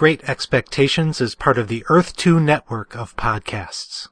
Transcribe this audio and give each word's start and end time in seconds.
Great 0.00 0.24
Expectations 0.24 1.20
is 1.20 1.34
part 1.34 1.58
of 1.58 1.68
the 1.68 1.84
Earth 1.90 2.16
2 2.16 2.40
network 2.40 2.96
of 2.96 3.14
podcasts. 3.16 4.08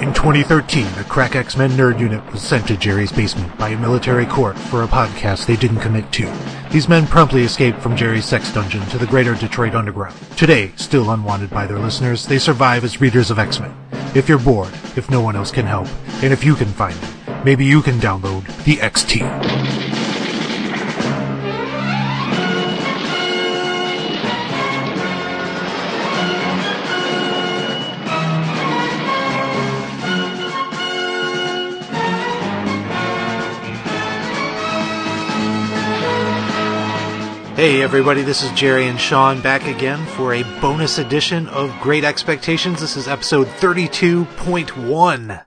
In 0.00 0.14
2013, 0.14 0.86
a 0.98 1.04
crack 1.04 1.36
X-Men 1.36 1.72
nerd 1.72 2.00
unit 2.00 2.24
was 2.32 2.40
sent 2.40 2.66
to 2.68 2.78
Jerry's 2.78 3.12
basement 3.12 3.58
by 3.58 3.68
a 3.68 3.78
military 3.78 4.24
court 4.24 4.56
for 4.56 4.84
a 4.84 4.88
podcast 4.88 5.44
they 5.44 5.56
didn't 5.56 5.80
commit 5.80 6.10
to. 6.12 6.34
These 6.70 6.88
men 6.88 7.06
promptly 7.06 7.42
escaped 7.42 7.82
from 7.82 7.94
Jerry's 7.94 8.24
sex 8.24 8.50
dungeon 8.54 8.80
to 8.86 8.96
the 8.96 9.06
greater 9.06 9.34
Detroit 9.34 9.74
underground. 9.74 10.16
Today, 10.38 10.72
still 10.76 11.10
unwanted 11.10 11.50
by 11.50 11.66
their 11.66 11.78
listeners, 11.78 12.24
they 12.24 12.38
survive 12.38 12.84
as 12.84 13.02
readers 13.02 13.30
of 13.30 13.38
X-Men. 13.38 13.76
If 14.14 14.30
you're 14.30 14.38
bored, 14.38 14.72
if 14.96 15.10
no 15.10 15.20
one 15.20 15.36
else 15.36 15.50
can 15.50 15.66
help, 15.66 15.88
and 16.22 16.32
if 16.32 16.42
you 16.42 16.54
can 16.54 16.68
find 16.68 16.94
them, 16.94 17.21
maybe 17.44 17.64
you 17.64 17.82
can 17.82 17.98
download 17.98 18.44
the 18.64 18.76
XT. 18.76 19.72
Hey 37.54 37.80
everybody, 37.80 38.22
this 38.22 38.42
is 38.42 38.50
Jerry 38.52 38.88
and 38.88 39.00
Sean 39.00 39.40
back 39.40 39.66
again 39.68 40.04
for 40.16 40.34
a 40.34 40.42
bonus 40.60 40.98
edition 40.98 41.46
of 41.46 41.72
Great 41.80 42.02
Expectations. 42.02 42.80
This 42.80 42.96
is 42.96 43.06
episode 43.06 43.46
32.1. 43.46 45.44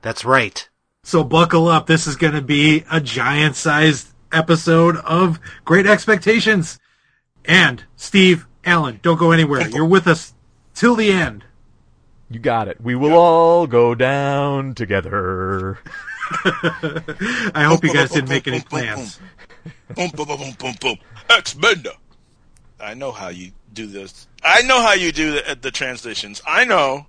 That's 0.00 0.24
right. 0.24 0.68
So 1.04 1.24
buckle 1.24 1.66
up. 1.66 1.88
This 1.88 2.06
is 2.06 2.14
going 2.14 2.34
to 2.34 2.40
be 2.40 2.84
a 2.88 3.00
giant 3.00 3.56
sized 3.56 4.08
episode 4.30 4.96
of 4.98 5.40
Great 5.64 5.84
Expectations. 5.84 6.78
And 7.44 7.84
Steve, 7.96 8.46
Allen, 8.64 9.00
don't 9.02 9.18
go 9.18 9.32
anywhere. 9.32 9.68
You're 9.68 9.84
with 9.84 10.06
us 10.06 10.32
till 10.74 10.94
the 10.94 11.10
end. 11.10 11.44
You 12.30 12.38
got 12.38 12.68
it. 12.68 12.80
We 12.80 12.94
will 12.94 13.14
all 13.14 13.66
go 13.66 13.96
down 13.96 14.74
together. 14.74 15.80
I 16.44 17.64
hope 17.66 17.82
you 17.82 17.92
guys 17.92 18.12
didn't 18.12 18.28
make 18.28 18.46
any 18.46 18.60
plans. 18.60 19.18
Boom, 19.96 20.10
boom, 20.14 20.28
boom, 20.28 20.38
boom, 20.38 20.54
boom, 20.56 20.74
boom. 20.80 20.96
X-Men. 21.28 21.84
I 22.80 22.94
know 22.94 23.10
how 23.10 23.28
you 23.28 23.50
do 23.72 23.88
this. 23.88 24.28
I 24.44 24.62
know 24.62 24.80
how 24.80 24.92
you 24.92 25.10
do 25.10 25.32
the, 25.32 25.58
the 25.60 25.72
transitions. 25.72 26.40
I 26.46 26.64
know. 26.64 27.06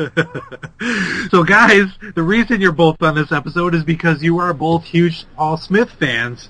So 1.30 1.44
guys, 1.44 1.86
the 2.14 2.22
reason 2.22 2.60
you're 2.60 2.72
both 2.72 3.00
on 3.02 3.14
this 3.14 3.30
episode 3.30 3.74
is 3.74 3.84
because 3.84 4.22
you 4.22 4.38
are 4.38 4.52
both 4.52 4.84
huge 4.84 5.26
Paul 5.36 5.56
Smith 5.56 5.90
fans, 5.90 6.48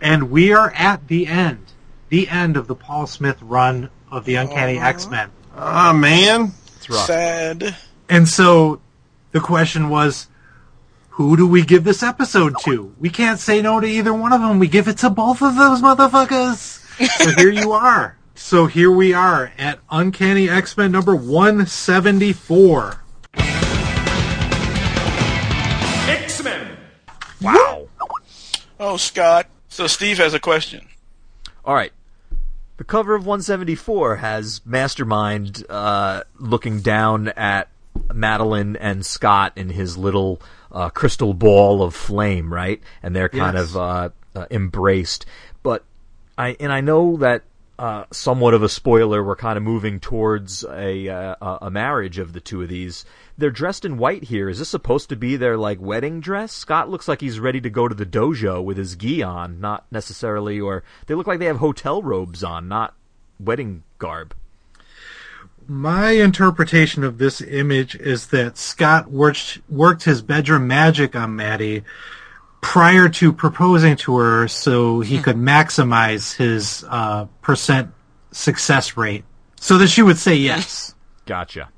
and 0.00 0.30
we 0.30 0.52
are 0.52 0.70
at 0.70 1.08
the 1.08 1.26
end. 1.26 1.72
The 2.08 2.28
end 2.28 2.56
of 2.56 2.66
the 2.66 2.74
Paul 2.74 3.06
Smith 3.06 3.36
run 3.42 3.90
of 4.10 4.24
the 4.24 4.36
Uncanny 4.36 4.78
X-Men. 4.78 5.30
Ah, 5.56 5.92
man. 5.92 6.52
It's 6.76 6.88
rough. 6.88 7.06
Sad. 7.06 7.76
And 8.08 8.28
so 8.28 8.80
the 9.32 9.40
question 9.40 9.88
was, 9.88 10.28
who 11.10 11.36
do 11.36 11.46
we 11.46 11.62
give 11.62 11.84
this 11.84 12.02
episode 12.02 12.54
to? 12.64 12.94
We 12.98 13.10
can't 13.10 13.38
say 13.38 13.60
no 13.60 13.80
to 13.80 13.86
either 13.86 14.14
one 14.14 14.32
of 14.32 14.40
them. 14.40 14.58
We 14.58 14.68
give 14.68 14.88
it 14.88 14.98
to 14.98 15.10
both 15.10 15.42
of 15.42 15.56
those 15.56 15.82
motherfuckers. 15.82 16.78
So 17.08 17.30
here 17.32 17.50
you 17.50 17.72
are. 17.72 18.16
So 18.34 18.66
here 18.66 18.90
we 18.90 19.12
are 19.12 19.52
at 19.58 19.78
Uncanny 19.90 20.48
X-Men 20.48 20.90
number 20.92 21.14
174. 21.14 22.98
X 26.08 26.42
Men! 26.42 26.76
Wow. 27.40 27.86
Oh, 28.80 28.96
Scott. 28.96 29.46
So 29.68 29.86
Steve 29.86 30.18
has 30.18 30.34
a 30.34 30.40
question. 30.40 30.88
All 31.64 31.74
right. 31.74 31.92
The 32.78 32.84
cover 32.84 33.14
of 33.14 33.22
174 33.26 34.16
has 34.16 34.60
Mastermind 34.64 35.64
uh, 35.70 36.24
looking 36.38 36.80
down 36.80 37.28
at 37.28 37.68
Madeline 38.12 38.76
and 38.76 39.04
Scott 39.06 39.52
in 39.56 39.68
his 39.70 39.96
little 39.96 40.40
uh, 40.72 40.88
crystal 40.90 41.32
ball 41.34 41.82
of 41.82 41.94
flame, 41.94 42.52
right? 42.52 42.82
And 43.02 43.14
they're 43.14 43.28
kind 43.28 43.56
Yes. 43.56 43.70
of 43.70 43.76
uh, 43.76 44.08
uh, 44.34 44.46
embraced. 44.50 45.26
But 45.62 45.84
I 46.36 46.56
and 46.58 46.72
I 46.72 46.80
know 46.80 47.18
that 47.18 47.42
uh, 47.82 48.04
somewhat 48.12 48.54
of 48.54 48.62
a 48.62 48.68
spoiler. 48.68 49.24
We're 49.24 49.34
kind 49.34 49.56
of 49.56 49.64
moving 49.64 49.98
towards 49.98 50.62
a 50.62 51.08
uh, 51.08 51.58
a- 51.62 51.70
marriage 51.70 52.18
of 52.18 52.32
the 52.32 52.40
two 52.40 52.62
of 52.62 52.68
these. 52.68 53.04
They're 53.36 53.50
dressed 53.50 53.84
in 53.84 53.98
white 53.98 54.22
here. 54.22 54.48
Is 54.48 54.60
this 54.60 54.68
supposed 54.68 55.08
to 55.08 55.16
be 55.16 55.34
their 55.34 55.56
like 55.56 55.80
wedding 55.80 56.20
dress? 56.20 56.52
Scott 56.52 56.88
looks 56.88 57.08
like 57.08 57.20
he's 57.20 57.40
ready 57.40 57.60
to 57.60 57.68
go 57.68 57.88
to 57.88 57.94
the 57.94 58.06
dojo 58.06 58.62
with 58.62 58.76
his 58.76 58.94
gi 58.94 59.24
on, 59.24 59.60
not 59.60 59.84
necessarily. 59.90 60.60
Or 60.60 60.84
they 61.06 61.14
look 61.14 61.26
like 61.26 61.40
they 61.40 61.46
have 61.46 61.56
hotel 61.56 62.04
robes 62.04 62.44
on, 62.44 62.68
not 62.68 62.94
wedding 63.40 63.82
garb. 63.98 64.32
My 65.66 66.10
interpretation 66.10 67.02
of 67.02 67.18
this 67.18 67.40
image 67.40 67.96
is 67.96 68.28
that 68.28 68.58
Scott 68.58 69.10
worked, 69.10 69.58
worked 69.68 70.04
his 70.04 70.22
bedroom 70.22 70.68
magic 70.68 71.16
on 71.16 71.34
Maddie 71.34 71.82
prior 72.62 73.08
to 73.10 73.32
proposing 73.32 73.96
to 73.96 74.16
her 74.16 74.48
so 74.48 75.00
he 75.00 75.18
could 75.20 75.36
maximize 75.36 76.34
his 76.34 76.84
uh, 76.88 77.26
percent 77.42 77.90
success 78.30 78.96
rate 78.96 79.24
so 79.56 79.76
that 79.76 79.88
she 79.88 80.00
would 80.00 80.16
say 80.16 80.34
yes. 80.36 80.94
Gotcha. 81.26 81.68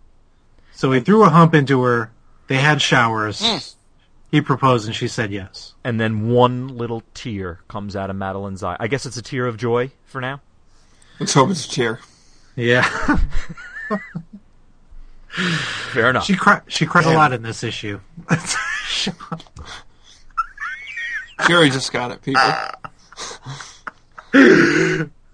So 0.73 0.93
he 0.93 1.01
threw 1.01 1.25
a 1.25 1.31
hump 1.31 1.55
into 1.55 1.83
her. 1.83 2.13
They 2.47 2.59
had 2.59 2.81
showers. 2.81 3.77
He 4.31 4.41
proposed 4.41 4.87
and 4.87 4.95
she 4.95 5.09
said 5.09 5.33
yes. 5.33 5.75
And 5.83 5.99
then 5.99 6.29
one 6.29 6.69
little 6.69 7.03
tear 7.15 7.61
comes 7.67 7.97
out 7.97 8.11
of 8.11 8.17
Madeline's 8.17 8.63
eye. 8.63 8.77
I 8.79 8.87
guess 8.87 9.07
it's 9.07 9.17
a 9.17 9.23
tear 9.23 9.47
of 9.47 9.57
joy 9.57 9.91
for 10.05 10.21
now. 10.21 10.41
Let's 11.19 11.33
hope 11.33 11.51
it's 11.51 11.65
a 11.67 11.71
tear. 11.71 12.01
Yeah. 12.57 12.83
Fair 15.29 16.11
enough. 16.11 16.25
she 16.25 16.37
cried, 16.37 16.63
she 16.69 16.85
cried 16.87 17.07
a 17.07 17.15
lot 17.15 17.33
in 17.33 17.43
this 17.43 17.65
issue. 17.65 18.01
Jerry 21.47 21.71
just 21.71 21.93
got 21.93 22.11
it, 22.11 22.23
people. 22.23 22.43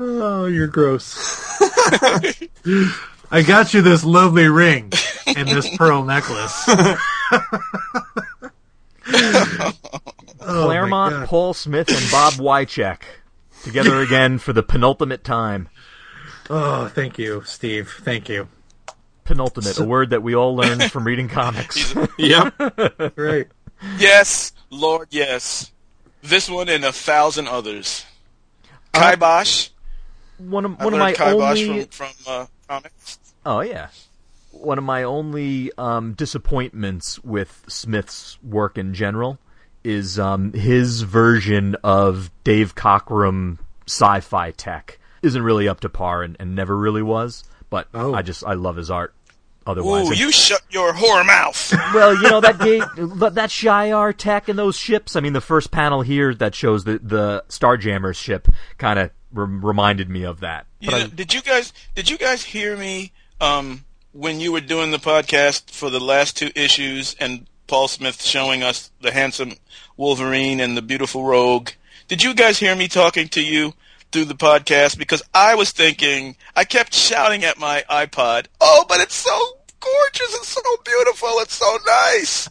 Oh, 0.02 0.46
you're 0.46 0.66
gross. 0.66 1.14
I 3.30 3.42
got 3.42 3.74
you 3.74 3.82
this 3.82 4.02
lovely 4.02 4.48
ring 4.48 4.92
and 5.26 5.46
this 5.46 5.76
pearl 5.76 6.04
necklace. 6.04 6.64
oh, 9.12 9.72
Claremont, 10.40 11.26
Paul 11.28 11.52
Smith, 11.54 11.90
and 11.90 12.10
Bob 12.10 12.32
Wiacek 12.34 13.02
together 13.62 14.00
again 14.00 14.38
for 14.38 14.52
the 14.52 14.62
penultimate 14.62 15.22
time. 15.22 15.68
Oh, 16.48 16.88
thank 16.88 17.18
you, 17.18 17.42
Steve. 17.44 17.94
Thank 18.02 18.28
you. 18.28 18.48
Penultimate, 19.24 19.78
a 19.78 19.84
word 19.84 20.10
that 20.10 20.22
we 20.22 20.34
all 20.34 20.56
learned 20.56 20.90
from 20.90 21.04
reading 21.04 21.28
comics. 21.28 21.94
Yep. 22.18 23.16
Right. 23.16 23.48
Yes, 23.98 24.52
Lord, 24.70 25.08
yes. 25.10 25.69
This 26.22 26.48
one 26.50 26.68
and 26.68 26.84
a 26.84 26.92
thousand 26.92 27.48
others. 27.48 28.04
Kibosh. 28.92 29.68
one 30.38 30.64
of 30.64 30.72
I've 30.78 30.84
one 30.84 30.94
of 30.94 30.98
my 30.98 31.12
Kibosh 31.12 31.62
only 31.62 31.84
from, 31.84 32.08
from 32.08 32.32
uh, 32.32 32.46
comics. 32.68 33.18
oh 33.46 33.60
yeah, 33.60 33.88
one 34.50 34.78
of 34.78 34.84
my 34.84 35.02
only 35.02 35.70
um, 35.78 36.12
disappointments 36.14 37.18
with 37.22 37.64
Smith's 37.68 38.38
work 38.42 38.76
in 38.78 38.94
general 38.94 39.38
is 39.84 40.18
um, 40.18 40.52
his 40.52 41.02
version 41.02 41.76
of 41.82 42.30
Dave 42.44 42.74
Cockrum 42.74 43.58
sci-fi 43.86 44.50
tech 44.50 44.98
isn't 45.22 45.42
really 45.42 45.68
up 45.68 45.80
to 45.80 45.88
par 45.88 46.22
and, 46.22 46.36
and 46.38 46.54
never 46.54 46.76
really 46.76 47.02
was. 47.02 47.44
But 47.70 47.88
Oh. 47.94 48.12
I 48.14 48.22
just 48.22 48.44
I 48.44 48.54
love 48.54 48.76
his 48.76 48.90
art. 48.90 49.14
Otherwise, 49.70 50.10
Ooh, 50.10 50.14
you 50.14 50.30
shut 50.32 50.62
your 50.70 50.92
whore 50.92 51.26
mouth. 51.26 51.74
Well, 51.94 52.14
you 52.14 52.30
know 52.30 52.40
that 52.40 52.58
gate, 52.60 52.84
but 52.96 53.34
that 53.34 53.50
Shi'ar 53.50 54.16
tech 54.16 54.48
and 54.48 54.58
those 54.58 54.76
ships. 54.76 55.16
I 55.16 55.20
mean, 55.20 55.32
the 55.32 55.40
first 55.40 55.70
panel 55.72 56.02
here 56.02 56.34
that 56.34 56.54
shows 56.54 56.84
the 56.84 57.00
the 57.02 57.44
Starjammers 57.48 58.16
ship 58.16 58.46
kind 58.78 58.98
of 58.98 59.10
rem- 59.32 59.64
reminded 59.64 60.08
me 60.08 60.24
of 60.24 60.40
that. 60.40 60.66
You 60.78 60.90
know, 60.90 60.96
I, 60.98 61.06
did 61.06 61.34
you 61.34 61.42
guys 61.42 61.72
did 61.94 62.08
you 62.08 62.16
guys 62.18 62.44
hear 62.44 62.76
me 62.76 63.12
um, 63.40 63.84
when 64.12 64.40
you 64.40 64.52
were 64.52 64.60
doing 64.60 64.90
the 64.90 64.98
podcast 64.98 65.70
for 65.70 65.90
the 65.90 66.00
last 66.00 66.36
two 66.36 66.50
issues 66.54 67.16
and 67.18 67.46
Paul 67.66 67.88
Smith 67.88 68.22
showing 68.22 68.62
us 68.62 68.90
the 69.00 69.12
handsome 69.12 69.54
Wolverine 69.96 70.60
and 70.60 70.76
the 70.76 70.82
beautiful 70.82 71.24
Rogue? 71.24 71.70
Did 72.08 72.22
you 72.22 72.34
guys 72.34 72.58
hear 72.58 72.74
me 72.74 72.88
talking 72.88 73.28
to 73.28 73.42
you 73.42 73.74
through 74.12 74.24
the 74.26 74.34
podcast? 74.34 74.98
Because 74.98 75.22
I 75.32 75.54
was 75.54 75.70
thinking, 75.70 76.36
I 76.56 76.64
kept 76.64 76.94
shouting 76.94 77.44
at 77.44 77.58
my 77.58 77.84
iPod, 77.88 78.46
"Oh, 78.60 78.84
but 78.88 79.00
it's 79.00 79.14
so 79.14 79.38
gorgeous! 79.80 80.34
It's 80.36 80.48
so 80.48 80.60
beautiful! 80.84 81.28
It's 81.40 81.54
so 81.54 81.78
nice!" 81.86 82.48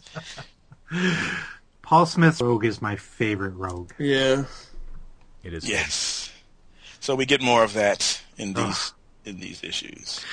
Paul 1.82 2.06
Smith's 2.06 2.40
rogue 2.40 2.64
is 2.64 2.82
my 2.82 2.96
favorite 2.96 3.54
rogue. 3.54 3.92
Yeah. 3.98 4.44
it 5.42 5.52
is 5.54 5.68
Yes. 5.68 6.30
So 7.00 7.14
we 7.14 7.26
get 7.26 7.40
more 7.40 7.64
of 7.64 7.72
that 7.74 8.20
in 8.36 8.52
these 8.52 8.92
in 9.24 9.40
these 9.40 9.62
issues. 9.64 10.24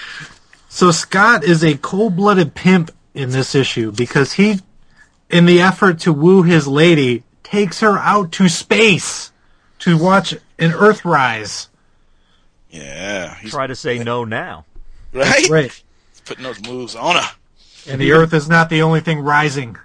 So 0.69 0.91
Scott 0.91 1.44
is 1.44 1.63
a 1.63 1.77
cold-blooded 1.77 2.53
pimp 2.53 2.91
in 3.13 3.31
this 3.31 3.55
issue 3.55 3.91
because 3.91 4.33
he, 4.33 4.59
in 5.29 5.45
the 5.45 5.61
effort 5.61 5.99
to 6.01 6.13
woo 6.13 6.44
his 6.44 6.67
lady, 6.67 7.23
takes 7.44 7.79
her 7.79 7.97
out 7.97 8.31
to 8.33 8.49
space 8.49 9.31
to 9.79 9.97
watch 9.97 10.33
an 10.59 10.71
Earthrise. 10.71 11.67
Yeah. 12.69 13.35
He's, 13.35 13.51
Try 13.51 13.67
to 13.67 13.75
say 13.75 13.97
no 14.03 14.23
now. 14.25 14.65
right? 15.13 15.49
Right. 15.49 15.83
He's 16.27 16.35
putting 16.35 16.44
those 16.44 16.62
moves 16.68 16.94
on 16.95 17.15
her. 17.15 17.29
And 17.89 18.01
the 18.01 18.12
Earth 18.12 18.33
is 18.33 18.50
not 18.50 18.69
the 18.69 18.81
only 18.81 19.00
thing 19.00 19.19
rising. 19.19 19.77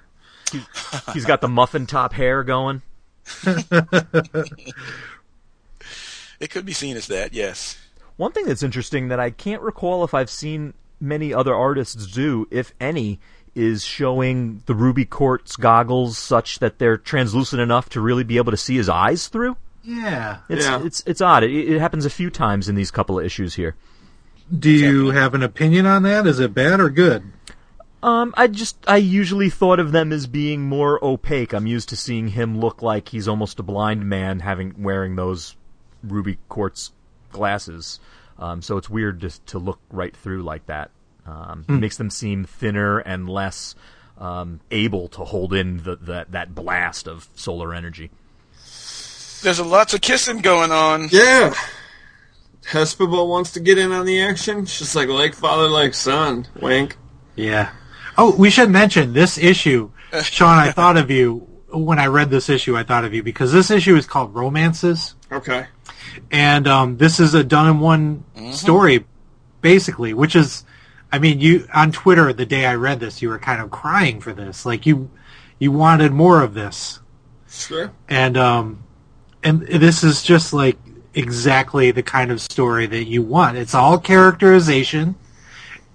He's 1.12 1.24
got 1.24 1.40
the 1.40 1.48
muffin 1.48 1.86
top 1.86 2.12
hair 2.14 2.42
going. 2.42 2.82
It 6.40 6.50
could 6.50 6.66
be 6.66 6.72
seen 6.72 6.96
as 6.96 7.06
that, 7.06 7.32
yes. 7.34 7.78
One 8.16 8.32
thing 8.32 8.46
that's 8.46 8.64
interesting 8.64 9.06
that 9.08 9.20
I 9.20 9.30
can't 9.30 9.62
recall 9.62 10.02
if 10.02 10.12
I've 10.12 10.28
seen 10.28 10.74
many 11.00 11.32
other 11.32 11.54
artists 11.54 12.04
do, 12.04 12.48
if 12.50 12.72
any, 12.80 13.20
is 13.54 13.84
showing 13.84 14.60
the 14.66 14.74
ruby 14.74 15.04
quartz 15.04 15.54
goggles 15.54 16.18
such 16.18 16.58
that 16.58 16.80
they're 16.80 16.96
translucent 16.96 17.62
enough 17.62 17.88
to 17.90 18.00
really 18.00 18.24
be 18.24 18.38
able 18.38 18.50
to 18.50 18.56
see 18.56 18.74
his 18.76 18.88
eyes 18.88 19.28
through. 19.28 19.56
Yeah. 19.84 20.38
It's 20.48 20.66
Yeah. 20.66 20.82
it's 20.84 21.04
it's 21.06 21.20
odd. 21.20 21.44
It, 21.44 21.52
it 21.52 21.78
happens 21.78 22.04
a 22.04 22.10
few 22.10 22.28
times 22.28 22.68
in 22.68 22.74
these 22.74 22.90
couple 22.90 23.20
of 23.20 23.24
issues 23.24 23.54
here. 23.54 23.76
Do 24.56 24.70
you 24.70 25.10
have 25.10 25.34
an 25.34 25.42
opinion 25.42 25.86
on 25.86 26.02
that? 26.04 26.26
Is 26.26 26.40
it 26.40 26.54
bad 26.54 26.80
or 26.80 26.90
good? 26.90 27.24
Um, 28.02 28.34
I 28.36 28.48
just 28.48 28.76
I 28.88 28.96
usually 28.96 29.48
thought 29.48 29.78
of 29.78 29.92
them 29.92 30.12
as 30.12 30.26
being 30.26 30.62
more 30.62 31.02
opaque. 31.04 31.52
I'm 31.52 31.66
used 31.68 31.88
to 31.90 31.96
seeing 31.96 32.28
him 32.28 32.58
look 32.58 32.82
like 32.82 33.08
he's 33.10 33.28
almost 33.28 33.60
a 33.60 33.62
blind 33.62 34.08
man 34.08 34.40
having 34.40 34.74
wearing 34.82 35.14
those 35.16 35.54
ruby 36.02 36.38
quartz 36.48 36.90
glasses. 37.30 38.00
Um, 38.38 38.60
so 38.60 38.76
it's 38.76 38.90
weird 38.90 39.20
just 39.20 39.46
to 39.48 39.58
look 39.60 39.78
right 39.90 40.16
through 40.16 40.42
like 40.42 40.66
that. 40.66 40.90
Um, 41.26 41.64
It 41.68 41.72
makes 41.72 41.96
them 41.96 42.10
seem 42.10 42.44
thinner 42.44 42.98
and 42.98 43.28
less 43.28 43.76
um, 44.18 44.58
able 44.72 45.06
to 45.10 45.24
hold 45.24 45.54
in 45.54 45.84
the, 45.84 45.94
that 45.96 46.32
that 46.32 46.54
blast 46.56 47.06
of 47.06 47.28
solar 47.36 47.72
energy. 47.72 48.10
There's 49.42 49.60
a 49.60 49.64
lots 49.64 49.94
of 49.94 50.00
kissing 50.00 50.38
going 50.38 50.72
on. 50.72 51.08
Yeah. 51.12 51.54
Hepzibah 52.66 53.24
wants 53.24 53.52
to 53.52 53.60
get 53.60 53.78
in 53.78 53.92
on 53.92 54.06
the 54.06 54.20
action. 54.22 54.66
She's 54.66 54.94
like, 54.94 55.08
like 55.08 55.34
father, 55.34 55.68
like 55.68 55.94
son. 55.94 56.46
Wink. 56.60 56.96
Yeah. 57.36 57.70
Oh, 58.16 58.34
we 58.36 58.50
should 58.50 58.70
mention 58.70 59.12
this 59.12 59.38
issue. 59.38 59.90
Sean, 60.22 60.58
I 60.58 60.70
thought 60.70 60.96
of 60.96 61.10
you 61.10 61.48
when 61.72 61.98
I 61.98 62.06
read 62.06 62.30
this 62.30 62.48
issue. 62.48 62.76
I 62.76 62.82
thought 62.82 63.04
of 63.04 63.14
you 63.14 63.22
because 63.22 63.52
this 63.52 63.70
issue 63.70 63.96
is 63.96 64.06
called 64.06 64.34
Romances, 64.34 65.14
Okay. 65.32 65.66
and 66.30 66.68
um, 66.68 66.98
this 66.98 67.18
is 67.18 67.32
a 67.34 67.42
done 67.42 67.68
in 67.70 67.80
one 67.80 68.24
story, 68.52 69.06
basically. 69.62 70.12
Which 70.12 70.36
is, 70.36 70.64
I 71.10 71.18
mean, 71.18 71.40
you 71.40 71.66
on 71.72 71.90
Twitter 71.92 72.32
the 72.34 72.44
day 72.46 72.66
I 72.66 72.74
read 72.74 73.00
this, 73.00 73.22
you 73.22 73.30
were 73.30 73.38
kind 73.38 73.62
of 73.62 73.70
crying 73.70 74.20
for 74.20 74.34
this, 74.34 74.66
like 74.66 74.84
you 74.84 75.10
you 75.58 75.72
wanted 75.72 76.12
more 76.12 76.42
of 76.42 76.52
this, 76.52 77.00
Sure. 77.48 77.90
and 78.08 78.36
um, 78.36 78.84
and 79.42 79.62
this 79.62 80.04
is 80.04 80.22
just 80.22 80.52
like 80.52 80.76
exactly 81.14 81.90
the 81.90 82.02
kind 82.02 82.30
of 82.30 82.40
story 82.40 82.86
that 82.86 83.04
you 83.04 83.22
want. 83.22 83.56
It's 83.56 83.74
all 83.74 83.98
characterization. 83.98 85.14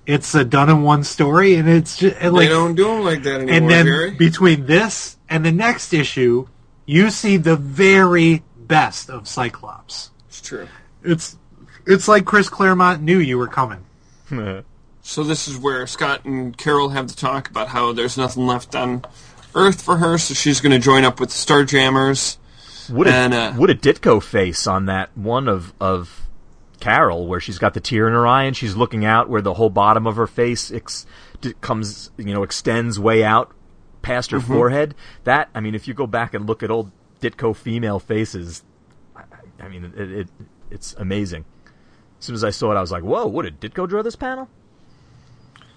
It's 0.05 0.33
a 0.35 0.45
done 0.45 0.69
in 0.69 0.83
one 0.83 1.03
story, 1.03 1.55
and 1.55 1.67
it's 1.67 1.97
just 1.97 2.19
they 2.19 2.29
like 2.29 2.49
don't 2.49 2.75
do 2.75 2.85
them 2.85 3.03
like 3.03 3.23
that 3.23 3.41
anymore, 3.41 3.53
and 3.55 3.69
then 3.69 4.17
between 4.17 4.65
this 4.65 5.17
and 5.27 5.45
the 5.45 5.51
next 5.51 5.93
issue, 5.93 6.47
you 6.85 7.09
see 7.09 7.35
the 7.35 7.57
very 7.57 8.43
best 8.57 9.09
of 9.09 9.27
Cyclops. 9.27 10.11
it's 10.29 10.39
true. 10.41 10.67
It's 11.03 11.37
it's 11.85 12.07
like 12.07 12.25
Chris 12.25 12.47
Claremont 12.49 13.01
knew 13.01 13.17
you 13.19 13.37
were 13.37 13.47
coming. 13.47 13.83
So 15.07 15.23
this 15.23 15.47
is 15.47 15.57
where 15.57 15.87
Scott 15.87 16.25
and 16.25 16.57
Carol 16.57 16.89
have 16.89 17.07
to 17.07 17.15
talk 17.15 17.49
about 17.49 17.69
how 17.69 17.93
there's 17.93 18.17
nothing 18.17 18.45
left 18.45 18.75
on 18.75 19.05
Earth 19.55 19.81
for 19.81 19.95
her, 19.95 20.17
so 20.17 20.33
she's 20.33 20.59
going 20.59 20.73
to 20.73 20.79
join 20.79 21.05
up 21.05 21.21
with 21.21 21.29
the 21.29 21.35
Starjammers. 21.35 22.35
What 22.89 23.07
a 23.07 23.13
And, 23.13 23.33
uh, 23.33 23.53
what 23.53 23.69
a 23.69 23.75
Ditko 23.75 24.21
face 24.21 24.67
on 24.67 24.85
that 24.85 25.15
one 25.17 25.47
of 25.47 25.73
of 25.79 26.27
Carol, 26.79 27.27
where 27.27 27.39
she's 27.39 27.57
got 27.57 27.73
the 27.73 27.79
tear 27.79 28.07
in 28.07 28.13
her 28.13 28.27
eye 28.27 28.43
and 28.43 28.55
she's 28.55 28.75
looking 28.75 29.03
out, 29.03 29.29
where 29.29 29.41
the 29.41 29.55
whole 29.55 29.69
bottom 29.69 30.05
of 30.05 30.15
her 30.15 30.27
face 30.27 30.71
ex- 30.71 31.05
comes, 31.61 32.11
you 32.17 32.33
know, 32.33 32.43
extends 32.43 32.99
way 32.99 33.23
out 33.23 33.51
past 34.01 34.31
her 34.31 34.39
forehead. 34.39 34.95
That, 35.23 35.49
I 35.53 35.59
mean, 35.59 35.75
if 35.75 35.87
you 35.87 35.93
go 35.93 36.07
back 36.07 36.33
and 36.33 36.45
look 36.45 36.63
at 36.63 36.71
old 36.71 36.91
Ditko 37.19 37.55
female 37.55 37.99
faces, 37.99 38.63
I, 39.15 39.23
I 39.59 39.67
mean, 39.67 39.93
it, 39.97 40.11
it 40.11 40.27
it's 40.69 40.93
amazing. 40.93 41.45
As 42.19 42.25
soon 42.25 42.35
as 42.35 42.43
I 42.43 42.49
saw 42.51 42.71
it, 42.71 42.75
I 42.75 42.81
was 42.81 42.91
like, 42.91 43.03
"Whoa! 43.03 43.27
What 43.27 43.43
did 43.43 43.59
Ditko 43.59 43.87
draw 43.87 44.01
this 44.01 44.15
panel?" 44.15 44.49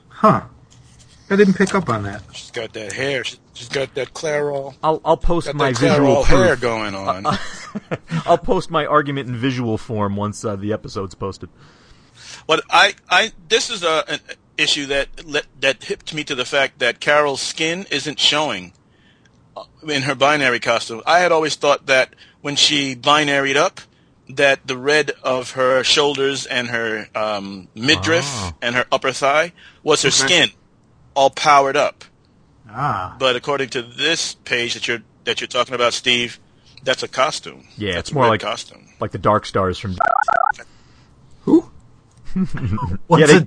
Huh. 0.09 0.45
I 1.31 1.37
didn't 1.37 1.55
pick 1.55 1.75
up 1.75 1.88
on 1.88 2.03
that. 2.05 2.23
She's 2.32 2.50
got 2.50 2.73
that 2.75 2.93
hair. 2.93 3.25
She- 3.25 3.37
She's 3.53 3.69
got 3.69 3.94
that 3.94 4.15
Clairol. 4.15 4.75
I'll 4.82 5.03
I'll 5.05 5.19
post 5.19 5.47
Got 5.49 5.56
my 5.56 5.73
that 5.73 5.79
visual 5.79 6.23
Clairol 6.25 6.44
hair 6.47 6.56
going 6.56 6.94
on. 6.94 7.27
I'll 8.25 8.38
post 8.38 8.71
my 8.71 8.87
argument 8.87 9.29
in 9.29 9.37
visual 9.37 9.77
form 9.77 10.17
once 10.17 10.43
uh, 10.47 10.56
the 10.56 10.73
episode's 10.73 11.15
posted. 11.15 11.50
But 12.47 12.65
I, 12.71 12.94
I, 13.11 13.32
this 13.49 13.69
is 13.69 13.82
a 13.82 14.05
an 14.09 14.21
issue 14.56 14.87
that 14.87 15.27
let- 15.27 15.47
that 15.61 15.85
hipped 15.85 16.15
me 16.15 16.25
to 16.25 16.35
the 16.35 16.47
fact 16.47 16.79
that 16.79 17.00
Carol's 17.00 17.43
skin 17.43 17.85
isn't 17.91 18.19
showing 18.19 18.73
uh, 19.55 19.65
in 19.87 20.03
her 20.03 20.15
binary 20.15 20.61
costume. 20.61 21.03
I 21.05 21.19
had 21.19 21.31
always 21.33 21.55
thought 21.56 21.85
that 21.85 22.15
when 22.41 22.56
she 22.56 22.97
binaried 22.97 23.56
up, 23.56 23.83
that 24.31 24.67
the 24.67 24.79
red 24.79 25.11
of 25.23 25.50
her 25.50 25.85
shoulders 25.85 26.47
and 26.47 26.69
her 26.69 27.09
um, 27.15 27.69
midriff 27.75 28.25
Oh. 28.26 28.53
and 28.62 28.75
her 28.75 28.87
upper 28.91 29.12
thigh 29.12 29.53
was 29.83 30.00
her 30.03 30.11
skin, 30.11 30.49
all 31.15 31.31
powered 31.31 31.77
up. 31.77 32.05
Ah. 32.69 33.17
But 33.19 33.37
according 33.37 33.71
to 33.71 33.83
this 33.83 34.35
page 34.35 34.75
that 34.75 34.87
you're 34.89 35.03
that 35.25 35.41
you're 35.41 35.49
talking 35.49 35.75
about, 35.75 35.93
Steve, 35.93 36.39
that's 36.83 37.03
a 37.03 37.09
costume. 37.09 37.67
Yeah, 37.77 37.95
that's 37.95 38.11
it's 38.11 38.15
more 38.15 38.27
a 38.27 38.29
like- 38.29 38.41
costume. 38.41 38.87
Like 39.01 39.11
the 39.12 39.19
Dark 39.19 39.47
Stars 39.47 39.79
from 39.79 39.97
Who? 41.45 41.61
What's 43.07 43.21
yeah, 43.21 43.27
they, 43.27 43.37
it? 43.37 43.47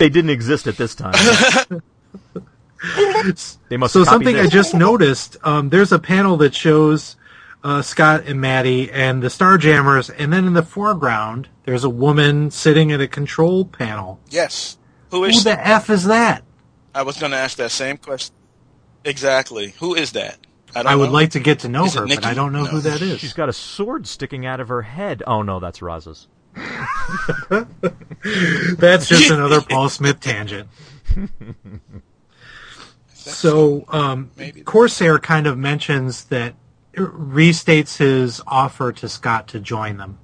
they 0.00 0.08
didn't 0.08 0.30
exist 0.30 0.66
at 0.66 0.76
this 0.76 0.94
time. 0.94 1.12
they 3.68 3.76
must 3.76 3.92
So 3.92 4.00
have 4.00 4.08
copied 4.08 4.08
something 4.08 4.36
I 4.36 4.46
just 4.48 4.74
noticed, 4.74 5.36
um, 5.42 5.68
there's 5.70 5.92
a 5.92 5.98
panel 5.98 6.36
that 6.38 6.54
shows 6.54 7.16
uh, 7.64 7.80
Scott 7.82 8.24
and 8.26 8.40
Maddie 8.40 8.90
and 8.90 9.22
the 9.22 9.28
Starjammers, 9.28 10.12
and 10.16 10.32
then 10.32 10.44
in 10.46 10.52
the 10.52 10.62
foreground, 10.62 11.48
there's 11.64 11.84
a 11.84 11.90
woman 11.90 12.50
sitting 12.50 12.92
at 12.92 13.00
a 13.00 13.08
control 13.08 13.64
panel. 13.64 14.20
Yes. 14.30 14.76
Who 15.10 15.18
Who 15.18 15.24
is? 15.24 15.44
the 15.44 15.58
F 15.66 15.88
is 15.90 16.04
that? 16.04 16.42
I 16.98 17.02
was 17.02 17.16
going 17.16 17.30
to 17.30 17.38
ask 17.38 17.58
that 17.58 17.70
same 17.70 17.96
question. 17.96 18.34
Exactly. 19.04 19.68
Who 19.78 19.94
is 19.94 20.12
that? 20.12 20.36
I 20.74 20.82
don't 20.82 20.92
I 20.92 20.96
would 20.96 21.06
know. 21.06 21.12
like 21.12 21.30
to 21.30 21.40
get 21.40 21.60
to 21.60 21.68
know 21.68 21.84
Is 21.84 21.94
her, 21.94 22.06
but 22.08 22.26
I 22.26 22.34
don't 22.34 22.52
know 22.52 22.64
No. 22.64 22.70
who 22.70 22.80
that 22.80 23.00
is. 23.00 23.20
She's 23.20 23.32
got 23.32 23.48
a 23.48 23.52
sword 23.52 24.08
sticking 24.08 24.44
out 24.46 24.58
of 24.58 24.66
her 24.68 24.82
head. 24.82 25.22
Oh 25.26 25.42
no, 25.42 25.60
that's 25.60 25.78
Raza's. 25.78 26.26
That's 28.78 29.06
just 29.08 29.30
another 29.30 29.60
Paul 29.60 29.88
Smith 29.88 30.20
tangent. 30.20 30.68
So, 33.14 33.84
um, 33.88 34.30
Corsair 34.64 35.18
kind 35.18 35.46
of 35.46 35.58
mentions 35.58 36.24
that 36.26 36.54
restates 36.94 37.98
his 37.98 38.40
offer 38.46 38.90
to 38.92 39.08
Scott 39.08 39.48
to 39.48 39.60
join 39.60 39.98
them, 39.98 40.18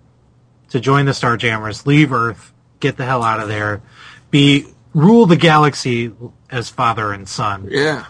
to 0.70 0.80
join 0.80 1.04
the 1.04 1.12
Starjammers, 1.12 1.84
leave 1.84 2.14
Earth, 2.14 2.54
get 2.80 2.96
the 2.96 3.04
hell 3.04 3.22
out 3.22 3.40
of 3.40 3.48
there, 3.48 3.82
be 4.30 4.66
rule 4.94 5.26
the 5.26 5.36
galaxy 5.36 6.14
as 6.54 6.70
father 6.70 7.12
and 7.12 7.28
son. 7.28 7.68
Yeah. 7.70 8.06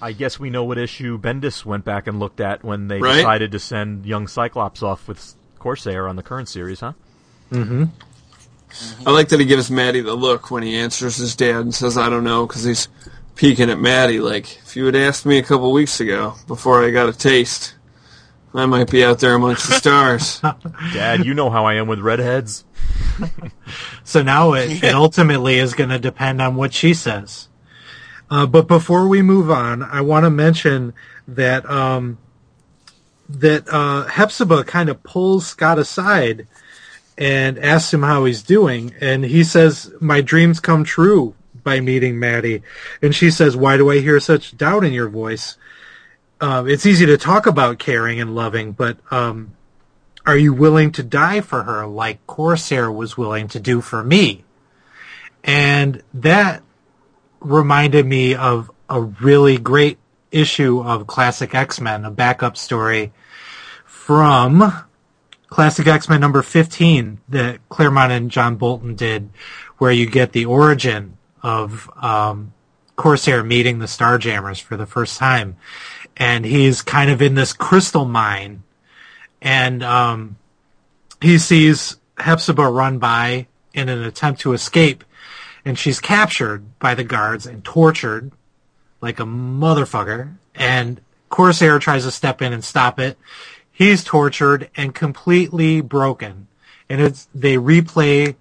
I 0.00 0.12
guess 0.12 0.38
we 0.38 0.48
know 0.50 0.62
what 0.64 0.78
issue 0.78 1.18
Bendis 1.18 1.64
went 1.64 1.84
back 1.84 2.06
and 2.06 2.20
looked 2.20 2.40
at 2.40 2.62
when 2.64 2.86
they 2.88 3.00
Right. 3.00 3.16
decided 3.16 3.52
to 3.52 3.58
send 3.58 4.06
young 4.06 4.28
Cyclops 4.28 4.82
off 4.82 5.08
with 5.08 5.34
Corsair 5.58 6.06
on 6.06 6.14
the 6.16 6.22
current 6.22 6.48
series, 6.48 6.80
huh? 6.80 6.92
Mm-hmm. 7.52 7.84
I 9.06 9.10
like 9.10 9.28
that 9.30 9.40
he 9.40 9.46
gives 9.46 9.70
Maddie 9.70 10.02
the 10.02 10.14
look 10.14 10.50
when 10.50 10.62
he 10.62 10.76
answers 10.76 11.16
his 11.16 11.34
dad 11.34 11.56
and 11.56 11.74
says, 11.74 11.98
I 11.98 12.08
don't 12.08 12.22
know, 12.22 12.46
because 12.46 12.62
he's 12.64 12.86
peeking 13.34 13.70
at 13.70 13.80
Maddie 13.80 14.20
like, 14.20 14.58
if 14.58 14.76
you 14.76 14.84
had 14.86 14.94
asked 14.94 15.26
me 15.26 15.38
a 15.38 15.42
couple 15.42 15.72
weeks 15.72 15.98
ago, 16.00 16.34
before 16.46 16.84
I 16.84 16.90
got 16.90 17.08
a 17.08 17.12
taste, 17.16 17.74
I 18.54 18.66
might 18.66 18.90
be 18.90 19.04
out 19.04 19.18
there 19.18 19.34
amongst 19.34 19.66
the 19.68 19.74
stars. 19.74 20.40
Dad, 20.92 21.24
you 21.24 21.34
know 21.34 21.50
how 21.50 21.64
I 21.64 21.74
am 21.74 21.88
with 21.88 21.98
redheads. 22.00 22.64
So 24.04 24.22
now 24.22 24.54
it, 24.54 24.82
it 24.82 24.94
ultimately 24.94 25.58
is 25.58 25.74
going 25.74 25.90
to 25.90 25.98
depend 25.98 26.40
on 26.40 26.56
what 26.56 26.72
she 26.72 26.94
says. 26.94 27.48
Uh, 28.30 28.46
but 28.46 28.68
before 28.68 29.08
we 29.08 29.22
move 29.22 29.50
on, 29.50 29.82
I 29.82 30.00
want 30.02 30.24
to 30.24 30.30
mention 30.30 30.92
that 31.26 31.68
um, 31.70 32.18
that 33.28 33.68
uh, 33.68 34.04
Hepzibah 34.04 34.64
kind 34.64 34.88
of 34.88 35.02
pulls 35.02 35.46
Scott 35.46 35.78
aside 35.78 36.46
and 37.16 37.58
asks 37.58 37.92
him 37.92 38.02
how 38.02 38.24
he's 38.24 38.42
doing, 38.42 38.94
and 39.00 39.24
he 39.24 39.44
says, 39.44 39.90
"My 40.00 40.20
dreams 40.20 40.60
come 40.60 40.84
true 40.84 41.34
by 41.62 41.80
meeting 41.80 42.18
Maddie," 42.18 42.62
and 43.00 43.14
she 43.14 43.30
says, 43.30 43.56
"Why 43.56 43.76
do 43.76 43.90
I 43.90 44.00
hear 44.00 44.20
such 44.20 44.56
doubt 44.56 44.84
in 44.84 44.92
your 44.92 45.08
voice?" 45.08 45.56
Um, 46.40 46.68
it's 46.68 46.86
easy 46.86 47.06
to 47.06 47.18
talk 47.18 47.46
about 47.46 47.78
caring 47.78 48.20
and 48.20 48.34
loving, 48.34 48.72
but 48.72 48.98
um, 49.10 49.56
are 50.24 50.36
you 50.36 50.52
willing 50.52 50.92
to 50.92 51.02
die 51.02 51.40
for 51.40 51.64
her 51.64 51.86
like 51.86 52.24
Corsair 52.26 52.92
was 52.92 53.16
willing 53.16 53.48
to 53.48 53.58
do 53.58 53.80
for 53.80 54.04
me? 54.04 54.44
And 55.42 56.02
that 56.14 56.62
reminded 57.40 58.06
me 58.06 58.34
of 58.34 58.70
a 58.88 59.00
really 59.00 59.58
great 59.58 59.98
issue 60.30 60.82
of 60.82 61.06
Classic 61.06 61.54
X-Men, 61.54 62.04
a 62.04 62.10
backup 62.10 62.56
story 62.56 63.12
from 63.84 64.72
Classic 65.48 65.86
X-Men 65.86 66.20
number 66.20 66.42
15 66.42 67.20
that 67.28 67.66
Claremont 67.68 68.12
and 68.12 68.30
John 68.30 68.56
Bolton 68.56 68.94
did, 68.94 69.30
where 69.78 69.92
you 69.92 70.06
get 70.08 70.32
the 70.32 70.44
origin 70.44 71.16
of 71.42 71.90
um, 72.02 72.52
Corsair 72.96 73.42
meeting 73.42 73.78
the 73.78 73.86
Starjammers 73.86 74.60
for 74.60 74.76
the 74.76 74.86
first 74.86 75.18
time. 75.18 75.56
And 76.16 76.44
he's 76.44 76.82
kind 76.82 77.10
of 77.10 77.22
in 77.22 77.34
this 77.34 77.52
crystal 77.52 78.04
mine, 78.04 78.64
and 79.40 79.84
um, 79.84 80.36
he 81.22 81.38
sees 81.38 81.96
Hepzibah 82.18 82.68
run 82.68 82.98
by 82.98 83.46
in 83.72 83.88
an 83.88 84.02
attempt 84.02 84.40
to 84.40 84.52
escape, 84.52 85.04
and 85.64 85.78
she's 85.78 86.00
captured 86.00 86.78
by 86.78 86.94
the 86.94 87.04
guards 87.04 87.46
and 87.46 87.64
tortured 87.64 88.32
like 89.00 89.20
a 89.20 89.24
motherfucker. 89.24 90.36
And 90.54 91.00
Corsair 91.28 91.78
tries 91.78 92.04
to 92.04 92.10
step 92.10 92.42
in 92.42 92.52
and 92.52 92.64
stop 92.64 92.98
it. 92.98 93.18
He's 93.70 94.02
tortured 94.02 94.70
and 94.76 94.94
completely 94.94 95.80
broken. 95.80 96.48
And 96.88 97.00
it's 97.00 97.28
they 97.34 97.56
replay 97.56 98.36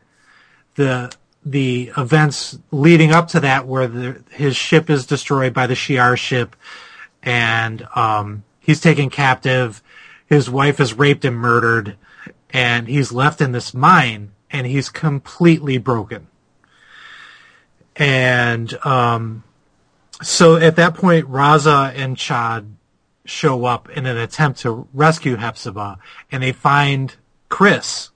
the 0.75 1.11
the 1.45 1.91
events 1.97 2.59
leading 2.71 3.11
up 3.11 3.29
to 3.29 3.39
that, 3.39 3.67
where 3.67 3.87
the, 3.87 4.23
his 4.31 4.55
ship 4.55 4.89
is 4.89 5.05
destroyed 5.05 5.53
by 5.53 5.67
the 5.67 5.75
Shi'ar 5.75 6.17
ship, 6.17 6.55
and 7.23 7.87
um, 7.95 8.43
he's 8.59 8.81
taken 8.81 9.09
captive. 9.09 9.81
His 10.25 10.49
wife 10.49 10.79
is 10.79 10.93
raped 10.93 11.23
and 11.23 11.37
murdered, 11.37 11.95
and 12.49 12.87
he's 12.87 13.11
left 13.11 13.41
in 13.41 13.53
this 13.53 13.73
mine, 13.73 14.31
and 14.51 14.67
he's 14.67 14.89
completely 14.89 15.77
broken. 15.77 16.27
And 17.97 18.73
um, 18.85 19.43
so 20.21 20.55
at 20.55 20.75
that 20.75 20.93
point, 20.93 21.27
Raza 21.27 21.93
and 21.95 22.15
Ch'od 22.15 22.73
show 23.25 23.65
up 23.65 23.89
in 23.89 24.05
an 24.05 24.17
attempt 24.17 24.59
to 24.61 24.87
rescue 24.93 25.35
Hepzibah, 25.35 25.99
and 26.31 26.41
they 26.41 26.51
find 26.51 27.15
Chris, 27.49 28.11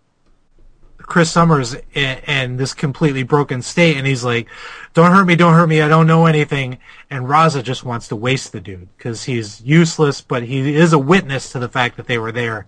Chris 0.98 1.32
Summers, 1.32 1.76
in, 1.94 2.58
this 2.58 2.74
completely 2.74 3.24
broken 3.24 3.62
state, 3.62 3.98
and 3.98 4.08
he's 4.08 4.24
like, 4.24 4.48
"Don't 4.94 5.12
hurt 5.12 5.26
me, 5.26 5.36
don't 5.36 5.54
hurt 5.54 5.68
me, 5.68 5.82
I 5.82 5.90
don't 5.90 6.08
know 6.08 6.28
anything." 6.28 6.78
And 7.10 7.26
Raza 7.26 7.64
just 7.64 7.84
wants 7.84 8.08
to 8.08 8.16
waste 8.16 8.52
the 8.52 8.62
dude 8.62 8.88
because 8.98 9.26
he's 9.26 9.62
useless, 9.62 10.22
but 10.22 10.44
he 10.44 10.76
is 10.76 10.94
a 10.94 11.00
witness 11.00 11.52
to 11.52 11.60
the 11.60 11.70
fact 11.70 11.98
that 11.98 12.08
they 12.08 12.18
were 12.18 12.32
there. 12.32 12.68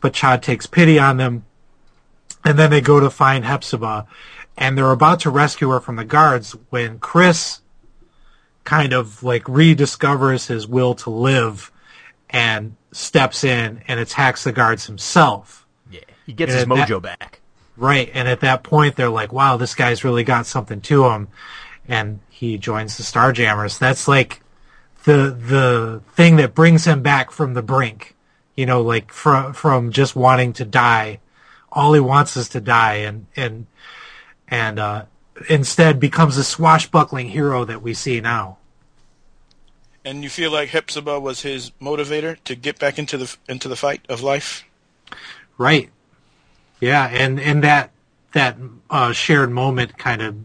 But 0.00 0.14
Ch'od 0.14 0.42
takes 0.42 0.66
pity 0.66 0.98
on 0.98 1.18
them, 1.18 1.44
and 2.44 2.58
then 2.58 2.70
they 2.70 2.80
go 2.80 3.00
to 3.00 3.10
find 3.10 3.44
Hepzibah, 3.44 4.06
and 4.56 4.76
they're 4.76 4.90
about 4.90 5.20
to 5.20 5.30
rescue 5.30 5.70
her 5.70 5.80
from 5.80 5.96
the 5.96 6.04
guards 6.04 6.56
when 6.70 6.98
Chris 6.98 7.60
kind 8.64 8.92
of 8.92 9.22
like 9.22 9.44
rediscovers 9.44 10.48
his 10.48 10.66
will 10.66 10.94
to 10.94 11.10
live 11.10 11.70
and 12.30 12.76
steps 12.92 13.44
in 13.44 13.82
and 13.86 14.00
attacks 14.00 14.44
the 14.44 14.52
guards 14.52 14.86
himself. 14.86 15.66
Yeah, 15.90 16.00
he 16.26 16.32
gets 16.32 16.52
and 16.52 16.58
his 16.58 16.78
mojo 16.78 17.02
that, 17.02 17.18
back. 17.18 17.40
Right, 17.76 18.10
and 18.12 18.28
at 18.28 18.40
that 18.40 18.62
point 18.62 18.96
they're 18.96 19.08
like, 19.08 19.32
"Wow, 19.32 19.56
this 19.56 19.74
guy's 19.74 20.04
really 20.04 20.24
got 20.24 20.46
something 20.46 20.80
to 20.82 21.06
him," 21.06 21.28
and 21.86 22.20
he 22.28 22.58
joins 22.58 22.96
the 22.96 23.02
Starjammers. 23.02 23.78
That's 23.78 24.08
like 24.08 24.42
the 25.04 25.36
the 25.38 26.02
thing 26.14 26.36
that 26.36 26.54
brings 26.54 26.86
him 26.86 27.02
back 27.02 27.30
from 27.30 27.54
the 27.54 27.62
brink. 27.62 28.14
You 28.56 28.66
know, 28.66 28.80
like 28.80 29.12
from 29.12 29.52
from 29.52 29.92
just 29.92 30.16
wanting 30.16 30.52
to 30.54 30.64
die. 30.64 31.20
All 31.70 31.92
he 31.92 32.00
wants 32.00 32.36
is 32.36 32.48
to 32.50 32.60
die, 32.60 32.94
and 32.94 33.26
and 33.36 33.66
and 34.48 34.78
uh, 34.78 35.04
instead 35.48 36.00
becomes 36.00 36.36
a 36.36 36.44
swashbuckling 36.44 37.28
hero 37.28 37.64
that 37.64 37.82
we 37.82 37.94
see 37.94 38.20
now. 38.20 38.58
And 40.04 40.22
you 40.22 40.30
feel 40.30 40.52
like 40.52 40.68
Hepzibah 40.68 41.18
was 41.18 41.42
his 41.42 41.70
motivator 41.82 42.36
to 42.44 42.54
get 42.54 42.78
back 42.78 42.98
into 42.98 43.16
the 43.16 43.36
into 43.48 43.68
the 43.68 43.76
fight 43.76 44.02
of 44.08 44.22
life. 44.22 44.64
Right. 45.58 45.90
Yeah, 46.80 47.08
and 47.08 47.40
and 47.40 47.64
that 47.64 47.90
that 48.32 48.56
uh, 48.88 49.12
shared 49.12 49.50
moment 49.50 49.98
kind 49.98 50.22
of 50.22 50.36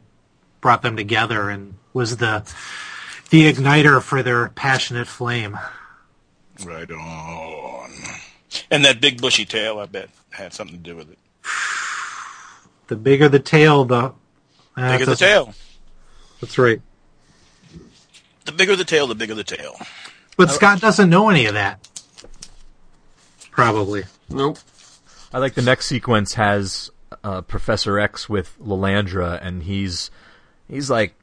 brought 0.61 0.81
them 0.81 0.95
together 0.95 1.49
and 1.49 1.75
was 1.93 2.17
the 2.17 2.51
the 3.29 3.51
igniter 3.51 4.01
for 4.01 4.23
their 4.23 4.49
passionate 4.49 5.07
flame. 5.07 5.59
Right 6.65 6.89
on. 6.89 7.91
And 8.69 8.83
that 8.83 8.99
big 8.99 9.21
bushy 9.21 9.45
tail, 9.45 9.79
I 9.79 9.85
bet, 9.85 10.09
had 10.31 10.53
something 10.53 10.77
to 10.77 10.83
do 10.83 10.95
with 10.95 11.11
it. 11.11 11.17
The 12.91 12.97
bigger 12.97 13.29
the 13.29 13.39
tail, 13.39 13.85
the 13.85 14.11
uh, 14.75 14.91
bigger 14.91 15.05
the 15.05 15.15
tail. 15.15 15.53
That's 16.41 16.57
right. 16.57 16.81
The 18.43 18.51
bigger 18.51 18.75
the 18.75 18.83
tail, 18.83 19.07
the 19.07 19.15
bigger 19.15 19.33
the 19.33 19.45
tail. 19.45 19.77
But 20.35 20.51
Scott 20.51 20.81
doesn't 20.81 21.09
know 21.09 21.29
any 21.29 21.45
of 21.45 21.53
that. 21.53 21.87
Probably. 23.49 24.03
Nope. 24.29 24.57
I 25.33 25.37
like 25.37 25.53
the 25.53 25.61
next 25.61 25.85
sequence 25.85 26.33
has 26.33 26.91
uh, 27.23 27.39
Professor 27.39 27.97
X 27.97 28.27
with 28.27 28.59
Lilandra, 28.59 29.39
and 29.41 29.63
he's 29.63 30.11
he's 30.67 30.89
like 30.89 31.13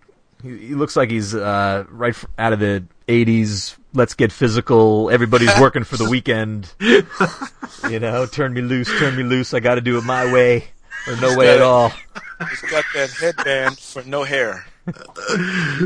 he, 0.42 0.68
he 0.68 0.74
looks 0.74 0.96
like 0.96 1.10
he's 1.10 1.34
uh, 1.34 1.84
right 1.90 2.16
out 2.38 2.54
of 2.54 2.60
the 2.60 2.82
'80s. 3.08 3.76
Let's 3.92 4.14
get 4.14 4.32
physical. 4.32 5.10
Everybody's 5.10 5.60
working 5.60 5.84
for 5.84 5.98
the 5.98 6.08
weekend. 6.08 6.72
you 7.90 8.00
know, 8.00 8.24
turn 8.24 8.54
me 8.54 8.62
loose, 8.62 8.88
turn 8.98 9.14
me 9.14 9.22
loose. 9.22 9.52
I 9.52 9.60
got 9.60 9.74
to 9.74 9.82
do 9.82 9.98
it 9.98 10.04
my 10.04 10.32
way 10.32 10.68
or 11.08 11.16
no 11.16 11.36
way 11.36 11.54
at 11.54 11.60
all. 11.60 11.92
He's 12.50 12.62
got 12.62 12.84
that 12.94 13.10
headband 13.10 13.78
for 13.78 14.02
no 14.04 14.24
hair. 14.24 14.66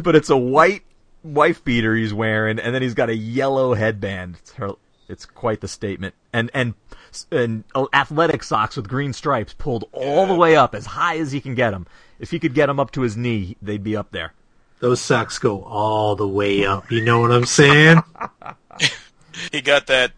but 0.02 0.14
it's 0.14 0.30
a 0.30 0.36
white 0.36 0.82
wife 1.22 1.64
beater 1.64 1.94
he's 1.94 2.14
wearing, 2.14 2.58
and 2.58 2.74
then 2.74 2.82
he's 2.82 2.94
got 2.94 3.08
a 3.08 3.16
yellow 3.16 3.74
headband. 3.74 4.36
It's, 4.38 4.52
her, 4.52 4.72
it's 5.08 5.26
quite 5.26 5.60
the 5.60 5.68
statement. 5.68 6.14
And 6.32 6.50
and 6.54 6.74
and 7.30 7.64
athletic 7.92 8.42
socks 8.42 8.76
with 8.76 8.88
green 8.88 9.12
stripes 9.12 9.54
pulled 9.54 9.84
all 9.92 10.26
the 10.26 10.34
way 10.34 10.56
up 10.56 10.74
as 10.74 10.86
high 10.86 11.18
as 11.18 11.32
he 11.32 11.40
can 11.40 11.54
get 11.54 11.70
them. 11.70 11.86
If 12.18 12.30
he 12.30 12.38
could 12.38 12.54
get 12.54 12.66
them 12.66 12.78
up 12.78 12.92
to 12.92 13.02
his 13.02 13.16
knee, 13.16 13.56
they'd 13.60 13.82
be 13.82 13.96
up 13.96 14.10
there. 14.12 14.32
Those 14.80 15.00
socks 15.00 15.38
go 15.38 15.62
all 15.62 16.16
the 16.16 16.26
way 16.26 16.64
up. 16.64 16.90
You 16.90 17.04
know 17.04 17.20
what 17.20 17.30
I'm 17.30 17.46
saying? 17.46 18.02
he 19.52 19.60
got 19.60 19.86
that 19.86 20.12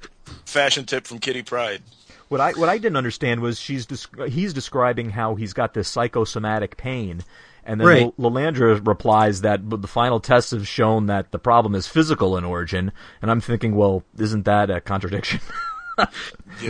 fashion 0.46 0.86
tip 0.86 1.06
from 1.06 1.18
Kitty 1.18 1.42
Pryde. 1.42 1.82
What 2.28 2.40
I 2.40 2.52
what 2.52 2.68
I 2.68 2.78
didn't 2.78 2.96
understand 2.96 3.40
was 3.40 3.58
she's 3.58 3.86
he's 4.28 4.52
describing 4.52 5.10
how 5.10 5.34
he's 5.34 5.52
got 5.52 5.74
this 5.74 5.88
psychosomatic 5.88 6.76
pain, 6.76 7.22
and 7.64 7.80
then 7.80 7.86
right. 7.86 8.16
Lilandra 8.18 8.86
replies 8.86 9.40
that 9.40 9.68
the 9.68 9.88
final 9.88 10.20
tests 10.20 10.50
have 10.50 10.68
shown 10.68 11.06
that 11.06 11.32
the 11.32 11.38
problem 11.38 11.74
is 11.74 11.86
physical 11.86 12.36
in 12.36 12.44
origin. 12.44 12.92
And 13.22 13.30
I'm 13.30 13.40
thinking, 13.40 13.74
well, 13.74 14.04
isn't 14.18 14.44
that 14.44 14.70
a 14.70 14.80
contradiction? 14.80 15.40
yeah. 15.98 16.06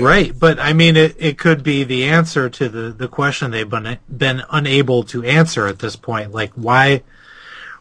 Right, 0.01 0.39
but 0.39 0.59
I 0.59 0.73
mean, 0.73 0.97
it, 0.97 1.17
it 1.19 1.39
could 1.39 1.63
be 1.63 1.85
the 1.85 2.05
answer 2.05 2.49
to 2.51 2.69
the, 2.69 2.91
the 2.93 3.09
question 3.09 3.51
they've 3.51 3.69
been 3.69 3.99
been 4.15 4.43
unable 4.51 5.03
to 5.05 5.25
answer 5.25 5.67
at 5.67 5.81
this 5.81 5.97
point. 5.97 6.33
Like, 6.33 6.53
why 6.55 7.03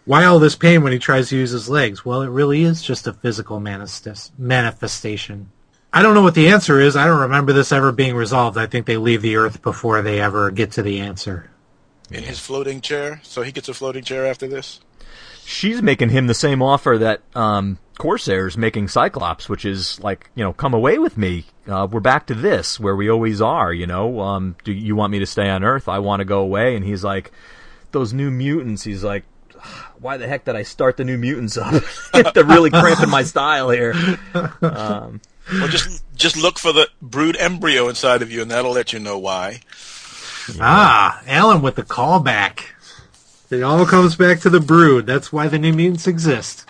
why 0.06 0.26
all 0.26 0.40
this 0.40 0.56
pain 0.56 0.84
when 0.84 0.92
he 0.92 1.00
tries 1.00 1.30
to 1.30 1.38
use 1.38 1.52
his 1.52 1.70
legs? 1.70 2.04
Well, 2.04 2.22
it 2.22 2.30
really 2.30 2.64
is 2.64 2.82
just 2.82 3.08
a 3.08 3.14
physical 3.14 3.60
manifestation. 3.60 5.52
I 5.94 6.02
don't 6.02 6.16
know 6.16 6.24
what 6.24 6.34
the 6.34 6.50
answer 6.50 6.80
is. 6.80 6.96
I 6.96 7.06
don't 7.06 7.22
remember 7.22 7.54
this 7.54 7.72
ever 7.72 7.92
being 7.92 8.16
resolved. 8.16 8.58
I 8.58 8.66
think 8.66 8.88
they 8.88 8.98
leave 8.98 9.22
the 9.22 9.36
Earth 9.36 9.62
before 9.62 10.02
they 10.02 10.20
ever 10.20 10.50
get 10.50 10.72
to 10.74 10.82
the 10.82 11.02
answer 11.02 11.52
in 12.10 12.24
his 12.24 12.40
floating 12.40 12.82
chair, 12.82 13.22
so 13.24 13.44
he 13.44 13.52
gets 13.52 13.70
a 13.70 13.74
floating 13.74 14.04
chair 14.04 14.26
after 14.26 14.48
this. 14.48 14.80
She's 15.46 15.82
making 15.82 16.10
him 16.10 16.28
the 16.28 16.34
same 16.34 16.62
offer 16.62 16.98
that 16.98 17.22
um, 17.36 17.78
Corsair's 17.98 18.58
making 18.58 18.88
Cyclops, 18.88 19.48
which 19.48 19.66
is 19.66 20.00
like, 20.00 20.30
you 20.36 20.44
know, 20.44 20.54
come 20.54 20.74
away 20.74 20.98
with 20.98 21.18
me. 21.18 21.46
Uh, 21.68 21.88
we're 21.90 22.00
back 22.00 22.28
to 22.28 22.34
this 22.34 22.80
where 22.80 22.96
we 22.96 23.10
always 23.10 23.42
are. 23.42 23.72
You 23.72 23.86
know, 23.86 24.20
um, 24.22 24.56
do 24.64 24.72
you 24.72 24.96
want 24.96 25.12
me 25.12 25.20
to 25.20 25.26
stay 25.26 25.50
on 25.50 25.64
Earth? 25.64 25.88
I 25.88 26.00
want 26.00 26.22
to 26.22 26.26
go 26.26 26.40
away. 26.40 26.76
And 26.76 26.86
he's 26.86 27.04
like, 27.04 27.32
those 27.92 28.14
new 28.14 28.32
mutants. 28.32 28.84
He's 28.84 29.04
like, 29.04 29.26
why 30.00 30.18
the 30.18 30.28
heck 30.28 30.46
did 30.46 30.56
I 30.56 30.64
start 30.64 30.98
the 30.98 31.04
new 31.04 31.18
mutants 31.18 31.58
up? 31.58 31.84
They're 32.34 32.44
really 32.44 32.70
cramping 32.70 33.10
my 33.10 33.24
style 33.24 33.70
here. 33.70 33.94
Um, 34.62 35.22
well, 35.52 35.68
just 35.68 36.04
just 36.16 36.38
look 36.38 36.60
for 36.60 36.72
the 36.72 36.90
brood 37.02 37.36
embryo 37.38 37.90
inside 37.90 38.22
of 38.22 38.32
you, 38.32 38.42
and 38.42 38.52
that'll 38.52 38.72
let 38.72 38.94
you 38.94 39.00
know 39.00 39.18
why. 39.18 39.62
Ah, 40.60 41.22
Alan 41.28 41.62
with 41.62 41.76
the 41.76 41.84
callback. 41.84 42.66
It 43.50 43.62
all 43.62 43.86
comes 43.86 44.16
back 44.16 44.40
to 44.42 44.50
the 44.50 44.60
brood. 44.60 45.06
That's 45.06 45.32
why 45.32 45.48
the 45.48 45.60
New 45.60 45.74
Mutants 45.74 46.08
exist. 46.08 46.66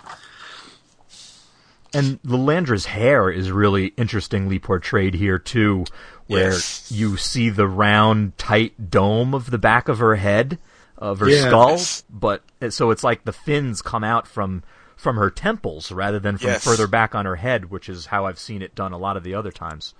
And 1.94 2.20
Lilandra's 2.22 2.86
hair 2.86 3.30
is 3.30 3.50
really 3.50 3.94
interestingly 3.96 4.58
portrayed 4.58 5.14
here 5.14 5.38
too, 5.38 5.86
where 6.26 6.52
yes. 6.52 6.90
you 6.90 7.16
see 7.16 7.50
the 7.50 7.68
round, 7.68 8.36
tight 8.36 8.90
dome 8.90 9.32
of 9.32 9.50
the 9.50 9.58
back 9.58 9.88
of 9.88 9.98
her 9.98 10.16
head, 10.16 10.58
of 10.98 11.20
her 11.20 11.28
yes. 11.28 11.46
skull, 11.46 12.08
but 12.10 12.42
so 12.72 12.90
it's 12.90 13.04
like 13.04 13.24
the 13.24 13.32
fins 13.32 13.80
come 13.80 14.02
out 14.04 14.26
from 14.26 14.62
from 14.96 15.16
her 15.16 15.30
temples 15.30 15.92
rather 15.92 16.18
than 16.18 16.38
from 16.38 16.50
yes. 16.50 16.64
further 16.64 16.86
back 16.86 17.14
on 17.14 17.26
her 17.26 17.36
head, 17.36 17.70
which 17.70 17.88
is 17.88 18.06
how 18.06 18.26
I've 18.26 18.38
seen 18.38 18.62
it 18.62 18.74
done 18.74 18.92
a 18.92 18.98
lot 18.98 19.16
of 19.16 19.24
the 19.24 19.34
other 19.34 19.50
times. 19.50 19.94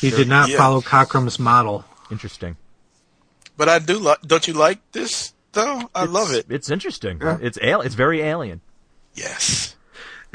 He 0.00 0.10
did 0.10 0.28
not 0.28 0.50
yeah. 0.50 0.58
follow 0.58 0.80
Cockrum's 0.80 1.38
model. 1.38 1.84
Interesting. 2.10 2.56
But 3.56 3.68
I 3.68 3.78
do 3.78 3.98
like. 3.98 4.20
Don't 4.22 4.46
you 4.46 4.54
like 4.54 4.78
this 4.92 5.32
though? 5.52 5.90
I 5.94 6.04
it's, 6.04 6.12
love 6.12 6.32
it. 6.32 6.46
It's 6.50 6.70
interesting. 6.70 7.18
Yeah. 7.20 7.38
It's 7.40 7.58
al- 7.58 7.80
It's 7.80 7.94
very 7.94 8.20
alien. 8.20 8.60
Yes. 9.14 9.74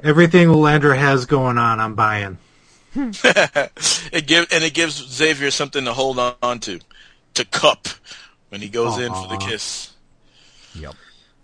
Everything 0.04 0.48
Lilandra 0.48 0.98
has 0.98 1.26
going 1.26 1.58
on, 1.58 1.80
I'm 1.80 1.94
buying. 1.94 2.40
it 2.96 4.26
give 4.26 4.48
and 4.52 4.64
it 4.64 4.74
gives 4.74 4.96
Xavier 4.96 5.52
something 5.52 5.86
to 5.86 5.94
hold 5.94 6.20
on 6.20 6.60
to, 6.62 6.80
to 7.36 7.46
cup 7.46 7.88
when 8.50 8.62
he 8.62 8.68
goes 8.68 8.98
in 8.98 9.14
for 9.14 9.28
the 9.28 9.38
kiss. 9.38 9.94
Yep. 10.76 10.96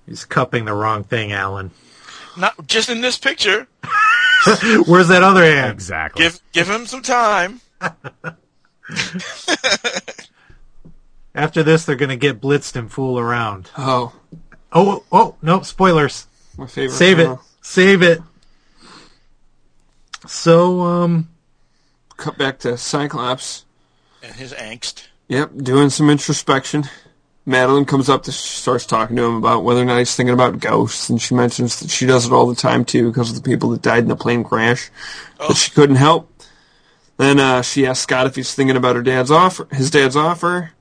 He's 0.08 0.26
cupping 0.26 0.66
the 0.66 0.74
wrong 0.74 1.04
thing, 1.04 1.32
Alan. 1.34 1.72
Not 2.38 2.66
just 2.68 2.90
in 2.90 3.02
this 3.02 3.18
picture. 3.18 3.68
Where's 4.88 5.10
that 5.10 5.22
other 5.24 5.44
hand? 5.44 5.72
Exactly. 5.74 6.24
Give 6.24 6.40
give 6.54 6.70
him 6.70 6.86
some 6.86 7.02
time. 7.02 7.62
After 11.36 11.62
this, 11.62 11.86
they're 11.86 11.96
going 11.96 12.10
to 12.10 12.16
get 12.16 12.42
blitzed 12.42 12.76
and 12.76 12.92
fool 12.92 13.20
around. 13.20 13.70
Oh, 13.78 14.14
Oh, 14.74 15.04
oh, 15.12 15.36
no, 15.42 15.62
spoilers. 15.62 16.28
my 16.58 16.68
favorite. 16.68 16.96
Save 16.96 17.20
it. 17.20 17.26
photo. 17.26 17.42
Save 17.62 18.02
it. 18.02 18.22
So, 20.28 20.82
um, 20.82 21.30
Cut 22.18 22.38
back 22.38 22.60
to 22.60 22.78
Cyclops. 22.78 23.66
And 24.24 24.34
his 24.36 24.52
angst. 24.54 25.04
Yep, 25.30 25.52
doing 25.58 25.90
some 25.90 26.10
introspection. 26.10 26.86
Madeline 27.48 27.86
comes 27.86 28.10
up 28.10 28.24
to 28.24 28.32
starts 28.34 28.86
talking 28.86 29.16
to 29.16 29.24
him 29.24 29.36
about 29.38 29.64
whether 29.64 29.82
or 29.82 29.86
not 29.86 30.00
he's 30.00 30.14
thinking 30.14 30.34
about 30.34 30.60
ghosts, 30.60 31.10
and 31.10 31.20
she 31.22 31.34
mentions 31.34 31.80
that 31.80 31.90
she 31.90 32.06
does 32.06 32.26
it 32.26 32.34
all 32.34 32.46
the 32.46 32.54
time 32.56 32.84
too 32.84 33.08
because 33.10 33.30
of 33.30 33.42
the 33.42 33.50
people 33.50 33.70
that 33.70 33.82
died 33.82 34.00
in 34.04 34.10
the 34.10 34.18
plane 34.18 34.44
crash 34.44 34.92
Oh. 35.40 35.48
that 35.48 35.56
she 35.58 35.72
couldn't 35.72 35.96
help. 35.96 36.30
Then 37.16 37.40
uh, 37.40 37.62
she 37.62 37.88
asks 37.88 38.04
Scott 38.04 38.28
if 38.28 38.36
he's 38.36 38.54
thinking 38.54 38.76
about 38.76 38.98
her 38.98 39.02
dad's 39.02 39.32
offer, 39.32 39.66
his 39.72 39.90
dad's 39.90 40.16
offer, 40.18 40.72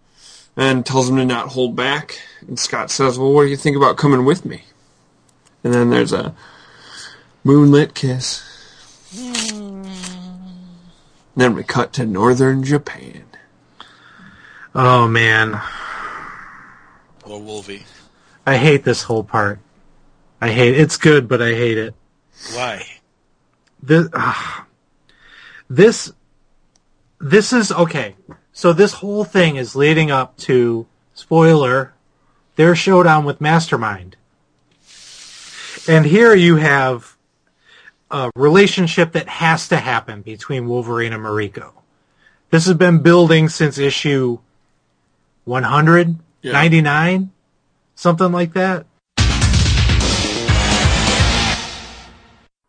and 0.57 0.85
tells 0.85 1.09
him 1.09 1.17
to 1.17 1.25
not 1.25 1.49
hold 1.51 1.77
back. 1.77 2.19
And 2.49 2.59
Scott 2.59 2.91
says, 2.91 3.17
"Well, 3.19 3.33
what 3.33 3.45
do 3.45 3.49
you 3.49 3.57
think 3.57 3.77
about 3.77 3.97
coming 3.97 4.25
with 4.25 4.45
me?" 4.45 4.65
And 5.63 5.73
then 5.73 5.91
there's 5.91 6.13
a 6.13 6.35
moonlit 7.45 7.95
kiss. 7.95 8.43
Then 11.37 11.55
we 11.55 11.63
cut 11.63 11.93
to 11.95 12.05
northern 12.07 12.65
Japan. 12.65 13.25
oh 14.75 15.07
man, 15.07 15.61
Or 17.27 17.41
Wolvie. 17.41 17.85
I 18.47 18.57
hate 18.57 18.85
this 18.85 19.03
whole 19.03 19.25
part. 19.25 19.59
I 20.41 20.51
hate 20.51 20.79
It's 20.79 20.97
good, 20.97 21.29
but 21.29 21.43
I 21.43 21.55
hate 21.55 21.79
it. 21.79 21.95
Why? 22.55 22.87
This, 23.83 24.09
ah. 24.15 24.67
this, 25.69 26.13
this 27.21 27.53
is 27.53 27.73
okay. 27.73 28.15
So 28.53 28.73
this 28.73 28.95
whole 28.95 29.25
thing 29.25 29.57
is 29.57 29.75
leading 29.75 30.11
up 30.11 30.37
to 30.39 30.87
spoiler, 31.15 31.95
their 32.57 32.75
showdown 32.75 33.25
with 33.25 33.41
Mastermind. 33.41 34.17
And 35.89 36.07
here 36.07 36.35
you 36.35 36.57
have 36.57 37.17
a 38.11 38.31
relationship 38.37 39.13
that 39.13 39.29
has 39.29 39.69
to 39.69 39.77
happen 39.77 40.23
between 40.23 40.69
Wolverine 40.69 41.13
and 41.13 41.23
Mariko. 41.23 41.73
This 42.51 42.67
has 42.67 42.77
been 42.77 43.01
building 43.01 43.49
since 43.49 43.79
issue 43.79 44.39
100, 45.45 46.19
Yeah. 46.47 46.53
99, 46.53 47.33
something 47.97 48.31
like 48.31 48.53
that. 48.53 48.87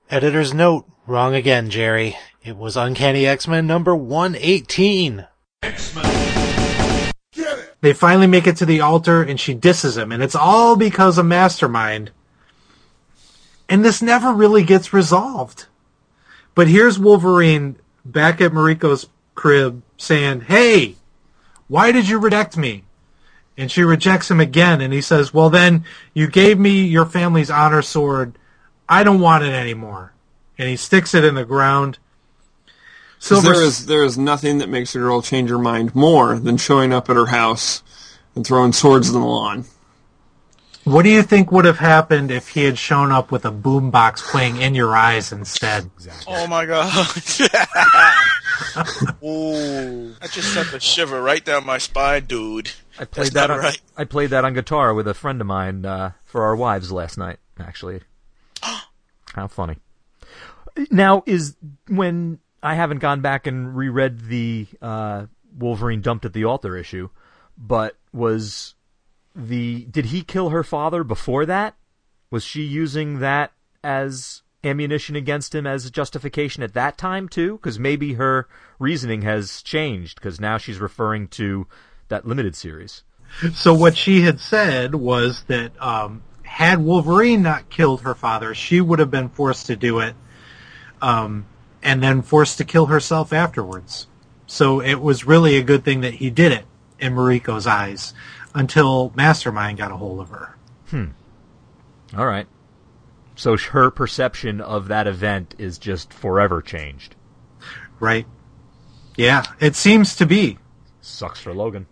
Editor's 0.09 0.51
note. 0.51 0.89
Wrong 1.05 1.35
again, 1.35 1.69
Jerry. 1.69 2.17
It 2.43 2.57
was 2.57 2.75
Uncanny 2.75 3.27
X-Men 3.27 3.67
number 3.67 3.95
118. 3.95 5.27
They 7.81 7.93
finally 7.93 8.25
make 8.25 8.47
it 8.47 8.57
to 8.57 8.65
the 8.65 8.81
altar 8.81 9.21
and 9.21 9.39
she 9.39 9.53
disses 9.53 9.95
him, 9.95 10.11
and 10.11 10.23
it's 10.23 10.33
all 10.33 10.75
because 10.75 11.19
of 11.19 11.27
Mastermind. 11.27 12.09
And 13.69 13.85
this 13.85 14.01
never 14.01 14.33
really 14.33 14.63
gets 14.63 14.91
resolved. 14.91 15.67
But 16.55 16.67
here's 16.67 16.97
Wolverine 16.97 17.75
back 18.03 18.41
at 18.41 18.53
Mariko's 18.53 19.05
crib 19.35 19.83
saying, 19.97 20.41
Hey, 20.41 20.95
why 21.67 21.91
did 21.91 22.09
you 22.09 22.17
reject 22.17 22.57
me? 22.57 22.85
And 23.57 23.71
she 23.71 23.81
rejects 23.83 24.29
him 24.29 24.39
again, 24.39 24.81
and 24.81 24.93
he 24.93 25.01
says, 25.01 25.33
Well, 25.33 25.49
then 25.49 25.83
you 26.13 26.27
gave 26.27 26.59
me 26.59 26.85
your 26.85 27.05
family's 27.05 27.49
honor 27.49 27.81
sword. 27.81 28.37
I 28.87 29.03
don't 29.03 29.19
want 29.19 29.43
it 29.43 29.53
anymore. 29.53 30.13
And 30.57 30.69
he 30.69 30.75
sticks 30.75 31.15
it 31.15 31.23
in 31.23 31.35
the 31.35 31.45
ground. 31.45 31.97
Silver 33.19 33.53
there 33.53 33.61
is 33.63 33.87
there 33.87 34.03
is 34.03 34.17
nothing 34.17 34.59
that 34.59 34.69
makes 34.69 34.93
a 34.93 34.99
girl 34.99 35.23
change 35.23 35.49
her 35.49 35.57
mind 35.57 35.95
more 35.95 36.37
than 36.37 36.57
showing 36.57 36.93
up 36.93 37.09
at 37.09 37.15
her 37.15 37.25
house 37.25 37.81
and 38.35 38.45
throwing 38.45 38.73
swords 38.73 39.09
in 39.09 39.19
the 39.19 39.25
lawn. 39.25 39.65
What 40.83 41.01
do 41.03 41.09
you 41.09 41.23
think 41.23 41.51
would 41.51 41.65
have 41.65 41.79
happened 41.79 42.31
if 42.31 42.49
he 42.49 42.63
had 42.63 42.77
shown 42.77 43.11
up 43.11 43.31
with 43.31 43.43
a 43.43 43.51
boombox 43.51 44.21
playing 44.21 44.57
"In 44.57 44.75
Your 44.75 44.95
Eyes" 44.95 45.31
instead? 45.31 45.89
Oh 46.27 46.47
my 46.47 46.65
god. 46.65 46.87
Ooh. 49.23 50.13
That 50.21 50.31
just 50.31 50.53
sent 50.53 50.73
a 50.73 50.79
shiver 50.79 51.21
right 51.21 51.43
down 51.43 51.65
my 51.65 51.77
spine, 51.77 52.25
dude. 52.25 52.71
I 52.99 53.05
played 53.05 53.31
That's 53.31 53.47
that. 53.47 53.51
On, 53.51 53.59
right. 53.59 53.81
I 53.95 54.03
played 54.05 54.31
that 54.31 54.43
on 54.45 54.53
guitar 54.53 54.93
with 54.93 55.07
a 55.07 55.13
friend 55.13 55.39
of 55.41 55.47
mine 55.47 55.85
uh, 55.85 56.11
for 56.25 56.43
our 56.43 56.55
wives 56.55 56.91
last 56.91 57.17
night. 57.17 57.37
Actually, 57.59 58.01
how 59.33 59.47
funny. 59.47 59.77
Now 60.91 61.23
is 61.25 61.55
when 61.87 62.39
I 62.61 62.75
haven't 62.75 62.99
gone 62.99 63.21
back 63.21 63.47
and 63.47 63.75
reread 63.75 64.21
the 64.21 64.67
uh, 64.81 65.25
Wolverine 65.57 66.01
dumped 66.01 66.25
at 66.25 66.33
the 66.33 66.45
altar 66.45 66.75
issue, 66.75 67.09
but 67.57 67.97
was 68.13 68.75
the 69.35 69.85
did 69.85 70.05
he 70.05 70.21
kill 70.21 70.49
her 70.49 70.63
father 70.63 71.03
before 71.03 71.45
that? 71.45 71.75
Was 72.29 72.43
she 72.43 72.63
using 72.63 73.19
that 73.19 73.53
as 73.83 74.41
ammunition 74.63 75.15
against 75.15 75.55
him 75.55 75.65
as 75.65 75.89
justification 75.91 76.63
at 76.63 76.73
that 76.73 76.97
time 76.97 77.29
too? 77.29 77.57
Because 77.57 77.79
maybe 77.79 78.13
her 78.13 78.47
reasoning 78.79 79.21
has 79.21 79.61
changed 79.61 80.15
because 80.15 80.39
now 80.39 80.57
she's 80.57 80.79
referring 80.79 81.27
to 81.29 81.67
that 82.09 82.27
limited 82.27 82.55
series. 82.55 83.03
So 83.53 83.73
what 83.73 83.97
she 83.97 84.21
had 84.21 84.39
said 84.39 84.95
was 84.95 85.43
that 85.43 85.79
um, 85.81 86.23
had 86.43 86.79
Wolverine 86.83 87.41
not 87.41 87.69
killed 87.69 88.01
her 88.01 88.15
father, 88.15 88.55
she 88.55 88.81
would 88.81 88.99
have 88.99 89.11
been 89.11 89.29
forced 89.29 89.67
to 89.67 89.75
do 89.75 89.99
it, 89.99 90.15
um, 91.01 91.45
and 91.83 92.01
then 92.01 92.21
forced 92.21 92.57
to 92.57 92.63
kill 92.65 92.87
herself 92.87 93.33
afterwards. 93.33 94.07
So 94.47 94.81
it 94.81 94.95
was 94.95 95.25
really 95.25 95.57
a 95.57 95.63
good 95.63 95.83
thing 95.83 96.01
that 96.01 96.15
he 96.15 96.29
did 96.29 96.51
it 96.51 96.65
in 96.99 97.13
Mariko's 97.13 97.67
eyes 97.67 98.13
until 98.55 99.11
Mastermind 99.15 99.77
got 99.77 99.91
a 99.91 99.97
hold 99.97 100.19
of 100.19 100.29
her. 100.29 100.57
Hmm. 100.89 101.05
All 102.17 102.25
right. 102.25 102.47
So 103.35 103.55
her 103.57 103.91
perception 103.91 104.61
of 104.61 104.87
that 104.87 105.05
event 105.05 105.53
is 105.59 105.77
just 105.77 106.11
forever 106.11 106.61
changed. 106.61 107.15
Right? 107.99 108.25
Yeah, 109.15 109.43
it 109.59 109.75
seems 109.75 110.15
to 110.15 110.25
be. 110.25 110.57
Sucks 111.01 111.39
for 111.39 111.53
Logan. 111.53 111.87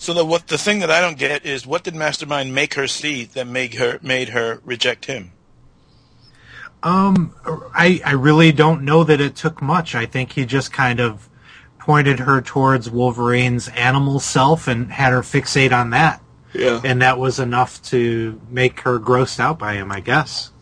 So 0.00 0.14
the 0.14 0.24
what 0.24 0.46
the 0.46 0.56
thing 0.56 0.78
that 0.78 0.90
I 0.92 1.00
don't 1.00 1.18
get 1.18 1.44
is 1.44 1.66
what 1.66 1.82
did 1.82 1.94
Mastermind 1.94 2.54
make 2.54 2.74
her 2.74 2.86
see 2.86 3.24
that 3.24 3.46
made 3.48 3.74
her 3.74 3.98
made 4.00 4.28
her 4.30 4.60
reject 4.64 5.06
him? 5.06 5.32
Um, 6.84 7.34
I 7.74 8.00
I 8.04 8.12
really 8.12 8.52
don't 8.52 8.82
know 8.84 9.02
that 9.02 9.20
it 9.20 9.34
took 9.34 9.60
much. 9.60 9.96
I 9.96 10.06
think 10.06 10.32
he 10.32 10.46
just 10.46 10.72
kind 10.72 11.00
of 11.00 11.28
pointed 11.80 12.20
her 12.20 12.40
towards 12.40 12.88
Wolverine's 12.88 13.66
animal 13.70 14.20
self 14.20 14.68
and 14.68 14.92
had 14.92 15.12
her 15.12 15.22
fixate 15.22 15.72
on 15.72 15.90
that, 15.90 16.22
Yeah. 16.54 16.80
and 16.84 17.02
that 17.02 17.18
was 17.18 17.40
enough 17.40 17.82
to 17.84 18.40
make 18.50 18.80
her 18.80 19.00
grossed 19.00 19.40
out 19.40 19.58
by 19.58 19.74
him. 19.74 19.90
I 19.90 19.98
guess. 19.98 20.52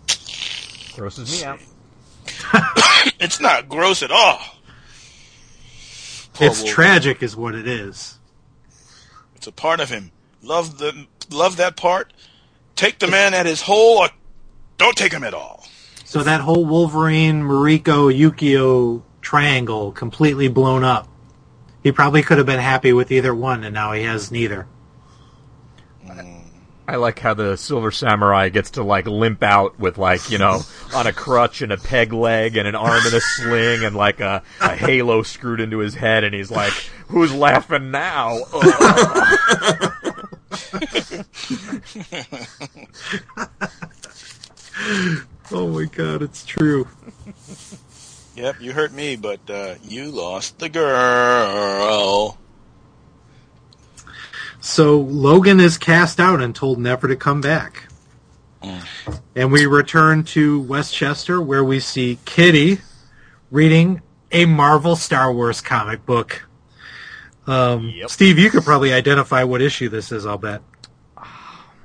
Grosses 0.96 1.42
me 1.42 1.44
out. 1.46 1.60
It's 3.18 3.40
not 3.40 3.68
gross 3.68 4.02
at 4.02 4.10
all. 4.10 4.38
Poor 6.34 6.48
it's 6.48 6.58
Wolverine. 6.58 6.74
tragic, 6.74 7.22
is 7.22 7.34
what 7.36 7.54
it 7.54 7.66
is. 7.66 8.15
It's 9.46 9.56
a 9.56 9.62
part 9.62 9.78
of 9.78 9.90
him. 9.90 10.10
Love 10.42 10.78
the 10.78 11.06
love 11.30 11.58
that 11.58 11.76
part. 11.76 12.12
Take 12.74 12.98
the 12.98 13.06
man 13.06 13.32
at 13.32 13.46
his 13.46 13.62
whole 13.62 13.98
or 13.98 14.08
don't 14.76 14.96
take 14.96 15.12
him 15.12 15.22
at 15.22 15.34
all. 15.34 15.64
So 16.04 16.24
that 16.24 16.40
whole 16.40 16.64
Wolverine, 16.64 17.42
Mariko, 17.42 18.12
Yukio 18.12 19.02
triangle 19.20 19.92
completely 19.92 20.48
blown 20.48 20.82
up. 20.82 21.06
He 21.84 21.92
probably 21.92 22.22
could 22.24 22.38
have 22.38 22.46
been 22.48 22.58
happy 22.58 22.92
with 22.92 23.12
either 23.12 23.32
one, 23.32 23.62
and 23.62 23.72
now 23.72 23.92
he 23.92 24.02
has 24.02 24.32
neither. 24.32 24.66
I 26.88 26.96
like 26.96 27.18
how 27.18 27.34
the 27.34 27.56
Silver 27.56 27.90
Samurai 27.90 28.48
gets 28.48 28.72
to 28.72 28.82
like 28.82 29.06
limp 29.06 29.42
out 29.42 29.78
with 29.78 29.98
like 29.98 30.30
you 30.30 30.38
know 30.38 30.60
on 30.94 31.06
a 31.06 31.12
crutch 31.12 31.62
and 31.62 31.72
a 31.72 31.76
peg 31.76 32.12
leg 32.12 32.56
and 32.56 32.68
an 32.68 32.74
arm 32.74 33.04
in 33.06 33.14
a 33.14 33.20
sling 33.20 33.84
and 33.84 33.96
like 33.96 34.20
a, 34.20 34.42
a 34.60 34.76
halo 34.76 35.22
screwed 35.22 35.60
into 35.60 35.78
his 35.78 35.94
head 35.94 36.24
and 36.24 36.34
he's 36.34 36.50
like, 36.50 36.72
"Who's 37.08 37.34
laughing 37.34 37.90
now?" 37.90 38.38
Oh 45.52 45.68
my 45.68 45.84
god, 45.84 46.22
it's 46.22 46.44
true. 46.44 46.88
Yep, 48.34 48.60
you 48.60 48.72
hurt 48.72 48.92
me, 48.92 49.14
but 49.16 49.48
uh, 49.48 49.76
you 49.84 50.10
lost 50.10 50.58
the 50.58 50.68
girl. 50.68 52.36
So 54.66 54.98
Logan 54.98 55.60
is 55.60 55.78
cast 55.78 56.18
out 56.18 56.42
and 56.42 56.52
told 56.52 56.80
never 56.80 57.06
to 57.06 57.14
come 57.14 57.40
back. 57.40 57.86
And 59.36 59.52
we 59.52 59.64
return 59.64 60.24
to 60.24 60.60
Westchester 60.60 61.40
where 61.40 61.62
we 61.62 61.78
see 61.78 62.18
Kitty 62.24 62.80
reading 63.52 64.02
a 64.32 64.44
Marvel 64.44 64.96
Star 64.96 65.32
Wars 65.32 65.60
comic 65.60 66.04
book. 66.04 66.48
Um, 67.46 67.92
Yep. 67.94 68.10
Steve, 68.10 68.38
you 68.40 68.50
could 68.50 68.64
probably 68.64 68.92
identify 68.92 69.44
what 69.44 69.62
issue 69.62 69.88
this 69.88 70.10
is, 70.10 70.26
I'll 70.26 70.36
bet. 70.36 70.62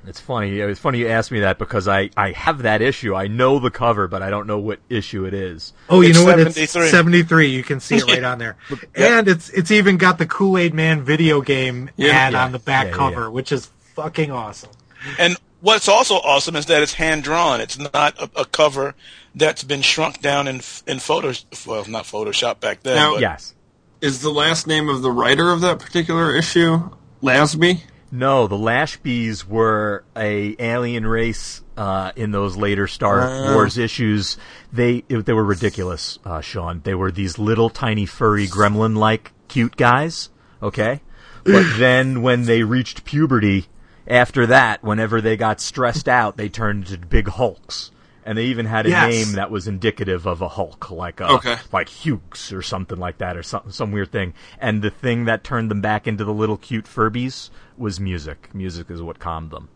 It's 0.06 0.18
funny. 0.20 0.58
It's 0.58 0.80
funny 0.80 0.98
you 0.98 1.08
asked 1.08 1.30
me 1.30 1.40
that 1.40 1.58
because 1.58 1.86
I, 1.86 2.10
I 2.16 2.32
have 2.32 2.62
that 2.62 2.82
issue. 2.82 3.14
I 3.14 3.28
know 3.28 3.58
the 3.60 3.70
cover, 3.70 4.08
but 4.08 4.20
I 4.20 4.30
don't 4.30 4.46
know 4.48 4.58
what 4.58 4.80
issue 4.88 5.24
it 5.26 5.34
is. 5.34 5.72
Oh, 5.88 6.00
you 6.00 6.10
It's 6.10 6.18
know 6.18 6.24
what? 6.24 6.40
It's 6.40 6.54
73. 6.72 6.88
73. 6.90 7.46
You 7.48 7.62
can 7.62 7.78
see 7.78 7.96
it 7.96 8.04
right 8.08 8.24
on 8.24 8.38
there. 8.38 8.56
And 8.96 9.28
it's 9.28 9.48
it's 9.50 9.70
even 9.70 9.98
got 9.98 10.18
the 10.18 10.26
Kool-Aid 10.26 10.74
Man 10.74 11.02
video 11.02 11.40
game 11.40 11.88
Yeah. 11.96 12.10
ad 12.10 12.32
Yeah. 12.32 12.44
on 12.44 12.52
the 12.52 12.58
back 12.58 12.86
Yeah, 12.86 12.90
yeah, 12.90 12.96
cover, 12.96 13.20
yeah. 13.22 13.28
which 13.28 13.52
is 13.52 13.70
fucking 13.94 14.32
awesome. 14.32 14.70
And 15.18 15.36
what's 15.60 15.86
also 15.88 16.14
awesome 16.16 16.56
is 16.56 16.66
that 16.66 16.82
it's 16.82 16.94
hand 16.94 17.22
drawn. 17.22 17.60
It's 17.60 17.78
not 17.78 18.18
a, 18.18 18.28
a 18.40 18.44
cover 18.44 18.94
that's 19.36 19.62
been 19.62 19.82
shrunk 19.82 20.20
down 20.20 20.48
in 20.48 20.62
in 20.86 20.98
photos. 20.98 21.46
Well, 21.66 21.84
not 21.88 22.04
Photoshop 22.04 22.58
back 22.60 22.82
then. 22.82 22.96
Now- 22.96 23.12
but 23.14 23.20
Yes. 23.20 23.54
Is 24.00 24.20
the 24.20 24.30
last 24.30 24.66
name 24.66 24.88
of 24.88 25.02
the 25.02 25.12
writer 25.12 25.52
of 25.52 25.60
that 25.60 25.78
particular 25.78 26.34
issue 26.34 26.90
Lasby? 27.22 27.82
No, 28.14 28.46
the 28.46 28.56
Lahsbees 28.58 29.46
were 29.46 30.04
a 30.14 30.54
alien 30.58 31.06
race 31.06 31.62
uh, 31.78 32.12
in 32.14 32.30
those 32.30 32.56
later 32.58 32.86
Star 32.86 33.22
Oh. 33.22 33.54
Wars 33.54 33.78
issues. 33.78 34.36
They 34.70 35.02
it, 35.08 35.24
they 35.24 35.32
were 35.32 35.42
ridiculous, 35.44 36.18
uh, 36.24 36.42
Sean. 36.42 36.82
They 36.84 36.94
were 36.94 37.10
these 37.10 37.38
little 37.38 37.70
tiny 37.70 38.04
furry 38.04 38.46
gremlin-like 38.46 39.32
cute 39.48 39.76
guys. 39.76 40.28
Okay, 40.62 41.00
but 41.42 41.64
then 41.78 42.20
when 42.20 42.44
they 42.44 42.62
reached 42.64 43.04
puberty, 43.06 43.66
after 44.06 44.46
that, 44.46 44.84
whenever 44.84 45.22
they 45.22 45.38
got 45.38 45.58
stressed 45.60 46.06
out, 46.08 46.36
they 46.36 46.50
turned 46.50 46.90
into 46.90 47.06
big 47.06 47.28
hulks. 47.28 47.90
And 48.24 48.38
they 48.38 48.44
even 48.44 48.66
had 48.66 48.86
a 48.86 48.90
Yes. 48.90 49.10
name 49.10 49.32
that 49.32 49.50
was 49.50 49.66
indicative 49.66 50.26
of 50.26 50.42
a 50.42 50.48
Hulk, 50.48 50.92
like 50.92 51.18
a, 51.18 51.26
Okay. 51.28 51.56
like 51.72 51.88
Hughes 51.88 52.52
or 52.52 52.62
something 52.62 52.96
like 52.98 53.18
that, 53.18 53.36
or 53.36 53.42
some 53.42 53.72
some 53.72 53.90
weird 53.90 54.12
thing. 54.12 54.34
And 54.60 54.80
the 54.80 54.90
thing 54.90 55.24
that 55.24 55.42
turned 55.42 55.72
them 55.72 55.80
back 55.80 56.06
into 56.06 56.24
the 56.24 56.32
little 56.32 56.56
cute 56.56 56.84
Furbies 56.84 57.50
was 57.82 58.00
music. 58.00 58.54
Music 58.54 58.90
is 58.90 59.02
what 59.02 59.18
calmed 59.18 59.50
them. 59.50 59.68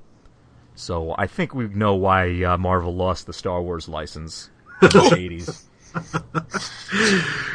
So 0.75 1.15
I 1.19 1.27
think 1.27 1.55
we 1.55 1.69
know 1.69 1.95
why 1.95 2.43
uh, 2.45 2.57
Marvel 2.57 2.95
lost 2.95 3.27
the 3.27 3.33
Star 3.33 3.61
Wars 3.61 3.89
license 3.89 4.51
in 4.81 4.89
the 4.89 5.15
eighties. 5.19 5.67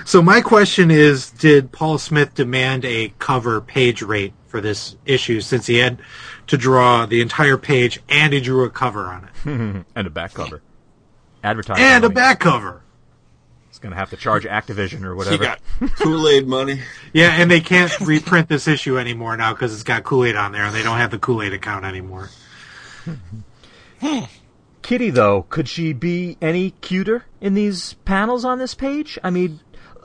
So 0.05 0.21
my 0.21 0.41
question 0.41 0.89
is, 0.91 1.29
did 1.31 1.71
Paul 1.71 1.97
Smith 1.97 2.33
demand 2.33 2.83
a 2.85 3.13
cover 3.19 3.61
page 3.61 4.01
rate 4.01 4.33
for 4.47 4.59
this 4.59 4.97
issue 5.05 5.41
since 5.41 5.67
he 5.67 5.77
had 5.77 6.01
to 6.47 6.57
draw 6.57 7.05
the 7.05 7.21
entire 7.21 7.57
page 7.57 8.01
and 8.09 8.33
he 8.33 8.41
drew 8.41 8.65
a 8.65 8.69
cover 8.69 9.05
on 9.05 9.25
it? 9.25 9.85
and 9.95 10.07
a 10.07 10.09
back 10.09 10.33
cover. 10.33 10.61
Advertising. 11.43 11.83
and 11.83 12.03
a 12.03 12.09
back 12.09 12.39
cover. 12.39 12.81
It's 13.81 13.85
gonna 13.85 13.95
have 13.95 14.11
to 14.11 14.15
charge 14.15 14.43
Activision 14.45 15.03
or 15.03 15.13
He 15.13 15.17
whatever. 15.17 15.43
got 15.43 15.59
Kool 15.95 16.27
Aid 16.29 16.47
money. 16.47 16.81
Yeah, 17.13 17.31
and 17.41 17.49
they 17.49 17.61
can't 17.61 17.91
reprint 18.01 18.47
this 18.47 18.67
issue 18.67 18.99
anymore 18.99 19.35
now 19.37 19.53
because 19.53 19.73
it's 19.73 19.81
got 19.81 20.03
Kool-Aid 20.03 20.35
on 20.35 20.51
there 20.51 20.65
and 20.65 20.73
they 20.75 20.83
don't 20.83 20.97
have 20.97 21.09
the 21.09 21.17
Kool-Aid 21.17 21.51
account 21.51 21.83
anymore. 21.83 22.29
Kitty, 24.83 25.09
though, 25.09 25.43
could 25.49 25.67
she 25.67 25.93
be 25.93 26.37
any 26.41 26.71
cuter 26.81 27.25
in 27.41 27.55
these 27.55 27.95
panels 28.05 28.45
on 28.45 28.59
this 28.59 28.75
page? 28.75 29.17
I 29.23 29.29
mean, 29.31 29.59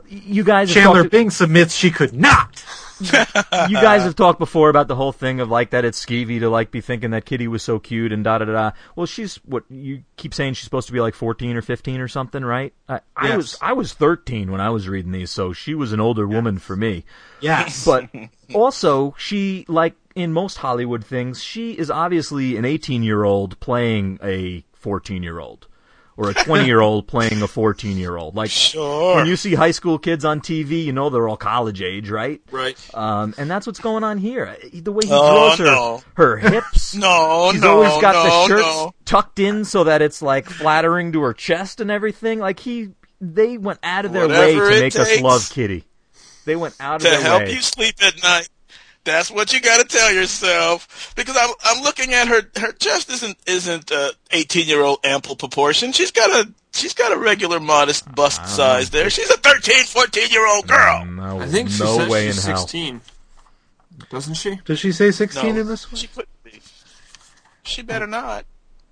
you 0.08 0.44
guys 0.44 0.68
have 0.68 0.82
Chandler 0.82 1.02
talked, 1.02 1.12
Bing 1.12 1.30
submits 1.30 1.74
she 1.74 1.90
could 1.90 2.12
not. 2.12 2.64
you 3.00 3.74
guys 3.74 4.02
have 4.04 4.16
talked 4.16 4.38
before 4.38 4.70
about 4.70 4.88
the 4.88 4.94
whole 4.94 5.12
thing 5.12 5.40
of 5.40 5.50
like 5.50 5.70
that 5.70 5.84
it's 5.84 6.02
skeevy 6.02 6.40
to 6.40 6.48
like 6.48 6.70
be 6.70 6.80
thinking 6.80 7.10
that 7.10 7.26
Kitty 7.26 7.46
was 7.46 7.62
so 7.62 7.78
cute 7.78 8.10
and 8.10 8.24
da 8.24 8.38
da 8.38 8.46
da. 8.46 8.70
Well, 8.94 9.06
she's 9.06 9.36
what 9.44 9.64
you 9.68 10.02
keep 10.16 10.32
saying 10.32 10.54
she's 10.54 10.64
supposed 10.64 10.86
to 10.86 10.92
be 10.92 11.00
like 11.00 11.14
fourteen 11.14 11.56
or 11.56 11.62
fifteen 11.62 12.00
or 12.00 12.08
something, 12.08 12.42
right? 12.42 12.72
I, 12.88 13.00
I 13.14 13.36
was 13.36 13.58
I 13.60 13.74
was 13.74 13.92
thirteen 13.92 14.50
when 14.50 14.62
I 14.62 14.70
was 14.70 14.88
reading 14.88 15.12
these, 15.12 15.30
so 15.30 15.52
she 15.52 15.74
was 15.74 15.92
an 15.92 16.00
older 16.00 16.26
woman 16.26 16.58
for 16.58 16.74
me. 16.74 17.04
Yes. 17.40 17.84
But 17.84 18.08
also, 18.54 19.14
she 19.18 19.66
like 19.68 19.94
in 20.14 20.32
most 20.32 20.58
Hollywood 20.58 21.04
things, 21.04 21.42
she 21.42 21.72
is 21.72 21.90
obviously 21.90 22.56
an 22.56 22.64
eighteen-year-old 22.64 23.60
playing 23.60 24.18
a 24.22 24.64
fourteen-year-old. 24.72 25.66
Or 26.18 26.30
a 26.30 26.34
twenty-year-old 26.34 27.06
playing 27.08 27.42
a 27.42 27.46
fourteen-year-old. 27.46 28.34
Like 28.36 28.48
Sure. 28.50 29.16
when 29.16 29.26
you 29.26 29.36
see 29.36 29.54
high 29.54 29.72
school 29.72 29.98
kids 29.98 30.24
on 30.24 30.40
TV, 30.40 30.82
you 30.82 30.92
know 30.92 31.10
they're 31.10 31.28
all 31.28 31.36
college 31.36 31.82
age, 31.82 32.08
right? 32.08 32.40
Right. 32.50 32.74
Um, 32.94 33.34
and 33.36 33.50
that's 33.50 33.66
what's 33.66 33.80
going 33.80 34.02
on 34.02 34.16
here. 34.16 34.56
The 34.72 34.92
way 34.92 35.04
he 35.04 35.12
Oh, 35.12 35.54
draws 35.54 35.58
her, 35.58 35.64
no. 35.66 36.02
her 36.14 36.36
hips. 36.38 36.94
No, 36.96 37.50
She's 37.52 37.60
no, 37.60 37.82
always 37.82 38.00
got 38.00 38.12
the 38.24 38.46
shirts 38.48 38.62
no. 38.66 38.94
tucked 39.04 39.38
in 39.40 39.66
so 39.66 39.84
that 39.84 40.00
it's 40.00 40.22
like 40.22 40.48
flattering 40.48 41.12
to 41.12 41.20
her 41.20 41.34
chest 41.34 41.80
and 41.82 41.90
everything. 41.90 42.38
Like 42.38 42.60
he, 42.60 42.90
they 43.20 43.58
went 43.58 43.80
out 43.82 44.06
of 44.06 44.12
their 44.14 44.26
way 44.26 44.54
to 44.54 44.68
make 44.70 44.96
us 44.98 45.20
love 45.20 45.50
Kitty. 45.50 45.84
They 46.46 46.56
went 46.56 46.76
out 46.80 46.96
of 46.96 47.02
to 47.02 47.08
their 47.10 47.18
way. 47.18 47.24
To 47.24 47.28
help 47.28 47.48
you 47.48 47.60
sleep 47.60 47.96
at 48.02 48.22
night. 48.22 48.48
That's 49.06 49.30
what 49.30 49.52
you 49.54 49.60
got 49.60 49.78
to 49.80 49.84
tell 49.96 50.12
yourself. 50.12 51.14
Because 51.16 51.36
I'm 51.40 51.50
I'm 51.64 51.82
looking 51.82 52.12
at 52.12 52.28
her. 52.28 52.42
Her 52.60 52.72
chest 52.72 53.08
isn't 53.10 53.38
isn't 53.46 53.90
uh, 53.90 54.10
18 54.32 54.66
year 54.66 54.82
old 54.82 54.98
ample 55.04 55.36
proportion. 55.36 55.92
She's 55.92 56.10
got 56.10 56.28
a 56.30 56.52
she's 56.74 56.92
got 56.92 57.12
a 57.12 57.16
regular 57.18 57.60
modest 57.60 58.12
bust 58.14 58.46
size 58.48 58.90
there. 58.90 59.08
She's 59.08 59.30
a 59.30 59.36
13, 59.38 59.84
14 59.84 60.30
year 60.30 60.46
old 60.46 60.66
girl. 60.66 61.04
No, 61.06 61.40
I 61.40 61.46
think 61.46 61.70
she 61.70 61.82
no 61.82 61.96
says 61.98 62.08
way 62.10 62.26
she's 62.26 62.44
in 62.44 62.50
hell. 62.50 62.60
16. 62.66 63.00
Doesn't 64.10 64.34
she? 64.34 64.56
Does 64.64 64.78
she 64.78 64.92
say 64.92 65.10
16 65.10 65.54
No, 65.54 65.60
in 65.62 65.66
this 65.68 65.90
one? 65.90 65.96
she 65.96 66.06
couldn't 66.08 66.28
be. 66.44 66.60
She 67.62 67.82
better 67.82 68.06
not. 68.06 68.44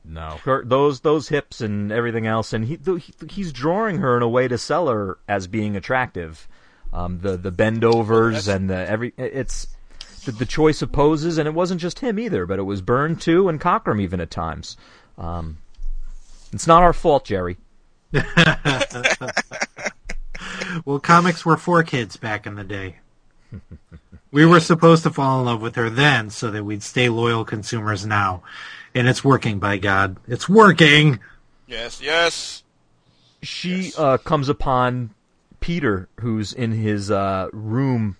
No, 0.07 0.39
her, 0.45 0.65
those 0.65 1.01
those 1.01 1.29
hips 1.29 1.61
and 1.61 1.91
everything 1.91 2.27
else, 2.27 2.53
and 2.53 2.65
he, 2.67 2.77
th- 2.77 3.05
he 3.05 3.15
he's 3.29 3.53
drawing 3.53 3.99
her 3.99 4.17
in 4.17 4.23
a 4.23 4.29
way 4.29 4.47
to 4.49 4.59
sell 4.59 4.89
her 4.89 5.19
as 5.27 5.47
being 5.47 5.77
attractive. 5.77 6.47
Um, 6.93 7.21
the 7.21 7.37
the 7.37 7.51
bend 7.51 7.85
overs 7.85 8.45
that's- 8.45 8.49
and 8.61 8.69
the 8.71 8.89
every 8.89 9.13
it's 9.17 9.67
the, 10.25 10.33
the 10.33 10.47
choice 10.47 10.83
of 10.83 10.93
poses, 10.93 11.39
and 11.39 11.47
it 11.47 11.55
wasn't 11.55 11.81
just 11.81 12.01
him 12.01 12.19
either, 12.19 12.47
but 12.47 12.59
it 12.59 12.63
was 12.63 12.83
Byrne 12.83 13.17
too, 13.17 13.49
and 13.49 13.61
Cockrum 13.61 14.01
even 14.01 14.21
at 14.21 14.31
times. 14.31 14.77
Um, 15.19 15.59
it's 16.53 16.67
not 16.67 16.83
our 16.83 16.93
fault, 16.93 17.25
Jerry. 17.25 17.57
Well, 20.85 20.99
comics 20.99 21.47
were 21.47 21.57
for 21.57 21.83
kids 21.83 22.17
back 22.17 22.47
in 22.47 22.57
the 22.57 22.65
day. 22.65 22.97
We 24.31 24.45
were 24.45 24.61
supposed 24.61 25.05
to 25.05 25.11
fall 25.11 25.41
in 25.41 25.47
love 25.47 25.63
with 25.63 25.77
her 25.77 25.89
then 25.89 26.31
so 26.31 26.51
that 26.51 26.65
we'd 26.65 26.83
stay 26.83 27.09
loyal 27.09 27.45
consumers 27.45 28.05
now. 28.05 28.43
And 28.95 29.09
it's 29.09 29.25
working, 29.25 29.59
by 29.59 29.79
God. 29.79 30.17
It's 30.27 30.49
working! 30.49 31.21
Yes, 31.67 32.01
yes. 32.03 32.63
she 33.43 33.93
uh, 33.97 34.19
comes 34.19 34.49
upon 34.49 35.11
Peter, 35.61 36.09
who's 36.21 36.53
in 36.53 36.73
his 36.73 37.11
uh, 37.11 37.49
room, 37.53 38.17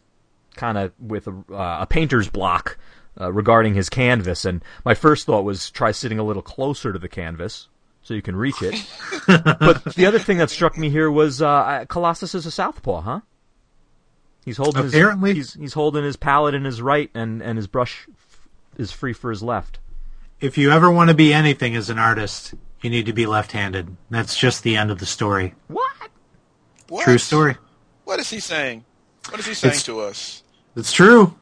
kind 0.55 0.79
of 0.79 0.93
with 0.99 1.27
a, 1.27 1.45
uh, 1.51 1.79
a 1.83 1.87
painter's 1.87 2.29
block 2.29 2.79
uh, 3.21 3.33
regarding 3.33 3.75
his 3.75 3.89
canvas. 3.89 4.45
And 4.45 4.63
my 4.85 4.95
first 4.95 5.27
thought 5.27 5.45
was 5.45 5.71
try 5.71 5.91
sitting 5.93 6.19
a 6.19 6.25
little 6.25 6.43
closer 6.43 6.93
to 6.93 6.99
the 6.99 7.09
canvas 7.09 7.69
so 8.03 8.15
you 8.15 8.23
can 8.23 8.37
reach 8.37 8.61
it. 8.63 8.75
but 9.27 9.85
the 9.95 10.07
other 10.07 10.19
thing 10.19 10.39
that 10.39 10.51
struck 10.51 10.77
me 10.77 10.91
here 10.91 11.11
was 11.11 11.41
uh, 11.41 11.85
Colossus 11.89 12.35
is 12.35 12.47
a 12.47 12.51
southpaw, 12.51 13.01
huh? 13.01 13.21
He's 14.45 14.59
holding 14.59 14.87
Apparently. 14.87 15.35
his, 15.35 15.55
he's, 15.55 15.61
he's 15.61 15.73
holding 15.73 16.05
his 16.05 16.17
palette 16.17 16.55
in 16.55 16.65
his 16.65 16.83
right, 16.83 17.11
and, 17.15 17.41
and 17.41 17.57
his 17.57 17.67
brush 17.67 18.07
f- 18.13 18.49
is 18.77 18.93
free 18.93 19.15
for 19.15 19.31
his 19.31 19.43
left. 19.43 19.79
If 20.39 20.59
you 20.59 20.71
ever 20.71 20.91
want 20.91 21.09
to 21.09 21.15
be 21.15 21.33
anything 21.33 21.75
as 21.75 21.89
an 21.89 21.99
artist, 21.99 22.53
you 22.83 22.91
need 22.91 23.07
to 23.07 23.15
be 23.15 23.25
left-handed. 23.25 23.97
That's 24.11 24.37
just 24.37 24.63
the 24.63 24.77
end 24.77 24.91
of 24.91 24.99
the 24.99 25.07
story. 25.07 25.55
What? 25.69 25.91
What? 26.91 27.05
True 27.05 27.17
story. 27.17 27.57
What 28.05 28.21
is 28.21 28.29
he 28.29 28.39
saying? 28.39 28.85
What 29.31 29.41
is 29.41 29.47
he 29.47 29.55
saying 29.55 29.71
It's- 29.71 29.85
to 29.85 30.01
us? 30.01 30.43
It's 30.77 30.93
true. 30.93 31.35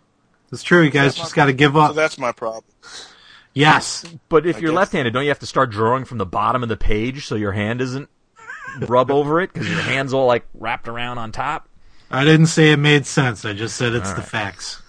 It's 0.53 0.63
true. 0.63 0.83
You 0.83 0.91
guys 0.91 1.15
just 1.15 1.35
got 1.35 1.47
to 1.47 1.53
give 1.53 1.73
So 1.73 1.81
up. 1.81 1.95
that's 1.95 2.19
my 2.19 2.33
problem. 2.33 2.65
Yes. 3.55 4.05
But 4.29 4.47
if 4.47 4.61
you're 4.61 4.71
guess- 4.71 4.77
left-handed, 4.77 5.13
don't 5.13 5.23
you 5.25 5.31
have 5.31 5.39
to 5.41 5.47
start 5.47 5.71
drawing 5.71 6.05
from 6.05 6.19
the 6.19 6.27
bottom 6.27 6.63
of 6.63 6.69
the 6.69 6.77
page 6.77 7.27
so 7.27 7.35
your 7.35 7.53
hand 7.53 7.81
isn't 7.81 8.09
rub 8.81 9.11
over 9.11 9.41
it 9.41 9.53
because 9.53 9.69
your 9.69 9.81
hand's 9.81 10.13
all 10.13 10.27
like 10.27 10.45
wrapped 10.55 10.89
around 10.89 11.19
on 11.19 11.33
top? 11.33 11.69
I 12.11 12.25
didn't 12.25 12.47
say 12.47 12.73
it 12.73 12.77
made 12.79 13.07
sense. 13.07 13.45
I 13.45 13.53
just 13.55 13.77
said 13.77 13.95
it's 13.95 14.13
the 14.13 14.23
facts. 14.23 14.83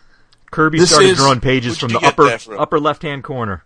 Kirby 0.52 0.80
This 0.80 0.90
started 0.92 1.10
is- 1.12 1.18
drawing 1.18 1.40
pages 1.40 1.78
from 1.78 1.90
the 1.94 2.00
upper 2.00 2.38
from? 2.38 2.60
upper 2.60 2.80
left-hand 2.80 3.24
corner 3.24 3.64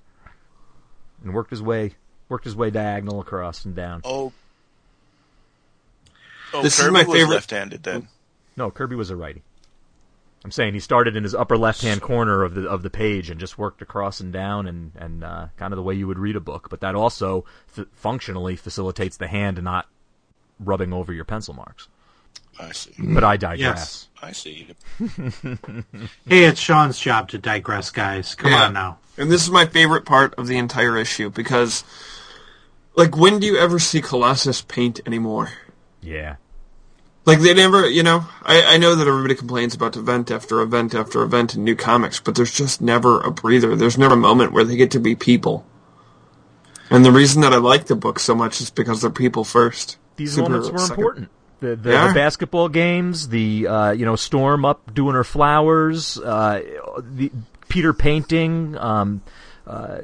and 1.23 1.33
worked 1.33 1.49
his 1.49 1.61
way 1.61 1.95
worked 2.29 2.45
his 2.45 2.55
way 2.55 2.69
diagonal 2.69 3.19
across 3.19 3.65
and 3.65 3.75
down. 3.75 4.01
Oh. 4.03 4.31
Oh, 6.53 6.61
This 6.61 6.75
is 6.77 6.81
Kirby 6.85 6.93
my 6.93 7.03
was 7.03 7.17
favorite- 7.17 7.33
left-handed 7.35 7.83
then. 7.83 8.07
No, 8.55 8.71
Kirby 8.71 8.95
was 8.95 9.09
a 9.09 9.15
righty. 9.15 9.43
I'm 10.47 10.51
saying 10.51 10.75
he 10.75 10.79
started 10.79 11.17
in 11.17 11.23
his 11.25 11.35
upper 11.35 11.57
left-hand 11.57 12.01
corner 12.01 12.41
of 12.41 12.55
the 12.55 12.69
of 12.69 12.81
the 12.81 12.89
page 12.89 13.29
and 13.29 13.37
just 13.37 13.57
worked 13.57 13.81
across 13.81 14.21
and 14.21 14.31
down 14.31 14.65
and 14.65 14.93
and 14.95 15.21
uh, 15.21 15.47
kind 15.57 15.73
of 15.73 15.75
the 15.77 15.83
way 15.83 15.93
you 15.93 16.07
would 16.07 16.17
read 16.17 16.37
a 16.37 16.39
book. 16.39 16.69
But 16.69 16.79
that 16.79 16.95
also 16.95 17.43
f- 17.77 17.85
functionally 17.91 18.55
facilitates 18.55 19.17
the 19.17 19.27
hand 19.27 19.61
not 19.61 19.87
rubbing 20.57 20.93
over 20.93 21.11
your 21.11 21.25
pencil 21.25 21.53
marks. 21.53 21.89
I 22.57 22.71
see. 22.71 22.93
But 22.97 23.25
I 23.25 23.35
digress. 23.35 24.07
I 24.21 24.31
see. 24.31 24.69
Hey, 26.25 26.45
it's 26.45 26.61
Sean's 26.61 26.97
job 26.97 27.27
to 27.29 27.37
digress, 27.37 27.89
guys. 27.91 28.33
Come 28.33 28.51
Yeah. 28.51 28.63
on 28.67 28.73
now. 28.73 28.99
And 29.17 29.29
this 29.29 29.43
is 29.43 29.49
my 29.51 29.65
favorite 29.65 30.05
part 30.05 30.33
of 30.35 30.47
the 30.47 30.57
entire 30.57 30.95
issue 30.97 31.29
because 31.29 31.83
Like, 32.95 33.17
when 33.17 33.39
do 33.39 33.47
you 33.47 33.57
ever 33.57 33.79
see 33.79 34.01
Colossus 34.01 34.61
paint 34.61 35.01
anymore? 35.05 35.51
Yeah. 36.01 36.37
Like 37.27 37.41
they 37.41 37.53
never, 37.53 37.87
you 37.89 38.03
know. 38.03 38.25
I, 38.41 38.75
I 38.75 38.77
know 38.77 38.95
that 38.95 39.05
everybody 39.05 39.35
complains 39.35 39.75
about 39.75 39.97
event 39.97 40.31
after 40.31 40.61
event 40.61 40.95
after 40.95 41.21
event 41.21 41.55
in 41.55 41.63
new 41.65 41.75
comics, 41.75 42.21
but 42.21 42.35
there's 42.35 42.53
just 42.53 42.81
never 42.81 43.19
a 43.19 43.29
breather. 43.31 43.75
There's 43.75 43.97
never 43.97 44.13
a 44.13 44.17
moment 44.17 44.53
where 44.53 44.63
they 44.63 44.77
get 44.77 44.91
to 44.91 44.99
be 44.99 45.13
people. 45.13 45.65
And 46.89 47.03
the 47.03 47.11
reason 47.11 47.41
that 47.41 47.51
I 47.51 47.57
like 47.57 47.87
the 47.87 47.97
book 47.97 48.17
so 48.19 48.33
much 48.33 48.61
is 48.61 48.69
because 48.69 49.01
they're 49.01 49.09
people 49.09 49.43
first. 49.43 49.97
These 50.15 50.37
Superhero 50.37 50.41
moments 50.49 50.69
were 50.69 50.77
second. 50.79 50.93
important. 50.99 51.29
The, 51.59 51.75
the, 51.75 51.91
Yeah. 51.91 52.07
the 52.07 52.13
basketball 52.13 52.69
games, 52.69 53.27
the 53.27 53.67
uh, 53.67 53.91
you 53.91 54.05
know 54.05 54.15
Storm 54.15 54.63
up 54.63 54.93
doing 54.93 55.13
her 55.15 55.25
flowers, 55.25 56.17
uh, 56.17 56.61
the 57.01 57.29
Peter 57.67 57.91
painting, 57.91 58.77
um, 58.77 59.21
uh, 59.65 59.97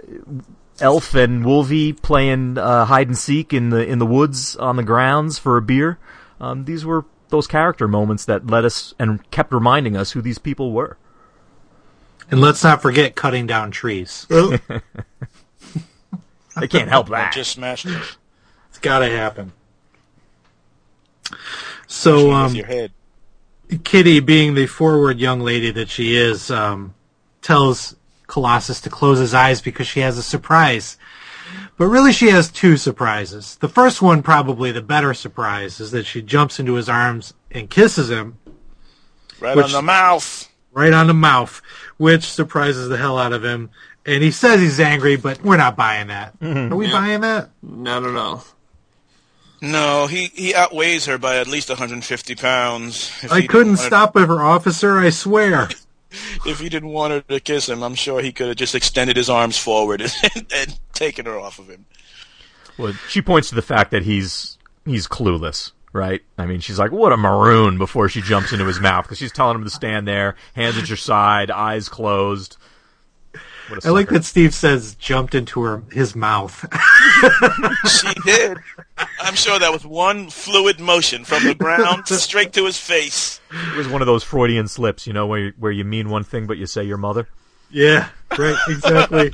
Elf 0.81 1.15
and 1.15 1.45
Wolvie 1.45 1.93
playing 1.93 2.57
uh, 2.57 2.83
hide 2.83 3.07
and 3.07 3.17
seek 3.17 3.53
in 3.53 3.69
the 3.69 3.85
in 3.87 3.99
the 3.99 4.05
woods 4.05 4.57
on 4.57 4.75
the 4.75 4.83
grounds 4.83 5.39
for 5.39 5.55
a 5.55 5.61
beer. 5.61 5.99
Um, 6.41 6.65
these 6.65 6.83
were 6.83 7.05
those 7.33 7.47
character 7.47 7.87
moments 7.87 8.23
that 8.25 8.47
led 8.47 8.63
us 8.63 8.93
and 8.97 9.29
kept 9.31 9.51
reminding 9.51 9.97
us 9.97 10.11
who 10.11 10.21
these 10.21 10.37
people 10.37 10.71
were. 10.71 10.97
And 12.31 12.39
let's 12.39 12.63
not 12.63 12.81
forget 12.81 13.15
cutting 13.15 13.45
down 13.47 13.71
trees. 13.71 14.25
They 16.59 16.67
can't 16.67 16.89
help 16.89 17.09
that. 17.09 17.33
Just 17.33 17.51
smashed 17.51 17.85
it 17.85 18.17
It's 18.69 18.79
got 18.79 18.99
to 18.99 19.09
happen. 19.09 19.53
So, 21.87 22.31
um, 22.31 22.53
your 22.53 22.65
head. 22.65 22.91
Kitty, 23.83 24.19
being 24.19 24.53
the 24.53 24.67
forward 24.67 25.19
young 25.19 25.39
lady 25.39 25.71
that 25.71 25.89
she 25.89 26.15
is, 26.15 26.51
um, 26.51 26.93
tells 27.41 27.95
Colossus 28.27 28.81
to 28.81 28.89
close 28.89 29.19
his 29.19 29.33
eyes 29.33 29.61
because 29.61 29.87
she 29.87 30.01
has 30.01 30.17
a 30.17 30.23
surprise. 30.23 30.97
But 31.77 31.87
really, 31.87 32.11
she 32.13 32.27
has 32.29 32.51
two 32.51 32.77
surprises. 32.77 33.57
The 33.59 33.67
first 33.67 34.01
one, 34.01 34.21
probably 34.21 34.71
the 34.71 34.81
better 34.81 35.13
surprise, 35.13 35.79
is 35.79 35.91
that 35.91 36.05
she 36.05 36.21
jumps 36.21 36.59
into 36.59 36.73
his 36.75 36.87
arms 36.87 37.33
and 37.51 37.69
kisses 37.69 38.09
him 38.09 38.37
Right 39.39 39.55
which- 39.55 39.65
on 39.67 39.71
the 39.71 39.81
mouth. 39.81 40.49
right 40.71 40.93
on 40.93 41.07
the 41.07 41.13
mouth, 41.13 41.61
which 41.97 42.23
surprises 42.23 42.89
the 42.89 42.97
hell 42.97 43.17
out 43.17 43.33
of 43.33 43.43
him. 43.43 43.69
And 44.05 44.21
he 44.21 44.31
says 44.31 44.59
he's 44.59 44.79
angry, 44.79 45.15
but 45.15 45.41
we're 45.43 45.57
not 45.57 45.75
buying 45.75 46.07
that. 46.07 46.37
Mm-hmm. 46.39 46.73
Are 46.73 46.75
we 46.75 46.87
Yeah. 46.87 46.91
buying 46.91 47.21
that? 47.21 47.49
Not 47.61 48.03
at 48.03 48.15
all. 48.15 48.45
No, 49.61 50.07
he, 50.07 50.25
he 50.33 50.53
outweighs 50.53 51.05
her 51.05 51.17
by 51.17 51.37
at 51.37 51.47
least 51.47 51.69
150 51.69 52.35
pounds. 52.35 53.09
I 53.31 53.47
couldn't 53.47 53.67
want 53.73 53.79
her- 53.79 53.85
stop 53.85 54.17
her, 54.17 54.41
officer. 54.41 54.99
I 54.99 55.09
swear. 55.09 55.69
If 56.45 56.59
he 56.59 56.69
didn't 56.69 56.89
want 56.89 57.13
her 57.13 57.21
to 57.21 57.39
kiss 57.39 57.69
him, 57.69 57.83
I'm 57.83 57.95
sure 57.95 58.21
he 58.21 58.31
could 58.31 58.47
have 58.47 58.57
just 58.57 58.75
extended 58.75 59.17
his 59.17 59.29
arms 59.29 59.57
forward 59.57 60.01
and, 60.35 60.45
and 60.53 60.79
taken 60.93 61.25
her 61.25 61.39
off 61.39 61.59
of 61.59 61.69
him. 61.69 61.85
Well, 62.77 62.93
she 63.07 63.21
points 63.21 63.49
to 63.49 63.55
the 63.55 63.61
fact 63.61 63.91
that 63.91 64.03
he's 64.03 64.57
he's 64.85 65.07
clueless, 65.07 65.71
right? 65.91 66.21
I 66.37 66.45
mean, 66.45 66.59
she's 66.59 66.79
like, 66.79 66.91
"What 66.91 67.13
a 67.13 67.17
maroon!" 67.17 67.77
before 67.77 68.09
she 68.09 68.21
jumps 68.21 68.51
into 68.51 68.65
his 68.65 68.79
mouth 68.79 69.05
because 69.05 69.19
she's 69.19 69.31
telling 69.31 69.55
him 69.55 69.63
to 69.63 69.69
stand 69.69 70.07
there, 70.07 70.35
hands 70.55 70.77
at 70.77 70.89
your 70.89 70.97
side, 70.97 71.51
eyes 71.51 71.89
closed. 71.89 72.57
What 73.73 73.85
a 73.85 73.87
I 73.87 73.91
like 73.91 74.05
sucker. 74.07 74.19
that 74.19 74.25
Steve 74.25 74.53
says 74.53 74.95
jumped 74.95 75.33
into 75.33 75.61
her 75.63 75.83
his 75.91 76.15
mouth. 76.15 76.63
She 77.87 78.07
did. 78.25 78.57
I'm 79.19 79.35
sure 79.35 79.57
that 79.59 79.71
was 79.71 79.85
one 79.85 80.29
fluid 80.29 80.79
motion 80.79 81.25
from 81.25 81.43
the 81.45 81.55
ground 81.55 82.07
straight 82.07 82.53
to 82.53 82.65
his 82.65 82.77
face. 82.77 83.39
It 83.51 83.77
was 83.77 83.87
one 83.87 84.01
of 84.01 84.05
those 84.05 84.23
Freudian 84.23 84.67
slips, 84.67 85.05
you 85.07 85.13
know, 85.13 85.25
where 85.27 85.39
you, 85.39 85.53
where 85.57 85.71
you 85.71 85.83
mean 85.83 86.09
one 86.09 86.23
thing 86.23 86.45
but 86.47 86.57
you 86.57 86.65
say 86.65 86.83
your 86.83 86.97
mother. 86.97 87.27
yeah, 87.71 88.09
right, 88.37 88.55
exactly. 88.67 89.31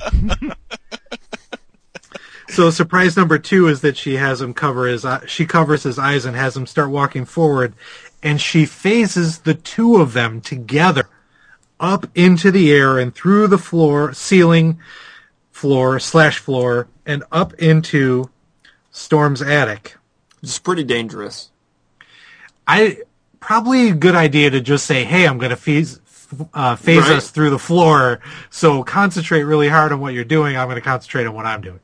so 2.48 2.70
surprise 2.70 3.16
number 3.16 3.38
two 3.38 3.66
is 3.68 3.80
that 3.82 3.96
she 3.96 4.16
has 4.16 4.40
him 4.40 4.54
cover 4.54 4.86
his 4.86 5.04
she 5.26 5.46
covers 5.46 5.82
his 5.82 5.98
eyes 5.98 6.24
and 6.24 6.36
has 6.36 6.56
him 6.56 6.66
start 6.66 6.90
walking 6.90 7.24
forward, 7.24 7.74
and 8.22 8.40
she 8.40 8.66
phases 8.66 9.40
the 9.40 9.54
two 9.54 9.96
of 9.96 10.12
them 10.12 10.40
together 10.40 11.08
up 11.80 12.06
into 12.14 12.50
the 12.52 12.70
air 12.70 12.98
and 12.98 13.12
through 13.14 13.46
the 13.48 13.58
floor 13.58 14.12
ceiling 14.12 14.78
floor 15.50 15.98
slash 15.98 16.38
floor 16.38 16.86
and 17.06 17.24
up 17.32 17.52
into 17.54 18.30
Storm's 18.92 19.42
attic. 19.42 19.96
It's 20.42 20.58
pretty 20.58 20.84
dangerous. 20.84 21.50
I 22.66 22.98
probably 23.40 23.88
a 23.90 23.94
good 23.94 24.14
idea 24.14 24.50
to 24.50 24.60
just 24.60 24.86
say, 24.86 25.04
"Hey, 25.04 25.26
I'm 25.26 25.38
going 25.38 25.50
to 25.50 25.56
phase 25.56 26.00
uh, 26.54 26.76
phase 26.76 27.02
Right. 27.02 27.12
us 27.16 27.30
through 27.30 27.50
the 27.50 27.58
floor." 27.58 28.20
So 28.50 28.82
concentrate 28.84 29.42
really 29.42 29.68
hard 29.68 29.92
on 29.92 30.00
what 30.00 30.14
you're 30.14 30.24
doing. 30.24 30.56
I'm 30.56 30.66
going 30.66 30.76
to 30.76 30.80
concentrate 30.82 31.26
on 31.26 31.34
what 31.34 31.46
I'm 31.46 31.60
doing. 31.60 31.80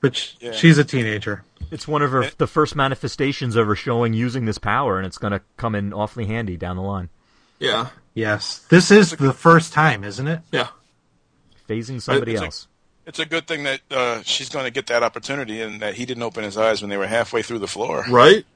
But 0.00 0.16
sh- 0.16 0.34
Yeah. 0.40 0.52
she's 0.52 0.78
a 0.78 0.84
teenager. 0.84 1.42
It's 1.70 1.88
one 1.88 2.02
of 2.02 2.10
her 2.12 2.30
the 2.38 2.46
first 2.46 2.76
manifestations 2.76 3.56
of 3.56 3.66
her 3.66 3.74
showing 3.74 4.12
using 4.14 4.44
this 4.44 4.58
power, 4.58 4.98
and 4.98 5.06
it's 5.06 5.18
going 5.18 5.32
to 5.32 5.40
come 5.56 5.74
in 5.74 5.92
awfully 5.92 6.26
handy 6.26 6.56
down 6.56 6.76
the 6.76 6.82
line. 6.82 7.08
Yeah. 7.58 7.88
Yes, 8.14 8.58
this 8.68 8.90
is 8.90 9.10
the 9.12 9.32
first 9.32 9.72
time, 9.72 10.04
isn't 10.04 10.26
it? 10.28 10.40
Yeah. 10.52 10.68
Phasing 11.68 12.00
somebody 12.00 12.32
It's 12.32 12.40
a- 12.40 12.44
else. 12.44 12.68
It's 13.06 13.18
a 13.18 13.26
good 13.26 13.46
thing 13.46 13.64
that 13.64 13.80
uh, 13.90 14.22
she's 14.22 14.48
going 14.48 14.64
to 14.64 14.70
get 14.70 14.86
that 14.86 15.02
opportunity 15.02 15.60
and 15.60 15.80
that 15.82 15.94
he 15.96 16.06
didn't 16.06 16.22
open 16.22 16.42
his 16.42 16.56
eyes 16.56 16.80
when 16.80 16.88
they 16.88 16.96
were 16.96 17.06
halfway 17.06 17.42
through 17.42 17.58
the 17.58 17.66
floor. 17.66 18.02
Right? 18.08 18.46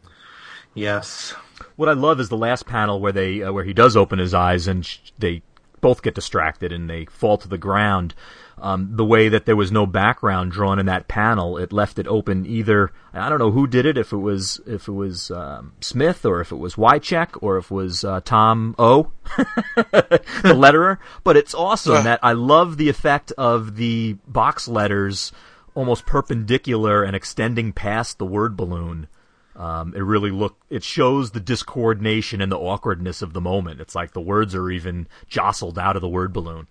Yes. 0.73 1.35
What 1.77 1.91
I 1.91 1.93
love 1.93 2.19
is 2.19 2.31
the 2.31 2.37
last 2.37 2.65
panel 2.65 2.99
where 2.99 3.13
they 3.13 3.43
uh, 3.43 3.53
where 3.53 3.65
he 3.65 3.75
does 3.75 3.95
open 3.95 4.19
his 4.19 4.33
eyes 4.33 4.67
and 4.67 4.87
sh- 4.87 4.99
they 5.19 5.43
both 5.83 6.03
get 6.03 6.15
distracted 6.15 6.73
and 6.73 6.89
they 6.89 7.05
fall 7.07 7.37
to 7.37 7.49
the 7.49 7.59
ground. 7.59 8.15
Um, 8.61 8.97
the 8.97 9.05
way 9.05 9.29
that 9.29 9.47
there 9.47 9.57
was 9.57 9.71
no 9.71 9.87
background 9.87 10.53
drawn 10.53 10.79
in 10.79 10.87
that 10.87 11.07
panel, 11.07 11.57
it 11.59 11.73
left 11.73 11.99
it 11.99 12.09
open. 12.09 12.45
Either 12.45 12.91
I 13.13 13.29
don't 13.29 13.39
know 13.39 13.53
who 13.53 13.67
did 13.67 13.87
it, 13.87 13.97
if 13.97 14.13
it 14.13 14.19
was 14.19 14.61
if 14.67 14.89
it 14.89 14.93
was 14.93 15.31
um, 15.31 15.73
Smith 15.81 16.25
or 16.25 16.41
if 16.41 16.51
it 16.51 16.57
was 16.57 16.75
Wiacek 16.75 17.39
or 17.41 17.59
if 17.59 17.67
it 17.67 17.75
was 17.75 18.05
uh, 18.05 18.21
Tom 18.25 18.75
O, 18.79 19.13
the 19.37 20.23
letterer. 20.45 20.99
But 21.23 21.37
it's 21.37 21.55
awesome 21.55 22.05
that 22.05 22.21
I 22.23 22.33
love 22.33 22.77
the 22.77 22.89
effect 22.89 23.33
of 23.39 23.77
the 23.77 24.17
box 24.27 24.67
letters 24.67 25.33
almost 25.75 26.07
perpendicular 26.07 27.05
and 27.05 27.15
extending 27.15 27.73
past 27.73 28.19
the 28.19 28.27
word 28.27 28.57
balloon. 28.57 29.07
Um, 29.55 29.93
it 29.95 30.01
really 30.01 30.31
look 30.31 30.57
it 30.71 30.85
shows 30.85 31.31
the 31.31 31.41
discoordination 31.41 32.41
and 32.43 32.51
the 32.51 32.59
awkwardness 32.59 33.23
of 33.23 33.33
the 33.33 33.41
moment. 33.41 33.81
It's 33.81 33.95
like 33.95 34.13
the 34.13 34.21
words 34.21 34.55
are 34.55 34.71
even 34.71 35.07
jostled 35.29 35.79
out 35.79 35.97
of 35.97 36.03
the 36.03 36.09
word 36.09 36.33
balloon. 36.33 36.69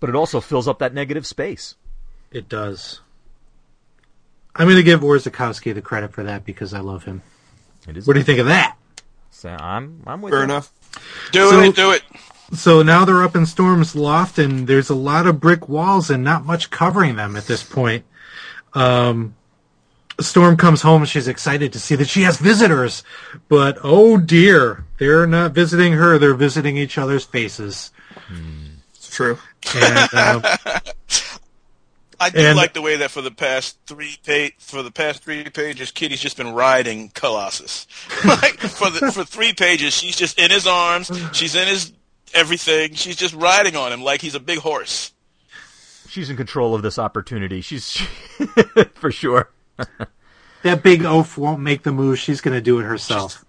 But 0.00 0.10
it 0.10 0.14
also 0.16 0.40
fills 0.40 0.68
up 0.68 0.78
that 0.78 0.94
negative 0.94 1.26
space. 1.26 1.74
It 2.30 2.48
does. 2.48 3.00
I'm 4.54 4.66
going 4.66 4.76
to 4.76 4.82
give 4.82 5.00
Orzechowski 5.00 5.74
the 5.74 5.82
credit 5.82 6.12
for 6.12 6.24
that 6.24 6.44
because 6.44 6.74
I 6.74 6.80
love 6.80 7.04
him. 7.04 7.22
It 7.88 7.96
is. 7.96 8.06
What 8.06 8.14
do 8.14 8.20
you 8.20 8.24
think 8.24 8.38
of 8.40 8.46
that? 8.46 8.76
So 9.30 9.48
I'm 9.50 10.02
I'm 10.06 10.20
with 10.20 10.32
Fair 10.32 10.40
you. 10.40 10.44
enough. 10.44 10.70
Do 11.32 11.48
So- 11.50 11.60
it, 11.60 11.74
do 11.76 11.90
it. 11.92 12.02
So 12.54 12.82
now 12.82 13.04
they're 13.04 13.22
up 13.22 13.36
in 13.36 13.44
Storm's 13.44 13.94
loft, 13.94 14.38
and 14.38 14.66
there's 14.66 14.88
a 14.88 14.94
lot 14.94 15.26
of 15.26 15.38
brick 15.38 15.68
walls 15.68 16.08
and 16.08 16.24
not 16.24 16.46
much 16.46 16.70
covering 16.70 17.16
them 17.16 17.36
at 17.36 17.44
this 17.46 17.62
point. 17.62 18.06
Um, 18.72 19.34
Storm 20.18 20.56
comes 20.56 20.80
home. 20.80 21.04
She's 21.04 21.28
excited 21.28 21.74
to 21.74 21.78
see 21.78 21.94
that 21.96 22.08
she 22.08 22.22
has 22.22 22.38
visitors, 22.38 23.04
but 23.48 23.76
oh 23.84 24.16
dear, 24.16 24.86
they're 24.96 25.26
not 25.26 25.52
visiting 25.52 25.92
her. 25.92 26.18
They're 26.18 26.32
visiting 26.34 26.78
each 26.78 26.96
other's 26.96 27.24
faces. 27.24 27.90
It's 28.94 29.14
true. 29.14 29.38
And 29.74 30.08
uh, 30.12 30.56
I 32.20 32.30
do 32.30 32.38
And- 32.40 32.56
like 32.56 32.72
the 32.74 32.82
way 32.82 32.96
that 32.96 33.10
for 33.10 33.22
the 33.22 33.30
past 33.30 33.78
three 33.86 34.16
pa- 34.26 34.54
for 34.58 34.82
the 34.82 34.90
past 34.90 35.22
three 35.22 35.44
pages, 35.44 35.90
Kitty's 35.90 36.20
just 36.20 36.36
been 36.36 36.52
riding 36.52 37.10
Colossus. 37.10 37.86
like 38.24 38.58
for 38.58 38.90
the 38.90 39.12
for 39.12 39.24
three 39.24 39.52
pages, 39.52 39.92
she's 39.94 40.16
just 40.16 40.38
in 40.38 40.50
his 40.50 40.66
arms. 40.66 41.10
She's 41.32 41.54
in 41.54 41.68
his 41.68 41.92
everything. 42.34 42.94
She's 42.94 43.16
just 43.16 43.34
riding 43.34 43.76
on 43.76 43.92
him 43.92 44.02
like 44.02 44.20
he's 44.20 44.34
a 44.34 44.40
big 44.40 44.58
horse. 44.58 45.12
She's 46.08 46.30
in 46.30 46.36
control 46.36 46.74
of 46.74 46.82
this 46.82 46.98
opportunity. 46.98 47.60
She's 47.60 47.96
for 48.94 49.12
sure. 49.12 49.50
that 50.62 50.82
big 50.82 51.04
oaf 51.04 51.36
won't 51.38 51.60
make 51.60 51.82
the 51.82 51.92
move. 51.92 52.18
She's 52.18 52.40
going 52.40 52.54
to 52.54 52.60
do 52.62 52.80
it 52.80 52.84
herself. 52.84 53.44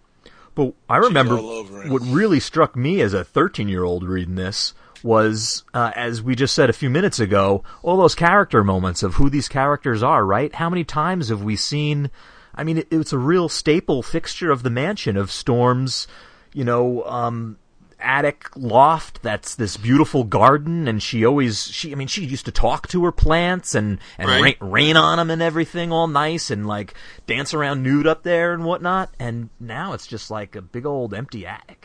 But 0.56 0.74
I 0.90 0.98
remember 0.98 1.38
over 1.38 1.88
what 1.88 2.02
really 2.02 2.40
struck 2.42 2.76
me 2.76 3.00
as 3.02 3.14
a 3.14 3.24
13 3.24 3.70
year 3.70 3.84
old 3.84 4.04
reading 4.04 4.36
this 4.36 4.74
was, 5.04 5.64
uh, 5.74 5.92
as 5.96 6.22
we 6.22 6.36
just 6.36 6.54
said 6.54 6.70
a 6.70 6.74
few 6.74 6.90
minutes 6.90 7.20
ago, 7.20 7.64
all 7.84 7.98
those 7.98 8.16
character 8.16 8.64
moments 8.64 9.04
of 9.04 9.16
who 9.16 9.30
these 9.30 9.48
characters 9.48 10.04
are, 10.04 10.26
right? 10.26 10.54
How 10.56 10.70
many 10.70 10.84
times 10.84 11.30
have 11.30 11.44
we 11.44 11.56
seen? 11.56 12.10
I 12.56 12.64
mean, 12.64 12.80
it, 12.80 12.88
it's 12.92 13.14
a 13.14 13.18
real 13.18 13.50
staple 13.50 14.02
fixture 14.04 14.52
of 14.52 14.64
the 14.64 14.70
mansion 14.70 15.18
of 15.18 15.32
Storm's, 15.32 16.08
you 16.54 16.64
know, 16.64 17.04
um, 17.04 17.58
attic 18.02 18.48
loft 18.56 19.22
that's 19.22 19.56
this 19.56 19.76
beautiful 19.76 20.24
garden 20.24 20.88
and 20.88 21.04
she 21.04 21.26
always 21.26 21.66
she 21.68 21.92
I 21.92 21.96
mean 21.96 22.08
she 22.08 22.24
used 22.24 22.46
to 22.46 22.52
talk 22.52 22.88
to 22.90 23.04
her 23.04 23.12
plants 23.12 23.76
and 23.76 24.00
and 24.18 24.30
Right. 24.30 24.58
rain, 24.62 24.72
rain 24.72 24.98
on 24.98 25.18
them 25.18 25.30
and 25.30 25.42
everything 25.42 25.92
all 25.92 26.08
nice 26.08 26.50
and 26.50 26.66
like 26.66 26.94
dance 27.28 27.54
around 27.54 27.84
nude 27.84 28.08
up 28.08 28.24
there 28.24 28.54
and 28.54 28.64
whatnot 28.64 29.10
and 29.20 29.50
now 29.60 29.92
it's 29.94 30.08
just 30.08 30.32
like 30.32 30.56
a 30.56 30.62
big 30.62 30.86
old 30.86 31.14
empty 31.14 31.46
attic 31.46 31.79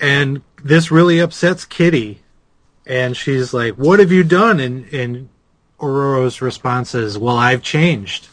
And 0.00 0.42
this 0.62 0.90
really 0.90 1.18
upsets 1.18 1.64
Kitty. 1.64 2.20
And 2.86 3.16
she's 3.16 3.54
like, 3.54 3.74
"What 3.74 3.98
have 4.00 4.12
you 4.12 4.24
done?" 4.24 4.60
And 4.60 4.92
and 4.92 5.28
Ororo's 5.78 6.42
response 6.42 6.94
is, 6.94 7.16
"Well, 7.16 7.36
I've 7.36 7.62
changed." 7.62 8.28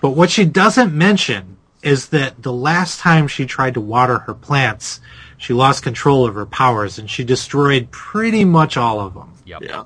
But 0.00 0.10
what 0.10 0.30
she 0.30 0.44
doesn't 0.44 0.92
mention 0.92 1.56
is 1.82 2.08
that 2.08 2.42
the 2.42 2.52
last 2.52 3.00
time 3.00 3.28
she 3.28 3.46
tried 3.46 3.74
to 3.74 3.80
water 3.80 4.18
her 4.20 4.34
plants, 4.34 5.00
she 5.38 5.52
lost 5.52 5.82
control 5.82 6.26
of 6.26 6.34
her 6.34 6.46
powers 6.46 6.98
and 6.98 7.10
she 7.10 7.24
destroyed 7.24 7.90
pretty 7.90 8.44
much 8.44 8.76
all 8.76 9.00
of 9.00 9.14
them. 9.14 9.32
Yep. 9.44 9.62
Yeah. 9.62 9.84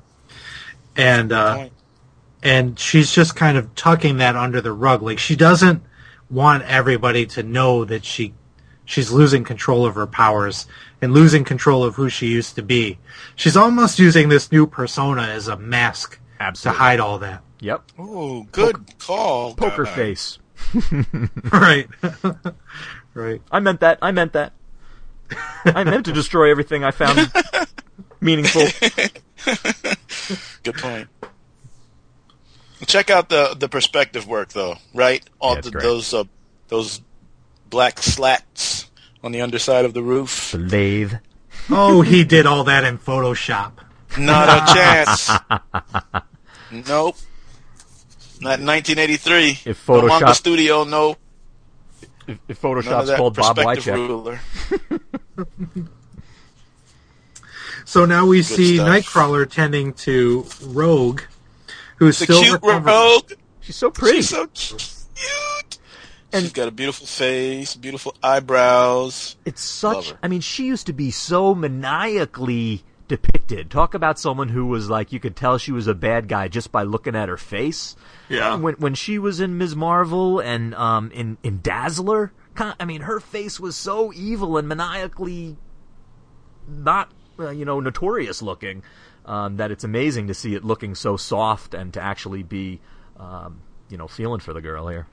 And 0.95 1.31
uh, 1.31 1.55
Point. 1.55 1.73
and 2.43 2.79
she's 2.79 3.11
just 3.11 3.35
kind 3.35 3.57
of 3.57 3.73
tucking 3.75 4.17
that 4.17 4.35
under 4.35 4.61
the 4.61 4.71
rug. 4.73 5.01
Like 5.01 5.19
she 5.19 5.35
doesn't 5.35 5.83
want 6.29 6.63
everybody 6.63 7.25
to 7.27 7.43
know 7.43 7.85
that 7.85 8.05
she 8.05 8.33
she's 8.91 9.09
losing 9.09 9.43
control 9.43 9.85
of 9.85 9.95
her 9.95 10.05
powers 10.05 10.67
and 11.01 11.13
losing 11.13 11.43
control 11.45 11.83
of 11.83 11.95
who 11.95 12.09
she 12.09 12.27
used 12.27 12.55
to 12.55 12.61
be. 12.61 12.99
She's 13.35 13.55
almost 13.55 13.97
using 13.99 14.29
this 14.29 14.51
new 14.51 14.67
persona 14.67 15.23
as 15.23 15.47
a 15.47 15.57
mask 15.57 16.19
Absolutely. 16.39 16.77
to 16.77 16.83
hide 16.83 16.99
all 16.99 17.19
that. 17.19 17.41
Yep. 17.61 17.83
Ooh, 17.99 18.47
good 18.51 18.99
call. 18.99 19.55
Poker 19.55 19.85
guy. 19.85 19.95
face. 19.95 20.39
right. 21.51 21.87
right. 23.13 23.41
I 23.51 23.59
meant 23.59 23.79
that. 23.79 23.97
I 24.01 24.11
meant 24.11 24.33
that. 24.33 24.53
I 25.65 25.83
meant 25.85 26.05
to 26.05 26.11
destroy 26.11 26.51
everything 26.51 26.83
I 26.83 26.91
found 26.91 27.31
meaningful. 28.19 28.63
Good 30.63 30.75
point. 30.75 31.07
Check 32.85 33.09
out 33.09 33.29
the 33.29 33.55
the 33.57 33.69
perspective 33.69 34.27
work 34.27 34.49
though, 34.49 34.75
right? 34.93 35.23
All 35.39 35.55
Yeah, 35.55 35.61
the, 35.61 35.69
those 35.71 36.13
uh, 36.13 36.25
those 36.67 37.01
black 37.71 38.03
slats 38.03 38.91
on 39.23 39.31
the 39.31 39.41
underside 39.41 39.85
of 39.85 39.95
the 39.95 40.03
roof. 40.03 40.51
The 40.51 40.59
lathe. 40.59 41.13
Oh, 41.71 42.01
he 42.03 42.23
did 42.23 42.45
all 42.45 42.63
that 42.65 42.83
in 42.83 42.99
Photoshop. 42.99 43.71
Not 44.17 44.47
a 44.69 44.73
chance. 44.73 45.29
nope. 46.71 47.15
Not 48.41 48.59
1983. 48.59 49.59
If 49.65 49.87
No 49.89 50.01
manga 50.01 50.25
Photoshop- 50.25 50.35
studio, 50.35 50.83
no. 50.83 51.15
If, 52.27 52.37
if 52.47 52.63
None 52.63 52.77
of 52.77 52.85
Photoshop's 52.85 53.15
called 53.15 53.35
Bob 53.35 53.55
perspective 53.55 53.95
Wiacek. 53.95 54.07
ruler. 54.07 54.39
So 57.85 58.05
now 58.05 58.25
we 58.25 58.41
see 58.41 58.77
stuff. 58.77 58.87
Nightcrawler 58.87 59.49
tending 59.49 59.93
to 60.05 60.45
Rogue, 60.63 61.21
who's 61.97 62.19
The 62.19 62.25
still 62.25 62.41
cute 62.41 62.53
recovering. 62.61 62.83
rogue. 62.83 63.33
She's 63.59 63.75
so 63.75 63.91
pretty. 63.91 64.17
She's 64.19 64.29
so 64.29 64.47
cute. 64.47 64.87
She's 66.33 66.53
got 66.53 66.67
a 66.67 66.71
beautiful 66.71 67.07
face, 67.07 67.75
beautiful 67.75 68.15
eyebrows. 68.23 69.35
It's 69.45 69.61
such. 69.61 70.13
I 70.23 70.27
mean, 70.27 70.41
she 70.41 70.65
used 70.65 70.87
to 70.87 70.93
be 70.93 71.11
so 71.11 71.53
maniacally 71.53 72.83
depicted. 73.07 73.69
Talk 73.69 73.93
about 73.93 74.17
someone 74.17 74.49
who 74.49 74.67
was 74.67 74.89
like 74.89 75.11
you 75.11 75.19
could 75.19 75.35
tell 75.35 75.57
she 75.57 75.73
was 75.73 75.87
a 75.87 75.93
bad 75.93 76.29
guy 76.29 76.47
just 76.47 76.71
by 76.71 76.83
looking 76.83 77.15
at 77.15 77.27
her 77.27 77.37
face. 77.37 77.95
Yeah. 78.29 78.55
When 78.55 78.75
when 78.75 78.95
she 78.95 79.19
was 79.19 79.41
in 79.41 79.57
Ms. 79.57 79.75
Marvel 79.75 80.39
and 80.39 80.73
um 80.75 81.11
in 81.11 81.37
in 81.43 81.59
Dazzler, 81.61 82.31
I 82.57 82.85
mean, 82.85 83.01
her 83.01 83.19
face 83.19 83.59
was 83.59 83.75
so 83.75 84.13
evil 84.13 84.57
and 84.57 84.67
maniacally 84.67 85.57
not 86.67 87.11
uh, 87.39 87.49
you 87.49 87.65
know 87.65 87.79
notorious 87.79 88.41
looking 88.41 88.83
um, 89.25 89.57
that 89.57 89.71
it's 89.71 89.83
amazing 89.83 90.27
to 90.27 90.33
see 90.33 90.55
it 90.55 90.63
looking 90.63 90.95
so 90.95 91.17
soft 91.17 91.73
and 91.73 91.93
to 91.93 92.01
actually 92.01 92.43
be 92.43 92.79
um, 93.17 93.61
you 93.89 93.97
know 93.97 94.07
feeling 94.07 94.39
for 94.39 94.53
the 94.53 94.61
girl 94.61 94.87
here. 94.87 95.07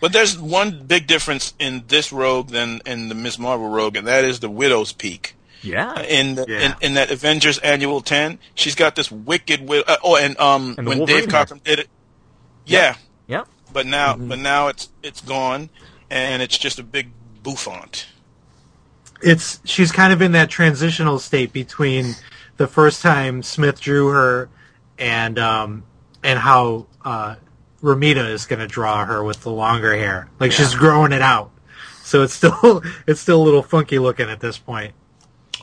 But 0.00 0.12
there's 0.12 0.38
one 0.38 0.84
big 0.86 1.06
difference 1.06 1.54
in 1.58 1.84
this 1.88 2.12
rogue 2.12 2.48
than 2.48 2.80
in 2.86 3.08
the 3.08 3.14
Ms. 3.14 3.38
Marvel 3.38 3.68
rogue, 3.68 3.96
and 3.96 4.06
that 4.06 4.24
is 4.24 4.40
the 4.40 4.50
Widow's 4.50 4.92
Peak. 4.92 5.34
Yeah. 5.62 6.00
In, 6.02 6.34
the, 6.34 6.44
Yeah. 6.48 6.60
in 6.60 6.74
in 6.80 6.94
that 6.94 7.10
Avengers 7.10 7.58
Annual 7.58 8.00
Ten, 8.00 8.38
she's 8.54 8.74
got 8.74 8.96
this 8.96 9.12
wicked. 9.12 9.60
Wi- 9.60 9.84
uh, 9.86 9.96
oh, 10.02 10.16
and 10.16 10.38
um, 10.40 10.74
And 10.76 10.88
when 10.88 10.98
Wolverine 10.98 11.20
Dave 11.22 11.30
hair. 11.32 11.44
Cockrum 11.44 11.62
did 11.62 11.78
it, 11.78 11.88
yeah. 12.66 12.96
Yep. 13.28 13.46
But 13.72 13.86
now, 13.86 14.14
Mm-hmm. 14.14 14.28
but 14.28 14.38
now 14.40 14.68
it's 14.68 14.88
it's 15.04 15.20
gone, 15.20 15.70
and 16.10 16.42
it's 16.42 16.58
just 16.58 16.78
a 16.80 16.82
big 16.82 17.10
bouffant. 17.44 18.06
It's 19.22 19.60
she's 19.64 19.92
kind 19.92 20.12
of 20.12 20.20
in 20.20 20.32
that 20.32 20.50
transitional 20.50 21.18
state 21.20 21.52
between 21.52 22.16
the 22.56 22.66
first 22.66 23.00
time 23.02 23.42
Smith 23.44 23.80
drew 23.80 24.08
her 24.08 24.48
and 24.98 25.38
um 25.38 25.84
and 26.24 26.38
how 26.40 26.86
uh 27.04 27.36
Romita 27.82 28.30
is 28.30 28.46
going 28.46 28.60
to 28.60 28.66
draw 28.66 29.04
her 29.04 29.22
with 29.24 29.42
the 29.42 29.50
longer 29.50 29.94
hair. 29.94 30.28
Like 30.38 30.52
she's 30.52 30.74
growing 30.74 31.12
it 31.12 31.22
out. 31.22 31.50
So 32.02 32.22
it's 32.22 32.34
still 32.34 32.82
it's 33.06 33.20
still 33.20 33.42
a 33.42 33.44
little 33.44 33.62
funky 33.62 33.98
looking 33.98 34.30
at 34.30 34.40
this 34.40 34.58
point. 34.58 34.94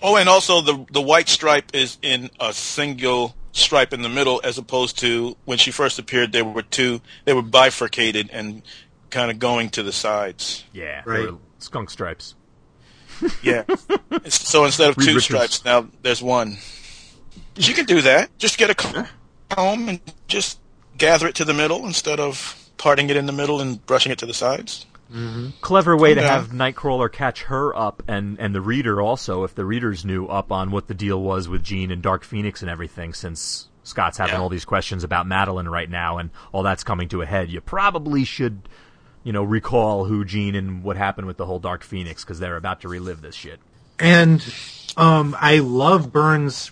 Oh, 0.01 0.15
and 0.15 0.29
also 0.29 0.61
the 0.61 0.85
the 0.91 1.01
white 1.01 1.29
stripe 1.29 1.71
is 1.73 1.97
in 2.01 2.29
a 2.39 2.53
single 2.53 3.35
stripe 3.51 3.93
in 3.93 4.01
the 4.01 4.09
middle, 4.09 4.41
as 4.43 4.57
opposed 4.57 4.99
to 4.99 5.35
when 5.45 5.57
she 5.57 5.71
first 5.71 5.99
appeared, 5.99 6.31
there 6.31 6.45
were 6.45 6.61
two. 6.61 7.01
They 7.25 7.33
were 7.33 7.41
bifurcated 7.41 8.29
and 8.31 8.61
kind 9.09 9.31
of 9.31 9.39
going 9.39 9.69
to 9.71 9.83
the 9.83 9.91
sides. 9.91 10.63
Yeah. 10.73 11.01
Right. 11.05 11.29
Skunk 11.59 11.89
stripes. 11.89 12.35
Yeah. 13.43 13.65
so 14.29 14.63
instead 14.63 14.91
of 14.91 14.97
Reed 14.97 15.09
two 15.09 15.15
Richards. 15.15 15.25
stripes, 15.25 15.65
now 15.65 15.89
there's 16.03 16.21
one. 16.21 16.57
You 17.57 17.73
can 17.73 17.85
do 17.85 18.01
that. 18.01 18.29
Just 18.37 18.57
get 18.57 18.69
a 18.69 18.75
comb 18.75 19.89
and 19.89 19.99
just 20.29 20.57
gather 20.99 21.27
it 21.27 21.35
to 21.35 21.45
the 21.45 21.53
middle 21.53 21.85
instead 21.85 22.19
of 22.19 22.69
parting 22.77 23.09
it 23.09 23.17
in 23.17 23.25
the 23.25 23.31
middle 23.33 23.59
and 23.59 23.83
brushing 23.85 24.11
it 24.11 24.19
to 24.19 24.25
the 24.25 24.33
sides. 24.33 24.85
clever 25.61 25.97
way 25.97 26.13
to 26.13 26.21
have 26.21 26.49
Nightcrawler 26.49 27.11
catch 27.11 27.43
her 27.43 27.75
up 27.75 28.03
and 28.07 28.39
and 28.39 28.53
the 28.53 28.61
reader 28.61 29.01
also, 29.01 29.43
if 29.43 29.55
the 29.55 29.65
readers 29.65 30.05
knew 30.05 30.27
up 30.27 30.51
on 30.51 30.69
what 30.69 30.87
the 30.87 30.93
deal 30.93 31.19
was 31.21 31.49
with 31.49 31.63
Jean 31.63 31.89
and 31.89 32.01
Dark 32.03 32.23
Phoenix 32.23 32.61
and 32.61 32.69
everything, 32.69 33.13
since 33.15 33.67
Scott's 33.83 34.19
having 34.19 34.35
Yeah. 34.35 34.41
all 34.41 34.49
these 34.49 34.65
questions 34.65 35.03
about 35.03 35.25
Madelyne 35.25 35.67
right 35.71 35.89
now 35.89 36.19
and 36.19 36.29
all 36.51 36.61
that's 36.61 36.83
coming 36.83 37.09
to 37.09 37.23
a 37.23 37.25
head. 37.25 37.49
You 37.49 37.59
probably 37.59 38.23
should, 38.23 38.69
you 39.23 39.33
know, 39.33 39.41
recall 39.43 40.05
who 40.05 40.23
Jean 40.23 40.53
and 40.53 40.83
what 40.83 40.95
happened 40.95 41.25
with 41.25 41.37
the 41.37 41.47
whole 41.47 41.59
Dark 41.59 41.83
Phoenix 41.83 42.23
because 42.23 42.39
they're 42.39 42.55
about 42.57 42.81
to 42.81 42.87
relive 42.87 43.21
this 43.21 43.33
shit. 43.35 43.59
And 43.97 44.45
um 44.95 45.35
I 45.39 45.57
love 45.57 46.11
Byrne's 46.13 46.71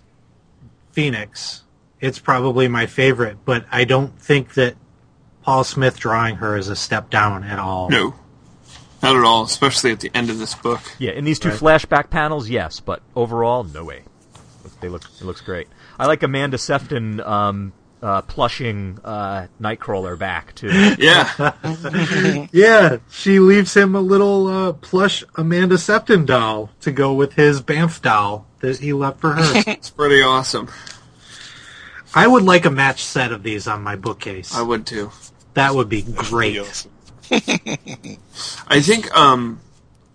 Phoenix. 0.91 1.63
It's 1.99 2.19
probably 2.19 2.67
my 2.67 2.85
favorite, 2.85 3.37
but 3.45 3.65
I 3.71 3.83
don't 3.85 4.19
think 4.21 4.53
that 4.55 4.75
Paul 5.41 5.63
Smith 5.63 5.99
drawing 5.99 6.35
her 6.35 6.55
is 6.57 6.67
a 6.69 6.75
step 6.75 7.09
down 7.09 7.43
at 7.43 7.57
all. 7.59 7.89
No. 7.89 8.13
Not 9.01 9.15
at 9.15 9.23
all, 9.23 9.43
especially 9.43 9.91
at 9.91 9.99
the 9.99 10.11
end 10.13 10.29
of 10.29 10.39
this 10.39 10.53
book. 10.55 10.81
Yeah, 10.99 11.11
in 11.11 11.23
these 11.25 11.39
two 11.39 11.49
Right. 11.49 11.59
flashback 11.59 12.09
panels, 12.09 12.49
yes, 12.49 12.79
but 12.79 13.01
overall, 13.15 13.63
no 13.63 13.83
way. 13.83 14.01
They 14.81 14.89
look, 14.89 15.03
it 15.19 15.23
looks 15.25 15.41
great. 15.41 15.67
I 15.99 16.05
like 16.05 16.21
Amanda 16.23 16.57
Sefton 16.59 17.19
um, 17.21 17.73
uh, 18.01 18.21
plushing 18.23 18.99
uh, 19.03 19.47
Nightcrawler 19.59 20.17
back 20.19 20.53
too. 20.53 20.69
Yeah. 20.99 21.53
Yeah, 22.51 22.97
she 23.09 23.39
leaves 23.39 23.75
him 23.75 23.95
a 23.95 24.01
little 24.01 24.47
uh, 24.47 24.73
plush 24.73 25.23
Amanda 25.35 25.77
Sefton 25.77 26.25
doll 26.25 26.69
to 26.81 26.91
go 26.91 27.13
with 27.13 27.33
his 27.33 27.61
Bamf 27.61 28.01
doll 28.01 28.45
that 28.59 28.79
he 28.79 28.93
left 28.93 29.19
for 29.19 29.33
her. 29.33 29.43
it's 29.67 29.89
pretty 29.89 30.21
awesome. 30.21 30.67
I 32.15 32.25
would 32.27 32.43
like 32.43 32.65
a 32.65 32.71
match 32.71 33.03
set 33.03 33.31
of 33.31 33.43
these 33.43 33.67
on 33.67 33.83
my 33.83 33.95
bookcase. 33.95 34.55
I 34.55 34.61
would 34.61 34.85
too. 34.85 35.11
that 35.53 35.73
would 35.75 35.89
be 35.89 36.01
great. 36.03 36.59
Awesome. 36.59 36.91
I 38.67 38.81
think 38.81 39.15
um 39.15 39.59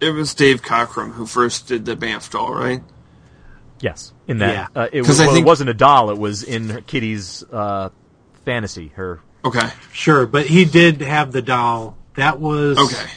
it 0.00 0.11
was 0.11 0.35
Dave 0.35 0.62
Cockrum 0.62 1.12
who 1.12 1.26
first 1.26 1.68
did 1.68 1.85
the 1.85 1.94
Bamf 1.96 2.31
doll, 2.31 2.52
right? 2.55 2.83
Yes, 3.81 4.12
in 4.28 4.38
that 4.38 4.70
Yeah. 4.74 4.83
uh, 4.83 4.88
it, 4.92 5.00
'Cause 5.02 5.09
was, 5.09 5.20
I 5.20 5.26
well, 5.26 5.35
think- 5.35 5.44
it 5.44 5.46
wasn't 5.48 5.70
a 5.70 5.74
doll; 5.74 6.11
it 6.11 6.18
was 6.18 6.42
in 6.42 6.83
Kitty's 6.87 7.42
uh, 7.52 7.90
fantasy. 8.44 8.92
Her 8.94 9.20
Okay. 9.44 9.68
Sure, 9.92 10.24
but 10.26 10.46
he 10.46 10.64
did 10.64 11.00
have 11.00 11.33
the 11.33 11.42
doll. 11.42 11.96
That 12.14 12.38
was 12.40 12.78
Okay. 12.78 13.11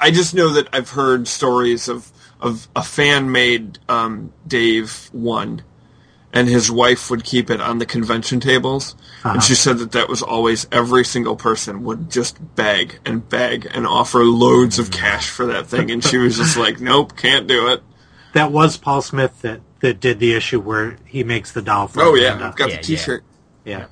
I 0.00 0.10
just 0.10 0.34
know 0.34 0.50
that 0.54 0.68
I've 0.72 0.90
heard 0.90 1.28
stories 1.28 1.88
of 1.88 2.10
of 2.40 2.66
a 2.74 2.82
fan 2.82 3.30
made 3.30 3.78
um, 3.88 4.32
Dave 4.46 5.08
one, 5.12 5.62
and 6.32 6.48
his 6.48 6.70
wife 6.70 7.10
would 7.10 7.24
keep 7.24 7.50
it 7.50 7.60
on 7.60 7.78
the 7.78 7.86
convention 7.86 8.40
tables, 8.40 8.94
and 9.24 9.42
she 9.42 9.54
said 9.54 9.78
that 9.78 9.92
that 9.92 10.08
was 10.08 10.22
always 10.22 10.66
every 10.72 11.04
single 11.04 11.36
person 11.36 11.84
would 11.84 12.10
just 12.10 12.38
beg 12.56 12.98
and 13.04 13.28
beg 13.28 13.68
and 13.72 13.86
offer 13.86 14.24
loads 14.24 14.78
of 14.78 14.90
cash 14.90 15.28
for 15.28 15.46
that 15.46 15.66
thing, 15.66 15.90
and 15.90 16.02
she 16.04 16.16
was 16.18 16.36
just 16.36 16.56
like, 16.56 16.80
"Nope, 16.80 17.16
can't 17.16 17.46
do 17.46 17.68
it." 17.68 17.82
that 18.34 18.50
was 18.50 18.78
Paul 18.78 19.02
Smith 19.02 19.42
that 19.42 19.60
that 19.80 20.00
did 20.00 20.18
the 20.18 20.32
issue 20.32 20.58
where 20.60 20.96
he 21.04 21.22
makes 21.24 21.52
the 21.52 21.60
doll 21.60 21.86
for 21.88 22.02
Oh 22.02 22.14
yeah, 22.14 22.34
I've 22.48 22.56
got 22.56 22.70
Yeah, 22.70 22.76
the 22.76 22.82
T-shirt, 22.82 23.24
yeah. 23.64 23.80
the 23.80 23.88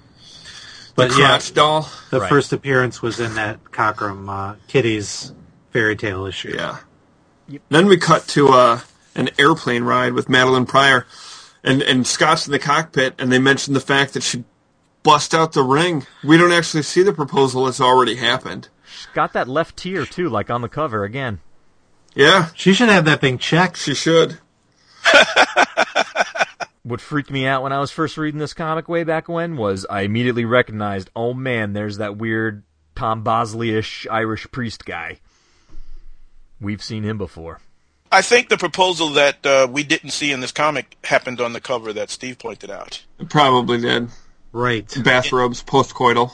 But 0.94 1.10
yeah, 1.10 1.26
crotch 1.28 1.52
doll. 1.52 1.88
the 2.10 2.20
Right. 2.20 2.28
first 2.30 2.52
appearance 2.52 3.02
was 3.02 3.20
in 3.20 3.34
that 3.34 3.62
Cockrum 3.64 4.28
uh, 4.30 4.54
Kitty's 4.68 5.32
fairy 5.72 5.94
tale 5.96 6.24
issue. 6.26 6.54
Yeah. 6.56 6.78
Then 7.68 7.86
we 7.86 7.96
cut 7.98 8.26
to 8.28 8.48
uh, 8.50 8.80
an 9.14 9.28
airplane 9.38 9.82
ride 9.84 10.12
with 10.14 10.28
Madelyne 10.28 10.66
Pryor, 10.68 11.06
and 11.64 11.82
and 11.82 12.06
Scott's 12.06 12.46
in 12.46 12.52
the 12.52 12.58
cockpit, 12.58 13.14
and 13.18 13.30
they 13.32 13.38
mention 13.38 13.74
the 13.74 13.80
fact 13.80 14.14
that 14.14 14.22
she 14.22 14.44
bust 15.02 15.34
out 15.34 15.52
the 15.52 15.62
ring. 15.62 16.06
We 16.24 16.36
don't 16.36 16.52
actually 16.52 16.82
see 16.82 17.02
the 17.02 17.12
proposal; 17.12 17.66
it's 17.68 17.80
already 17.80 18.16
happened. 18.16 18.68
got 19.14 19.32
that 19.34 19.48
left 19.48 19.76
tear 19.76 20.04
too, 20.06 20.28
like 20.28 20.50
on 20.50 20.62
the 20.62 20.68
cover 20.68 21.04
again. 21.04 21.40
Yeah, 22.14 22.48
She 22.54 22.72
should 22.74 22.88
have 22.88 23.04
that 23.04 23.20
thing 23.20 23.38
checked. 23.38 23.76
she 23.76 23.94
should. 23.94 24.38
what 26.82 27.00
freaked 27.00 27.30
me 27.30 27.46
out 27.46 27.62
when 27.62 27.72
I 27.72 27.78
was 27.78 27.90
first 27.92 28.16
reading 28.16 28.40
this 28.40 28.52
comic 28.54 28.88
way 28.88 29.04
back 29.04 29.28
when 29.28 29.56
was 29.56 29.86
I 29.88 30.02
immediately 30.02 30.44
recognized, 30.44 31.08
oh 31.14 31.34
man, 31.34 31.72
there's 31.72 31.98
that 31.98 32.16
weird 32.16 32.64
Tom 32.96 33.22
Bosley-ish 33.22 34.06
Irish 34.11 34.50
priest 34.50 34.84
guy. 34.84 35.20
We've 36.61 36.82
seen 36.82 37.04
him 37.04 37.16
before. 37.16 37.61
I 38.12 38.22
think 38.22 38.48
the 38.48 38.58
proposal 38.58 39.11
that 39.11 39.44
uh, 39.46 39.68
we 39.70 39.82
didn't 39.84 40.11
see 40.11 40.32
in 40.32 40.40
this 40.40 40.50
comic 40.52 40.96
happened 41.04 41.40
on 41.40 41.52
the 41.52 41.61
cover 41.61 41.92
that 41.92 42.11
Steve 42.11 42.38
pointed 42.38 42.70
out. 42.70 43.04
It 43.18 43.30
probably 43.30 43.80
did. 43.80 44.08
Right. 44.52 44.88
Bathrobes, 45.04 45.62
postcoital. 45.62 46.32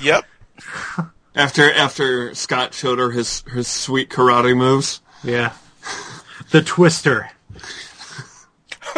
Yep. 0.00 0.24
After 1.34 1.70
after 1.70 2.34
Scott 2.34 2.72
showed 2.72 2.98
her 2.98 3.10
his 3.10 3.42
his 3.52 3.68
sweet 3.68 4.08
karate 4.08 4.56
moves. 4.56 5.02
Yeah. 5.22 5.52
The 6.50 6.62
Twister. 6.62 7.30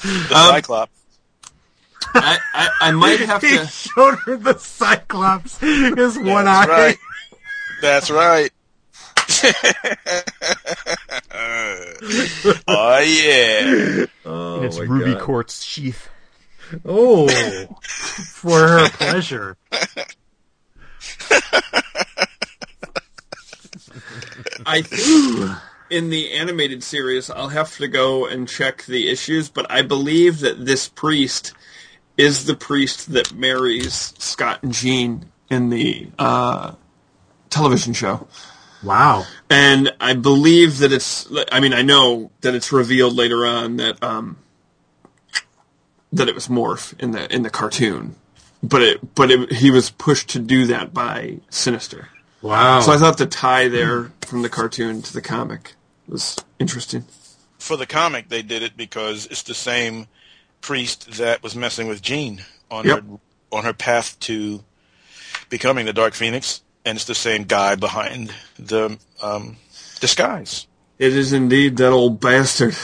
The 0.00 0.28
Cyclops. 0.30 0.92
I, 2.14 2.38
I, 2.54 2.68
I 2.80 2.90
might 2.92 3.18
have 3.20 3.42
He 3.42 3.58
to. 3.58 3.66
showed 3.66 4.14
her 4.26 4.36
the 4.36 4.56
Cyclops, 4.58 5.58
his 5.58 6.16
one 6.16 6.44
That's 6.44 6.68
eye. 6.68 6.72
right. 6.72 6.96
That's 7.82 8.10
right. 8.10 8.50
oh 12.68 12.98
yeah. 13.00 14.06
in 14.24 14.64
its 14.64 14.78
ruby 14.78 15.14
quartz 15.20 15.62
sheath. 15.62 16.08
Oh, 16.84 17.28
for 17.78 18.68
her 18.68 18.88
pleasure. 18.90 19.56
I 24.66 24.82
think 24.82 25.58
in 25.90 26.10
the 26.10 26.32
animated 26.32 26.82
series, 26.82 27.30
I'll 27.30 27.48
have 27.48 27.76
to 27.78 27.88
go 27.88 28.26
and 28.26 28.48
check 28.48 28.84
the 28.84 29.10
issues, 29.10 29.48
but 29.48 29.70
I 29.70 29.82
believe 29.82 30.40
that 30.40 30.64
this 30.64 30.88
priest 30.88 31.54
is 32.16 32.44
the 32.44 32.54
priest 32.54 33.12
that 33.12 33.32
marries 33.32 34.14
Scott 34.18 34.62
and 34.62 34.72
Jean 34.72 35.30
in 35.50 35.70
the 35.70 36.08
uh, 36.18 36.72
television 37.48 37.94
show. 37.94 38.26
Wow. 38.82 39.26
And 39.50 39.92
I 40.00 40.14
believe 40.14 40.78
that 40.78 40.92
it's. 40.92 41.28
I 41.50 41.60
mean, 41.60 41.72
I 41.72 41.82
know 41.82 42.30
that 42.42 42.54
it's 42.54 42.72
revealed 42.72 43.16
later 43.16 43.44
on 43.46 43.76
that 43.76 44.02
um, 44.02 44.38
that 46.12 46.28
it 46.28 46.34
was 46.34 46.48
Morph 46.48 46.98
in 47.00 47.10
the 47.10 47.32
in 47.34 47.42
the 47.42 47.50
cartoon, 47.50 48.16
but 48.62 48.82
it 48.82 49.14
but 49.14 49.30
it, 49.30 49.52
he 49.52 49.70
was 49.70 49.90
pushed 49.90 50.28
to 50.30 50.38
do 50.38 50.66
that 50.66 50.94
by 50.94 51.38
Sinister. 51.50 52.08
Wow. 52.40 52.80
So 52.80 52.92
I 52.92 52.98
thought 52.98 53.18
the 53.18 53.26
tie 53.26 53.68
there 53.68 54.12
from 54.22 54.42
the 54.42 54.48
cartoon 54.48 55.02
to 55.02 55.12
the 55.12 55.22
comic 55.22 55.74
was 56.06 56.36
interesting. 56.58 57.04
For 57.58 57.76
the 57.76 57.86
comic, 57.86 58.28
they 58.28 58.42
did 58.42 58.62
it 58.62 58.76
because 58.76 59.26
it's 59.26 59.42
the 59.42 59.54
same 59.54 60.06
priest 60.60 61.18
that 61.18 61.42
was 61.42 61.56
messing 61.56 61.88
with 61.88 62.00
Jean 62.00 62.42
on 62.70 62.86
Yep. 62.86 63.02
her 63.02 63.18
on 63.50 63.64
her 63.64 63.72
path 63.72 64.18
to 64.20 64.62
becoming 65.48 65.86
the 65.86 65.92
Dark 65.92 66.14
Phoenix, 66.14 66.62
and 66.88 66.96
it's 66.96 67.04
the 67.04 67.14
same 67.14 67.44
guy 67.44 67.74
behind 67.74 68.34
the 68.58 68.98
um, 69.22 69.58
disguise. 70.00 70.66
It 70.98 71.14
is 71.14 71.34
indeed 71.34 71.76
that 71.76 71.90
old 71.90 72.18
bastard. 72.18 72.74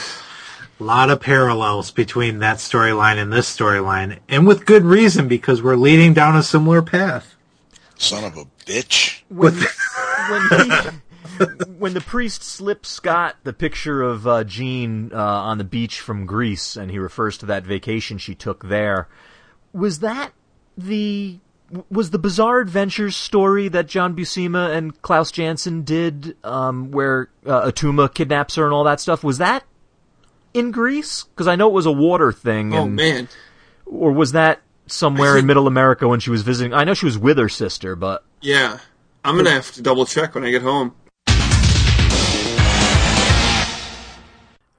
A 0.79 0.83
lot 0.83 1.09
of 1.09 1.21
parallels 1.21 1.89
between 1.89 2.39
that 2.39 2.57
storyline 2.57 3.17
and 3.17 3.33
this 3.33 3.53
storyline, 3.53 4.19
and 4.29 4.45
with 4.45 4.65
good 4.65 4.83
reason 4.83 5.27
because 5.27 5.61
we're 5.63 5.75
leading 5.75 6.13
down 6.13 6.35
a 6.35 6.43
similar 6.43 6.81
path. 6.81 7.35
Son 7.97 8.23
of 8.23 8.37
a 8.37 8.45
bitch. 8.65 9.23
when 9.29 9.55
when, 10.29 10.69
he, 10.69 11.65
when 11.79 11.93
the 11.93 12.01
priest 12.01 12.43
slips 12.43 12.89
Scott 12.89 13.37
the 13.43 13.53
picture 13.53 14.03
of 14.03 14.27
uh, 14.27 14.43
Jean 14.43 15.11
uh, 15.13 15.17
on 15.17 15.57
the 15.57 15.63
beach 15.63 15.99
from 15.99 16.25
Greece, 16.25 16.75
and 16.75 16.91
he 16.91 16.99
refers 16.99 17.37
to 17.39 17.45
that 17.47 17.63
vacation 17.63 18.17
she 18.17 18.35
took 18.35 18.67
there, 18.67 19.07
was 19.73 19.99
that 19.99 20.33
the 20.77 21.39
was 21.89 22.11
the 22.11 22.19
Bizarre 22.19 22.59
Adventures 22.59 23.15
story 23.15 23.67
that 23.69 23.87
John 23.87 24.15
Buscema 24.15 24.75
and 24.75 25.01
Klaus 25.01 25.31
Janson 25.31 25.83
did, 25.83 26.37
um, 26.43 26.91
where 26.91 27.29
uh, 27.45 27.71
Atuma 27.71 28.13
kidnaps 28.13 28.55
her 28.55 28.65
and 28.65 28.73
all 28.73 28.83
that 28.83 28.99
stuff? 28.99 29.23
Was 29.23 29.39
that 29.39 29.63
in 30.53 30.71
Greece? 30.71 31.23
Because 31.23 31.47
I 31.47 31.55
know 31.55 31.67
it 31.67 31.73
was 31.73 31.85
a 31.85 31.91
water 31.91 32.31
thing. 32.31 32.73
Oh 32.73 32.87
man, 32.87 33.27
Or 33.85 34.11
was 34.11 34.31
that 34.33 34.61
somewhere 34.87 35.37
in 35.37 35.45
Middle 35.45 35.67
America 35.67 36.07
when 36.07 36.19
she 36.19 36.29
was 36.29 36.43
visiting? 36.43 36.73
I 36.73 36.83
know 36.83 36.93
she 36.93 37.05
was 37.05 37.17
with 37.17 37.37
her 37.37 37.49
sister, 37.49 37.95
but 37.95 38.23
yeah. 38.41 38.79
I'm 39.23 39.35
gonna 39.35 39.49
have 39.49 39.71
to 39.71 39.81
double 39.81 40.05
check 40.05 40.35
when 40.35 40.45
I 40.45 40.51
get 40.51 40.61
home. 40.61 40.93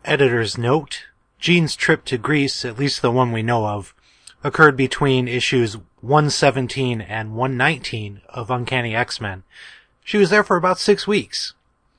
Editor's 0.05 0.57
note 0.57 1.07
Jean's 1.41 1.75
trip 1.75 2.05
to 2.07 2.17
Greece, 2.17 2.65
at 2.65 2.79
least 2.79 3.03
the 3.03 3.11
one 3.11 3.33
we 3.33 3.43
know 3.43 3.67
of, 3.67 3.93
occurred 4.45 4.77
between 4.77 5.27
issues 5.27 5.77
117 6.07 7.01
and 7.01 7.35
119 7.35 8.21
of 8.29 8.51
Uncanny 8.51 8.95
X-Men. 8.95 9.43
She 10.05 10.19
was 10.19 10.31
there 10.31 10.45
for 10.45 10.57
about 10.57 10.79
six 10.79 11.07
weeks. 11.07 11.55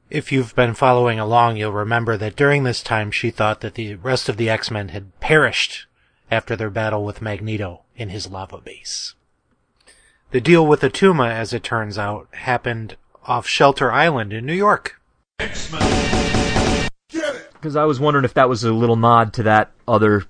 If 0.10 0.32
you've 0.32 0.56
been 0.56 0.74
following 0.74 1.20
along, 1.20 1.58
you'll 1.58 1.74
remember 1.74 2.16
that 2.16 2.38
during 2.38 2.64
this 2.64 2.82
time 2.82 3.12
she 3.12 3.30
thought 3.30 3.60
that 3.62 3.76
the 3.76 3.96
rest 3.96 4.30
of 4.30 4.38
the 4.38 4.50
X-Men 4.50 4.90
had 4.90 5.20
perished 5.20 5.86
after 6.32 6.56
their 6.56 6.70
battle 6.70 7.04
with 7.04 7.22
Magneto 7.22 7.82
in 7.96 8.10
his 8.10 8.30
lava 8.30 8.60
base. 8.60 9.16
The 10.32 10.42
deal 10.42 10.66
with 10.66 10.82
Atuma, 10.82 11.30
as 11.30 11.54
it 11.54 11.64
turns 11.64 11.98
out, 11.98 12.28
happened 12.32 12.96
off 13.26 13.48
Shelter 13.48 13.92
Island 13.92 14.32
in 14.32 14.46
New 14.46 14.54
York. 14.54 15.02
Because 17.54 17.76
I 17.76 17.86
was 17.86 18.00
wondering 18.00 18.26
if 18.26 18.34
that 18.36 18.50
was 18.50 18.64
a 18.64 18.72
little 18.72 18.96
nod 18.96 19.34
to 19.34 19.44
that 19.44 19.72
other 19.88 20.26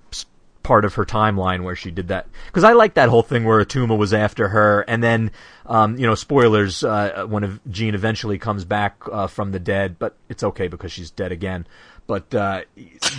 part 0.68 0.84
of 0.84 0.96
her 0.96 1.06
timeline 1.06 1.64
where 1.64 1.78
she 1.78 1.92
did 1.92 2.10
that. 2.10 2.28
Because 2.48 2.66
I 2.66 2.74
like 2.74 2.96
that 2.96 3.08
whole 3.08 3.24
thing 3.24 3.46
where 3.46 3.64
Atuma 3.64 3.98
was 3.98 4.14
after 4.14 4.50
her, 4.50 4.82
and 4.82 5.02
then, 5.02 5.32
um, 5.66 5.98
you 5.98 6.06
know, 6.06 6.14
spoilers, 6.14 6.84
uh, 6.84 7.26
when 7.28 7.46
ev- 7.46 7.60
Jean 7.72 7.96
eventually 7.96 8.38
comes 8.38 8.66
back 8.66 8.98
uh, 9.10 9.28
from 9.28 9.54
the 9.54 9.60
dead, 9.60 9.98
but 9.98 10.18
it's 10.28 10.44
okay 10.44 10.68
because 10.68 10.92
she's 10.92 11.10
dead 11.10 11.32
again. 11.32 11.66
But 12.06 12.36
uh, 12.36 12.64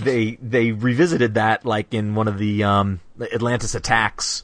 they 0.03 0.38
they 0.42 0.72
revisited 0.72 1.34
that 1.34 1.64
like 1.64 1.92
in 1.94 2.14
one 2.14 2.28
of 2.28 2.38
the 2.38 2.64
um, 2.64 3.01
Atlantis 3.20 3.74
attacks 3.74 4.42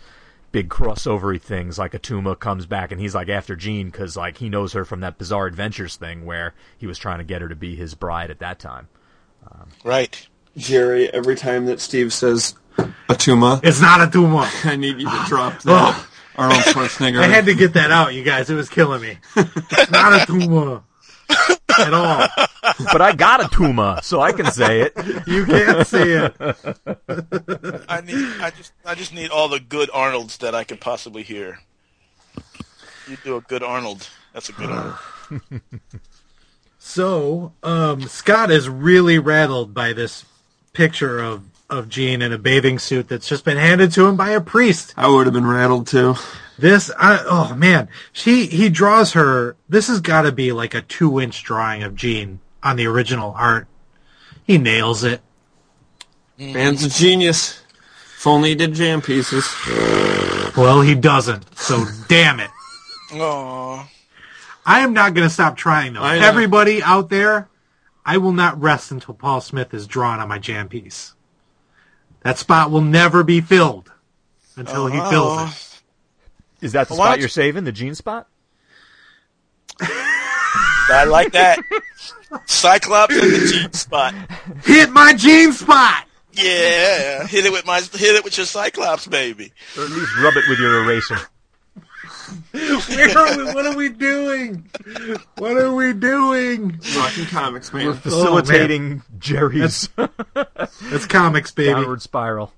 big 0.52 0.68
crossovery 0.68 1.40
things 1.42 1.78
like 1.78 1.92
Atuma 1.92 2.38
comes 2.38 2.64
back 2.64 2.92
and 2.92 3.00
he's 3.00 3.14
like 3.14 3.28
after 3.28 3.56
Jean 3.56 3.86
because 3.90 4.16
like 4.16 4.36
he 4.36 4.48
knows 4.48 4.72
her 4.74 4.84
from 4.84 5.00
that 5.00 5.18
Bizarre 5.18 5.46
Adventures 5.46 5.96
thing 5.96 6.24
where 6.24 6.54
he 6.78 6.86
was 6.86 6.96
trying 6.96 7.18
to 7.18 7.24
get 7.24 7.42
her 7.42 7.48
to 7.48 7.56
be 7.56 7.74
his 7.74 7.94
bride 7.94 8.30
at 8.30 8.38
that 8.38 8.60
time. 8.60 8.86
Right. 9.82 10.26
Jerry, 10.56 11.12
every 11.12 11.34
time 11.34 11.66
that 11.66 11.80
Steve 11.80 12.12
says 12.12 12.54
Atuma, 13.08 13.60
It's 13.62 13.80
not 13.80 14.00
a 14.06 14.10
tumor. 14.10 14.48
I 14.64 14.76
need 14.76 14.98
you 14.98 15.08
to 15.08 15.24
drop 15.26 15.60
that 15.62 16.06
Arnold 16.36 16.60
Schwarzenegger. 16.62 17.20
I 17.20 17.26
had 17.26 17.46
to 17.46 17.54
get 17.54 17.74
that 17.74 17.90
out, 17.90 18.14
you 18.14 18.24
guys. 18.24 18.50
It 18.50 18.54
was 18.54 18.68
killing 18.68 19.02
me. 19.02 19.18
It's 19.36 19.90
not 19.90 20.22
a 20.22 20.26
tumor 20.26 20.82
at 21.78 21.94
all. 21.94 22.26
But 22.92 23.02
I 23.02 23.12
got 23.14 23.40
a 23.40 23.44
Tuma, 23.44 24.02
so 24.02 24.20
I 24.20 24.32
can 24.32 24.50
say 24.50 24.80
it. 24.80 24.92
You 25.26 25.44
can't 25.44 25.86
say 25.86 26.12
it. 26.12 26.34
I 27.88 28.00
need. 28.00 28.40
I 28.40 28.50
just. 28.56 28.72
I 28.84 28.94
just 28.94 29.12
need 29.14 29.30
all 29.30 29.48
the 29.48 29.60
good 29.60 29.90
Arnolds 29.92 30.38
that 30.38 30.54
I 30.54 30.64
could 30.64 30.80
possibly 30.80 31.22
hear. 31.22 31.60
You 33.08 33.16
do 33.22 33.36
a 33.36 33.40
good 33.42 33.62
Arnold. 33.62 34.08
That's 34.32 34.48
a 34.48 34.52
good 34.52 34.70
Arnold. 34.70 34.96
So, 36.78 37.52
um, 37.62 38.02
Scott 38.02 38.50
is 38.50 38.68
really 38.68 39.18
rattled 39.18 39.72
by 39.72 39.94
this 39.94 40.26
picture 40.74 41.18
of, 41.18 41.42
of 41.74 41.88
Jean 41.88 42.22
in 42.22 42.32
a 42.32 42.38
bathing 42.38 42.78
suit 42.78 43.08
that's 43.08 43.28
just 43.28 43.44
been 43.44 43.56
handed 43.56 43.92
to 43.92 44.06
him 44.06 44.16
by 44.16 44.30
a 44.30 44.40
priest. 44.40 44.94
I 44.96 45.08
would 45.08 45.26
have 45.26 45.34
been 45.34 45.46
rattled 45.46 45.86
too. 45.86 46.14
This, 46.58 46.90
I, 46.98 47.24
oh 47.28 47.54
man, 47.54 47.88
she, 48.12 48.46
he 48.46 48.68
draws 48.68 49.12
her, 49.12 49.56
this 49.68 49.88
has 49.88 50.00
gotta 50.00 50.32
be 50.32 50.52
like 50.52 50.74
a 50.74 50.82
two 50.82 51.20
inch 51.20 51.42
drawing 51.42 51.82
of 51.82 51.96
Jean 51.96 52.40
on 52.62 52.76
the 52.76 52.86
original 52.86 53.34
art. 53.36 53.66
He 54.44 54.58
nails 54.58 55.04
it. 55.04 55.20
Man's 56.38 56.84
a 56.84 56.88
genius. 56.88 57.60
If 58.16 58.26
only 58.26 58.50
he 58.50 58.54
did 58.54 58.74
jam 58.74 59.02
pieces. 59.02 59.52
Well, 60.56 60.80
he 60.80 60.94
doesn't, 60.94 61.58
so 61.58 61.84
damn 62.08 62.40
it. 62.40 62.50
Aww. 63.10 63.86
I 64.64 64.80
am 64.80 64.92
not 64.92 65.14
gonna 65.14 65.30
stop 65.30 65.56
trying 65.56 65.94
though. 65.94 66.04
Everybody 66.04 66.82
out 66.82 67.10
there, 67.10 67.48
I 68.06 68.18
will 68.18 68.32
not 68.32 68.60
rest 68.60 68.90
until 68.92 69.14
Paul 69.14 69.40
Smith 69.40 69.74
is 69.74 69.86
drawn 69.86 70.20
on 70.20 70.28
my 70.28 70.38
jam 70.38 70.68
piece. 70.68 71.14
That 72.24 72.38
spot 72.38 72.70
will 72.70 72.80
never 72.80 73.22
be 73.22 73.40
filled 73.40 73.92
until 74.56 74.86
he 74.86 74.98
fills 74.98 75.38
uh-huh. 75.38 75.52
it. 75.52 76.64
Is 76.64 76.72
that 76.72 76.88
the 76.88 76.94
Why 76.94 77.04
spot 77.04 77.08
don't 77.10 77.18
you're 77.18 77.24
you- 77.26 77.28
saving? 77.28 77.64
The 77.64 77.72
Gene 77.72 77.94
spot? 77.94 78.26
I 79.80 81.04
like 81.04 81.32
that. 81.32 81.58
Cyclops 82.46 83.14
in 83.14 83.20
the 83.20 83.52
Jean 83.52 83.72
spot. 83.72 84.14
Hit 84.64 84.90
my 84.90 85.14
gene 85.14 85.52
spot! 85.52 86.04
Yeah, 86.32 87.26
hit 87.26 87.46
it 87.46 87.52
with 87.52 87.64
my 87.64 87.80
hit 87.80 88.16
it 88.16 88.24
with 88.24 88.36
your 88.36 88.46
Cyclops 88.46 89.06
baby. 89.06 89.52
Or 89.78 89.84
at 89.84 89.90
least 89.90 90.10
rub 90.18 90.36
it 90.36 90.44
with 90.48 90.58
your 90.58 90.82
eraser. 90.82 91.16
Where 92.52 93.18
are 93.18 93.36
we, 93.38 93.44
what 93.52 93.66
are 93.66 93.76
we 93.76 93.88
doing? 93.88 94.68
What 95.38 95.56
are 95.56 95.74
we 95.74 95.92
doing? 95.92 96.80
Rocking 96.96 97.26
comics, 97.26 97.72
man. 97.72 97.88
Oh, 97.88 97.92
Facilitating 97.94 99.02
Jerry's 99.18 99.88
That's 99.94 101.06
comics, 101.06 101.50
baby. 101.50 101.72
downward 101.72 102.02
spiral. 102.02 102.52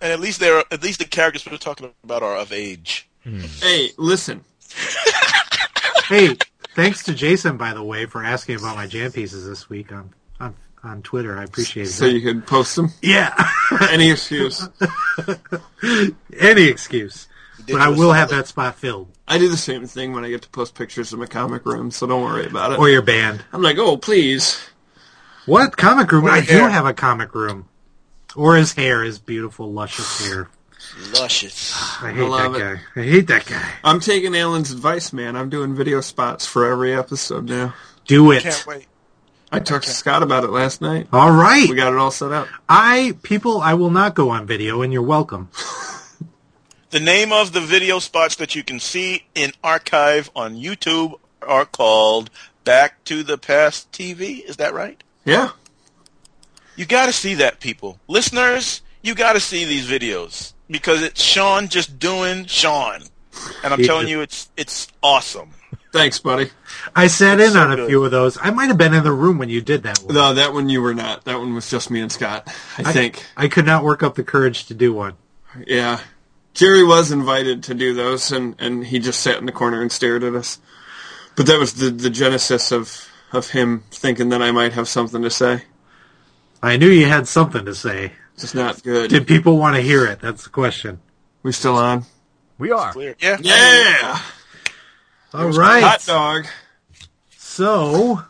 And 0.00 0.12
at 0.12 0.20
least 0.20 0.40
they're 0.40 0.62
at 0.70 0.82
least 0.82 0.98
the 0.98 1.04
characters 1.04 1.46
we're 1.50 1.56
talking 1.56 1.90
about 2.04 2.22
are 2.22 2.36
of 2.36 2.52
age. 2.52 3.08
Hmm. 3.24 3.40
Hey, 3.60 3.90
listen. 3.96 4.44
Hey, 6.08 6.36
thanks 6.74 7.02
to 7.04 7.12
Jason, 7.12 7.58
by 7.58 7.74
the 7.74 7.82
way, 7.84 8.06
for 8.06 8.24
asking 8.24 8.56
about 8.56 8.76
my 8.76 8.86
jam 8.86 9.12
pieces 9.12 9.46
this 9.46 9.68
week 9.68 9.92
on 9.92 10.14
on, 10.40 10.54
on 10.82 11.02
Twitter. 11.02 11.36
I 11.38 11.44
appreciate 11.44 11.88
it. 11.88 11.90
So 11.90 12.06
you 12.06 12.22
could 12.22 12.46
post 12.46 12.76
them. 12.76 12.88
yeah, 13.02 13.34
Any 13.90 14.10
excuse. 14.10 14.66
any 16.40 16.62
excuse. 16.64 17.28
Did 17.68 17.74
But 17.74 17.82
I 17.82 17.88
will 17.90 18.12
have 18.12 18.30
that 18.30 18.48
spot 18.48 18.74
filled. 18.74 19.08
I 19.28 19.38
do 19.38 19.48
the 19.48 19.56
same 19.56 19.86
thing 19.86 20.12
when 20.12 20.24
I 20.24 20.30
get 20.30 20.42
to 20.42 20.48
post 20.48 20.74
pictures 20.74 21.12
of 21.12 21.18
my 21.18 21.26
comic 21.26 21.64
room, 21.66 21.90
so 21.90 22.06
don't 22.06 22.22
worry 22.22 22.46
about 22.46 22.72
it. 22.72 22.78
Or 22.78 22.88
your 22.88 23.02
band. 23.02 23.44
I'm 23.52 23.62
like, 23.62 23.78
oh, 23.78 23.96
please. 23.96 24.58
What 25.46 25.76
comic 25.76 26.10
room? 26.10 26.26
Or 26.26 26.30
I 26.30 26.40
do 26.40 26.56
have 26.58 26.86
a 26.86 26.94
comic 26.94 27.34
room. 27.34 27.68
Or 28.34 28.56
his 28.56 28.72
hair, 28.72 29.04
his 29.04 29.18
beautiful, 29.18 29.70
luscious 29.70 30.26
hair. 30.26 30.48
luscious. 31.12 31.72
Ah, 31.74 32.06
I 32.06 32.12
hate 32.12 32.22
love 32.22 32.54
that 32.54 32.60
it. 32.60 32.76
guy. 32.94 33.00
I 33.00 33.04
hate 33.04 33.26
that 33.28 33.46
guy. 33.46 33.70
I'm 33.84 34.00
taking 34.00 34.34
Alan's 34.34 34.70
advice, 34.70 35.12
man. 35.12 35.36
I'm 35.36 35.50
doing 35.50 35.74
video 35.74 36.00
spots 36.00 36.46
for 36.46 36.66
every 36.66 36.94
episode 36.94 37.48
now. 37.48 37.74
Do 38.06 38.32
it. 38.32 38.42
Can't 38.42 38.66
wait. 38.66 38.86
I 39.50 39.60
talked 39.60 39.86
to 39.86 39.90
Scott 39.90 40.22
about 40.22 40.44
it 40.44 40.50
last 40.50 40.80
night. 40.82 41.08
All 41.12 41.30
right. 41.32 41.68
We 41.68 41.74
got 41.74 41.92
it 41.92 41.98
all 41.98 42.10
set 42.10 42.32
up. 42.32 42.48
I 42.68 43.14
people, 43.22 43.60
I 43.60 43.74
will 43.74 43.90
not 43.90 44.14
go 44.14 44.30
on 44.30 44.46
video, 44.46 44.82
and 44.82 44.92
you're 44.92 45.02
welcome. 45.02 45.48
The 46.90 47.00
name 47.00 47.32
of 47.34 47.52
the 47.52 47.60
video 47.60 47.98
spots 47.98 48.36
that 48.36 48.54
you 48.54 48.64
can 48.64 48.80
see 48.80 49.26
in 49.34 49.52
archive 49.62 50.30
on 50.34 50.56
YouTube 50.56 51.18
are 51.42 51.66
called 51.66 52.30
Back 52.64 53.04
to 53.04 53.22
the 53.22 53.36
Past 53.36 53.92
TV. 53.92 54.42
Is 54.42 54.56
that 54.56 54.72
right? 54.72 55.02
Yeah. 55.26 55.50
You 56.76 56.86
got 56.86 57.06
to 57.06 57.12
see 57.12 57.34
that, 57.34 57.60
people. 57.60 57.98
Listeners, 58.08 58.80
you 59.02 59.14
got 59.14 59.34
to 59.34 59.40
see 59.40 59.66
these 59.66 59.86
videos 59.86 60.54
because 60.70 61.02
it's 61.02 61.20
Sean 61.20 61.68
just 61.68 61.98
doing 61.98 62.46
Sean, 62.46 63.02
and 63.62 63.74
I'm 63.74 63.82
telling 63.82 64.08
you, 64.08 64.22
it's 64.22 64.48
it's 64.56 64.88
awesome. 65.02 65.50
Thanks, 65.92 66.18
buddy. 66.18 66.50
I 66.96 67.08
sat 67.08 67.38
in 67.38 67.50
so 67.50 67.60
on 67.60 67.72
a 67.72 67.76
good. 67.76 67.88
few 67.88 68.02
of 68.02 68.10
those. 68.10 68.38
I 68.40 68.50
might 68.50 68.68
have 68.68 68.78
been 68.78 68.94
in 68.94 69.04
the 69.04 69.12
room 69.12 69.36
when 69.36 69.50
you 69.50 69.60
did 69.60 69.82
that 69.82 69.98
one. 69.98 70.14
No, 70.14 70.32
that 70.32 70.54
one 70.54 70.70
you 70.70 70.80
were 70.80 70.94
not. 70.94 71.24
That 71.24 71.38
one 71.38 71.54
was 71.54 71.68
just 71.70 71.90
me 71.90 72.00
and 72.00 72.10
Scott. 72.10 72.46
I, 72.78 72.92
think. 72.92 73.26
I 73.36 73.48
could 73.48 73.66
not 73.66 73.84
work 73.84 74.02
up 74.02 74.14
the 74.14 74.24
courage 74.24 74.66
to 74.66 74.74
do 74.74 74.94
one. 74.94 75.14
Yeah. 75.66 76.00
Jerry 76.58 76.82
was 76.82 77.12
invited 77.12 77.62
to 77.62 77.74
do 77.74 77.94
those, 77.94 78.32
and, 78.32 78.56
and 78.58 78.84
he 78.84 78.98
just 78.98 79.20
sat 79.20 79.38
in 79.38 79.46
the 79.46 79.52
corner 79.52 79.80
and 79.80 79.92
stared 79.92 80.24
at 80.24 80.34
us. 80.34 80.58
But 81.36 81.46
that 81.46 81.56
was 81.56 81.74
the, 81.74 81.88
the 81.88 82.10
genesis 82.10 82.72
of, 82.72 83.08
of 83.32 83.50
him 83.50 83.84
thinking 83.92 84.30
that 84.30 84.42
I 84.42 84.50
might 84.50 84.72
have 84.72 84.88
something 84.88 85.22
to 85.22 85.30
say. 85.30 85.62
I 86.60 86.76
knew 86.76 86.88
you 86.88 87.06
had 87.06 87.28
something 87.28 87.64
to 87.64 87.76
say. 87.76 88.10
Just 88.36 88.56
not 88.56 88.82
good. 88.82 89.08
Did 89.08 89.28
people 89.28 89.56
want 89.56 89.76
to 89.76 89.82
hear 89.82 90.04
it? 90.04 90.18
That's 90.18 90.42
the 90.42 90.50
question. 90.50 90.98
we 91.44 91.52
still 91.52 91.76
on? 91.76 92.06
We 92.58 92.72
are. 92.72 92.90
Clear. 92.92 93.14
Yeah. 93.20 93.36
Yeah! 93.40 94.20
All 95.32 95.50
right. 95.50 95.84
Hot 95.84 96.04
dog. 96.04 96.46
So, 97.36 98.24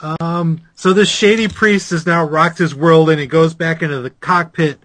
um, 0.00 0.62
so 0.74 0.94
this 0.94 1.10
shady 1.10 1.48
priest 1.48 1.90
has 1.90 2.06
now 2.06 2.24
rocked 2.24 2.56
his 2.56 2.74
world, 2.74 3.10
and 3.10 3.20
he 3.20 3.26
goes 3.26 3.52
back 3.52 3.82
into 3.82 4.00
the 4.00 4.08
cockpit. 4.08 4.78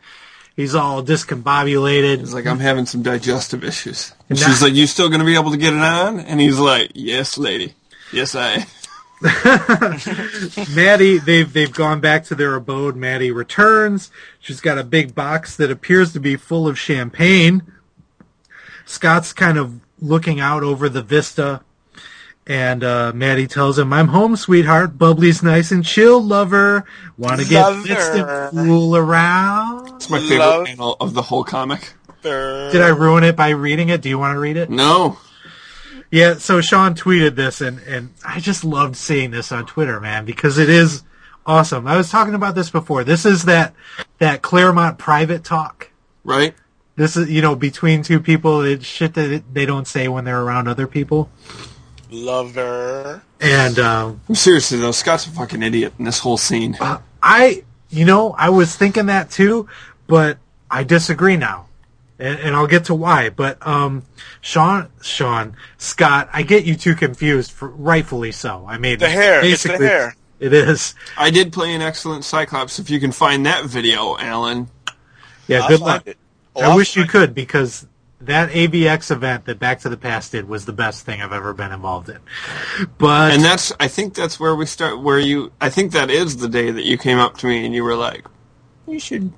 He's 0.57 0.73
all 0.73 1.03
discombobulated. 1.03 2.17
He's 2.17 2.33
like, 2.33 2.47
I'm 2.47 2.57
having 2.57 2.87
some 2.87 3.03
digestive 3.03 3.63
issues. 3.63 4.11
And 4.27 4.39
she's 4.39 4.59
like, 4.59 4.73
you 4.73 4.87
still 4.87 5.07
gonna 5.07 5.23
be 5.23 5.35
able 5.35 5.51
to 5.51 5.57
get 5.57 5.71
it 5.71 5.79
on? 5.79 6.19
And 6.19 6.41
he's 6.41 6.57
like, 6.57 6.91
yes, 6.95 7.37
lady. 7.37 7.75
Yes, 8.11 8.35
I. 8.35 8.65
Maddie, 10.75 11.19
they've 11.19 11.51
they've 11.53 11.73
gone 11.73 11.99
back 11.99 12.23
to 12.25 12.35
their 12.35 12.55
abode. 12.55 12.95
Maddie 12.95 13.29
returns. 13.29 14.09
She's 14.39 14.59
got 14.59 14.79
a 14.79 14.83
big 14.83 15.13
box 15.13 15.55
that 15.57 15.69
appears 15.69 16.11
to 16.13 16.19
be 16.19 16.35
full 16.35 16.67
of 16.67 16.79
champagne. 16.79 17.61
Scott's 18.85 19.33
kind 19.33 19.59
of 19.59 19.79
looking 19.99 20.39
out 20.39 20.63
over 20.63 20.89
the 20.89 21.03
vista, 21.03 21.61
and 22.47 22.83
uh, 22.83 23.11
Maddie 23.13 23.47
tells 23.47 23.77
him, 23.77 23.91
"I'm 23.93 24.07
home, 24.07 24.35
sweetheart. 24.35 24.97
Bubbly's 24.97 25.43
nice 25.43 25.71
and 25.71 25.85
chill, 25.85 26.21
lover. 26.23 26.85
Want 27.17 27.41
to 27.41 27.47
get 27.47 27.61
Lover. 27.61 27.81
fixed 27.87 28.11
and 28.13 28.51
fool 28.51 28.95
around." 28.95 29.95
It's 29.95 30.09
my 30.09 30.19
favorite 30.19 30.39
Love- 30.39 30.65
panel 30.65 30.97
of 30.99 31.13
the 31.13 31.21
whole 31.21 31.43
comic. 31.43 31.93
Did 32.23 32.81
I 32.81 32.89
ruin 32.89 33.23
it 33.23 33.35
by 33.37 33.49
reading 33.49 33.89
it? 33.89 34.01
Do 34.01 34.09
you 34.09 34.19
want 34.19 34.35
to 34.35 34.39
read 34.39 34.57
it? 34.57 34.69
No. 34.69 35.17
Yeah, 36.11 36.35
so 36.35 36.59
Sean 36.61 36.93
tweeted 36.95 37.35
this, 37.35 37.61
and, 37.61 37.79
and 37.79 38.13
I 38.25 38.39
just 38.39 38.63
loved 38.63 38.95
seeing 38.95 39.31
this 39.31 39.51
on 39.51 39.65
Twitter, 39.65 39.99
man, 39.99 40.25
because 40.25 40.57
it 40.57 40.69
is 40.69 41.03
awesome. 41.45 41.85
I 41.87 41.95
was 41.97 42.09
talking 42.09 42.33
about 42.33 42.55
this 42.55 42.69
before. 42.69 43.03
This 43.03 43.25
is 43.25 43.43
that 43.45 43.73
that 44.19 44.41
Claremont 44.41 44.97
private 44.97 45.43
talk. 45.43 45.89
Right? 46.23 46.53
This 46.95 47.15
is 47.15 47.29
you 47.29 47.41
know 47.41 47.55
between 47.55 48.03
two 48.03 48.19
people, 48.19 48.61
it's 48.61 48.85
shit 48.85 49.13
that 49.13 49.43
they 49.53 49.65
don't 49.65 49.87
say 49.87 50.07
when 50.07 50.23
they're 50.25 50.41
around 50.41 50.67
other 50.67 50.87
people. 50.87 51.29
Lover. 52.09 53.21
And 53.39 53.79
um, 53.79 54.21
Seriously 54.33 54.79
though, 54.79 54.91
Scott's 54.91 55.25
a 55.27 55.29
fucking 55.31 55.63
idiot 55.63 55.93
in 55.99 56.05
this 56.05 56.19
whole 56.19 56.37
scene. 56.37 56.77
I, 57.21 57.63
you 57.89 58.05
know, 58.05 58.31
I 58.31 58.49
was 58.49 58.75
thinking 58.75 59.07
that 59.07 59.29
too, 59.29 59.67
but 60.07 60.37
I 60.69 60.83
disagree 60.83 61.37
now. 61.37 61.65
And, 62.19 62.39
and 62.39 62.55
I'll 62.55 62.67
get 62.67 62.85
to 62.85 62.95
why. 62.95 63.29
But 63.29 63.65
um, 63.65 64.03
Sean, 64.41 64.89
Sean, 65.01 65.55
Scott, 65.77 66.29
I 66.33 66.41
get 66.41 66.65
you 66.65 66.75
two 66.75 66.95
confused, 66.95 67.51
for, 67.51 67.67
rightfully 67.69 68.31
so. 68.31 68.65
I 68.67 68.77
mean, 68.79 68.97
The 68.97 69.09
hair. 69.09 69.45
It's 69.45 69.63
the 69.63 69.77
hair. 69.77 70.15
It 70.39 70.53
is. 70.53 70.95
I 71.17 71.29
did 71.29 71.53
play 71.53 71.73
an 71.73 71.81
excellent 71.81 72.23
Cyclops. 72.23 72.79
If 72.79 72.89
you 72.89 72.99
can 72.99 73.11
find 73.11 73.45
that 73.45 73.65
video, 73.65 74.17
Alan. 74.17 74.69
Yeah, 75.47 75.61
I'll 75.61 75.69
good 75.69 75.79
luck. 75.81 76.07
Oh, 76.55 76.61
I 76.61 76.65
I'll 76.65 76.75
wish 76.75 76.95
you 76.95 77.03
find 77.03 77.11
could 77.11 77.35
because 77.35 77.85
that 78.21 78.49
AVX 78.49 79.11
event 79.11 79.45
that 79.45 79.59
Back 79.59 79.81
to 79.81 79.89
the 79.89 79.97
Past 79.97 80.31
did 80.31 80.47
was 80.47 80.65
the 80.65 80.73
best 80.73 81.05
thing 81.05 81.21
I've 81.21 81.33
ever 81.33 81.53
been 81.53 81.71
involved 81.71 82.09
in. 82.09 82.19
But 82.97 83.33
And 83.33 83.43
that's, 83.43 83.71
I 83.79 83.87
think 83.87 84.15
that's 84.15 84.39
where 84.39 84.55
we 84.55 84.65
start, 84.65 84.99
where 85.01 85.19
you, 85.19 85.51
I 85.61 85.69
think 85.69 85.91
that 85.91 86.09
is 86.09 86.37
the 86.37 86.49
day 86.49 86.71
that 86.71 86.83
you 86.83 86.97
came 86.97 87.19
up 87.19 87.37
to 87.39 87.47
me 87.47 87.65
and 87.65 87.75
you 87.75 87.83
were 87.83 87.95
like, 87.95 88.25
you 88.87 88.99
should, 88.99 89.31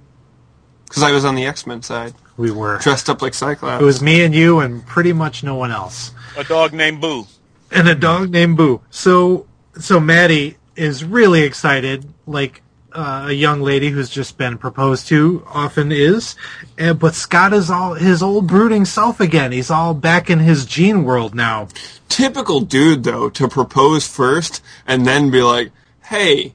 because 0.85 1.03
I 1.03 1.11
was 1.11 1.25
on 1.25 1.35
the 1.35 1.45
X-Men 1.45 1.81
side, 1.81 2.13
we 2.37 2.51
were. 2.51 2.77
dressed 2.77 3.09
up 3.09 3.21
like 3.21 3.33
Cyclops. 3.33 3.81
It 3.81 3.85
was 3.85 4.01
me 4.01 4.23
and 4.23 4.33
you 4.33 4.59
and 4.59 4.85
pretty 4.85 5.11
much 5.11 5.43
no 5.43 5.55
one 5.55 5.71
else. 5.71 6.11
A 6.37 6.43
dog 6.43 6.73
named 6.73 7.01
Boo. 7.01 7.27
And 7.71 7.87
a 7.89 7.95
dog 7.95 8.29
named 8.29 8.57
Boo. 8.57 8.81
So 8.89 9.45
so 9.77 9.99
Maddie 9.99 10.57
is 10.75 11.03
really 11.03 11.43
excited, 11.43 12.11
like 12.25 12.61
uh, 12.91 13.25
a 13.27 13.31
young 13.31 13.61
lady 13.61 13.89
who's 13.89 14.09
just 14.09 14.37
been 14.37 14.57
proposed 14.57 15.07
to 15.07 15.43
often 15.47 15.91
is. 15.91 16.35
And, 16.77 16.97
but 16.97 17.15
Scott 17.15 17.53
is 17.53 17.69
all 17.69 17.93
his 17.93 18.21
old 18.21 18.47
brooding 18.47 18.85
self 18.85 19.19
again. 19.19 19.51
He's 19.51 19.69
all 19.69 19.93
back 19.93 20.29
in 20.29 20.39
his 20.39 20.65
Jean 20.65 21.03
world 21.03 21.35
now. 21.35 21.67
Typical 22.07 22.61
dude, 22.61 23.03
though, 23.03 23.29
to 23.29 23.47
propose 23.47 24.07
first 24.07 24.63
and 24.87 25.05
then 25.05 25.29
be 25.29 25.41
like, 25.41 25.71
hey, 26.03 26.53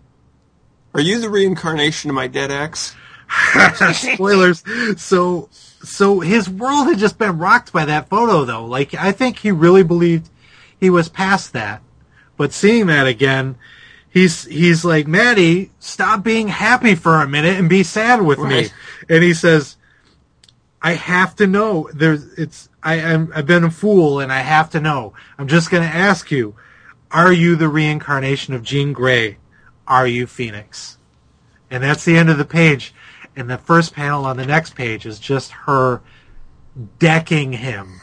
are 0.95 1.01
you 1.01 1.21
the 1.21 1.31
reincarnation 1.31 2.11
of 2.11 2.15
my 2.15 2.27
dead 2.27 2.51
ex? 2.51 2.95
spoilers. 3.93 4.63
So, 5.01 5.49
so 5.53 6.21
his 6.21 6.49
world 6.49 6.89
had 6.89 6.99
just 6.99 7.19
been 7.19 7.39
rocked 7.39 7.73
by 7.73 7.85
that 7.85 8.09
photo, 8.09 8.45
though. 8.45 8.67
Like, 8.67 8.95
I 8.95 9.13
think 9.13 9.39
he 9.39 9.51
really 9.51 9.83
believed 9.83 10.31
he 10.79 10.91
was 10.91 11.09
past 11.09 11.53
that. 11.53 11.83
But 12.37 12.53
seeing 12.53 12.87
that 12.87 13.07
again, 13.07 13.57
he's 14.15 14.45
he's 14.45 14.85
like, 14.85 15.07
Maddie, 15.07 15.73
stop 15.81 16.23
being 16.23 16.49
happy 16.49 16.95
for 16.95 17.17
a 17.17 17.29
minute 17.29 17.59
and 17.59 17.69
be 17.69 17.83
sad 17.83 18.23
with 18.23 18.39
me. 18.39 18.69
And 19.09 19.23
he 19.23 19.35
says, 19.35 19.77
I 20.81 20.93
have 20.95 21.37
to 21.37 21.47
know. 21.47 21.91
There's, 21.93 22.25
it's, 22.35 22.69
I, 22.83 23.01
I'm, 23.01 23.33
I've 23.35 23.47
been 23.47 23.65
a 23.65 23.71
fool, 23.71 24.21
and 24.21 24.33
I 24.33 24.41
have 24.41 24.71
to 24.71 24.81
know. 24.81 25.13
I'm 25.37 25.49
just 25.49 25.71
going 25.71 25.83
to 25.83 25.95
ask 25.95 26.31
you: 26.31 26.55
Are 27.11 27.33
you 27.33 27.57
the 27.57 27.69
reincarnation 27.69 28.55
of 28.55 28.63
Jean 28.63 28.95
Grey? 28.95 29.39
Are 29.87 30.07
you 30.07 30.27
Phoenix? 30.27 30.97
And 31.71 31.83
that's 31.83 32.05
the 32.05 32.17
end 32.17 32.31
of 32.31 32.39
the 32.39 32.45
page. 32.45 32.95
And 33.37 33.51
the 33.51 33.59
first 33.59 33.95
panel 33.95 34.25
on 34.25 34.37
the 34.37 34.47
next 34.47 34.77
page 34.77 35.05
is 35.05 35.19
just 35.19 35.51
her 35.51 36.01
decking 36.99 37.53
him. 37.53 38.01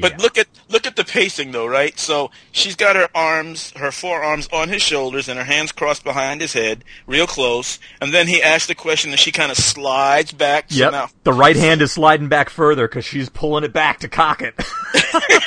But 0.00 0.18
look 0.18 0.38
at 0.38 0.51
look 0.72 0.86
at 0.86 0.96
the 0.96 1.04
pacing 1.04 1.52
though, 1.52 1.66
right? 1.66 1.96
So 1.98 2.30
she's 2.50 2.74
got 2.74 2.96
her 2.96 3.08
arms, 3.14 3.72
her 3.76 3.92
forearms 3.92 4.48
on 4.52 4.68
his 4.70 4.82
shoulders, 4.82 5.28
and 5.28 5.38
her 5.38 5.44
hands 5.44 5.70
crossed 5.70 6.02
behind 6.02 6.40
his 6.40 6.54
head, 6.54 6.82
real 7.06 7.26
close. 7.26 7.78
And 8.00 8.12
then 8.12 8.26
he 8.26 8.42
asks 8.42 8.66
the 8.66 8.74
question, 8.74 9.10
and 9.10 9.20
she 9.20 9.30
kind 9.30 9.52
of 9.52 9.58
slides 9.58 10.32
back. 10.32 10.66
Yep. 10.70 10.92
now, 10.92 11.08
The 11.24 11.32
right 11.32 11.56
hand 11.56 11.82
is 11.82 11.92
sliding 11.92 12.28
back 12.28 12.50
further 12.50 12.88
because 12.88 13.04
she's 13.04 13.28
pulling 13.28 13.62
it 13.64 13.72
back 13.72 14.00
to 14.00 14.08
cock 14.08 14.42
it. 14.42 14.54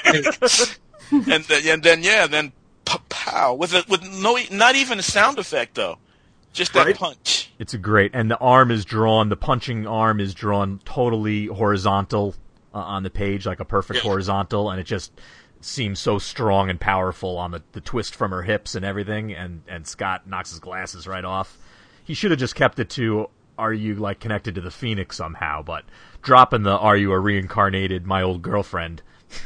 and 1.12 1.44
then, 1.44 1.62
and 1.68 1.84
then 1.84 2.04
yeah, 2.04 2.28
then 2.28 2.52
pow 3.10 3.54
with 3.56 3.74
a, 3.74 3.84
with 3.90 4.04
no, 4.22 4.38
not 4.52 4.76
even 4.76 5.00
a 5.00 5.04
sound 5.04 5.40
effect 5.40 5.76
though, 5.76 5.98
just 6.54 6.74
that 6.74 6.86
Right. 6.86 6.96
punch. 6.98 7.52
it's 7.60 7.74
a 7.74 7.78
great, 7.78 8.12
and 8.14 8.30
the 8.30 8.38
arm 8.38 8.72
is 8.72 8.86
drawn. 8.86 9.30
The 9.30 9.36
punching 9.36 9.88
arm 9.88 10.20
is 10.20 10.34
drawn 10.34 10.80
totally 10.86 11.48
horizontal. 11.48 12.36
Uh, 12.76 12.80
on 12.80 13.02
the 13.04 13.10
page, 13.10 13.46
like 13.48 13.60
a 13.62 13.66
perfect 13.66 13.98
Yeah. 13.98 14.04
horizontal, 14.04 14.70
and 14.70 14.80
it 14.80 14.84
just 14.84 15.12
seems 15.62 15.98
so 16.00 16.20
strong 16.20 16.70
and 16.70 16.80
powerful 16.80 17.38
on 17.40 17.50
the, 17.50 17.64
the 17.72 17.82
twist 17.82 18.14
from 18.14 18.30
her 18.32 18.44
hips 18.44 18.76
and 18.76 18.86
everything. 18.86 19.34
And 19.34 19.64
and 19.68 19.88
Scott 19.88 20.28
knocks 20.28 20.52
his 20.52 20.60
glasses 20.60 21.08
right 21.08 21.26
off. 21.26 21.58
He 22.04 22.14
should 22.14 22.30
have 22.32 22.40
just 22.40 22.54
kept 22.56 22.78
it 22.80 22.90
to 22.92 23.30
are 23.58 23.74
you 23.74 23.96
like 23.96 24.20
connected 24.20 24.54
to 24.56 24.62
the 24.62 24.70
Phoenix 24.70 25.16
somehow, 25.16 25.62
but 25.64 25.86
dropping 26.22 26.64
the 26.64 26.78
are 26.78 26.98
you 26.98 27.12
a 27.14 27.20
reincarnated 27.20 28.06
my 28.06 28.22
old 28.22 28.42
girlfriend. 28.42 29.02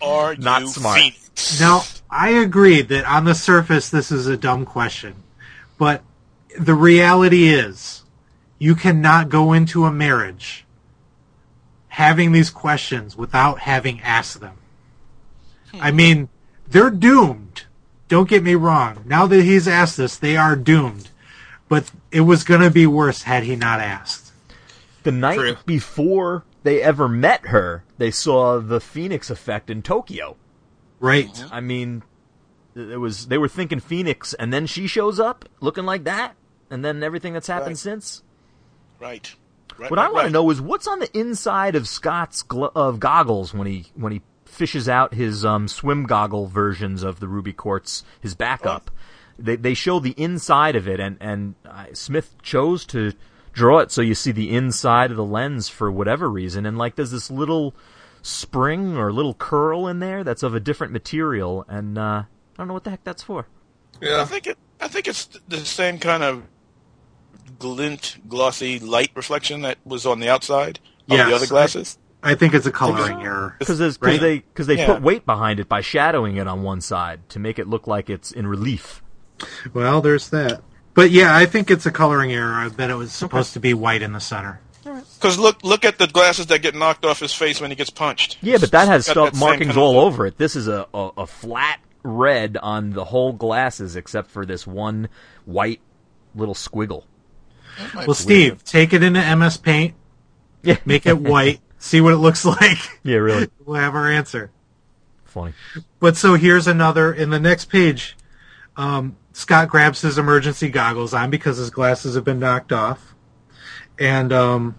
Are 0.00 0.34
Not 0.38 0.62
you 0.62 0.68
smart. 0.68 0.98
Phoenix? 1.00 1.60
Now, 1.60 1.82
I 2.10 2.30
agree 2.30 2.82
that 2.82 3.04
on 3.04 3.24
the 3.24 3.34
surface 3.34 3.88
this 3.90 4.10
is 4.12 4.26
a 4.26 4.36
dumb 4.36 4.64
question, 4.64 5.14
but 5.78 6.02
the 6.58 6.74
reality 6.74 7.48
is 7.48 8.02
you 8.58 8.74
cannot 8.74 9.28
go 9.28 9.52
into 9.52 9.84
a 9.84 9.92
marriage 9.92 10.63
having 11.94 12.32
these 12.32 12.50
questions 12.50 13.16
without 13.16 13.60
having 13.60 14.00
asked 14.00 14.40
them. 14.40 14.56
Hmm. 15.70 15.78
I 15.80 15.92
mean, 15.92 16.28
they're 16.68 16.90
doomed. 16.90 17.62
Don't 18.08 18.28
get 18.28 18.42
me 18.42 18.56
wrong. 18.56 19.04
Now 19.06 19.28
that 19.28 19.44
he's 19.44 19.68
asked 19.68 19.96
this, 19.96 20.16
they 20.16 20.36
are 20.36 20.56
doomed. 20.56 21.10
But 21.68 21.92
it 22.10 22.22
was 22.22 22.42
going 22.42 22.62
to 22.62 22.70
be 22.70 22.86
worse 22.88 23.22
had 23.22 23.44
he 23.44 23.54
not 23.54 23.78
asked. 23.78 24.32
The 25.04 25.12
night 25.12 25.36
True. 25.38 25.56
before 25.66 26.44
they 26.64 26.82
ever 26.82 27.08
met 27.08 27.46
her, 27.46 27.84
they 27.98 28.10
saw 28.10 28.58
the 28.58 28.80
Phoenix 28.80 29.30
effect 29.30 29.70
in 29.70 29.80
Tokyo. 29.80 30.36
Right? 30.98 31.44
I 31.52 31.60
mean, 31.60 32.02
it 32.74 32.98
was 32.98 33.28
they 33.28 33.38
were 33.38 33.48
thinking 33.48 33.78
Phoenix, 33.78 34.34
and 34.34 34.52
then 34.52 34.66
she 34.66 34.88
shows 34.88 35.20
up 35.20 35.48
looking 35.60 35.84
like 35.84 36.04
that, 36.04 36.34
and 36.70 36.84
then 36.84 37.04
everything 37.04 37.34
that's 37.34 37.46
happened 37.46 37.68
Right. 37.70 37.78
since. 37.78 38.22
Right. 38.98 39.34
Right 39.78 39.90
What 39.90 39.98
I 39.98 40.04
right, 40.04 40.12
want 40.12 40.26
to 40.26 40.32
know 40.32 40.50
is 40.50 40.60
what's 40.60 40.86
on 40.86 40.98
the 40.98 41.18
inside 41.18 41.74
of 41.74 41.88
Scott's 41.88 42.42
glo- 42.42 42.72
of 42.74 43.00
goggles 43.00 43.52
when 43.54 43.66
he 43.66 43.86
when 43.94 44.12
he 44.12 44.22
fishes 44.44 44.88
out 44.88 45.14
his 45.14 45.44
um, 45.44 45.66
swim 45.68 46.04
goggle 46.04 46.46
versions 46.46 47.02
of 47.02 47.20
the 47.20 47.28
Ruby 47.28 47.52
Quartz, 47.52 48.04
his 48.20 48.34
backup. 48.34 48.90
They 49.38 49.56
they 49.56 49.74
show 49.74 49.98
the 49.98 50.12
inside 50.16 50.76
of 50.76 50.86
it, 50.86 51.00
and 51.00 51.16
and 51.20 51.54
uh, 51.64 51.86
Smith 51.92 52.34
chose 52.42 52.84
to 52.86 53.12
draw 53.52 53.78
it 53.78 53.90
so 53.90 54.00
you 54.02 54.14
see 54.14 54.32
the 54.32 54.54
inside 54.54 55.10
of 55.10 55.16
the 55.16 55.24
lens 55.24 55.68
for 55.68 55.90
whatever 55.90 56.28
reason, 56.30 56.66
and 56.66 56.78
like 56.78 56.94
there's 56.96 57.10
this 57.10 57.30
little 57.30 57.74
spring 58.22 58.96
or 58.96 59.12
little 59.12 59.34
curl 59.34 59.86
in 59.86 59.98
there 59.98 60.24
that's 60.24 60.42
of 60.42 60.54
a 60.54 60.60
different 60.60 60.92
material, 60.92 61.64
and 61.68 61.98
uh, 61.98 62.22
I 62.22 62.26
don't 62.56 62.68
know 62.68 62.74
what 62.74 62.84
the 62.84 62.90
heck 62.90 63.04
that's 63.04 63.22
for. 63.22 63.46
Yeah, 64.00 64.22
I 64.22 64.24
think 64.24 64.46
it. 64.46 64.58
I 64.80 64.88
think 64.88 65.08
it's 65.08 65.26
the 65.48 65.58
same 65.58 65.98
kind 65.98 66.22
of 66.22 66.42
glint, 67.64 68.16
glossy 68.28 68.78
light 68.78 69.10
reflection 69.14 69.62
that 69.62 69.78
was 69.86 70.04
on 70.04 70.20
the 70.20 70.28
outside 70.28 70.78
of 71.08 71.16
Yes. 71.16 71.28
the 71.30 71.34
other 71.34 71.46
glasses. 71.46 71.96
I 72.22 72.34
think 72.34 72.52
it's 72.54 72.66
a 72.66 72.70
coloring 72.70 73.22
error. 73.22 73.56
Because 73.58 73.78
because 73.78 73.98
Right. 74.02 74.20
they 74.20 74.38
because 74.40 74.66
they 74.66 74.76
Yeah. 74.76 74.86
put 74.86 75.02
weight 75.02 75.24
behind 75.24 75.60
it 75.60 75.68
by 75.68 75.80
shadowing 75.80 76.36
it 76.36 76.46
on 76.46 76.62
one 76.62 76.82
side 76.82 77.26
to 77.30 77.38
make 77.38 77.58
it 77.58 77.66
look 77.68 77.86
like 77.86 78.10
it's 78.10 78.30
in 78.30 78.46
relief. 78.46 79.02
Well, 79.72 80.02
there's 80.02 80.28
that. 80.28 80.60
But 80.92 81.10
yeah, 81.10 81.34
I 81.34 81.46
think 81.46 81.70
it's 81.70 81.86
a 81.86 81.90
coloring 81.90 82.32
error. 82.32 82.52
I 82.52 82.68
bet 82.68 82.90
it 82.90 82.94
was 82.96 83.12
supposed 83.12 83.54
to 83.54 83.60
be 83.60 83.72
white 83.74 84.02
in 84.02 84.12
the 84.12 84.20
center. 84.20 84.60
Because 85.18 85.38
look, 85.38 85.64
look 85.64 85.84
at 85.86 85.96
the 85.98 86.06
glasses 86.06 86.46
that 86.46 86.58
get 86.60 86.74
knocked 86.74 87.06
off 87.06 87.20
his 87.20 87.32
face 87.32 87.60
when 87.62 87.70
he 87.70 87.76
gets 87.76 87.88
punched. 87.90 88.36
Yeah, 88.42 88.58
but 88.60 88.70
that 88.72 88.88
has 88.88 89.06
stuff 89.06 89.32
that 89.32 89.38
markings 89.38 89.68
kind 89.68 89.78
of 89.78 89.78
all 89.78 89.98
over 89.98 90.26
it. 90.26 90.36
This 90.36 90.54
is 90.54 90.68
a, 90.68 90.86
a 90.92 91.10
a 91.18 91.26
flat 91.26 91.80
red 92.02 92.58
on 92.62 92.90
the 92.90 93.04
whole 93.06 93.32
glasses 93.32 93.96
except 93.96 94.30
for 94.30 94.44
this 94.44 94.66
one 94.66 95.08
white 95.46 95.80
little 96.34 96.54
squiggle. 96.54 97.04
Might 97.94 98.06
Well, 98.06 98.14
be 98.14 98.14
Steve, 98.14 98.64
take 98.64 98.92
it 98.92 99.02
into 99.02 99.36
MS 99.36 99.56
Paint, 99.56 99.94
Yeah, 100.62 100.76
make 100.84 101.06
it 101.06 101.18
white, 101.18 101.60
see 101.78 102.00
what 102.00 102.12
it 102.12 102.18
looks 102.18 102.44
like. 102.44 102.78
yeah, 103.02 103.16
really 103.16 103.48
We'll 103.64 103.80
have 103.80 103.94
our 103.94 104.10
answer. 104.10 104.50
funny. 105.24 105.52
But 106.00 106.16
so 106.16 106.34
here's 106.34 106.66
another. 106.66 107.12
In 107.12 107.30
the 107.30 107.40
next 107.40 107.66
page, 107.66 108.16
um, 108.76 109.16
Scott 109.32 109.68
grabs 109.68 110.00
his 110.02 110.18
emergency 110.18 110.68
goggles 110.68 111.12
on 111.14 111.30
because 111.30 111.56
his 111.56 111.70
glasses 111.70 112.14
have 112.14 112.24
been 112.24 112.38
knocked 112.38 112.72
off, 112.72 113.14
and 113.98 114.32
um, 114.32 114.76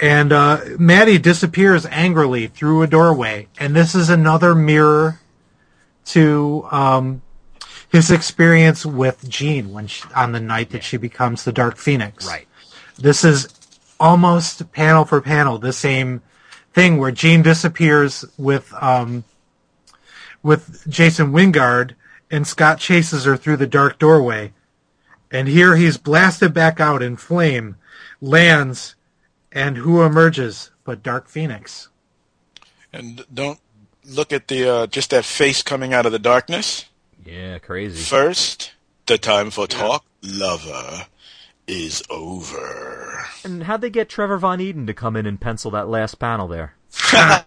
and 0.00 0.32
uh, 0.32 0.60
Maddie 0.78 1.18
disappears 1.18 1.86
angrily 1.86 2.48
through 2.48 2.82
a 2.82 2.86
doorway. 2.86 3.48
And 3.58 3.74
this 3.76 3.94
is 3.94 4.10
another 4.10 4.54
mirror 4.54 5.20
to 6.06 6.66
um, 6.70 7.22
his 7.96 8.10
experience 8.10 8.84
with 8.84 9.26
Jean 9.26 9.72
when 9.72 9.86
she, 9.86 10.04
on 10.14 10.32
the 10.32 10.40
night 10.40 10.68
that 10.70 10.84
she 10.84 10.98
becomes 10.98 11.44
the 11.44 11.52
Dark 11.52 11.78
Phoenix. 11.78 12.26
Right. 12.26 12.46
This 12.98 13.24
is 13.24 13.48
almost 13.98 14.70
panel 14.72 15.06
for 15.06 15.22
panel 15.22 15.56
the 15.56 15.72
same 15.72 16.20
thing 16.74 16.98
where 16.98 17.10
Jean 17.10 17.40
disappears 17.40 18.22
with 18.36 18.70
um, 18.82 19.24
with 20.42 20.86
Jason 20.90 21.32
Wyngarde 21.32 21.94
and 22.30 22.46
Scott 22.46 22.78
chases 22.78 23.24
her 23.24 23.34
through 23.34 23.56
the 23.56 23.66
dark 23.66 23.98
doorway. 23.98 24.52
And 25.30 25.48
here 25.48 25.74
he's 25.74 25.96
blasted 25.96 26.52
back 26.52 26.78
out 26.78 27.02
in 27.02 27.16
flame, 27.16 27.76
lands, 28.20 28.94
and 29.50 29.78
who 29.78 30.02
emerges 30.02 30.70
but 30.84 31.02
Dark 31.02 31.28
Phoenix? 31.28 31.88
And 32.92 33.24
don't 33.32 33.58
look 34.04 34.34
at 34.34 34.48
the 34.48 34.68
uh, 34.68 34.86
just 34.86 35.10
that 35.10 35.24
face 35.24 35.62
coming 35.62 35.94
out 35.94 36.04
of 36.04 36.12
the 36.12 36.18
darkness. 36.18 36.84
Yeah, 37.26 37.58
crazy. 37.58 38.02
First, 38.02 38.72
the 39.06 39.18
time 39.18 39.50
for 39.50 39.66
talk, 39.66 40.04
lover, 40.22 41.06
is 41.66 42.02
over. 42.08 43.24
And 43.44 43.64
how'd 43.64 43.80
they 43.80 43.90
get 43.90 44.08
Trevor 44.08 44.38
Von 44.38 44.58
Eeden 44.60 44.86
to 44.86 44.94
come 44.94 45.16
in 45.16 45.26
and 45.26 45.40
pencil 45.40 45.70
that 45.72 45.88
last 45.88 46.18
panel 46.18 46.46
there? 46.48 46.74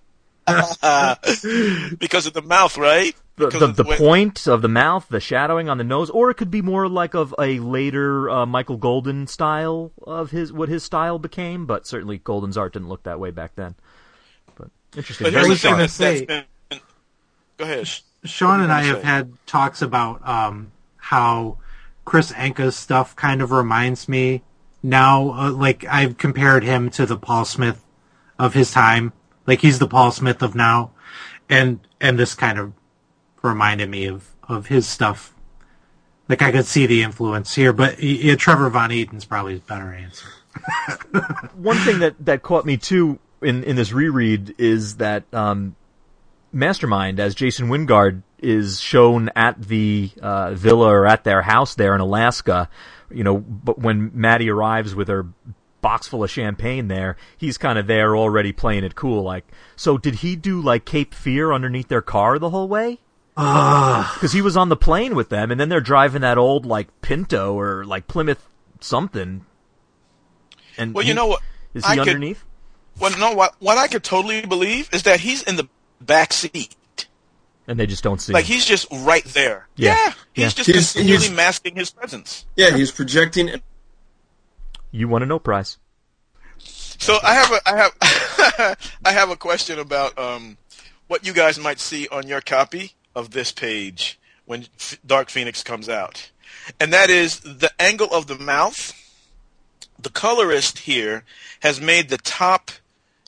Because 1.99 2.25
of 2.25 2.33
the 2.33 2.41
mouth, 2.43 2.75
right? 2.77 3.15
The, 3.35 3.45
Because 3.45 3.59
the, 3.59 3.65
of 3.67 3.75
the 3.75 3.83
way- 3.83 3.97
point 3.97 4.47
of 4.47 4.61
the 4.61 4.67
mouth, 4.67 5.07
the 5.09 5.19
shadowing 5.19 5.69
on 5.69 5.77
the 5.77 5.83
nose, 5.83 6.09
or 6.09 6.29
it 6.31 6.35
could 6.35 6.49
be 6.51 6.61
more 6.61 6.87
like 6.89 7.13
of 7.13 7.33
a 7.39 7.59
later 7.59 8.29
uh, 8.29 8.45
Michael 8.45 8.77
Golden 8.77 9.27
style 9.27 9.91
of 10.05 10.31
his 10.31 10.51
what 10.51 10.67
his 10.67 10.83
style 10.83 11.19
became. 11.19 11.65
But 11.67 11.85
certainly 11.87 12.17
Golden's 12.17 12.57
art 12.57 12.73
didn't 12.73 12.89
look 12.89 13.03
that 13.03 13.19
way 13.19 13.29
back 13.31 13.55
then. 13.55 13.75
But 14.55 14.69
interesting. 14.97 15.25
But 15.25 15.33
Very 15.33 15.45
here's 15.47 15.61
the 15.61 15.67
thing 15.67 15.71
gonna 15.71 15.83
that's, 15.83 15.93
say- 15.93 16.25
that's 16.25 16.47
been. 16.69 16.79
Go 17.57 17.63
ahead. 17.65 17.89
Sean 18.23 18.61
and 18.61 18.71
I 18.71 18.83
do 18.83 18.87
have 18.89 19.03
had 19.03 19.33
talks 19.45 19.81
about 19.81 20.27
um, 20.27 20.71
how 20.97 21.57
Kris 22.05 22.31
Anka's 22.33 22.75
stuff 22.75 23.15
kind 23.15 23.41
of 23.41 23.51
reminds 23.51 24.09
me 24.09 24.43
now, 24.81 25.31
uh, 25.31 25.51
like 25.51 25.85
I've 25.85 26.17
compared 26.17 26.63
him 26.63 26.89
to 26.91 27.05
the 27.05 27.17
Paul 27.17 27.45
Smith 27.45 27.83
of 28.37 28.53
his 28.53 28.71
time. 28.71 29.13
Like 29.45 29.61
he's 29.61 29.79
the 29.79 29.87
Paul 29.87 30.11
Smith 30.11 30.41
of 30.41 30.55
now, 30.55 30.91
and 31.49 31.79
and 31.99 32.17
this 32.17 32.35
kind 32.35 32.59
of 32.59 32.73
reminded 33.41 33.89
me 33.89 34.05
of 34.05 34.29
of 34.47 34.67
his 34.67 34.87
stuff. 34.87 35.33
Like 36.27 36.41
I 36.41 36.51
could 36.51 36.65
see 36.65 36.85
the 36.85 37.03
influence 37.03 37.55
here, 37.55 37.73
but 37.73 38.01
yeah, 38.01 38.35
Trevor 38.35 38.69
Von 38.69 38.91
Eeden's 38.91 39.25
probably 39.25 39.57
a 39.57 39.59
better 39.59 39.93
answer. 39.93 40.27
One 41.55 41.77
thing 41.77 41.99
that, 41.99 42.15
that 42.25 42.43
caught 42.43 42.65
me 42.65 42.77
too 42.77 43.19
in, 43.41 43.63
in 43.63 43.75
this 43.75 43.91
reread 43.91 44.53
is 44.57 44.97
that 44.97 45.23
um, 45.33 45.75
Mastermind, 46.51 47.19
as 47.19 47.35
Jason 47.35 47.67
Wyngarde, 47.69 48.23
is 48.39 48.79
shown 48.79 49.29
at 49.35 49.61
the 49.61 50.11
uh, 50.21 50.51
villa 50.53 50.87
or 50.87 51.05
at 51.05 51.23
their 51.23 51.41
house 51.43 51.75
there 51.75 51.93
in 51.95 52.01
Alaska. 52.01 52.69
You 53.11 53.23
know, 53.23 53.37
but 53.37 53.79
when 53.79 54.11
Maddie 54.13 54.49
arrives 54.49 54.93
with 54.95 55.07
her 55.07 55.27
box 55.81 56.07
full 56.07 56.23
of 56.23 56.29
champagne 56.29 56.87
there, 56.89 57.17
he's 57.37 57.57
kind 57.57 57.79
of 57.79 57.87
there 57.87 58.15
already 58.15 58.51
playing 58.51 58.83
it 58.83 58.95
cool. 58.95 59.23
Like, 59.23 59.45
so 59.75 59.97
did 59.97 60.15
he 60.15 60.35
do 60.35 60.61
like 60.61 60.85
Cape 60.85 61.13
Fear 61.13 61.51
underneath 61.53 61.87
their 61.87 62.01
car 62.01 62.37
the 62.39 62.49
whole 62.49 62.67
way? 62.67 62.99
Because 63.35 64.33
he 64.33 64.41
was 64.41 64.57
on 64.57 64.67
the 64.69 64.75
plane 64.75 65.15
with 65.15 65.29
them, 65.29 65.49
and 65.49 65.59
then 65.59 65.69
they're 65.69 65.79
driving 65.81 66.21
that 66.21 66.37
old 66.37 66.65
like 66.65 66.89
Pinto 67.01 67.53
or 67.57 67.85
like 67.85 68.07
Plymouth 68.07 68.47
something. 68.81 69.45
And 70.77 70.93
Well, 70.93 71.03
he- 71.03 71.09
you 71.09 71.15
know 71.15 71.27
what? 71.27 71.41
is 71.73 71.85
he 71.85 71.91
I 71.91 71.95
could- 71.95 72.07
underneath? 72.09 72.43
Well, 72.99 73.17
no. 73.17 73.31
What 73.33 73.55
what 73.59 73.77
I 73.77 73.87
could 73.87 74.03
totally 74.03 74.45
believe 74.45 74.89
is 74.91 75.03
that 75.03 75.21
he's 75.21 75.41
in 75.43 75.55
the 75.55 75.69
back 76.01 76.33
seat. 76.33 76.75
And 77.67 77.79
they 77.79 77.85
just 77.85 78.03
don't 78.03 78.19
see 78.19 78.33
Like 78.33 78.45
him. 78.45 78.55
he's 78.55 78.65
just 78.65 78.87
right 78.91 79.23
there. 79.25 79.67
Yeah. 79.75 79.95
Yeah, 79.95 80.13
he's 80.33 80.43
Yeah. 80.43 80.49
just 80.49 80.67
He's- 80.67 80.93
continually 80.93 81.23
he's- 81.25 81.35
masking 81.35 81.75
his 81.75 81.91
presence. 81.91 82.45
Yeah, 82.55 82.75
he's 82.75 82.91
projecting. 82.91 83.61
You 84.91 85.07
want 85.07 85.23
a 85.23 85.27
no 85.27 85.37
prize. 85.39 85.77
So 86.57 87.19
I 87.23 87.33
have 87.35 87.51
a 87.51 87.69
I 87.69 87.77
have 87.77 88.77
I 89.05 89.11
have 89.11 89.29
a 89.29 89.35
question 89.37 89.79
about 89.79 90.17
um 90.17 90.57
what 91.07 91.25
you 91.25 91.31
guys 91.33 91.57
might 91.59 91.79
see 91.79 92.07
on 92.09 92.27
your 92.27 92.41
copy 92.41 92.93
of 93.15 93.31
this 93.31 93.51
page 93.51 94.19
when 94.45 94.65
F- 94.79 94.97
Dark 95.05 95.29
Phoenix 95.29 95.61
comes 95.63 95.87
out, 95.87 96.31
and 96.79 96.91
that 96.91 97.09
is 97.09 97.39
the 97.41 97.71
angle 97.79 98.11
of 98.11 98.27
the 98.27 98.37
mouth. 98.37 98.93
The 100.01 100.09
colorist 100.09 100.79
here 100.79 101.23
has 101.61 101.79
made 101.79 102.09
the 102.09 102.17
top 102.17 102.71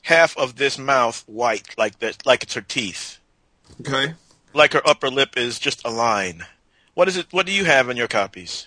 half 0.02 0.36
of 0.36 0.56
this 0.56 0.78
mouth 0.78 1.22
white, 1.26 1.74
like 1.78 1.98
that, 2.00 2.24
like 2.26 2.42
it's 2.42 2.54
her 2.54 2.60
teeth, 2.60 3.18
Okay. 3.80 4.14
like 4.54 4.72
her 4.72 4.86
upper 4.86 5.08
lip 5.10 5.36
is 5.36 5.58
just 5.58 5.84
a 5.84 5.90
line. 5.90 6.44
What 6.94 7.08
is 7.08 7.16
it? 7.16 7.26
What 7.30 7.46
do 7.46 7.52
you 7.52 7.64
have 7.64 7.88
in 7.88 7.96
your 7.96 8.08
copies? 8.08 8.66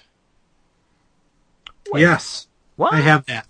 Yes, 1.94 2.48
What? 2.76 2.94
I 2.94 3.02
have 3.02 3.26
that. 3.28 3.46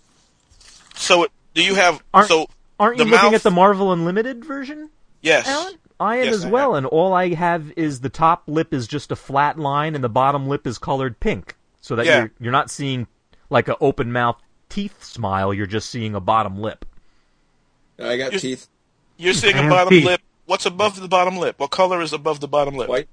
So 0.95 1.27
do 1.53 1.63
you 1.63 1.75
have 1.75 2.03
Aren't- 2.13 2.27
so 2.29 2.47
Aren't 2.79 2.97
you 2.99 3.05
The 3.05 3.11
looking 3.11 3.33
at 3.33 3.43
the 3.43 3.51
Marvel 3.51 3.93
Unlimited 3.93 4.43
version, 4.43 4.89
Yes. 5.21 5.47
Alan? 5.47 5.75
I 5.97 6.17
am 6.17 6.25
Yes, 6.25 6.33
as 6.35 6.45
I 6.45 6.49
well, 6.49 6.71
am. 6.71 6.79
and 6.79 6.85
all 6.87 7.13
I 7.13 7.33
have 7.33 7.71
is 7.77 8.01
the 8.01 8.09
top 8.09 8.43
lip 8.47 8.73
is 8.73 8.85
just 8.85 9.11
a 9.11 9.15
flat 9.15 9.57
line, 9.57 9.95
and 9.95 10.03
the 10.03 10.09
bottom 10.09 10.47
lip 10.49 10.67
is 10.67 10.77
colored 10.77 11.21
pink, 11.21 11.55
so 11.79 11.95
that 11.95 12.05
Yeah. 12.05 12.17
you're 12.19 12.31
you're 12.41 12.51
not 12.51 12.69
seeing 12.69 13.07
like 13.49 13.69
a 13.69 13.77
open 13.79 14.11
mouth 14.11 14.35
teeth 14.67 15.01
smile. 15.03 15.53
You're 15.53 15.65
just 15.67 15.89
seeing 15.89 16.13
a 16.13 16.19
bottom 16.19 16.59
lip. 16.61 16.83
I 17.99 18.17
got 18.17 18.33
You- 18.33 18.39
teeth. 18.39 18.67
You're 19.17 19.33
seeing 19.33 19.55
I 19.55 19.59
a 19.59 19.61
have 19.63 19.69
bottom 19.71 19.89
teeth. 19.91 20.05
lip. 20.05 20.21
What's 20.45 20.65
above 20.65 20.99
the 20.99 21.07
bottom 21.07 21.37
lip? 21.37 21.57
What 21.57 21.71
color 21.71 22.01
is 22.01 22.11
above 22.13 22.39
the 22.39 22.47
bottom 22.47 22.75
lip? 22.75 22.89
White. 22.89 23.07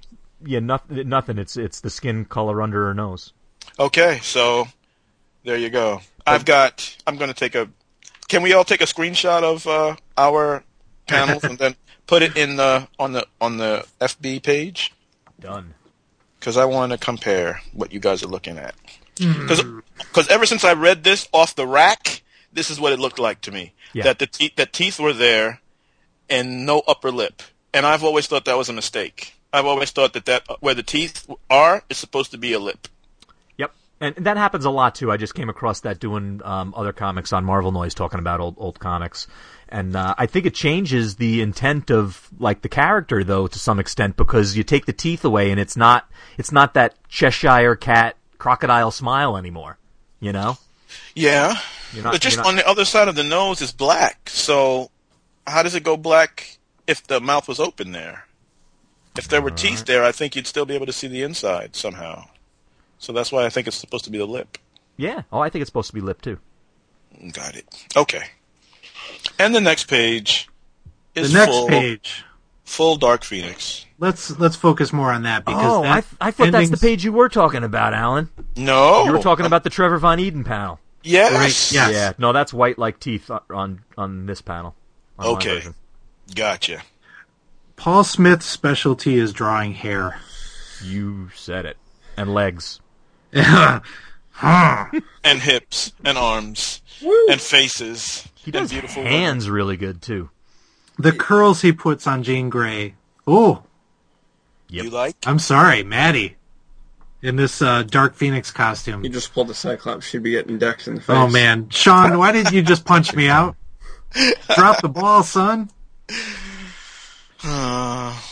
Yeah, 0.45 0.59
nothing. 0.59 1.09
Nothing. 1.09 1.39
It's 1.39 1.57
it's 1.57 1.81
the 1.81 1.91
skin 1.91 2.25
color 2.25 2.61
under 2.61 2.87
her 2.87 2.95
nose. 2.95 3.33
Okay, 3.79 4.19
so 4.23 4.67
there 5.45 5.57
you 5.57 5.71
go. 5.71 6.01
I've 6.27 6.45
got. 6.45 6.97
I'm 7.07 7.17
going 7.17 7.29
to 7.29 7.35
take 7.35 7.55
a. 7.55 7.69
Can 8.29 8.43
we 8.43 8.53
all 8.53 8.65
take 8.65 8.81
a 8.81 8.87
screenshot 8.87 9.43
of 9.45 9.67
uh, 9.67 9.97
our 10.19 10.65
panels 11.07 11.45
and 11.45 11.59
then 11.59 11.77
put 12.07 12.23
it 12.23 12.37
in 12.37 12.57
the 12.57 12.89
on 12.99 13.13
the 13.13 13.27
on 13.41 13.59
the 13.59 13.87
FB 14.01 14.43
page? 14.43 14.93
Done. 15.39 15.75
Because 16.41 16.57
I 16.57 16.65
want 16.65 16.91
to 16.91 16.99
compare 16.99 17.61
what 17.73 17.93
you 17.93 18.01
guys 18.01 18.23
are 18.25 18.29
looking 18.29 18.59
at. 18.59 18.75
Because 19.17 20.29
ever 20.29 20.45
since 20.47 20.65
I 20.65 20.73
read 20.73 21.05
this 21.05 21.29
off 21.33 21.55
the 21.55 21.67
rack, 21.69 22.22
this 22.53 22.71
is 22.71 22.81
what 22.81 22.93
it 22.93 22.99
looked 22.99 23.19
like 23.19 23.41
to 23.43 23.53
me. 23.53 23.75
Yeah. 23.93 24.05
That 24.05 24.19
the 24.19 24.27
teeth 24.27 24.57
that 24.57 24.73
teeth 24.73 24.99
were 24.99 25.13
there, 25.13 25.61
and 26.29 26.67
no 26.67 26.83
upper 26.87 27.11
lip. 27.11 27.43
And 27.75 27.87
I've 27.87 28.05
always 28.05 28.27
thought 28.27 28.45
that 28.45 28.57
was 28.57 28.69
a 28.69 28.73
mistake. 28.73 29.35
I've 29.53 29.67
always 29.67 29.91
thought 29.91 30.15
that 30.15 30.25
that 30.27 30.45
where 30.61 30.75
the 30.75 30.83
teeth 30.83 31.29
are 31.51 31.83
is 31.91 31.99
supposed 31.99 32.31
to 32.31 32.39
be 32.39 32.53
a 32.53 32.59
lip. 32.59 32.89
Yep, 33.59 33.73
and 34.01 34.15
that 34.17 34.37
happens 34.37 34.65
a 34.65 34.71
lot 34.71 34.95
too. 34.95 35.11
I 35.11 35.17
just 35.17 35.35
came 35.35 35.51
across 35.51 35.81
that 35.81 36.01
doing 36.01 36.41
um, 36.45 36.73
other 36.77 36.93
comics 36.93 37.33
on 37.33 37.45
Marvel 37.45 37.73
Noise, 37.73 37.95
talking 37.95 38.19
about 38.19 38.41
old 38.41 38.55
old 38.59 38.79
comics, 38.79 39.27
and 39.69 39.95
uh, 39.95 40.15
I 40.17 40.27
think 40.27 40.47
it 40.47 40.55
changes 40.55 41.17
the 41.17 41.43
intent 41.43 41.91
of 41.91 42.29
like 42.39 42.63
the 42.63 42.69
character 42.69 43.25
though 43.25 43.47
to 43.47 43.59
some 43.59 43.79
extent 43.79 44.17
because 44.17 44.57
you 44.57 44.65
take 44.65 44.87
the 44.87 44.93
teeth 44.93 45.25
away 45.25 45.51
and 45.51 45.61
it's 45.61 45.77
not 45.77 46.11
it's 46.39 46.53
not 46.53 46.75
that 46.75 46.95
Cheshire 47.09 47.77
cat 47.77 48.17
crocodile 48.39 48.91
smile 48.91 49.37
anymore. 49.37 49.79
You 50.21 50.33
know, 50.33 50.57
Yeah, 51.15 51.57
not- 52.03 52.13
but 52.13 52.21
just 52.21 52.37
you're 52.37 52.45
not- 52.45 52.49
on 52.51 52.57
the 52.57 52.67
other 52.69 52.85
side 52.85 53.09
of 53.09 53.15
the 53.17 53.23
nose 53.25 53.61
is 53.61 53.73
black. 53.73 54.29
So 54.31 54.91
how 55.47 55.63
does 55.63 55.75
it 55.75 55.83
go 55.83 55.97
black 55.97 56.59
if 56.87 57.07
the 57.07 57.21
mouth 57.21 57.49
was 57.49 57.61
open 57.61 57.93
there? 57.93 58.27
If 59.17 59.29
there 59.29 59.43
were 59.43 59.51
teeth 59.51 59.85
there, 59.85 60.03
I 60.05 60.13
think 60.13 60.35
you'd 60.37 60.47
still 60.47 60.65
be 60.65 60.75
able 60.75 60.87
to 60.87 60.93
see 60.93 61.07
the 61.07 61.23
inside 61.23 61.77
somehow. 61.77 62.25
So 62.99 63.13
that's 63.13 63.31
why 63.31 63.45
I 63.45 63.51
think 63.51 63.67
it's 63.67 63.77
supposed 63.77 64.05
to 64.05 64.11
be 64.11 64.19
the 64.19 64.25
lip. 64.27 64.57
yeah. 64.97 65.23
Oh, 65.33 65.41
I 65.41 65.51
think 65.51 65.61
it's 65.61 65.69
supposed 65.69 65.89
to 65.89 65.95
be 65.95 66.01
lip 66.01 66.23
too. 66.23 66.39
Got 67.33 67.57
it. 67.57 67.67
Okay. 67.97 68.23
And 69.39 69.55
the 69.55 69.61
next 69.61 69.85
page 69.85 70.49
is 71.15 71.33
The 71.33 71.39
is 71.41 71.47
next 71.47 71.53
full, 71.53 71.69
page. 71.69 72.25
full 72.65 72.97
Dark 72.97 73.23
Phoenix. 73.25 73.85
Let's 73.99 74.37
let's 74.39 74.57
focus 74.57 74.93
more 74.93 75.13
on 75.13 75.23
that 75.25 75.45
because 75.45 75.63
Oh, 75.65 75.83
that 75.83 76.05
I, 76.21 76.29
I 76.29 76.31
thought 76.31 76.51
that's 76.53 76.71
the 76.71 76.77
page 76.77 77.05
you 77.05 77.13
were 77.13 77.29
talking 77.29 77.63
about, 77.65 77.93
Alan. 77.95 78.31
No, 78.57 79.05
You 79.05 79.13
were 79.13 79.19
talking 79.23 79.47
about 79.47 79.63
the 79.63 79.71
Trevor 79.71 79.99
Von 79.99 80.19
Eeden 80.19 80.45
panel. 80.45 80.81
Yes, 81.03 81.33
Right, 81.33 81.73
yeah. 81.75 81.89
Yes. 81.89 81.95
Yeah, 81.97 82.13
no, 82.19 82.33
that's 82.33 82.53
white 82.53 82.79
like 82.79 82.99
teeth 83.01 83.31
on 83.31 83.41
on, 83.51 83.81
on 83.99 84.27
this 84.27 84.41
panel. 84.43 84.75
on 85.19 85.27
Okay. 85.37 85.63
Gotcha. 86.35 86.83
Paul 87.77 88.05
Smith's 88.05 88.47
specialty 88.47 89.19
is 89.19 89.33
drawing 89.33 89.73
hair. 89.75 90.21
You 90.85 91.31
said 91.35 91.67
it. 91.67 91.77
And 92.17 92.33
legs. 92.33 92.81
And 94.45 95.41
hips 95.41 95.93
and 96.05 96.19
arms 96.19 96.83
and 97.31 97.41
faces 97.41 98.27
He 98.35 98.47
and 98.47 98.53
does 98.53 98.71
beautiful 98.71 99.03
women. 99.03 99.13
hands 99.19 99.49
really 99.51 99.77
good 99.77 100.03
too. 100.03 100.31
the 100.99 101.13
curls 101.13 101.61
he 101.63 101.73
puts 101.73 102.07
on 102.07 102.23
Jean 102.23 102.49
Grey. 102.51 102.95
Oh, 103.27 103.63
Yep. 104.69 104.85
You 104.85 104.91
like? 104.91 105.17
I'm 105.27 105.39
sorry, 105.39 105.83
Maddie. 105.83 106.37
In 107.23 107.37
this 107.37 107.63
uh, 107.63 107.85
Dark 107.85 108.15
Phoenix 108.15 108.51
costume. 108.51 109.05
You 109.05 109.11
just 109.11 109.33
pulled 109.33 109.47
the 109.47 109.55
Cyclops. 109.55 110.05
She'd 110.07 110.25
be 110.25 110.33
getting 110.33 110.59
decked 110.59 110.89
in 110.89 110.97
the 110.97 111.01
face. 111.01 111.17
Oh 111.17 111.29
man, 111.29 111.69
Sean, 111.71 112.19
why 112.19 112.33
didn't 112.33 112.53
you 112.53 112.63
just 112.63 112.85
punch 112.85 113.15
me 113.15 113.29
out? 113.29 113.55
Drop 114.57 114.83
the 114.83 114.89
ball, 114.89 115.23
son. 115.23 115.71
Uh, 117.45 118.19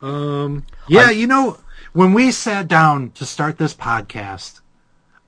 Um, 0.00 0.66
yeah, 0.88 1.10
you 1.10 1.28
know, 1.28 1.58
when 1.92 2.12
we 2.12 2.32
sat 2.32 2.66
down 2.66 3.12
to 3.12 3.24
start 3.24 3.56
this 3.56 3.72
podcast, 3.72 4.60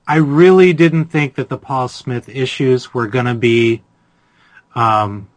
I 0.05 0.17
really 0.17 0.73
didn't 0.73 1.05
think 1.05 1.35
that 1.35 1.47
the 1.47 1.57
Paul 1.57 1.87
Smith 1.87 2.27
issues 2.27 2.93
were 2.93 3.07
going 3.07 3.23
to 3.23 3.35
be 3.35 3.83
um, 4.75 5.29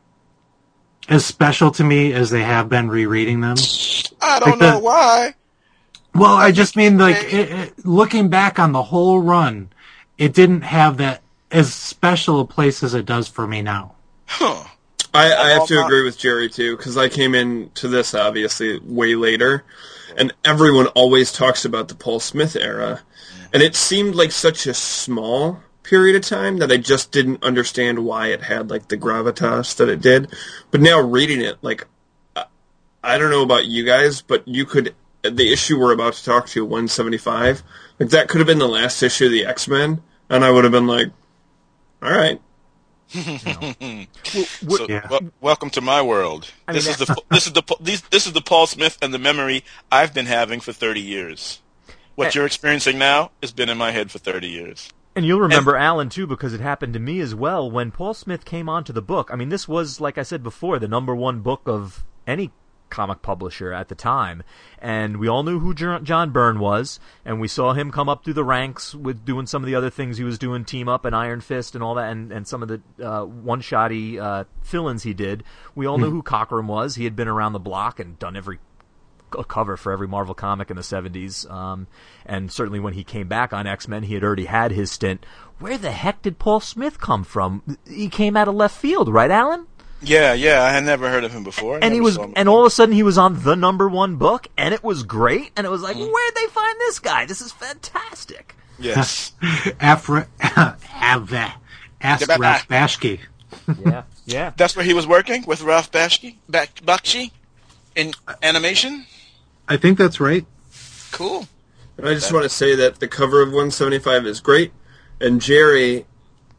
as 1.08 1.24
special 1.24 1.70
to 1.70 1.84
me 1.84 2.12
as 2.14 2.30
they 2.30 2.42
have 2.42 2.68
been 2.68 2.88
rereading 2.88 3.40
them. 3.40 3.54
I 4.20 4.40
don't 4.40 4.50
Like 4.50 4.58
the- 4.58 4.70
know 4.72 4.78
why. 4.80 5.34
Well, 6.18 6.34
I 6.34 6.52
just 6.52 6.76
mean 6.76 6.98
like 6.98 7.16
it, 7.32 7.50
it, 7.50 7.86
looking 7.86 8.28
back 8.28 8.58
on 8.58 8.72
the 8.72 8.82
whole 8.82 9.20
run, 9.20 9.70
it 10.16 10.34
didn't 10.34 10.62
have 10.62 10.96
that 10.98 11.22
as 11.50 11.72
special 11.72 12.40
a 12.40 12.44
place 12.46 12.82
as 12.82 12.94
it 12.94 13.06
does 13.06 13.28
for 13.28 13.46
me 13.46 13.62
now. 13.62 13.94
Huh. 14.26 14.64
I, 15.14 15.32
I 15.34 15.50
have 15.50 15.66
to 15.68 15.82
agree 15.84 16.02
uh, 16.02 16.04
with 16.04 16.18
Jerry 16.18 16.48
too 16.50 16.76
because 16.76 16.96
I 16.96 17.08
came 17.08 17.34
into 17.34 17.88
this 17.88 18.14
obviously 18.14 18.78
way 18.80 19.14
later, 19.14 19.64
and 20.16 20.34
everyone 20.44 20.88
always 20.88 21.32
talks 21.32 21.64
about 21.64 21.88
the 21.88 21.94
Paul 21.94 22.20
Smith 22.20 22.56
era, 22.56 23.00
and 23.52 23.62
it 23.62 23.74
seemed 23.74 24.14
like 24.14 24.32
such 24.32 24.66
a 24.66 24.74
small 24.74 25.60
period 25.82 26.14
of 26.16 26.22
time 26.22 26.58
that 26.58 26.70
I 26.70 26.76
just 26.76 27.10
didn't 27.10 27.42
understand 27.42 28.04
why 28.04 28.28
it 28.28 28.42
had 28.42 28.68
like 28.68 28.88
the 28.88 28.98
gravitas 28.98 29.74
that 29.76 29.88
it 29.88 30.02
did. 30.02 30.30
But 30.70 30.82
now 30.82 31.00
reading 31.00 31.40
it, 31.40 31.56
like 31.62 31.86
I- 32.36 32.44
I 33.02 33.16
don't 33.16 33.30
know 33.30 33.42
about 33.42 33.64
you 33.64 33.84
guys, 33.84 34.20
but 34.20 34.46
you 34.46 34.66
could 34.66 34.94
the 35.22 35.52
issue 35.52 35.78
we're 35.78 35.92
about 35.92 36.14
to 36.14 36.24
talk 36.24 36.46
to 36.48 36.64
175 36.64 37.62
like 37.98 38.10
that 38.10 38.28
could 38.28 38.38
have 38.38 38.46
been 38.46 38.58
the 38.58 38.68
last 38.68 39.02
issue 39.02 39.26
of 39.26 39.32
the 39.32 39.44
X-Men 39.44 40.02
and 40.30 40.44
I 40.44 40.50
would 40.50 40.64
have 40.64 40.72
been 40.72 40.86
like 40.86 41.08
all 42.02 42.10
right 42.10 42.40
So, 43.10 44.86
Yeah. 44.88 45.08
wel- 45.08 45.30
welcome 45.40 45.70
to 45.70 45.80
my 45.80 46.02
world. 46.02 46.50
this 46.68 46.86
is 46.86 46.98
the 46.98 47.16
this 47.30 47.46
is 47.46 47.52
the 47.54 47.62
these 47.80 48.02
this 48.02 48.26
is 48.26 48.32
the 48.34 48.42
Paul 48.42 48.66
Smith 48.66 48.98
and 49.00 49.12
the 49.14 49.18
memory 49.18 49.64
I've 49.90 50.12
been 50.12 50.26
having 50.26 50.60
for 50.60 50.72
thirty 50.72 51.00
years. 51.00 51.60
What 52.16 52.34
you're 52.34 52.44
experiencing 52.46 52.98
now 52.98 53.30
has 53.42 53.52
been 53.52 53.68
in 53.70 53.78
my 53.78 53.92
head 53.92 54.10
for 54.10 54.18
thirty 54.18 54.48
years. 54.48 54.90
And 55.16 55.24
you'll 55.24 55.40
remember 55.40 55.74
Alan 55.76 56.10
too 56.10 56.26
because 56.26 56.52
it 56.52 56.60
happened 56.60 56.92
to 56.94 57.00
me 57.00 57.20
as 57.20 57.34
well 57.34 57.68
when 57.70 57.90
Paul 57.90 58.12
Smith 58.14 58.44
came 58.44 58.68
onto 58.68 58.92
the 58.92 59.02
book. 59.02 59.30
I 59.32 59.36
mean, 59.36 59.48
this 59.48 59.66
was 59.66 60.00
like 60.00 60.18
I 60.18 60.22
said 60.22 60.42
before, 60.42 60.78
the 60.78 60.86
number 60.88 61.14
one 61.14 61.40
book 61.40 61.62
of 61.66 62.04
any 62.26 62.50
comic 62.90 63.22
publisher 63.22 63.72
at 63.72 63.88
the 63.88 63.94
time, 63.94 64.42
and 64.78 65.18
we 65.18 65.28
all 65.28 65.42
knew 65.42 65.58
who 65.58 65.74
John 65.74 66.30
Byrne 66.30 66.58
was, 66.58 67.00
and 67.24 67.40
we 67.40 67.48
saw 67.48 67.72
him 67.72 67.90
come 67.90 68.08
up 68.08 68.24
through 68.24 68.34
the 68.34 68.44
ranks 68.44 68.94
with 68.94 69.24
doing 69.24 69.46
some 69.46 69.62
of 69.62 69.66
the 69.66 69.74
other 69.74 69.90
things 69.90 70.18
he 70.18 70.24
was 70.24 70.38
doing, 70.38 70.64
Team 70.64 70.88
Up 70.88 71.04
and 71.04 71.14
Iron 71.14 71.40
Fist 71.40 71.74
and 71.74 71.84
all 71.84 71.94
that, 71.94 72.10
and, 72.10 72.32
and 72.32 72.46
some 72.46 72.62
of 72.62 72.68
the 72.68 72.80
uh, 73.02 73.24
one-shotty 73.24 74.18
uh, 74.18 74.44
fill-ins 74.62 75.02
he 75.02 75.14
did. 75.14 75.44
We 75.74 75.86
all 75.86 75.98
knew 75.98 76.10
who 76.10 76.22
Cockrum 76.22 76.66
was. 76.66 76.94
He 76.96 77.04
had 77.04 77.16
been 77.16 77.28
around 77.28 77.52
the 77.52 77.58
block 77.58 77.98
and 78.00 78.18
done 78.18 78.36
every 78.36 78.58
a 79.36 79.44
cover 79.44 79.76
for 79.76 79.92
every 79.92 80.08
Marvel 80.08 80.34
comic 80.34 80.70
in 80.70 80.76
the 80.76 80.82
70s. 80.82 81.50
Um, 81.50 81.86
and 82.24 82.50
certainly 82.50 82.80
when 82.80 82.94
he 82.94 83.04
came 83.04 83.28
back 83.28 83.52
on 83.52 83.66
X 83.66 83.88
Men, 83.88 84.04
he 84.04 84.14
had 84.14 84.24
already 84.24 84.46
had 84.46 84.72
his 84.72 84.90
stint. 84.90 85.24
Where 85.58 85.78
the 85.78 85.90
heck 85.90 86.22
did 86.22 86.38
Paul 86.38 86.60
Smith 86.60 87.00
come 87.00 87.24
from? 87.24 87.78
He 87.86 88.08
came 88.08 88.36
out 88.36 88.48
of 88.48 88.54
left 88.54 88.76
field, 88.76 89.08
right, 89.08 89.30
Alan? 89.30 89.66
Yeah, 90.00 90.32
yeah, 90.32 90.62
I 90.62 90.70
had 90.70 90.84
never 90.84 91.10
heard 91.10 91.24
of 91.24 91.32
him 91.32 91.42
before. 91.44 91.76
I 91.76 91.80
And 91.82 91.92
he 91.92 92.00
was, 92.00 92.16
and 92.36 92.48
all 92.48 92.60
of 92.60 92.66
a 92.66 92.70
sudden 92.70 92.94
he 92.94 93.02
was 93.02 93.18
on 93.18 93.42
the 93.42 93.56
number 93.56 93.88
one 93.88 94.16
book, 94.16 94.46
and 94.56 94.72
it 94.72 94.84
was 94.84 95.02
great. 95.02 95.50
And 95.56 95.66
it 95.66 95.70
was 95.70 95.82
like, 95.82 95.96
Mm-hmm. 95.96 96.12
where'd 96.12 96.34
they 96.36 96.46
find 96.46 96.78
this 96.80 96.98
guy? 97.00 97.26
This 97.26 97.40
is 97.40 97.50
fantastic. 97.52 98.54
Yes. 98.78 99.32
Afra, 99.80 100.28
Ava, 101.02 101.54
ask 102.00 102.28
Ralph 102.28 102.68
Bashki. 102.68 103.18
Yeah, 103.84 104.04
yeah. 104.24 104.52
That's 104.56 104.76
where 104.76 104.84
he 104.84 104.94
was 104.94 105.06
working 105.06 105.44
with 105.46 105.62
Ralph 105.62 105.90
Bashki, 105.90 106.36
Bak- 106.48 106.76
Bakshi 106.82 107.32
in 107.96 108.12
animation. 108.42 109.04
I 109.68 109.76
think 109.78 109.98
that's 109.98 110.20
right. 110.20 110.46
Cool. 111.10 111.46
And 111.98 112.08
I 112.08 112.14
just 112.14 112.32
want 112.32 112.44
to 112.44 112.48
say 112.48 112.74
that 112.76 113.00
the 113.00 113.08
cover 113.08 113.42
of 113.42 113.48
175 113.48 114.26
is 114.26 114.40
great, 114.40 114.72
and 115.20 115.40
Jerry 115.40 116.06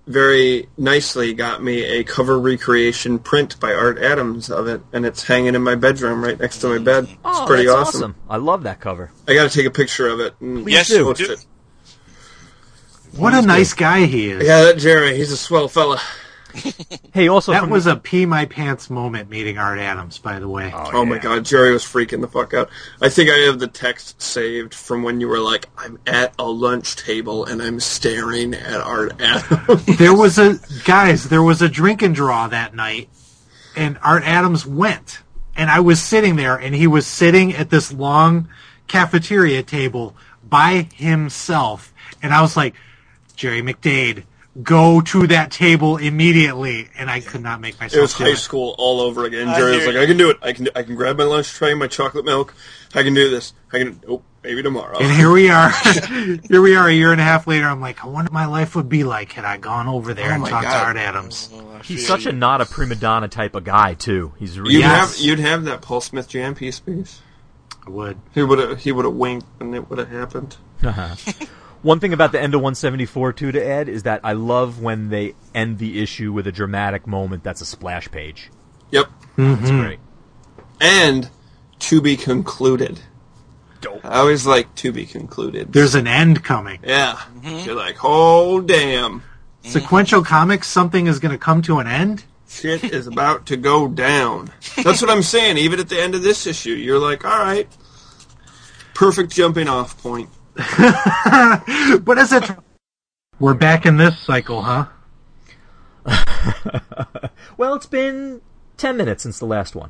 very 0.10 0.68
nicely 0.76 1.34
got 1.36 1.62
me 1.64 1.84
a 1.84 2.04
cover 2.04 2.40
recreation 2.40 3.20
print 3.20 3.60
by 3.60 3.72
Art 3.74 4.00
Adams 4.00 4.50
of 4.50 4.68
it, 4.68 4.82
and 4.92 5.06
it's 5.06 5.24
hanging 5.24 5.54
in 5.54 5.62
my 5.62 5.76
bedroom 5.76 6.24
right 6.24 6.38
next 6.38 6.58
to 6.62 6.68
my 6.68 6.80
bed. 6.80 7.04
It's 7.04 7.16
Oh, 7.24 7.46
pretty 7.48 7.68
that's 7.68 7.90
awesome. 7.96 8.16
I 8.28 8.38
love 8.38 8.64
that 8.64 8.80
cover. 8.82 9.12
I 9.28 9.36
got 9.36 9.50
to 9.50 9.56
take 9.56 9.68
a 9.68 9.72
picture 9.72 10.08
of 10.08 10.20
it. 10.20 10.34
And 10.42 10.64
Please 10.64 10.74
Yes, 10.74 10.88
do. 10.90 11.04
post 11.04 11.22
do. 11.22 11.32
it. 11.34 11.46
What 13.16 13.34
a 13.36 13.42
nice 13.44 13.74
guy 13.74 14.06
he 14.06 14.32
is. 14.32 14.44
Yeah, 14.46 14.64
that 14.64 14.78
Jerry, 14.80 15.16
he's 15.16 15.32
a 15.32 15.38
swell 15.38 15.68
fella. 15.68 16.02
Hey, 17.12 17.28
also 17.28 17.52
That 17.52 17.62
from 17.62 17.72
was 17.72 17.88
a 17.88 17.96
pee 17.96 18.26
my 18.28 18.46
pants 18.46 18.90
moment 18.90 19.30
meeting 19.30 19.58
Art 19.58 19.80
Adams, 19.80 20.20
by 20.20 20.40
the 20.40 20.48
way. 20.48 20.72
Oh, 20.74 20.92
oh 20.94 21.06
my 21.06 21.18
god, 21.18 21.44
Jerry 21.44 21.74
was 21.74 21.84
freaking 21.84 22.22
the 22.22 22.28
fuck 22.28 22.54
out. 22.54 22.70
I 23.02 23.10
think 23.10 23.30
I 23.32 23.38
have 23.48 23.60
the 23.60 23.68
text 23.68 24.22
saved 24.22 24.74
from 24.76 25.02
when 25.02 25.20
you 25.20 25.28
were 25.28 25.40
like, 25.40 25.68
I'm 25.78 26.00
at 26.06 26.34
a 26.38 26.46
lunch 26.46 26.96
table 26.96 27.46
and 27.46 27.62
I'm 27.62 27.80
staring 27.80 28.54
at 28.54 28.80
Art 28.80 29.20
Adams. 29.20 29.86
There 29.98 30.16
was 30.16 30.38
a 30.38 30.60
guys, 30.86 31.30
there 31.30 31.44
was 31.44 31.62
a 31.62 31.68
drink 31.68 32.02
and 32.02 32.14
draw 32.14 32.48
that 32.48 32.76
night, 32.76 33.10
and 33.76 33.98
Art 34.04 34.24
Adams 34.24 34.66
went, 34.66 35.22
and 35.56 35.70
I 35.70 35.80
was 35.80 36.02
sitting 36.02 36.36
there, 36.36 36.56
and 36.56 36.76
he 36.76 36.88
was 36.88 37.08
sitting 37.08 37.54
at 37.54 37.70
this 37.70 37.92
long 37.92 38.50
cafeteria 38.88 39.64
table 39.64 40.16
by 40.44 40.88
himself, 40.94 41.94
and 42.22 42.34
I 42.34 42.42
was 42.42 42.56
like, 42.56 42.76
Jerry 43.36 43.62
McDade, 43.62 44.24
go 44.64 45.02
to 45.02 45.28
that 45.28 45.52
table 45.52 45.98
immediately, 45.98 46.90
and 46.98 47.10
I 47.10 47.20
could 47.20 47.42
not 47.42 47.62
make 47.62 47.80
myself. 47.80 47.94
it 47.94 48.02
myself 48.02 48.02
was 48.02 48.14
do 48.18 48.24
high 48.24 48.30
it. 48.32 48.38
school 48.38 48.76
all 48.78 49.02
over 49.02 49.26
again. 49.26 49.48
I 49.50 49.58
Jerry 49.58 49.78
was 49.78 49.88
like, 49.88 49.96
I 49.96 50.06
can 50.06 50.18
do 50.18 50.30
it. 50.30 50.38
I 50.42 50.54
can 50.54 50.68
I 50.76 50.84
can 50.84 50.96
grab 50.96 51.18
my 51.18 51.24
lunch 51.24 51.50
tray, 51.52 51.74
my 51.74 51.88
chocolate 51.88 52.26
milk. 52.26 52.54
I 52.96 53.04
can 53.04 53.14
do 53.14 53.30
this. 53.30 53.54
I 53.72 53.78
can 53.80 54.02
oh, 54.10 54.22
maybe 54.44 54.64
tomorrow. 54.64 54.98
And 55.00 55.12
here 55.12 55.32
we 55.32 55.50
are, 55.50 55.70
here 56.50 56.62
we 56.62 56.76
are, 56.76 56.88
a 56.88 56.94
year 56.94 57.12
and 57.12 57.22
a 57.22 57.24
half 57.24 57.46
later. 57.48 57.68
I'm 57.68 57.82
like, 57.82 58.04
I 58.04 58.08
wonder 58.08 58.30
what 58.30 58.34
my 58.34 58.46
life 58.48 58.76
would 58.76 58.90
be 58.90 59.04
like 59.04 59.32
had 59.34 59.46
I 59.46 59.58
gone 59.58 59.88
over 59.88 60.14
there 60.14 60.32
Oh 60.32 60.34
and 60.34 60.42
my 60.42 60.50
talked 60.50 60.66
to 60.68 60.74
Art 60.76 60.98
Adams. 60.98 61.50
Oh, 61.54 61.80
he's 61.84 62.06
such 62.08 62.26
you. 62.26 62.32
a 62.32 62.34
not 62.34 62.62
a 62.62 62.66
prima 62.66 62.96
donna 62.96 63.28
type 63.28 63.56
of 63.56 63.64
guy 63.64 63.94
too. 63.94 64.34
He's 64.40 64.60
really 64.60 64.76
You'd 64.76 64.80
Yes. 64.82 65.18
have 65.18 65.26
you'd 65.26 65.40
have 65.40 65.66
that 65.66 65.82
Paul 65.82 66.02
Smith 66.02 66.28
jam 66.28 66.56
piece 66.56 66.80
piece. 66.80 67.22
I 67.86 67.92
would. 67.92 68.18
He 68.34 68.44
would 68.44 68.60
have 68.60 68.80
he 68.80 68.92
would 68.92 69.06
have 69.06 69.14
winked 69.14 69.48
and 69.60 69.76
it 69.76 69.90
would 69.90 70.00
have 70.00 70.10
happened. 70.10 70.58
One 71.82 72.00
thing 72.00 72.12
about 72.12 72.32
the 72.32 72.42
end 72.42 72.54
of 72.54 72.62
174 72.62 73.34
too 73.34 73.52
to 73.52 73.60
Ed 73.60 73.88
is 73.88 74.04
that 74.04 74.22
I 74.24 74.34
love 74.34 74.82
when 74.82 75.10
they 75.10 75.36
end 75.56 75.78
the 75.78 76.02
issue 76.02 76.34
with 76.34 76.46
a 76.48 76.52
dramatic 76.52 77.08
moment 77.08 77.44
that's 77.44 77.62
a 77.62 77.66
splash 77.66 78.10
page. 78.12 78.52
Yep. 78.92 79.06
Mm-hmm. 79.38 79.64
It's 79.64 79.72
great. 79.72 80.00
And 80.82 81.30
to 81.80 82.02
be 82.02 82.18
concluded. 82.18 83.00
Dope. 83.82 84.04
I 84.04 84.20
always 84.20 84.46
like 84.46 84.76
to 84.76 84.92
be 84.92 85.06
concluded. 85.06 85.72
There's 85.72 85.96
an 85.96 86.08
end 86.08 86.44
coming. 86.44 86.80
yeah. 86.84 87.14
Mm-hmm. 87.14 87.66
You're 87.66 87.76
like, 87.76 87.98
oh 88.04 88.60
damn. 88.60 89.20
Mm-hmm. 89.20 89.70
Sequential 89.70 90.24
comics, 90.24 90.68
something 90.68 91.08
is 91.08 91.20
going 91.20 91.32
to 91.32 91.38
come 91.38 91.62
to 91.64 91.80
an 91.80 91.88
end. 91.88 92.24
Shit 92.48 92.84
is 92.84 93.08
about 93.08 93.46
to 93.48 93.58
go 93.58 93.88
down. 93.88 94.50
That's 94.84 95.02
what 95.02 95.12
I'm 95.12 95.22
saying. 95.22 95.58
Even 95.58 95.80
at 95.80 95.88
the 95.88 96.02
end 96.02 96.16
of 96.16 96.24
this 96.24 96.48
issue, 96.48 96.72
you're 96.72 97.00
like, 97.00 97.24
all 97.24 97.38
right. 97.38 97.68
Perfect 98.96 99.32
jumping 99.32 99.70
off 99.70 100.02
point. 100.02 100.30
But 102.04 102.18
is 102.18 102.34
it? 102.34 102.52
We're 103.40 103.54
back 103.54 103.86
in 103.86 103.96
this 103.98 104.20
cycle, 104.20 104.62
huh? 104.64 104.88
Well, 107.58 107.76
it's 107.76 107.86
been 107.86 108.42
10 108.78 108.96
minutes 108.96 109.24
since 109.24 109.38
the 109.38 109.46
last 109.46 109.76
one. 109.76 109.90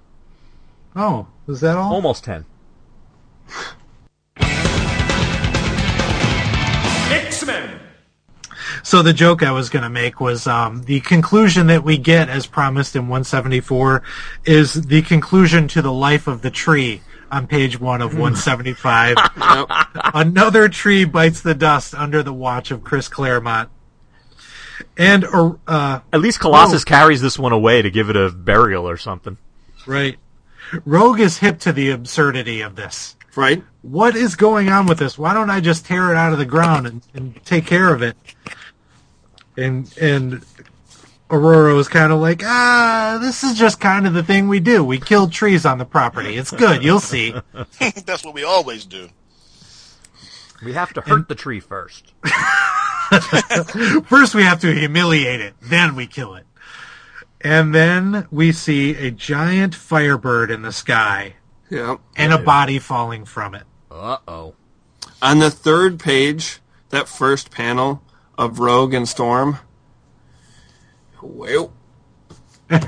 Oh, 0.96 1.28
is 1.48 1.62
that 1.62 1.78
all? 1.78 1.94
Almost 1.94 2.24
10. 2.24 2.46
X-Men! 7.12 7.80
So 8.82 9.04
the 9.04 9.14
joke 9.14 9.44
I 9.44 9.52
was 9.52 9.70
going 9.70 9.84
to 9.84 9.90
make 9.90 10.20
was 10.20 10.48
um, 10.48 10.82
the 10.84 11.00
conclusion 11.02 11.68
that 11.68 11.84
we 11.84 12.00
get, 12.00 12.28
as 12.28 12.48
promised 12.48 12.96
in 12.96 13.04
174, 13.04 14.02
is 14.46 14.74
the 14.74 15.04
conclusion 15.04 15.68
to 15.68 15.84
the 15.84 15.94
life 15.94 16.28
of 16.28 16.42
the 16.42 16.50
tree 16.50 17.02
on 17.32 17.48
page 17.48 17.80
one 17.80 18.02
of 18.02 18.14
175. 18.14 19.16
Another 20.14 20.70
tree 20.70 21.06
bites 21.06 21.42
the 21.42 21.56
dust 21.56 21.94
under 21.96 22.24
the 22.24 22.34
watch 22.34 22.72
of 22.72 22.84
Chris 22.84 23.08
Claremont. 23.08 23.70
And 24.98 25.26
uh, 25.68 26.00
At 26.14 26.22
least 26.22 26.40
Colossus 26.40 26.84
Oh. 26.84 26.86
carries 26.86 27.22
this 27.22 27.38
one 27.38 27.52
away 27.52 27.82
to 27.82 27.90
give 27.92 28.10
it 28.10 28.16
a 28.16 28.30
burial 28.30 28.88
or 28.88 28.98
something. 28.98 29.38
right, 29.86 30.18
Rogue 30.86 31.20
is 31.20 31.38
hip 31.40 31.60
to 31.60 31.72
the 31.74 31.90
absurdity 31.92 32.62
of 32.62 32.76
this. 32.76 33.16
right? 33.36 33.64
what 33.82 34.16
is 34.16 34.36
going 34.36 34.70
on 34.70 34.86
with 34.88 35.00
this? 35.00 35.18
Why 35.18 35.34
don't 35.34 35.50
I 35.50 35.60
just 35.62 35.86
tear 35.86 36.12
it 36.12 36.18
out 36.18 36.32
of 36.34 36.38
the 36.40 36.46
ground 36.46 36.86
and, 36.88 37.02
and 37.14 37.46
take 37.46 37.66
care 37.66 37.94
of 37.94 38.02
it? 38.02 38.16
And 39.58 39.94
and 40.00 40.46
Ororo 41.30 41.76
was 41.76 41.88
kind 41.88 42.12
of 42.12 42.20
like, 42.20 42.42
ah, 42.44 43.20
this 43.22 43.44
is 43.44 43.58
just 43.58 43.80
kind 43.80 44.08
of 44.08 44.14
the 44.14 44.24
thing 44.24 44.48
we 44.48 44.60
do. 44.60 44.84
We 44.84 45.00
kill 45.00 45.30
trees 45.30 45.66
on 45.66 45.78
the 45.78 45.86
property. 45.86 46.36
It's 46.38 46.52
good. 46.52 46.84
You'll 46.84 47.00
see. 47.00 47.34
That's 48.06 48.24
what 48.26 48.34
we 48.34 48.44
always 48.44 48.86
do. 48.86 49.10
We 50.64 50.74
have 50.74 50.92
to 50.94 51.02
hurt 51.02 51.28
the 51.30 51.36
tree 51.36 51.60
first. 51.62 52.14
First, 54.08 54.36
we 54.36 54.44
have 54.44 54.60
to 54.62 54.74
humiliate 54.74 55.40
it. 55.42 55.54
Then 55.62 55.96
we 55.96 56.06
kill 56.06 56.36
it. 56.36 56.46
And 57.42 57.74
then 57.74 58.28
we 58.30 58.52
see 58.52 58.96
a 58.96 59.10
giant 59.12 59.74
firebird 59.74 60.52
in 60.52 60.62
the 60.62 60.74
sky 60.74 61.36
Yep. 61.70 62.00
and 62.18 62.34
a 62.34 62.38
body 62.38 62.78
falling 62.78 63.24
from 63.26 63.56
it. 63.56 63.64
Uh-oh. 63.90 64.54
On 65.22 65.40
the 65.40 65.50
third 65.50 66.00
page, 66.00 66.60
that 66.90 67.08
first 67.08 67.52
panel 67.52 68.04
of 68.38 68.60
Rogue 68.60 68.94
and 68.94 69.08
Storm. 69.08 69.60
Well, 71.22 71.72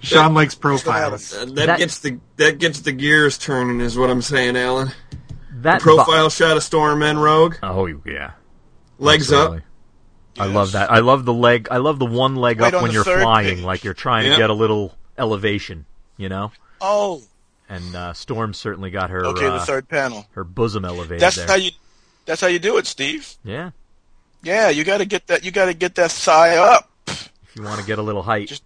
Sean 0.00 0.34
likes 0.34 0.54
profiles. 0.54 1.30
that, 1.30 1.54
That- 1.54 1.78
gets 1.78 1.98
the 2.00 2.18
that 2.36 2.58
gets 2.58 2.80
the 2.80 2.92
gears 2.92 3.38
turning, 3.38 3.80
is 3.80 3.96
what 3.98 4.10
I'm 4.10 4.22
saying, 4.22 4.56
Alan. 4.56 4.90
That 5.62 5.80
bo- 5.82 5.96
Profile 5.96 6.28
shot 6.30 6.56
of 6.56 6.62
Storm 6.62 7.02
and 7.02 7.22
Rogue, 7.22 7.56
oh, 7.62 7.86
yeah. 8.04 8.32
legs 8.98 9.32
Absolutely. 9.32 9.58
up. 9.58 9.64
I 10.38 10.46
Yes. 10.46 10.54
love 10.54 10.72
that. 10.72 10.90
I 10.90 10.98
love 10.98 11.24
the 11.24 11.32
leg. 11.32 11.68
I 11.70 11.76
love 11.78 11.98
the 12.00 12.06
one 12.06 12.34
leg 12.36 12.60
Right 12.60 12.74
up 12.74 12.78
on 12.78 12.82
when 12.84 12.92
you're 12.92 13.04
flying, 13.04 13.56
page. 13.56 13.64
like 13.64 13.84
you're 13.84 13.94
trying 13.94 14.26
Yeah. 14.26 14.32
to 14.32 14.36
get 14.38 14.50
a 14.50 14.54
little 14.54 14.94
elevation, 15.16 15.86
you 16.16 16.28
know? 16.28 16.50
Oh, 16.80 17.22
And 17.68 17.94
uh, 17.96 18.12
Storm 18.14 18.52
certainly 18.52 18.90
got 18.90 19.10
her 19.10 19.24
okay. 19.26 19.46
uh, 19.46 19.58
the 19.58 19.60
third 19.64 19.88
panel. 19.88 20.26
her 20.32 20.42
bosom 20.44 20.84
elevated 20.84 21.20
That's 21.20 21.36
there. 21.36 21.46
how 21.46 21.54
you. 21.54 21.70
That's 22.26 22.40
how 22.40 22.48
you 22.48 22.58
do 22.58 22.76
it, 22.78 22.86
Steve. 22.86 23.36
yeah. 23.44 23.70
Yeah, 24.44 24.68
you 24.68 24.84
got 24.84 24.98
to 24.98 25.04
get 25.06 25.26
that. 25.28 25.44
You 25.44 25.50
got 25.50 25.66
to 25.66 25.74
get 25.74 25.94
that 25.96 26.10
thigh 26.12 26.56
up. 26.56 26.90
If 27.08 27.30
you 27.56 27.62
want 27.62 27.80
to 27.80 27.86
get 27.86 27.98
a 27.98 28.02
little 28.02 28.22
height. 28.22 28.48
Just- 28.48 28.64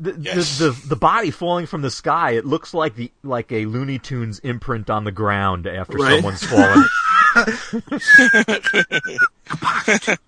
the, 0.00 0.14
Yes. 0.20 0.58
the, 0.58 0.70
the 0.70 0.86
the 0.90 0.96
body 0.96 1.32
falling 1.32 1.66
from 1.66 1.82
the 1.82 1.90
sky, 1.90 2.30
it 2.32 2.44
looks 2.46 2.72
like 2.72 2.94
the 2.94 3.10
like 3.24 3.50
a 3.50 3.66
Looney 3.66 3.98
Tunes 3.98 4.38
imprint 4.40 4.88
on 4.90 5.02
the 5.02 5.10
ground 5.10 5.66
after 5.66 5.96
Right. 5.98 6.14
someone's 6.22 6.44
fallen. 6.44 6.84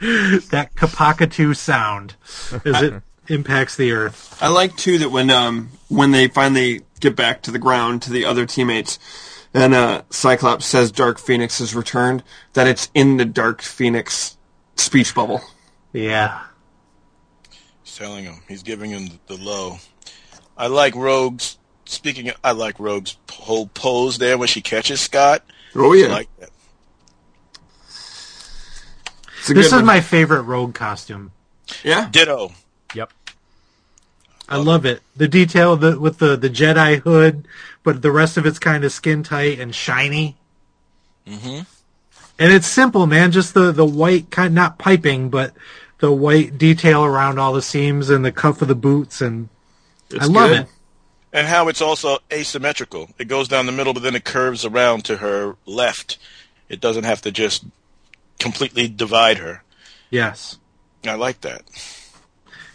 that 0.00 0.70
Kapakatu 0.76 1.56
sound 1.56 2.14
as 2.64 2.82
it 2.82 3.02
impacts 3.28 3.76
the 3.76 3.92
earth. 3.92 4.38
I 4.40 4.48
like 4.48 4.76
too 4.76 4.98
that 4.98 5.10
when 5.10 5.30
um 5.30 5.70
when 5.88 6.10
they 6.12 6.28
finally 6.28 6.82
get 7.00 7.16
back 7.16 7.42
to 7.42 7.50
the 7.50 7.58
ground 7.58 8.02
to 8.02 8.10
the 8.10 8.24
other 8.24 8.46
teammates, 8.46 8.98
and 9.56 9.74
uh, 9.74 10.02
Cyclops 10.10 10.66
says 10.66 10.92
Dark 10.92 11.18
Phoenix 11.18 11.60
has 11.60 11.74
returned, 11.74 12.22
that 12.52 12.66
it's 12.66 12.90
in 12.92 13.16
the 13.16 13.24
Dark 13.24 13.62
Phoenix 13.62 14.36
speech 14.76 15.14
bubble. 15.14 15.40
Yeah. 15.94 16.42
He's 17.82 17.96
telling 17.96 18.24
him. 18.24 18.42
He's 18.46 18.62
giving 18.62 18.90
him 18.90 19.18
the 19.28 19.36
low. 19.36 19.78
I 20.58 20.66
like 20.66 20.94
Rogue's. 20.94 21.56
Speaking, 21.86 22.28
of, 22.28 22.36
I 22.44 22.50
like 22.52 22.78
Rogue's 22.78 23.16
whole 23.30 23.68
pose 23.68 24.18
there 24.18 24.36
when 24.36 24.48
she 24.48 24.60
catches 24.60 25.00
Scott. 25.00 25.42
Oh 25.74 25.94
I 25.94 25.96
yeah, 25.96 26.06
like 26.08 26.28
that. 26.38 26.50
This 29.48 29.66
is 29.66 29.72
one. 29.72 29.86
my 29.86 30.00
favorite 30.00 30.42
rogue 30.42 30.74
costume. 30.74 31.30
yeah. 31.82 32.08
Ditto. 32.10 32.52
Yep. 34.48 34.58
I 34.58 34.62
love 34.62 34.84
it. 34.86 35.02
The 35.16 35.28
detail 35.28 35.72
of 35.74 35.80
the, 35.80 35.98
with 35.98 36.18
the, 36.18 36.36
the 36.36 36.50
Jedi 36.50 36.98
hood, 37.00 37.46
but 37.82 38.02
the 38.02 38.12
rest 38.12 38.36
of 38.36 38.46
it's 38.46 38.58
kind 38.58 38.84
of 38.84 38.92
skin 38.92 39.22
tight 39.22 39.58
and 39.60 39.74
shiny. 39.74 40.36
Mm-hmm. 41.26 41.60
And 42.38 42.52
it's 42.52 42.66
simple, 42.66 43.06
man. 43.06 43.32
Just 43.32 43.54
the, 43.54 43.72
the 43.72 43.84
white 43.86 44.30
kind, 44.30 44.54
not 44.54 44.78
piping, 44.78 45.30
but 45.30 45.54
the 45.98 46.12
white 46.12 46.58
detail 46.58 47.04
around 47.04 47.38
all 47.38 47.52
the 47.52 47.62
seams 47.62 48.10
and 48.10 48.24
the 48.24 48.32
cuff 48.32 48.60
of 48.60 48.68
the 48.68 48.74
boots, 48.74 49.20
and 49.22 49.48
It's 50.10 50.24
I 50.24 50.26
love 50.26 50.50
good. 50.50 50.60
it. 50.60 50.66
And 51.32 51.46
how 51.46 51.68
it's 51.68 51.80
also 51.82 52.18
asymmetrical. 52.32 53.10
It 53.18 53.28
goes 53.28 53.48
down 53.48 53.66
the 53.66 53.72
middle, 53.72 53.92
but 53.94 54.02
then 54.02 54.14
it 54.14 54.24
curves 54.24 54.64
around 54.64 55.04
to 55.06 55.18
her 55.18 55.56
left. 55.66 56.18
It 56.68 56.80
doesn't 56.80 57.04
have 57.04 57.22
to 57.22 57.30
just 57.32 57.64
completely 58.38 58.88
divide 58.88 59.38
her. 59.38 59.62
Yes, 60.10 60.58
I 61.06 61.14
like 61.14 61.40
that. 61.42 61.62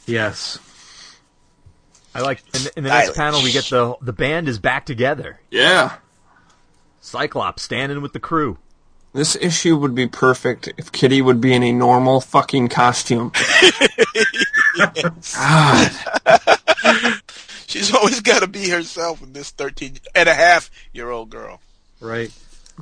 yes. 0.05 0.59
I 2.13 2.21
like 2.21 2.43
in 2.53 2.63
the, 2.63 2.71
in 2.77 2.83
the 2.83 2.89
next 2.89 3.13
Stylish. 3.13 3.17
panel 3.17 3.43
we 3.43 3.51
get 3.51 3.65
the 3.65 3.95
the 4.01 4.13
band 4.13 4.47
is 4.49 4.59
back 4.59 4.85
together. 4.85 5.39
Yeah, 5.49 5.95
Cyclops 6.99 7.63
standing 7.63 8.01
with 8.01 8.13
the 8.13 8.19
crew. 8.19 8.57
this 9.13 9.35
issue 9.37 9.77
would 9.77 9.95
be 9.95 10.07
perfect 10.07 10.71
if 10.77 10.91
Kitty 10.91 11.21
would 11.21 11.39
be 11.41 11.53
in 11.53 11.63
a 11.63 11.71
normal 11.71 12.21
fucking 12.21 12.67
costume. 12.69 13.31
God, 14.77 15.91
She's 17.67 17.93
always 17.93 18.19
got 18.21 18.41
to 18.41 18.47
be 18.47 18.69
herself 18.69 19.21
with 19.21 19.33
this 19.33 19.51
13 19.51 19.97
and 20.15 20.27
a 20.27 20.33
half 20.33 20.69
year 20.93 21.09
old 21.09 21.29
girl. 21.29 21.61
Right. 21.99 22.31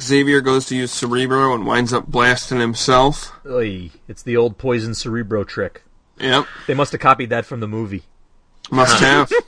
Xavier 0.02 0.42
goes 0.42 0.66
to 0.68 0.76
use 0.76 0.92
Cerebro 0.92 1.54
and 1.54 1.66
winds 1.66 1.94
up 1.94 2.08
blasting 2.08 2.60
himself. 2.60 3.32
Oy, 3.46 3.92
it's 4.08 4.24
the 4.24 4.38
old 4.38 4.58
poison 4.58 4.96
cerebro 4.96 5.44
trick. 5.44 5.84
Yep, 6.20 6.48
They 6.68 6.74
must 6.74 6.92
have 6.92 7.02
copied 7.02 7.30
that 7.30 7.46
from 7.46 7.60
the 7.60 7.68
movie. 7.68 8.04
Must 8.72 9.00
have. 9.04 9.32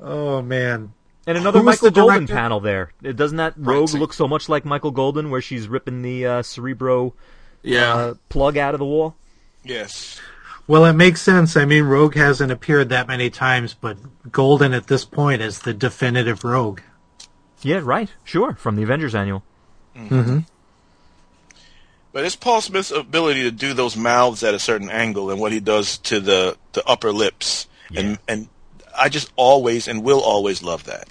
Oh 0.00 0.42
man. 0.42 0.92
And 1.26 1.38
another 1.38 1.60
Who 1.60 1.64
Michael 1.64 1.90
Golden 1.90 2.26
director? 2.26 2.34
panel 2.34 2.60
there. 2.60 2.92
It- 3.02 3.16
Doesn't 3.16 3.38
that 3.38 3.54
Rogue 3.56 3.88
so- 3.88 3.96
look 3.98 4.12
so 4.12 4.28
much 4.28 4.46
like 4.48 4.64
Michael 4.66 4.90
Golden, 4.90 5.30
where 5.30 5.40
she's 5.40 5.66
ripping 5.68 6.02
the 6.02 6.26
uh, 6.26 6.42
cerebro 6.42 7.14
Yeah, 7.62 7.94
uh, 7.94 8.14
plug 8.28 8.58
out 8.58 8.74
of 8.74 8.78
the 8.80 8.84
wall? 8.84 9.16
Yes. 9.64 10.20
Well, 10.66 10.84
it 10.84 10.92
makes 10.94 11.22
sense. 11.22 11.56
I 11.56 11.64
mean, 11.64 11.84
Rogue 11.84 12.14
hasn't 12.14 12.52
appeared 12.52 12.90
that 12.90 13.08
many 13.08 13.30
times, 13.30 13.72
but 13.74 13.96
Golden 14.30 14.72
at 14.74 14.86
this 14.86 15.04
point 15.06 15.40
is 15.42 15.60
the 15.60 15.72
definitive 15.74 16.44
Rogue. 16.44 16.80
Yeah, 17.62 17.80
right. 17.82 18.10
Sure, 18.24 18.54
from 18.54 18.76
the 18.76 18.82
Avengers 18.82 19.14
Annual. 19.14 19.42
But 22.14 22.24
it's 22.24 22.36
Paul 22.36 22.60
Smith's 22.60 22.92
ability 22.92 23.42
to 23.42 23.50
do 23.50 23.74
those 23.74 23.96
mouths 23.96 24.44
at 24.44 24.54
a 24.54 24.58
certain 24.60 24.88
angle 24.88 25.30
and 25.30 25.40
what 25.40 25.50
he 25.50 25.58
does 25.58 25.98
to 25.98 26.20
the, 26.20 26.56
the 26.72 26.86
upper 26.86 27.12
lips. 27.12 27.66
And, 27.94 28.18
and 28.28 28.48
I 28.96 29.08
just 29.08 29.32
always 29.34 29.88
and 29.88 30.04
will 30.04 30.20
always 30.20 30.62
love 30.62 30.84
that. 30.84 31.08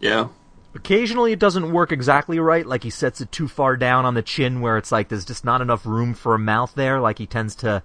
yeah. 0.00 0.28
Occasionally, 0.74 1.32
it 1.32 1.38
doesn't 1.38 1.72
work 1.72 1.92
exactly 1.92 2.38
right. 2.38 2.64
Like 2.64 2.82
he 2.82 2.90
sets 2.90 3.20
it 3.20 3.30
too 3.32 3.46
far 3.48 3.76
down 3.76 4.04
on 4.04 4.14
the 4.14 4.22
chin, 4.22 4.60
where 4.60 4.76
it's 4.78 4.92
like 4.92 5.08
there's 5.08 5.24
just 5.24 5.44
not 5.44 5.60
enough 5.60 5.84
room 5.84 6.14
for 6.14 6.34
a 6.34 6.38
mouth 6.38 6.72
there. 6.74 7.00
Like 7.00 7.18
he 7.18 7.26
tends 7.26 7.54
to 7.56 7.82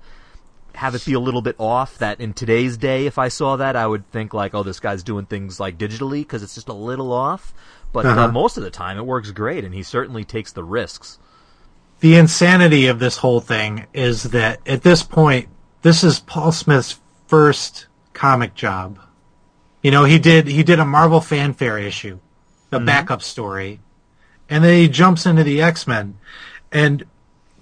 have 0.75 0.93
it 0.93 1.03
be 1.05 1.13
a 1.13 1.19
little 1.19 1.41
bit 1.41 1.55
off. 1.57 1.97
That 1.97 2.19
in 2.21 2.33
today's 2.33 2.77
day, 2.77 3.07
if 3.07 3.17
I 3.17 3.29
saw 3.29 3.55
that, 3.55 3.75
I 3.75 3.87
would 3.87 4.09
think 4.11 4.33
like, 4.33 4.53
oh, 4.53 4.63
this 4.63 4.79
guy's 4.79 5.01
doing 5.03 5.25
things 5.25 5.59
like 5.59 5.77
digitally 5.77 6.21
because 6.21 6.43
it's 6.43 6.55
just 6.55 6.69
a 6.69 6.73
little 6.73 7.11
off. 7.11 7.53
But 7.91 8.05
uh 8.05 8.09
Uh-huh. 8.09 8.31
most 8.31 8.57
of 8.57 8.63
the 8.63 8.69
time, 8.71 8.97
it 8.97 9.05
works 9.05 9.31
great, 9.31 9.63
and 9.63 9.73
he 9.73 9.81
certainly 9.83 10.23
takes 10.23 10.51
the 10.51 10.63
risks. 10.63 11.17
The 12.03 12.17
insanity 12.17 12.87
of 12.87 12.99
this 12.99 13.15
whole 13.15 13.39
thing 13.39 13.85
is 13.93 14.23
that 14.23 14.59
at 14.67 14.81
this 14.81 15.03
point, 15.03 15.47
this 15.83 16.03
is 16.03 16.19
Paul 16.19 16.51
Smith's 16.51 16.99
first 17.27 17.87
comic 18.11 18.55
job. 18.55 18.99
You 19.81 19.91
know, 19.91 20.03
he 20.03 20.19
did 20.19 20.47
he 20.47 20.63
did 20.63 20.81
a 20.81 20.85
Marvel 20.85 21.21
fanfare 21.21 21.77
issue, 21.77 22.19
the 22.71 22.77
mm-hmm. 22.79 22.87
backup 22.87 23.21
story, 23.21 23.79
and 24.49 24.65
then 24.65 24.79
he 24.79 24.89
jumps 24.89 25.25
into 25.25 25.45
the 25.45 25.61
X 25.61 25.87
Men. 25.87 26.17
And 26.73 27.05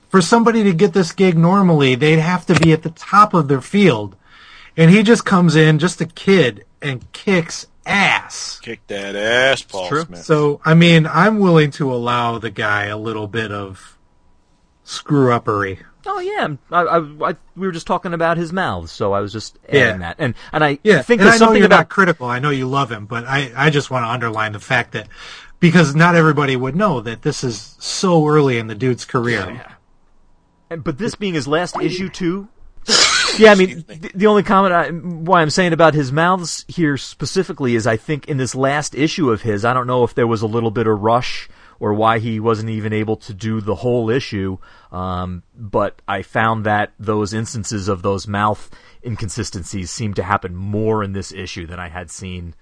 for 0.10 0.24
somebody 0.24 0.64
to 0.64 0.74
get 0.74 0.94
this 0.94 1.12
gig 1.12 1.38
normally, 1.38 1.94
they'd 1.94 2.18
have 2.18 2.48
to 2.48 2.60
be 2.60 2.74
at 2.74 2.82
the 2.82 2.90
top 2.90 3.36
of 3.36 3.48
their 3.48 3.62
field. 3.62 4.16
And 4.76 4.90
he 4.90 5.04
just 5.04 5.24
comes 5.24 5.56
in, 5.56 5.78
just 5.78 6.02
a 6.02 6.08
kid, 6.08 6.66
and 6.82 7.12
kicks 7.12 7.68
ass. 7.86 8.60
Kick 8.64 8.88
that 8.88 9.16
ass, 9.16 9.62
Paul 9.62 9.88
true. 9.88 10.06
Smith. 10.06 10.26
So, 10.26 10.62
I 10.66 10.74
mean, 10.74 11.06
I'm 11.06 11.38
willing 11.38 11.70
to 11.74 11.94
allow 11.94 12.40
the 12.40 12.50
guy 12.50 12.86
a 12.86 12.98
little 12.98 13.28
bit 13.28 13.52
of 13.52 14.00
screw 14.92 15.28
uppery. 15.30 15.80
Oh 16.06 16.20
yeah, 16.20 16.48
I, 16.72 16.82
I, 16.82 17.30
I, 17.32 17.36
we 17.56 17.68
were 17.68 17.72
just 17.72 17.86
talking 17.88 18.14
about 18.14 18.38
his 18.38 18.52
mouths, 18.52 18.92
so 18.92 19.14
I 19.14 19.20
was 19.20 19.32
just 19.32 19.60
adding 19.70 19.80
Yeah. 19.80 19.98
that. 20.00 20.16
And 20.20 20.34
and 20.52 20.64
I 20.64 20.80
Yeah, 20.84 21.02
think 21.04 21.22
and 21.22 21.28
there's 21.28 21.36
I 21.36 21.38
know 21.38 21.46
something 21.48 21.60
you're 21.60 21.68
about 21.68 21.78
not 21.78 21.90
critical. 21.90 22.28
I 22.28 22.40
know 22.40 22.50
you 22.50 22.68
love 22.68 22.92
him, 22.92 23.06
but 23.06 23.26
I, 23.26 23.52
I 23.56 23.70
just 23.70 23.92
want 23.92 24.04
to 24.06 24.10
underline 24.10 24.54
the 24.54 24.60
fact 24.60 24.94
that 24.94 25.08
because 25.60 25.94
not 25.96 26.16
everybody 26.16 26.56
would 26.56 26.76
know 26.76 27.02
that 27.02 27.22
this 27.22 27.44
is 27.44 27.76
so 27.80 28.28
early 28.28 28.58
in 28.58 28.66
the 28.68 28.74
dude's 28.76 29.06
career. 29.06 29.64
And- 30.72 30.84
But 30.84 30.98
this 30.98 31.14
being 31.16 31.36
his 31.36 31.48
last 31.48 31.76
issue 31.80 32.10
too. 32.10 32.48
Yeah, 33.38 33.54
I 33.54 33.56
mean, 33.56 33.86
the, 33.88 34.12
the 34.14 34.28
only 34.28 34.44
comment 34.44 34.74
I, 34.74 34.90
why 34.90 35.42
I'm 35.42 35.50
saying 35.50 35.72
about 35.72 35.94
his 35.94 36.12
mouths 36.12 36.66
here 36.68 36.98
specifically 36.98 37.76
is 37.76 37.88
I 37.88 37.96
think 37.96 38.28
in 38.28 38.36
this 38.36 38.54
last 38.56 38.94
issue 38.94 39.32
of 39.32 39.42
his, 39.44 39.64
I 39.64 39.74
don't 39.74 39.88
know 39.88 40.04
if 40.04 40.14
there 40.14 40.28
was 40.28 40.42
a 40.42 40.48
little 40.48 40.70
bit 40.70 40.86
of 40.86 41.00
rush 41.02 41.48
or 41.82 41.96
why 41.96 42.20
he 42.20 42.40
wasn't 42.40 42.70
even 42.70 42.94
able 42.94 43.18
to 43.18 43.34
do 43.34 43.60
the 43.60 43.74
whole 43.74 44.08
issue. 44.12 44.56
Um, 44.92 45.42
but 45.56 46.00
I 46.08 46.22
found 46.22 46.64
that 46.68 46.94
those 47.00 47.34
instances 47.34 47.88
of 47.88 48.04
those 48.04 48.28
mouth 48.28 48.70
inconsistencies 49.04 49.90
seem 49.90 50.14
to 50.14 50.24
happen 50.24 50.56
more 50.56 51.04
in 51.04 51.14
this 51.14 51.32
issue 51.32 51.66
than 51.66 51.80
I 51.80 51.90
had 51.90 52.12
seen 52.12 52.54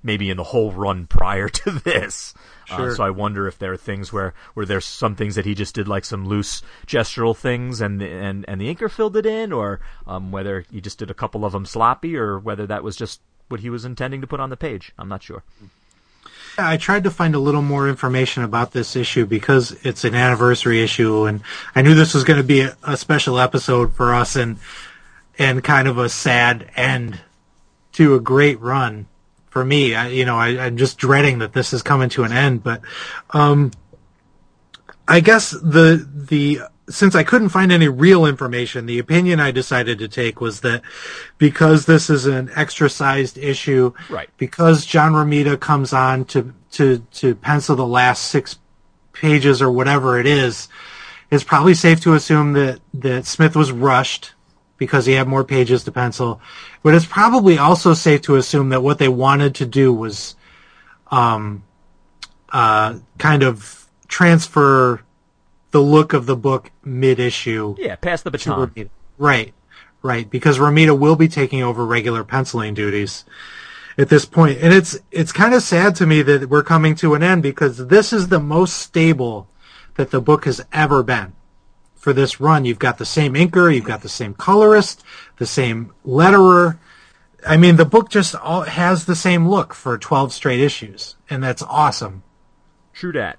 maybe 0.00 0.30
in 0.30 0.36
the 0.36 0.44
whole 0.44 0.70
run 0.70 1.08
prior 1.08 1.48
to 1.64 1.72
this. 1.72 2.34
Uh, 2.70 2.94
so 2.94 3.02
I 3.02 3.10
wonder 3.10 3.48
if 3.48 3.58
there 3.58 3.72
are 3.72 3.76
things 3.76 4.12
where, 4.12 4.32
where 4.54 4.64
there's 4.64 4.84
some 4.84 5.16
things 5.16 5.34
that 5.34 5.44
he 5.44 5.56
just 5.56 5.74
did 5.74 5.88
like 5.88 6.04
some 6.04 6.28
loose 6.28 6.62
gestural 6.86 7.36
things 7.36 7.80
and 7.80 8.00
the, 8.00 8.08
and 8.08 8.44
and 8.46 8.60
the 8.60 8.72
inker 8.72 8.88
filled 8.88 9.16
it 9.16 9.26
in, 9.26 9.52
or 9.52 9.80
um, 10.06 10.30
whether 10.30 10.64
he 10.70 10.80
just 10.80 10.98
did 10.98 11.10
a 11.10 11.14
couple 11.14 11.44
of 11.44 11.50
them 11.50 11.66
sloppy, 11.66 12.16
or 12.16 12.38
whether 12.38 12.66
that 12.66 12.84
was 12.84 12.94
just 12.94 13.20
what 13.48 13.60
he 13.60 13.70
was 13.70 13.84
intending 13.84 14.20
to 14.20 14.26
put 14.26 14.38
on 14.38 14.50
the 14.50 14.56
page. 14.56 14.92
I'm 14.98 15.08
not 15.08 15.22
sure. 15.22 15.42
I 16.58 16.76
tried 16.76 17.04
to 17.04 17.10
find 17.10 17.34
a 17.34 17.38
little 17.38 17.62
more 17.62 17.88
information 17.88 18.42
about 18.42 18.72
this 18.72 18.96
issue 18.96 19.26
because 19.26 19.72
it's 19.84 20.04
an 20.04 20.14
anniversary 20.14 20.82
issue, 20.82 21.24
and 21.24 21.40
I 21.74 21.82
knew 21.82 21.94
this 21.94 22.14
was 22.14 22.24
going 22.24 22.38
to 22.38 22.44
be 22.44 22.60
a, 22.60 22.76
a 22.82 22.96
special 22.96 23.38
episode 23.38 23.94
for 23.94 24.12
us, 24.12 24.34
and 24.34 24.58
and 25.38 25.62
kind 25.62 25.86
of 25.86 25.98
a 25.98 26.08
sad 26.08 26.70
end 26.74 27.20
to 27.92 28.14
a 28.16 28.20
great 28.20 28.60
run 28.60 29.06
for 29.50 29.64
me. 29.64 29.94
I, 29.94 30.08
you 30.08 30.24
know, 30.24 30.36
I, 30.36 30.48
I'm 30.58 30.76
just 30.76 30.98
dreading 30.98 31.38
that 31.38 31.52
this 31.52 31.72
is 31.72 31.82
coming 31.82 32.08
to 32.10 32.24
an 32.24 32.32
end, 32.32 32.64
but 32.64 32.82
um, 33.30 33.70
I 35.06 35.20
guess 35.20 35.50
the 35.50 36.06
the 36.12 36.60
since 36.88 37.14
I 37.14 37.22
couldn't 37.22 37.50
find 37.50 37.70
any 37.70 37.88
real 37.88 38.24
information, 38.24 38.86
the 38.86 38.98
opinion 38.98 39.40
I 39.40 39.50
decided 39.50 39.98
to 39.98 40.08
take 40.08 40.40
was 40.40 40.60
that 40.60 40.82
because 41.36 41.86
this 41.86 42.08
is 42.10 42.26
an 42.26 42.50
extra 42.54 42.88
sized 42.88 43.38
issue, 43.38 43.92
Right. 44.08 44.30
Because 44.36 44.86
John 44.86 45.12
Romita 45.12 45.58
comes 45.58 45.92
on 45.92 46.24
to 46.26 46.54
to 46.72 46.98
to 47.12 47.34
pencil 47.34 47.76
the 47.76 47.86
last 47.86 48.24
six 48.24 48.58
pages 49.12 49.60
or 49.60 49.70
whatever 49.70 50.18
it 50.18 50.26
is, 50.26 50.68
it's 51.30 51.44
probably 51.44 51.74
safe 51.74 52.00
to 52.02 52.14
assume 52.14 52.54
that 52.54 52.80
that 52.94 53.26
Smith 53.26 53.56
was 53.56 53.72
rushed 53.72 54.32
because 54.76 55.06
he 55.06 55.12
had 55.12 55.26
more 55.26 55.44
pages 55.44 55.84
to 55.84 55.92
pencil. 55.92 56.40
But 56.82 56.94
it's 56.94 57.06
probably 57.06 57.58
also 57.58 57.94
safe 57.94 58.22
to 58.22 58.36
assume 58.36 58.68
that 58.70 58.82
what 58.82 58.98
they 58.98 59.08
wanted 59.08 59.56
to 59.56 59.66
do 59.66 59.92
was, 59.92 60.36
um, 61.10 61.64
uh, 62.50 62.98
kind 63.18 63.42
of 63.42 63.88
transfer 64.06 65.02
the 65.70 65.80
look 65.80 66.12
of 66.12 66.26
the 66.26 66.36
book 66.36 66.70
mid 66.84 67.20
issue. 67.20 67.74
Yeah, 67.78 67.96
pass 67.96 68.22
the 68.22 68.30
baton. 68.30 68.90
Right, 69.18 69.52
right, 70.02 70.30
because 70.30 70.58
Romita 70.58 70.98
will 70.98 71.16
be 71.16 71.28
taking 71.28 71.62
over 71.62 71.84
regular 71.84 72.24
penciling 72.24 72.74
duties 72.74 73.24
at 73.96 74.08
this 74.08 74.24
point, 74.24 74.58
and 74.60 74.72
it's 74.72 74.98
it's 75.10 75.32
kind 75.32 75.54
of 75.54 75.62
sad 75.62 75.96
to 75.96 76.06
me 76.06 76.22
that 76.22 76.48
we're 76.48 76.62
coming 76.62 76.94
to 76.96 77.14
an 77.14 77.22
end 77.22 77.42
because 77.42 77.88
this 77.88 78.12
is 78.12 78.28
the 78.28 78.40
most 78.40 78.76
stable 78.76 79.48
that 79.96 80.10
the 80.10 80.20
book 80.20 80.44
has 80.44 80.64
ever 80.72 81.02
been. 81.02 81.32
For 81.96 82.12
this 82.12 82.40
run, 82.40 82.64
you've 82.64 82.78
got 82.78 82.98
the 82.98 83.04
same 83.04 83.34
inker, 83.34 83.74
you've 83.74 83.84
got 83.84 84.02
the 84.02 84.08
same 84.08 84.32
colorist, 84.32 85.02
the 85.38 85.46
same 85.46 85.92
letterer. 86.06 86.78
I 87.44 87.56
mean, 87.56 87.74
the 87.74 87.84
book 87.84 88.08
just 88.08 88.36
all 88.36 88.62
has 88.62 89.04
the 89.04 89.16
same 89.16 89.48
look 89.48 89.74
for 89.74 89.98
12 89.98 90.32
straight 90.32 90.60
issues, 90.60 91.16
and 91.28 91.42
that's 91.42 91.62
awesome. 91.62 92.22
True 92.92 93.12
that. 93.12 93.38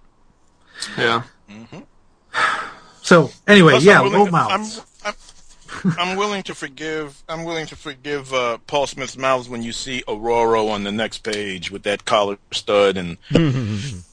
Yeah. 0.98 1.24
Mm-hmm. 1.50 1.80
So, 3.02 3.32
anyway, 3.48 3.72
Plus, 3.74 3.84
yeah, 3.84 4.02
low 4.02 4.28
mouths. 4.28 4.82
I'm, 5.04 5.14
I'm, 5.84 6.00
I'm 6.00 6.18
willing 6.18 6.44
to 6.44 6.54
forgive. 6.54 7.24
I'm 7.28 7.44
willing 7.44 7.66
to 7.68 7.76
forgive 7.76 8.34
uh, 8.34 8.60
Paul 8.68 8.88
Smith's 8.88 9.18
mouths 9.18 9.50
when 9.50 9.64
you 9.64 9.72
see 9.72 10.04
Aurora 10.08 10.66
on 10.66 10.84
the 10.84 10.92
next 10.92 11.20
page 11.20 11.72
with 11.72 11.84
that 11.84 12.06
collar 12.06 12.38
stud 12.52 12.98
and. 12.98 13.18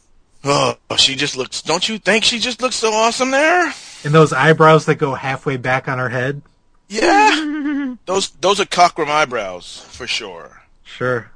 oh, 0.44 0.76
she 0.96 1.16
just 1.16 1.36
looks. 1.36 1.62
Don't 1.62 1.88
you 1.88 1.98
think 1.98 2.24
she 2.24 2.38
just 2.38 2.62
looks 2.62 2.76
so 2.76 2.92
awesome 2.92 3.32
there? 3.32 3.74
And 4.04 4.14
those 4.14 4.32
eyebrows 4.32 4.86
that 4.86 4.94
go 4.94 5.14
halfway 5.14 5.56
back 5.56 5.88
on 5.88 5.98
her 5.98 6.08
head. 6.08 6.42
Yeah, 6.88 7.96
those 8.06 8.30
those 8.30 8.60
are 8.60 8.64
Cockrum 8.64 9.08
eyebrows 9.08 9.84
for 9.90 10.06
sure. 10.06 10.62
Sure. 10.84 11.32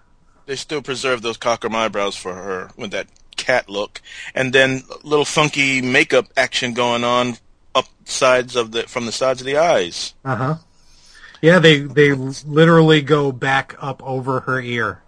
They 0.47 0.57
still 0.57 0.83
preserve 0.83 1.23
those 1.23 1.37
Cockrum 1.37 1.75
eyebrows 1.75 2.17
for 2.17 2.35
her 2.35 2.71
with 2.77 2.93
that 2.93 3.09
cat 3.41 3.69
look, 3.69 4.01
and 4.35 4.53
then 4.53 4.83
little 5.03 5.25
funky 5.25 5.81
makeup 5.81 6.27
action 6.37 6.75
going 6.75 7.05
on 7.05 7.37
up 7.75 7.87
sides 8.05 8.55
of 8.55 8.73
the 8.73 8.83
from 8.85 9.07
the 9.07 9.13
sides 9.13 9.41
of 9.41 9.47
the 9.47 9.57
eyes. 9.57 10.15
Uh 10.25 10.37
huh. 10.37 10.55
Yeah, 11.43 11.59
they 11.59 11.81
they 11.81 12.13
literally 12.13 13.01
go 13.01 13.33
back 13.33 13.75
up 13.81 14.03
over 14.05 14.41
her 14.41 14.61
ear. 14.61 15.03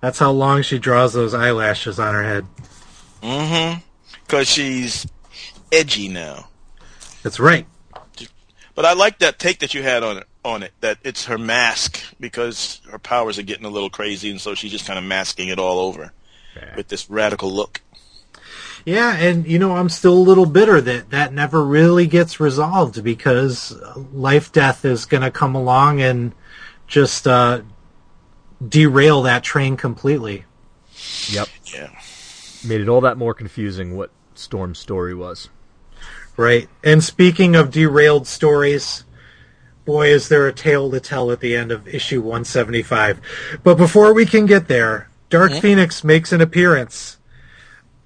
That's 0.00 0.18
how 0.18 0.30
long 0.30 0.62
she 0.62 0.78
draws 0.78 1.12
those 1.12 1.34
eyelashes 1.34 1.98
on 1.98 2.14
her 2.14 2.22
head. 2.22 2.46
Mm-hmm. 3.22 3.80
Because 4.26 4.48
she's 4.48 5.06
edgy 5.70 6.08
now. 6.08 6.48
That's 7.22 7.38
right. 7.38 7.66
But 8.74 8.84
I 8.84 8.92
like 8.92 9.18
that 9.20 9.38
take 9.38 9.60
that 9.60 9.74
you 9.74 9.82
had 9.82 10.02
on 10.02 10.18
it. 10.18 10.26
On 10.44 10.62
it, 10.62 10.72
that 10.80 10.98
it's 11.02 11.24
her 11.24 11.38
mask 11.38 12.00
because 12.20 12.80
her 12.90 13.00
powers 13.00 13.36
are 13.36 13.42
getting 13.42 13.64
a 13.64 13.70
little 13.70 13.90
crazy, 13.90 14.30
and 14.30 14.40
so 14.40 14.54
she's 14.54 14.70
just 14.70 14.86
kind 14.86 14.96
of 14.96 15.04
masking 15.04 15.48
it 15.48 15.58
all 15.58 15.80
over 15.80 16.12
with 16.76 16.88
this 16.88 17.08
radical 17.10 17.50
look. 17.50 17.82
Yeah, 18.84 19.16
and 19.16 19.46
you 19.46 19.58
know 19.58 19.76
I'm 19.76 19.88
still 19.88 20.12
a 20.12 20.14
little 20.14 20.46
bitter 20.46 20.80
that 20.80 21.10
that 21.10 21.32
never 21.32 21.64
really 21.64 22.06
gets 22.06 22.38
resolved 22.38 23.02
because 23.02 23.72
Lifedeath 24.14 24.84
is 24.84 25.06
going 25.06 25.24
to 25.24 25.30
come 25.30 25.56
along 25.56 26.00
and 26.00 26.32
just 26.86 27.26
uh, 27.26 27.62
derail 28.66 29.22
that 29.22 29.42
train 29.42 29.76
completely. 29.76 30.44
Yep. 31.28 31.48
Yeah. 31.74 31.90
made 32.66 32.80
it 32.80 32.88
all 32.88 33.00
that 33.02 33.18
more 33.18 33.34
confusing 33.34 33.96
what 33.96 34.10
Storm's 34.34 34.78
story 34.78 35.14
was. 35.14 35.48
Right. 36.36 36.68
And 36.84 37.02
speaking 37.02 37.56
of 37.56 37.70
derailed 37.70 38.26
stories, 38.26 39.04
boy, 39.84 40.08
is 40.08 40.28
there 40.28 40.46
a 40.46 40.52
tale 40.52 40.90
to 40.90 41.00
tell 41.00 41.30
at 41.30 41.40
the 41.40 41.56
end 41.56 41.72
of 41.72 41.88
issue 41.88 42.20
175. 42.20 43.20
But 43.62 43.76
before 43.76 44.12
we 44.12 44.26
can 44.26 44.46
get 44.46 44.68
there, 44.68 45.08
Dark 45.30 45.52
Phoenix 45.52 46.04
makes 46.04 46.32
an 46.32 46.40
appearance, 46.40 47.18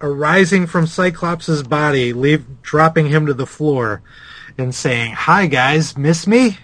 arising 0.00 0.66
from 0.66 0.86
Cyclops' 0.86 1.62
body, 1.62 2.12
leave, 2.12 2.62
dropping 2.62 3.08
him 3.08 3.26
to 3.26 3.34
the 3.34 3.46
floor, 3.46 4.02
and 4.56 4.74
saying, 4.74 5.12
Hi 5.12 5.46
guys, 5.46 5.96
miss 5.96 6.26
me? 6.26 6.58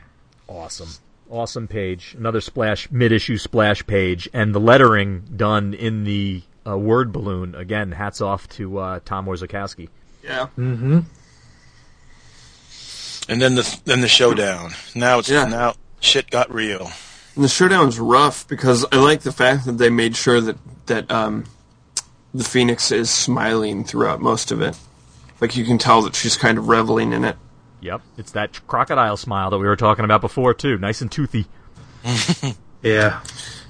Awesome. 0.48 0.88
Awesome 1.28 1.66
page. 1.68 2.14
Another 2.16 2.40
splash, 2.40 2.88
mid-issue 2.90 3.36
splash 3.36 3.84
page, 3.86 4.28
and 4.32 4.54
the 4.54 4.60
lettering 4.60 5.24
done 5.36 5.74
in 5.74 6.04
the 6.04 6.42
uh, 6.66 6.78
word 6.78 7.12
balloon. 7.12 7.54
Again, 7.54 7.92
hats 7.92 8.20
off 8.20 8.48
to 8.50 8.78
uh, 8.78 9.00
Tom 9.04 9.26
Orzechowski. 9.26 9.88
Yeah. 10.22 10.46
Mm-hmm. 10.56 11.00
And 13.28 13.42
then 13.42 13.56
the 13.56 13.80
then 13.84 14.00
the 14.02 14.08
showdown. 14.08 14.72
Now 14.94 15.18
it's 15.18 15.28
Yeah. 15.28 15.46
now 15.46 15.74
shit 16.00 16.30
got 16.30 16.52
real. 16.52 16.90
And 17.36 17.44
the 17.44 17.48
showdown's 17.48 18.00
rough 18.00 18.48
because 18.48 18.84
I 18.90 18.96
like 18.96 19.20
the 19.20 19.32
fact 19.32 19.66
that 19.66 19.78
they 19.78 19.90
made 19.90 20.16
sure 20.16 20.40
that 20.40 20.56
that 20.86 21.10
um, 21.10 21.44
the 22.34 22.44
Phoenix 22.44 22.90
is 22.90 23.10
smiling 23.10 23.84
throughout 23.84 24.20
most 24.20 24.50
of 24.50 24.60
it. 24.60 24.76
Like 25.40 25.56
you 25.56 25.64
can 25.64 25.78
tell 25.78 26.02
that 26.02 26.14
she's 26.14 26.36
kind 26.36 26.58
of 26.58 26.68
reveling 26.68 27.12
in 27.12 27.24
it. 27.24 27.36
Yep, 27.80 28.00
it's 28.16 28.32
that 28.32 28.66
crocodile 28.66 29.16
smile 29.16 29.50
that 29.50 29.58
we 29.58 29.66
were 29.66 29.76
talking 29.76 30.04
about 30.04 30.22
before 30.22 30.54
too. 30.54 30.78
Nice 30.78 31.00
and 31.02 31.12
toothy. 31.12 31.46
Yeah. 32.86 33.20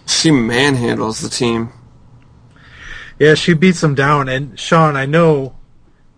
She 0.07 0.31
manhandles 0.31 1.23
the 1.23 1.31
team. 1.31 1.73
Yeah, 3.19 3.35
she 3.35 3.55
beats 3.55 3.81
them 3.81 3.95
down. 3.95 4.29
And 4.29 4.59
Sean, 4.59 4.95
I 4.95 5.07
know 5.07 5.57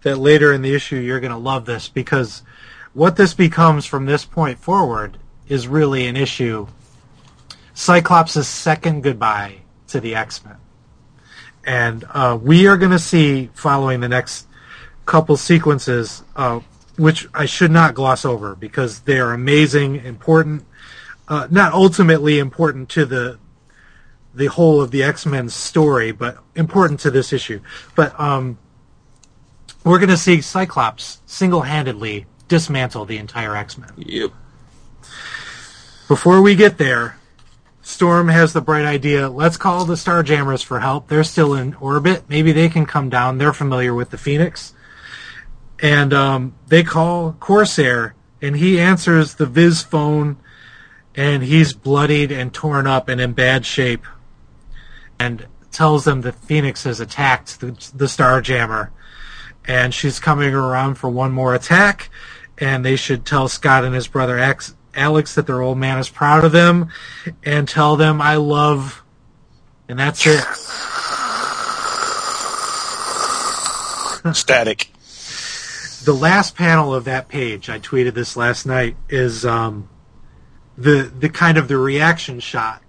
that 0.02 0.18
later 0.18 0.52
in 0.52 0.62
the 0.62 0.74
issue 0.74 0.96
you're 0.96 1.20
going 1.20 1.32
to 1.32 1.38
love 1.38 1.64
this 1.64 1.88
because 1.88 2.42
what 2.92 3.16
this 3.16 3.34
becomes 3.34 3.86
from 3.86 4.06
this 4.06 4.24
point 4.24 4.58
forward 4.58 5.18
is 5.48 5.68
really 5.68 6.06
an 6.06 6.16
issue. 6.16 6.66
Cyclops' 7.78 8.44
second 8.48 9.04
goodbye 9.04 9.58
to 9.86 10.00
the 10.00 10.16
X 10.16 10.44
Men. 10.44 10.56
And 11.64 12.04
uh, 12.10 12.36
we 12.42 12.66
are 12.66 12.76
going 12.76 12.90
to 12.90 12.98
see, 12.98 13.50
following 13.54 14.00
the 14.00 14.08
next 14.08 14.48
couple 15.06 15.36
sequences, 15.36 16.24
uh, 16.34 16.58
which 16.96 17.28
I 17.32 17.46
should 17.46 17.70
not 17.70 17.94
gloss 17.94 18.24
over 18.24 18.56
because 18.56 19.00
they 19.02 19.20
are 19.20 19.32
amazing, 19.32 20.04
important, 20.04 20.64
uh, 21.28 21.46
not 21.52 21.72
ultimately 21.72 22.40
important 22.40 22.88
to 22.90 23.04
the 23.04 23.38
the 24.34 24.46
whole 24.46 24.82
of 24.82 24.90
the 24.90 25.04
X 25.04 25.24
Men 25.24 25.48
story, 25.48 26.10
but 26.10 26.38
important 26.56 26.98
to 27.00 27.12
this 27.12 27.32
issue. 27.32 27.60
But 27.94 28.18
um, 28.18 28.58
we're 29.84 30.00
going 30.00 30.08
to 30.08 30.16
see 30.16 30.40
Cyclops 30.40 31.22
single 31.26 31.62
handedly 31.62 32.26
dismantle 32.48 33.04
the 33.04 33.18
entire 33.18 33.54
X 33.54 33.78
Men. 33.78 33.92
Yep. 33.98 34.32
Before 36.08 36.42
we 36.42 36.56
get 36.56 36.78
there, 36.78 37.17
Storm 37.88 38.28
has 38.28 38.52
the 38.52 38.60
bright 38.60 38.84
idea 38.84 39.30
let's 39.30 39.56
call 39.56 39.86
the 39.86 39.94
Starjammers 39.94 40.62
for 40.62 40.80
help. 40.80 41.08
They're 41.08 41.24
still 41.24 41.54
in 41.54 41.72
orbit. 41.76 42.24
Maybe 42.28 42.52
they 42.52 42.68
can 42.68 42.84
come 42.84 43.08
down. 43.08 43.38
They're 43.38 43.54
familiar 43.54 43.94
with 43.94 44.10
the 44.10 44.18
Phoenix. 44.18 44.74
And 45.80 46.12
um, 46.12 46.54
they 46.66 46.82
call 46.82 47.32
Corsair, 47.40 48.14
and 48.42 48.56
he 48.56 48.78
answers 48.78 49.36
the 49.36 49.46
Viz 49.46 49.80
phone, 49.82 50.36
and 51.14 51.42
he's 51.42 51.72
bloodied 51.72 52.30
and 52.30 52.52
torn 52.52 52.86
up 52.86 53.08
and 53.08 53.22
in 53.22 53.32
bad 53.32 53.64
shape. 53.64 54.04
And 55.18 55.46
tells 55.70 56.04
them 56.04 56.20
that 56.20 56.34
Phoenix 56.34 56.84
has 56.84 57.00
attacked 57.00 57.60
the, 57.60 57.70
the 57.94 58.04
Starjammer. 58.04 58.90
And 59.64 59.94
she's 59.94 60.20
coming 60.20 60.52
around 60.52 60.96
for 60.96 61.08
one 61.08 61.32
more 61.32 61.54
attack. 61.54 62.10
And 62.58 62.84
they 62.84 62.96
should 62.96 63.24
tell 63.24 63.48
Scott 63.48 63.84
and 63.84 63.94
his 63.94 64.08
brother 64.08 64.38
X, 64.38 64.74
Alex 64.98 65.34
that 65.36 65.46
their 65.46 65.62
old 65.62 65.78
man 65.78 65.98
is 65.98 66.08
proud 66.08 66.44
of 66.44 66.52
them. 66.52 66.90
And 67.44 67.68
tell 67.68 67.96
them, 67.96 68.20
I 68.20 68.36
love. 68.36 69.02
And 69.88 69.98
that's 69.98 70.26
it. 70.26 70.44
Static. 74.34 74.90
the 76.04 76.12
last 76.12 76.54
panel 76.54 76.94
of 76.94 77.04
that 77.04 77.28
page, 77.28 77.70
I 77.70 77.78
tweeted 77.78 78.14
this 78.14 78.36
last 78.36 78.66
night, 78.66 78.96
is 79.08 79.46
um, 79.46 79.88
the 80.76 81.10
the 81.18 81.28
kind 81.28 81.56
of 81.56 81.68
the 81.68 81.78
reaction 81.78 82.40
shot. 82.40 82.82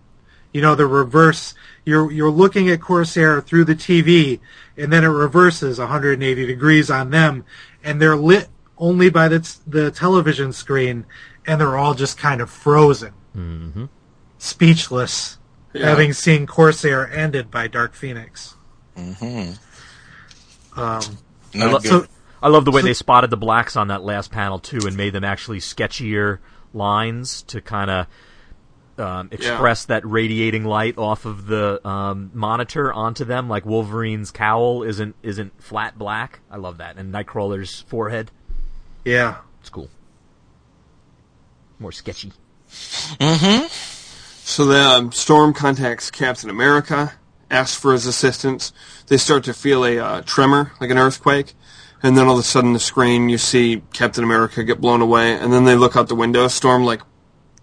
You 0.51 0.61
know, 0.61 0.75
the 0.75 0.87
reverse. 0.87 1.53
You're 1.85 2.11
you're 2.11 2.31
looking 2.31 2.69
at 2.69 2.81
Corsair 2.81 3.41
through 3.41 3.65
the 3.65 3.75
TV, 3.75 4.39
and 4.75 4.91
then 4.91 5.03
it 5.03 5.07
reverses 5.07 5.79
180 5.79 6.45
degrees 6.45 6.91
on 6.91 7.09
them, 7.11 7.45
and 7.83 8.01
they're 8.01 8.17
lit 8.17 8.49
only 8.77 9.09
by 9.09 9.27
the 9.27 9.39
t- 9.39 9.59
the 9.67 9.91
television 9.91 10.51
screen, 10.51 11.05
and 11.47 11.59
they're 11.59 11.77
all 11.77 11.93
just 11.93 12.17
kind 12.17 12.41
of 12.41 12.49
frozen, 12.49 13.13
mm-hmm. 13.35 13.85
speechless, 14.37 15.37
Yeah. 15.73 15.89
having 15.89 16.13
seen 16.13 16.45
Corsair 16.47 17.09
ended 17.11 17.49
by 17.51 17.67
Dark 17.67 17.93
Phoenix. 17.93 18.55
Not 20.75 21.09
lo- 21.55 21.79
So 21.79 22.05
I 22.41 22.47
love 22.49 22.65
the 22.65 22.71
way 22.71 22.81
they 22.81 22.93
spotted 22.93 23.29
the 23.29 23.37
blacks 23.37 23.75
on 23.75 23.87
that 23.87 24.03
last 24.03 24.31
panel 24.31 24.59
too, 24.59 24.79
and 24.85 24.95
made 24.95 25.13
them 25.13 25.23
actually 25.23 25.59
sketchier 25.59 26.39
lines 26.73 27.41
to 27.43 27.61
kind 27.61 27.89
of 27.91 28.07
um, 28.97 29.29
express 29.31 29.85
that 29.85 30.05
radiating 30.05 30.65
light 30.65 30.97
off 30.97 31.25
of 31.25 31.47
the 31.47 31.85
um, 31.87 32.31
monitor 32.33 32.91
onto 32.93 33.25
them. 33.25 33.47
Like 33.49 33.65
Wolverine's 33.65 34.31
cowl 34.31 34.83
isn't 34.83 35.15
isn't 35.23 35.61
flat 35.61 35.97
black. 35.97 36.39
I 36.51 36.57
love 36.57 36.77
that, 36.77 36.97
and 36.97 37.13
Nightcrawler's 37.13 37.81
forehead. 37.87 38.31
yeah, 39.05 39.37
It's 39.61 39.69
cool. 39.69 39.89
More 41.79 41.91
sketchy. 41.91 42.33
Mm-hmm. 42.69 43.67
So 44.43 44.65
the 44.65 44.79
um, 44.79 45.11
Storm 45.11 45.53
contacts 45.53 46.11
Captain 46.11 46.49
America, 46.49 47.13
asks 47.49 47.79
for 47.79 47.93
his 47.93 48.05
assistance. 48.05 48.73
They 49.07 49.17
start 49.17 49.43
to 49.45 49.53
feel 49.53 49.85
a 49.85 49.97
uh, 49.97 50.21
tremor, 50.21 50.73
like 50.81 50.89
an 50.89 50.97
earthquake, 50.97 51.53
and 52.03 52.17
then 52.17 52.27
all 52.27 52.33
of 52.33 52.39
a 52.39 52.43
sudden, 52.43 52.73
the 52.73 52.79
screen 52.79 53.29
you 53.29 53.37
see 53.37 53.81
Captain 53.93 54.23
America 54.23 54.63
get 54.63 54.81
blown 54.81 55.01
away, 55.01 55.33
and 55.33 55.53
then 55.53 55.65
they 55.65 55.75
look 55.75 55.95
out 55.95 56.07
the 56.07 56.15
window. 56.15 56.47
Storm 56.47 56.83
like 56.83 57.01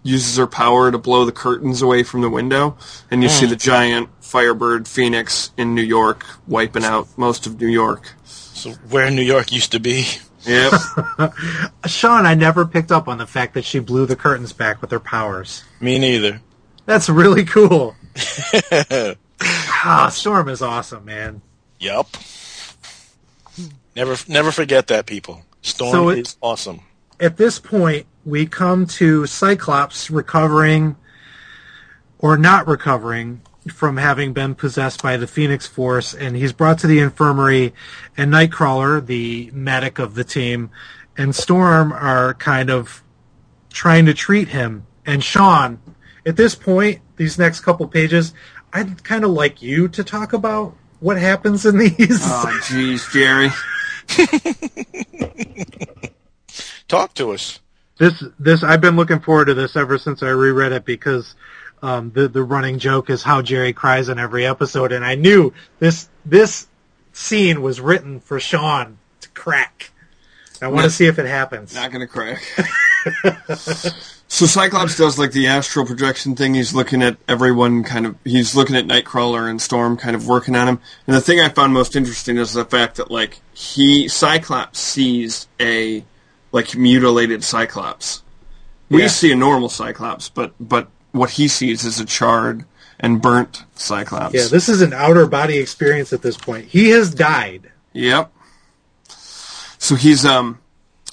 uses 0.03 0.37
her 0.37 0.47
power 0.47 0.91
to 0.91 0.97
blow 0.97 1.25
the 1.25 1.31
curtains 1.31 1.81
away 1.81 2.03
from 2.03 2.21
the 2.21 2.29
window, 2.29 2.77
and 3.11 3.21
you 3.21 3.29
see 3.29 3.45
the 3.45 3.55
giant 3.55 4.09
Firebird 4.21 4.87
Phoenix 4.87 5.51
in 5.57 5.75
New 5.75 5.81
York 5.81 6.25
wiping 6.47 6.83
out 6.83 7.07
most 7.17 7.45
of 7.45 7.59
New 7.59 7.67
York. 7.67 8.13
so 8.23 8.71
where 8.89 9.11
New 9.11 9.21
York 9.21 9.51
used 9.51 9.71
to 9.73 9.79
be. 9.79 10.05
Yep. 10.47 11.33
Sean, 11.87 12.25
I 12.25 12.33
never 12.35 12.65
picked 12.65 12.91
up 12.91 13.07
on 13.07 13.17
the 13.17 13.27
fact 13.27 13.53
that 13.55 13.65
she 13.65 13.79
blew 13.79 14.05
the 14.05 14.15
curtains 14.15 14.53
back 14.53 14.81
with 14.81 14.91
her 14.91 14.99
powers. 14.99 15.63
Me 15.81 15.99
neither. 15.99 16.41
That's 16.85 17.09
really 17.09 17.43
cool. 17.45 17.95
ah, 19.41 20.09
Storm 20.11 20.49
is 20.49 20.61
awesome, 20.61 21.05
man. 21.05 21.41
Yup. 21.79 22.07
Never 23.95 24.15
never 24.27 24.51
forget 24.51 24.87
that, 24.87 25.05
people. 25.05 25.43
Storm 25.61 25.91
So 25.91 26.09
it- 26.09 26.19
is 26.19 26.37
awesome. 26.41 26.81
At 27.19 27.37
this 27.37 27.57
point, 27.57 28.05
we 28.25 28.45
come 28.45 28.85
to 28.85 29.25
Cyclops 29.25 30.11
recovering 30.11 30.95
or 32.19 32.37
not 32.37 32.67
recovering 32.67 33.41
from 33.71 33.97
having 33.97 34.33
been 34.33 34.55
possessed 34.55 35.03
by 35.03 35.17
the 35.17 35.27
Phoenix 35.27 35.67
Force, 35.67 36.13
and 36.13 36.35
he's 36.35 36.53
brought 36.53 36.79
to 36.79 36.87
the 36.87 36.99
infirmary, 36.99 37.73
and 38.15 38.31
Nightcrawler, 38.31 39.05
the 39.05 39.49
medic 39.53 39.99
of 39.99 40.15
the 40.15 40.23
team, 40.23 40.69
and 41.17 41.35
Storm 41.35 41.91
are 41.91 42.33
kind 42.33 42.69
of 42.69 43.03
trying 43.69 44.05
to 44.05 44.13
treat 44.13 44.49
him. 44.49 44.85
And 45.05 45.23
Sean, 45.23 45.79
at 46.25 46.35
this 46.35 46.55
point, 46.55 46.99
these 47.15 47.39
next 47.39 47.61
couple 47.61 47.87
pages, 47.87 48.33
I'd 48.73 49.03
kind 49.03 49.23
of 49.23 49.31
like 49.31 49.61
you 49.61 49.87
to 49.89 50.03
talk 50.03 50.33
about 50.33 50.75
what 50.99 51.17
happens 51.17 51.65
in 51.65 51.77
these. 51.77 52.21
oh, 52.23 52.59
jeez, 52.63 53.11
Jerry. 53.11 53.49
Talk 56.87 57.13
to 57.15 57.31
us. 57.31 57.59
this 57.97 58.23
this 58.39 58.63
I've 58.63 58.81
been 58.81 58.95
looking 58.95 59.19
forward 59.19 59.45
to 59.45 59.53
this 59.53 59.75
ever 59.75 59.97
since 59.97 60.23
I 60.23 60.29
reread 60.29 60.71
it 60.71 60.85
because 60.85 61.35
um, 61.81 62.11
the 62.11 62.27
the 62.27 62.43
running 62.43 62.79
joke 62.79 63.09
is 63.09 63.21
how 63.23 63.41
Jerry 63.41 63.73
cries 63.73 64.09
in 64.09 64.19
every 64.19 64.45
episode, 64.45 64.91
and 64.91 65.05
I 65.05 65.15
knew 65.15 65.53
this 65.79 66.09
this 66.25 66.67
scene 67.13 67.61
was 67.61 67.79
written 67.81 68.19
for 68.19 68.39
Sean 68.39 68.97
to 69.21 69.29
crack. 69.29 69.91
I 70.61 70.67
want 70.67 70.85
to 70.85 70.89
see 70.89 71.05
if 71.05 71.19
it 71.19 71.27
happens. 71.27 71.75
Not 71.75 71.91
gonna 71.91 72.07
crack. 72.07 72.41
so 74.27 74.45
Cyclops 74.45 74.97
does 74.97 75.17
like 75.19 75.31
the 75.31 75.47
astral 75.47 75.85
projection 75.85 76.35
thing. 76.35 76.53
He's 76.55 76.73
looking 76.73 77.01
at 77.03 77.17
everyone 77.27 77.83
kind 77.83 78.05
of. 78.05 78.15
He's 78.23 78.55
looking 78.55 78.75
at 78.75 78.85
Nightcrawler 78.85 79.49
and 79.49 79.61
Storm, 79.61 79.97
kind 79.97 80.15
of 80.15 80.27
working 80.27 80.55
on 80.55 80.67
him. 80.67 80.79
And 81.05 81.15
the 81.15 81.21
thing 81.21 81.39
I 81.39 81.49
found 81.49 81.73
most 81.73 81.95
interesting 81.95 82.37
is 82.37 82.53
the 82.53 82.65
fact 82.65 82.95
that 82.97 83.11
like 83.11 83.39
he 83.53 84.07
Cyclops 84.07 84.79
sees 84.79 85.47
a 85.59 86.03
like 86.51 86.75
mutilated 86.75 87.43
Cyclops. 87.43 88.23
We 88.89 89.01
Yeah. 89.01 89.07
see 89.09 89.31
a 89.31 89.35
normal 89.35 89.69
Cyclops, 89.69 90.29
but 90.29 90.53
but 90.59 90.87
what 91.17 91.31
he 91.31 91.47
sees 91.47 91.83
is 91.83 91.99
a 91.99 92.05
charred 92.05 92.65
and 92.99 93.21
burnt 93.21 93.63
Cyclops. 93.75 94.33
Yeah, 94.33 94.47
this 94.49 94.69
is 94.69 94.81
an 94.81 94.93
outer 94.93 95.27
body 95.27 95.57
experience 95.57 96.13
at 96.13 96.21
this 96.21 96.37
point. 96.37 96.65
He 96.65 96.89
has 96.89 97.13
died. 97.13 97.71
Yep. 97.93 98.31
So 99.07 99.95
he's 99.95 100.25
um 100.25 100.59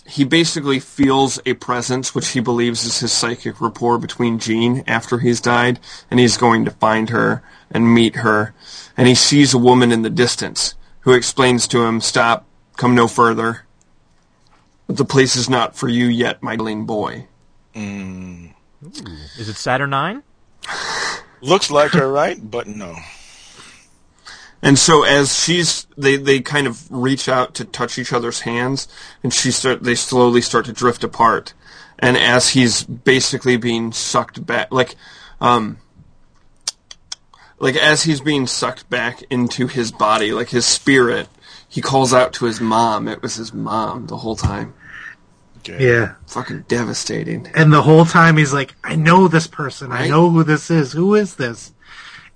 he 0.06 0.24
basically 0.24 0.81
feels 0.81 1.40
a 1.47 1.55
presence 1.55 2.14
which 2.14 2.28
he 2.28 2.40
believes 2.40 2.85
is 2.85 3.01
his 3.01 3.12
psychic 3.12 3.60
rapport 3.60 3.98
between 3.98 4.39
Jean 4.39 4.85
after 4.86 5.18
he's 5.18 5.40
died, 5.40 5.81
and 6.10 6.20
he's 6.20 6.36
going 6.36 6.64
to 6.66 6.70
find 6.70 7.10
her 7.10 7.43
and 7.70 7.93
meet 7.93 8.16
her. 8.16 8.55
And 8.97 9.09
he 9.09 9.14
sees 9.14 9.55
a 9.55 9.59
woman 9.59 9.93
in 9.93 10.02
the 10.02 10.10
distance 10.10 10.74
who 11.01 11.12
explains 11.12 11.66
to 11.68 11.85
him, 11.85 12.01
Stop, 12.01 12.47
come 12.76 12.94
no 12.94 13.09
further. 13.09 13.62
The 14.86 15.05
place 15.06 15.36
is 15.36 15.48
not 15.48 15.74
for 15.74 15.89
you 15.89 16.06
yet, 16.06 16.43
my 16.43 16.56
darling 16.56 16.85
boy. 16.85 17.26
Is 19.39 19.48
it 19.48 19.56
Saturnyne? 19.56 20.23
Looks 21.40 21.70
like 21.70 21.93
her, 21.93 22.11
right? 22.11 22.39
But 22.43 22.66
no. 22.66 22.97
And 24.62 24.78
so 24.78 25.05
as 25.05 25.39
she's 25.39 25.86
they 25.97 26.16
they 26.16 26.40
kind 26.40 26.66
of 26.66 26.90
reach 26.90 27.28
out 27.28 27.55
to 27.56 27.66
touch 27.66 27.98
each 27.98 28.15
other's 28.15 28.40
hands 28.40 28.89
and 29.23 29.32
she 29.32 29.51
start 29.51 29.82
they 29.82 29.94
slowly 29.94 30.40
start 30.40 30.65
to 30.66 30.73
drift 30.73 31.05
apart. 31.05 31.52
And 31.98 32.16
as 32.16 32.51
he's 32.51 32.82
basically 32.82 33.59
being 33.59 33.93
sucked 33.93 34.44
back 34.44 34.73
like 34.73 34.97
um 35.40 35.78
like 37.59 37.77
as 37.77 38.05
he's 38.05 38.23
being 38.23 38.47
sucked 38.47 38.89
back 38.89 39.23
into 39.31 39.66
his 39.66 39.93
body, 39.93 40.32
like 40.32 40.48
his 40.48 40.65
spirit, 40.65 41.28
he 41.69 41.81
calls 41.82 42.15
out 42.15 42.32
to 42.35 42.47
his 42.47 42.61
mom. 42.61 43.06
It 43.06 43.20
was 43.23 43.35
his 43.35 43.52
mom 43.52 44.06
the 44.06 44.16
whole 44.16 44.36
time. 44.36 44.74
Okay. 45.69 45.89
Yeah. 45.89 46.15
Fucking 46.27 46.65
devastating. 46.69 47.49
And 47.55 47.73
the 47.73 47.82
whole 47.82 48.05
time 48.05 48.36
he's 48.36 48.53
like, 48.53 48.74
I 48.85 48.97
know 48.97 49.28
this 49.28 49.47
person. 49.47 49.93
I 49.93 50.09
know 50.09 50.28
who 50.28 50.45
this 50.45 50.70
is. 50.70 50.93
Who 50.93 51.15
is 51.15 51.36
this? 51.36 51.73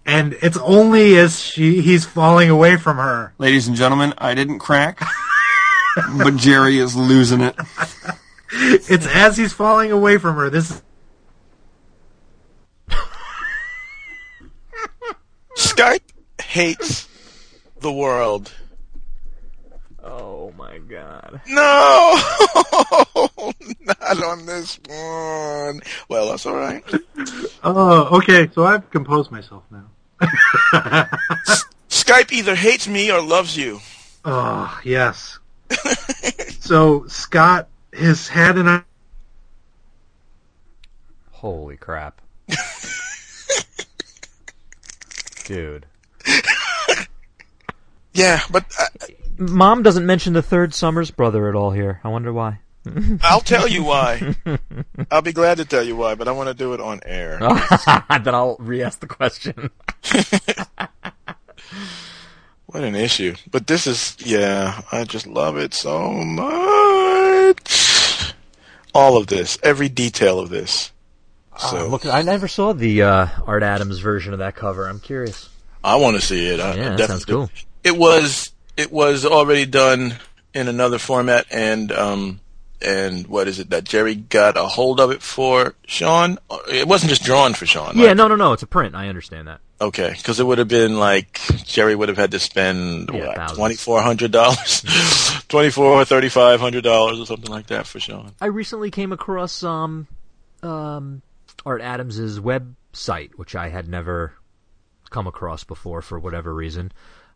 And 0.07 0.35
it's 0.41 0.57
only 0.57 1.19
as 1.19 1.39
she 1.39 1.83
he's 1.83 2.07
falling 2.07 2.49
away 2.49 2.79
from 2.79 2.97
her. 2.97 3.35
Ladies 3.37 3.69
and 3.69 3.77
gentlemen, 3.77 4.15
I 4.17 4.35
didn't 4.35 4.61
crack. 4.61 5.01
but 6.19 6.37
Jerry 6.37 6.79
is 6.79 6.97
losing 6.97 7.41
it. 7.41 7.57
It's 8.51 9.07
as 9.07 9.37
he's 9.37 9.53
falling 9.53 9.93
away 9.93 10.17
from 10.17 10.37
her. 10.37 10.49
This 10.49 10.81
Skype 15.55 16.01
hates 16.41 17.07
the 17.81 17.93
world. 17.93 18.51
Oh 20.69 20.73
my 20.73 20.79
god. 20.79 21.41
No, 21.49 22.15
not 23.81 24.23
on 24.25 24.47
this 24.47 24.79
one. 24.87 25.81
Well, 26.09 26.31
that's 26.31 26.47
all 26.47 26.57
right. 26.57 26.85
Oh, 27.65 28.19
okay. 28.19 28.49
So 28.53 28.65
I've 28.65 28.91
composed 28.91 29.31
myself 29.31 29.63
now. 29.71 29.87
Skype 31.89 32.33
either 32.33 32.55
hates 32.55 32.89
me 32.89 33.11
or 33.11 33.23
loves 33.23 33.57
you. 33.57 33.81
Oh, 34.25 34.81
yes. 34.85 35.39
so 36.61 37.07
Scott 37.07 37.69
has 37.93 38.29
had 38.29 38.59
an 38.59 38.85
Holy 41.31 41.77
crap. 41.77 42.21
Dude. 45.45 45.87
Yeah, 48.13 48.41
but 48.51 48.65
uh, 48.79 48.87
Mom 49.39 49.83
doesn't 49.83 50.07
mention 50.07 50.33
the 50.33 50.43
third 50.43 50.75
Summers 50.75 51.11
brother 51.11 51.49
at 51.49 51.55
all 51.55 51.71
here. 51.71 52.01
I 52.05 52.09
wonder 52.09 52.33
why. 52.33 52.59
I'll 53.23 53.41
tell 53.41 53.69
you 53.69 53.83
why. 53.85 54.35
I'll 55.11 55.23
be 55.23 55.33
glad 55.33 55.59
to 55.59 55.65
tell 55.65 55.83
you 55.83 55.97
why, 55.97 56.15
but 56.15 56.29
I 56.29 56.33
want 56.33 56.49
to 56.49 56.55
do 56.55 56.73
it 56.75 56.81
on 56.81 57.01
air. 57.05 57.39
then 57.39 58.35
I'll 58.35 58.57
re-ask 58.59 59.01
the 59.01 59.07
question. 59.07 59.71
What 62.71 62.85
an 62.85 62.95
issue. 62.95 63.35
But 63.51 63.67
this 63.67 63.87
is, 63.87 64.15
yeah, 64.21 64.83
I 64.93 65.05
just 65.05 65.27
love 65.27 65.57
it 65.57 65.73
so 65.73 66.13
much. 66.13 68.35
All 68.95 69.17
of 69.17 69.27
this, 69.27 69.59
every 69.63 69.89
detail 69.89 70.39
of 70.39 70.51
this. 70.51 70.93
So 71.59 71.79
Uh, 71.79 71.87
look, 71.87 72.05
I 72.05 72.21
never 72.21 72.47
saw 72.47 72.75
the 72.75 73.03
uh, 73.03 73.27
Art 73.47 73.63
Adams 73.63 74.01
version 74.01 74.35
of 74.35 74.41
that 74.41 74.55
cover. 74.55 74.87
I'm 74.87 75.01
curious. 75.01 75.49
I 75.83 75.97
want 75.97 76.17
to 76.17 76.21
see 76.21 76.47
it. 76.47 76.61
I, 76.61 76.75
Yeah, 76.75 76.97
that 76.97 77.09
sounds 77.09 77.25
cool. 77.25 77.51
It 77.85 77.97
was 77.97 78.53
it 78.79 78.93
was 78.93 79.27
already 79.27 79.67
done 79.67 80.15
in 80.55 80.69
another 80.69 80.99
format, 80.99 81.47
and 81.51 81.93
um 81.93 82.41
and 82.81 83.27
what 83.27 83.49
is 83.49 83.59
it 83.59 83.71
that 83.71 83.85
Jerry 83.85 84.15
got 84.15 84.57
a 84.57 84.63
hold 84.63 85.01
of 85.01 85.11
it 85.11 85.21
for 85.21 85.75
Sean? 85.87 86.39
It 86.69 86.87
wasn't 86.87 87.11
just 87.11 87.25
drawn 87.25 87.55
for 87.55 87.67
Sean. 87.67 87.99
Yeah, 87.99 88.09
right? 88.09 88.17
no, 88.17 88.29
no, 88.29 88.37
no. 88.37 88.53
It's 88.53 88.63
a 88.63 88.69
print. 88.69 88.95
I 88.95 89.09
understand 89.09 89.49
that. 89.49 89.61
Okay, 89.81 90.15
because 90.17 90.39
it 90.39 90.45
would 90.45 90.59
have 90.59 90.69
been 90.69 90.99
like 90.99 91.41
Jerry 91.65 91.95
would 91.95 92.09
have 92.09 92.19
had 92.19 92.31
to 92.31 92.39
spend 92.39 93.11
Yeah, 93.13 93.27
what 93.27 93.55
twenty 93.55 93.75
four 93.75 94.01
hundred 94.01 94.31
dollars, 94.31 94.83
twenty 95.49 95.71
four 95.71 95.93
or 95.93 96.05
thirty 96.05 96.29
five 96.29 96.61
hundred 96.61 96.85
dollars 96.85 97.19
or 97.21 97.27
something 97.27 97.51
like 97.51 97.67
that 97.67 97.87
for 97.87 97.99
Sean. 97.99 98.33
I 98.41 98.47
recently 98.47 98.91
came 98.91 99.13
across 99.13 99.63
um, 99.65 100.07
um, 100.63 101.23
Art 101.67 101.81
Adams's 101.81 102.39
website, 102.41 103.35
which 103.37 103.55
I 103.57 103.69
had 103.69 103.89
never 103.89 104.35
come 105.11 105.27
across 105.27 105.65
before 105.65 106.03
for 106.03 106.19
whatever 106.19 106.55
reason. 106.55 106.93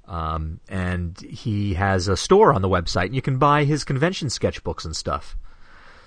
Um, 0.06 0.60
and 0.68 1.18
he 1.20 1.74
has 1.74 2.08
a 2.08 2.16
store 2.16 2.52
on 2.52 2.62
the 2.62 2.68
website, 2.68 3.06
and 3.06 3.14
you 3.14 3.22
can 3.22 3.38
buy 3.38 3.64
his 3.64 3.84
convention 3.84 4.28
sketchbooks 4.28 4.84
and 4.84 4.96
stuff. 4.96 5.36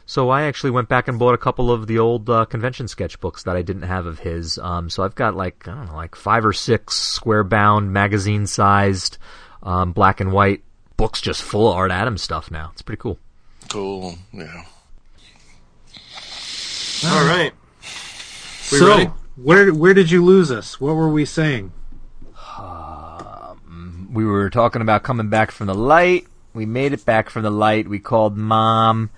So 0.05 0.29
I 0.29 0.43
actually 0.43 0.69
went 0.69 0.87
back 0.87 1.07
and 1.07 1.17
bought 1.17 1.33
a 1.33 1.39
couple 1.39 1.71
of 1.71 1.87
the 1.87 1.97
old 1.97 2.29
uh, 2.29 2.45
convention 2.45 2.85
sketchbooks 2.85 3.43
that 3.43 3.55
I 3.55 3.63
didn't 3.63 3.83
have 3.83 4.05
of 4.05 4.19
his. 4.19 4.59
Um, 4.59 4.89
so 4.89 5.03
I've 5.03 5.15
got 5.15 5.35
like 5.35 5.67
I 5.67 5.73
don't 5.73 5.87
know, 5.87 5.95
like 5.95 6.15
five 6.15 6.45
or 6.45 6.53
six 6.53 6.95
square 6.95 7.43
bound, 7.43 7.91
magazine 7.91 8.45
sized, 8.45 9.17
um, 9.63 9.93
black 9.93 10.19
and 10.19 10.31
white 10.31 10.61
books 10.97 11.21
just 11.21 11.41
full 11.41 11.69
of 11.69 11.75
Art 11.75 11.91
Adams 11.91 12.21
stuff 12.21 12.51
now. 12.51 12.69
It's 12.73 12.83
pretty 12.83 13.01
cool. 13.01 13.17
Cool. 13.69 14.15
Yeah. 14.31 14.63
All 17.05 17.25
right. 17.25 17.51
We 18.71 18.77
so 18.77 18.87
ready? 18.87 19.11
where 19.35 19.73
where 19.73 19.93
did 19.95 20.11
you 20.11 20.23
lose 20.23 20.51
us? 20.51 20.79
What 20.79 20.95
were 20.95 21.09
we 21.09 21.25
saying? 21.25 21.71
we 24.15 24.25
were 24.25 24.49
talking 24.49 24.81
about 24.81 25.03
coming 25.03 25.29
back 25.29 25.51
from 25.51 25.67
the 25.67 25.75
light. 25.75 26.25
We 26.53 26.65
made 26.65 26.93
it 26.93 27.05
back 27.05 27.29
from 27.29 27.43
the 27.43 27.51
light. 27.51 27.87
We 27.87 27.99
called 27.99 28.37
mom. 28.37 29.09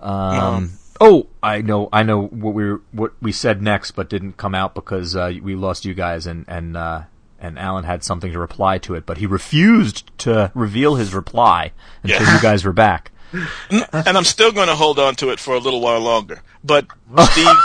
Um, 0.00 0.72
oh, 1.00 1.28
I 1.42 1.62
know, 1.62 1.88
I 1.92 2.02
know 2.02 2.22
what 2.26 2.54
we 2.54 2.64
were, 2.64 2.82
what 2.92 3.12
we 3.22 3.32
said 3.32 3.62
next, 3.62 3.92
but 3.92 4.08
didn't 4.10 4.36
come 4.36 4.54
out 4.54 4.74
because 4.74 5.14
uh, 5.16 5.32
we 5.42 5.54
lost 5.54 5.84
you 5.84 5.94
guys, 5.94 6.26
and 6.26 6.44
and 6.48 6.76
uh, 6.76 7.02
and 7.40 7.58
Alan 7.58 7.84
had 7.84 8.02
something 8.04 8.32
to 8.32 8.38
reply 8.38 8.78
to 8.78 8.94
it, 8.94 9.06
but 9.06 9.18
he 9.18 9.26
refused 9.26 10.10
to 10.18 10.50
reveal 10.54 10.96
his 10.96 11.14
reply 11.14 11.70
until 12.02 12.20
Yeah. 12.22 12.34
you 12.36 12.42
guys 12.42 12.64
were 12.64 12.72
back. 12.72 13.12
and 13.70 14.16
I'm 14.18 14.24
still 14.24 14.52
going 14.52 14.68
to 14.68 14.74
hold 14.74 14.98
on 14.98 15.14
to 15.16 15.30
it 15.30 15.40
for 15.40 15.54
a 15.54 15.58
little 15.58 15.80
while 15.80 16.00
longer. 16.00 16.42
But 16.62 16.86
Steve, 17.24 17.56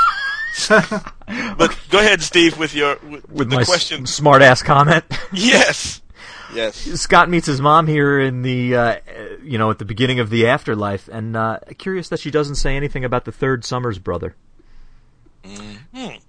but 1.57 1.77
go 1.89 1.99
ahead, 1.99 2.21
Steve, 2.21 2.57
with 2.57 2.73
your 2.73 2.97
with, 3.09 3.29
With 3.29 3.49
the 3.49 3.57
my 3.57 3.63
question. 3.63 4.05
smart 4.05 4.41
ass 4.41 4.61
comment. 4.63 5.03
yes, 5.33 6.01
yes. 6.53 6.75
Scott 6.75 7.29
meets 7.29 7.47
his 7.47 7.61
mom 7.61 7.87
here 7.87 8.19
in 8.19 8.41
the, 8.41 8.75
uh, 8.75 8.95
you 9.43 9.57
know, 9.57 9.69
at 9.69 9.79
the 9.79 9.85
beginning 9.85 10.19
of 10.19 10.29
the 10.29 10.47
afterlife, 10.47 11.07
and 11.07 11.35
uh, 11.35 11.59
curious 11.77 12.09
that 12.09 12.19
she 12.19 12.31
doesn't 12.31 12.55
say 12.55 12.75
anything 12.75 13.03
about 13.05 13.25
the 13.25 13.31
third 13.31 13.65
Summers 13.65 13.99
brother. 13.99 14.35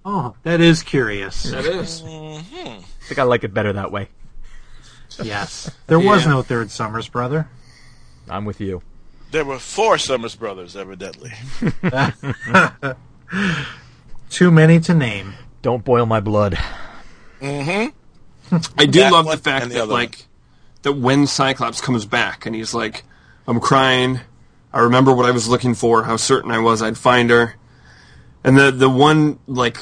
Oh, 0.05 0.35
that 0.43 0.61
is 0.61 0.81
curious. 0.83 1.43
That 1.43 1.65
is. 1.65 2.03
I 2.05 2.81
think 3.01 3.19
I 3.19 3.23
like 3.23 3.43
it 3.43 3.53
better 3.53 3.73
that 3.73 3.91
way. 3.91 4.07
Yes, 5.21 5.69
there 5.87 5.99
was 5.99 6.25
no 6.25 6.41
third 6.41 6.71
Summers 6.71 7.09
brother. 7.09 7.49
I'm 8.29 8.45
with 8.45 8.61
you. 8.61 8.81
There 9.31 9.45
were 9.45 9.59
four 9.59 9.97
Summers 9.97 10.35
brothers, 10.35 10.75
evidently. 10.75 11.31
Too 14.29 14.51
many 14.51 14.79
to 14.81 14.93
name. 14.93 15.33
Don't 15.61 15.83
boil 15.83 16.05
my 16.05 16.19
blood. 16.19 16.57
I 18.77 18.85
do 18.85 18.99
That 18.99 19.11
love 19.11 19.25
the 19.25 19.37
fact 19.37 19.69
the 19.69 19.75
that 19.75 19.83
other 19.83 19.93
like 19.93 20.25
that 20.81 20.93
when 20.93 21.27
Cyclops 21.27 21.81
comes 21.81 22.05
back 22.05 22.45
and 22.45 22.55
he's 22.55 22.73
like, 22.73 23.03
I'm 23.47 23.59
crying. 23.59 24.21
I 24.71 24.81
remember 24.81 25.13
what 25.13 25.25
I 25.25 25.31
was 25.31 25.47
looking 25.47 25.73
for, 25.73 26.03
how 26.03 26.15
certain 26.17 26.51
I 26.51 26.59
was 26.59 26.81
I'd 26.81 26.97
find 26.97 27.29
her. 27.29 27.55
And 28.43 28.57
the 28.57 28.71
the 28.71 28.89
one 28.89 29.39
like 29.47 29.77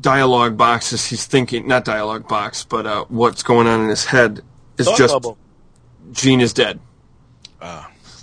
dialogue 0.00 0.56
box 0.56 0.92
is 0.92 1.06
he's 1.06 1.26
thinking 1.26 1.66
not 1.66 1.84
dialogue 1.84 2.28
box, 2.28 2.64
but 2.64 2.86
uh, 2.86 3.04
what's 3.08 3.42
going 3.42 3.66
on 3.66 3.82
in 3.82 3.88
his 3.88 4.04
head 4.06 4.42
is 4.78 4.86
Thought 4.86 4.98
just 4.98 5.14
bubble. 5.14 5.38
Jean 6.12 6.40
is 6.40 6.52
dead. 6.52 6.80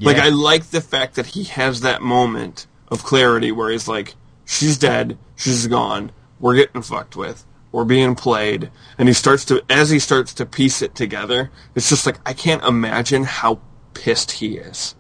Like 0.02 0.18
Yeah. 0.18 0.26
I 0.26 0.30
like 0.30 0.66
the 0.66 0.82
fact 0.82 1.16
that 1.16 1.28
he 1.28 1.46
has 1.46 1.82
that 1.82 2.02
moment 2.02 2.68
of 2.90 3.04
clarity 3.04 3.52
where 3.52 3.70
he's 3.70 3.88
like, 3.88 4.16
"She's 4.46 4.78
dead. 4.78 5.18
She's 5.36 5.68
gone. 5.68 6.12
We're 6.40 6.56
getting 6.56 6.82
fucked 6.82 7.16
with. 7.16 7.44
We're 7.72 7.86
being 7.86 8.16
played." 8.16 8.70
And 8.98 9.08
he 9.08 9.14
starts 9.14 9.46
to, 9.46 9.62
as 9.70 9.90
he 9.90 10.00
starts 10.00 10.34
to 10.36 10.46
piece 10.46 10.82
it 10.82 10.96
together, 10.96 11.52
it's 11.76 11.90
just 11.90 12.06
like 12.06 12.18
I 12.26 12.34
can't 12.34 12.64
imagine 12.64 13.24
how 13.24 13.60
pissed 13.94 14.32
he 14.34 14.58
is. 14.58 14.96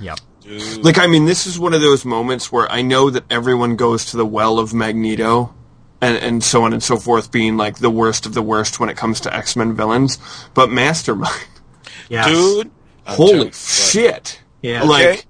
Yep. 0.00 0.18
Like 0.78 0.98
I 0.98 1.06
mean, 1.08 1.24
this 1.24 1.46
is 1.46 1.58
one 1.58 1.74
of 1.74 1.80
those 1.80 2.04
moments 2.04 2.52
where 2.52 2.70
I 2.70 2.82
know 2.82 3.10
that 3.10 3.24
everyone 3.30 3.74
goes 3.76 4.04
to 4.06 4.16
the 4.16 4.26
well 4.26 4.58
of 4.60 4.72
Magneto 4.72 5.52
and, 6.00 6.16
and 6.18 6.44
so 6.44 6.62
on 6.62 6.72
and 6.72 6.82
so 6.82 6.96
forth 6.98 7.32
being 7.32 7.56
like 7.56 7.78
the 7.78 7.90
worst 7.90 8.26
of 8.26 8.34
the 8.34 8.42
worst 8.42 8.78
when 8.78 8.88
it 8.88 8.96
comes 8.96 9.18
to 9.20 9.34
X 9.34 9.56
Men 9.56 9.74
villains. 9.74 10.18
But 10.54 10.70
Mastermind, 10.70 11.34
Yes. 12.08 12.26
Dude, 12.28 12.70
holy 13.06 13.30
telling 13.32 13.46
you, 13.48 13.52
shit! 13.52 14.40
Yeah. 14.62 14.82
like 14.84 15.06
Okay. 15.06 15.20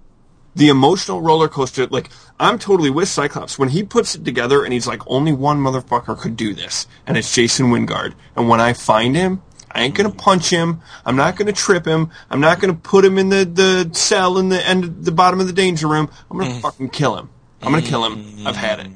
the 0.55 0.69
emotional 0.69 1.23
roller 1.23 1.49
coaster. 1.49 1.87
Like 1.87 2.11
I'm 2.39 2.59
totally 2.59 2.91
with 2.91 3.09
Cyclops 3.09 3.59
when 3.59 3.71
he 3.71 3.83
puts 3.83 4.15
it 4.15 4.25
together, 4.25 4.63
and 4.65 4.73
he's 4.73 4.87
like, 4.87 5.01
only 5.07 5.33
one 5.33 5.59
motherfucker 5.59 6.19
could 6.19 6.37
do 6.37 6.55
this, 6.55 6.87
and 7.07 7.17
it's 7.17 7.35
Jason 7.35 7.67
Wyngarde. 7.67 8.15
And 8.37 8.49
when 8.49 8.61
I 8.61 8.73
find 8.73 9.17
him. 9.17 9.43
I 9.69 9.83
ain't 9.83 9.95
gonna 9.95 10.11
punch 10.11 10.49
him. 10.49 10.81
I'm 11.05 11.17
not 11.17 11.37
gonna 11.37 11.53
trip 11.53 11.85
him. 11.85 12.11
I'm 12.31 12.41
not 12.41 12.61
gonna 12.61 12.73
put 12.73 13.05
him 13.05 13.19
in 13.19 13.29
the, 13.29 13.45
the 13.45 13.91
cell 13.93 14.39
in 14.39 14.49
the 14.49 14.67
end, 14.67 15.05
the 15.05 15.13
bottom 15.13 15.39
of 15.39 15.49
the 15.49 15.53
danger 15.53 15.87
room. 15.87 16.09
I'm 16.31 16.39
gonna 16.39 16.51
mm. 16.51 16.61
fucking 16.63 16.89
kill 16.91 17.15
him. 17.19 17.29
I'm 17.61 17.73
gonna 17.73 17.83
kill 17.83 18.03
him. 18.07 18.25
Mm. 18.25 18.47
I've 18.47 18.57
had 18.57 18.81
it. 18.81 18.87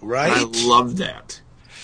right? 0.00 0.32
I 0.32 0.44
love 0.66 0.96
that. 0.96 1.42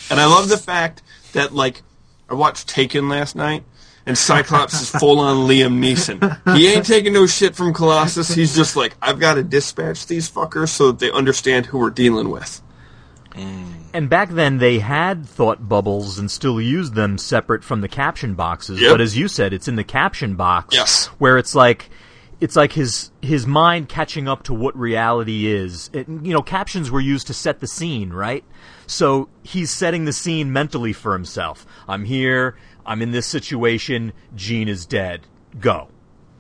And 0.09 0.19
I 0.19 0.25
love 0.25 0.49
the 0.49 0.57
fact 0.57 1.03
that, 1.33 1.53
like, 1.53 1.83
I 2.31 2.35
watched 2.35 2.69
Taken 2.69 3.11
last 3.11 3.37
night, 3.37 3.65
and 4.07 4.17
Cyclops 4.17 4.81
is 4.81 4.91
full 4.91 5.19
on 5.21 5.49
Liam 5.49 5.79
Neeson. 5.81 6.57
He 6.57 6.69
ain't 6.69 6.87
taking 6.87 7.13
no 7.13 7.27
shit 7.27 7.57
from 7.57 7.75
Colossus. 7.75 8.29
He's 8.33 8.55
just 8.55 8.77
like, 8.77 8.97
I've 9.03 9.19
got 9.19 9.35
to 9.35 9.43
dispatch 9.43 10.07
these 10.07 10.31
fuckers 10.31 10.69
so 10.69 10.93
that 10.93 11.01
they 11.01 11.11
understand 11.11 11.67
who 11.67 11.79
we're 11.79 11.91
dealing 11.91 12.31
with. 12.31 12.63
Mm. 13.33 13.73
And 13.93 14.09
back 14.11 14.31
then 14.31 14.59
they 14.59 14.79
had 14.79 15.27
thought 15.27 15.69
bubbles 15.69 16.19
and 16.19 16.31
still 16.31 16.61
used 16.61 16.95
them 16.95 17.19
separate 17.19 17.65
from 17.65 17.81
the 17.81 17.89
caption 17.89 18.35
boxes. 18.35 18.81
Yep. 18.81 18.93
But 18.93 19.01
as 19.01 19.17
you 19.17 19.29
said, 19.29 19.53
it's 19.53 19.69
in 19.69 19.77
the 19.77 19.85
caption 19.85 20.37
box 20.37 20.75
Yes. 20.75 21.07
where 21.19 21.39
it's 21.39 21.55
like 21.55 21.91
it's 22.41 22.57
like 22.57 22.73
his 22.73 23.11
his 23.23 23.47
mind 23.47 23.89
catching 23.89 24.29
up 24.29 24.43
to 24.45 24.55
what 24.55 24.77
reality 24.77 25.47
is. 25.47 25.89
It, 25.93 26.09
you 26.09 26.33
know, 26.35 26.43
captions 26.43 26.91
were 26.91 27.01
used 27.01 27.27
to 27.29 27.35
set 27.35 27.61
the 27.61 27.67
scene, 27.67 28.11
right? 28.13 28.45
So 28.87 29.29
he's 29.43 29.71
setting 29.71 30.05
the 30.05 30.13
scene 30.13 30.53
mentally 30.53 30.93
for 30.93 31.13
himself. 31.15 31.67
I'm 31.89 32.05
here. 32.05 32.57
I'm 32.87 33.03
in 33.03 33.11
this 33.11 33.27
situation. 33.27 34.13
Jean 34.35 34.69
is 34.69 34.87
dead. 34.87 35.23
Go. 35.61 35.89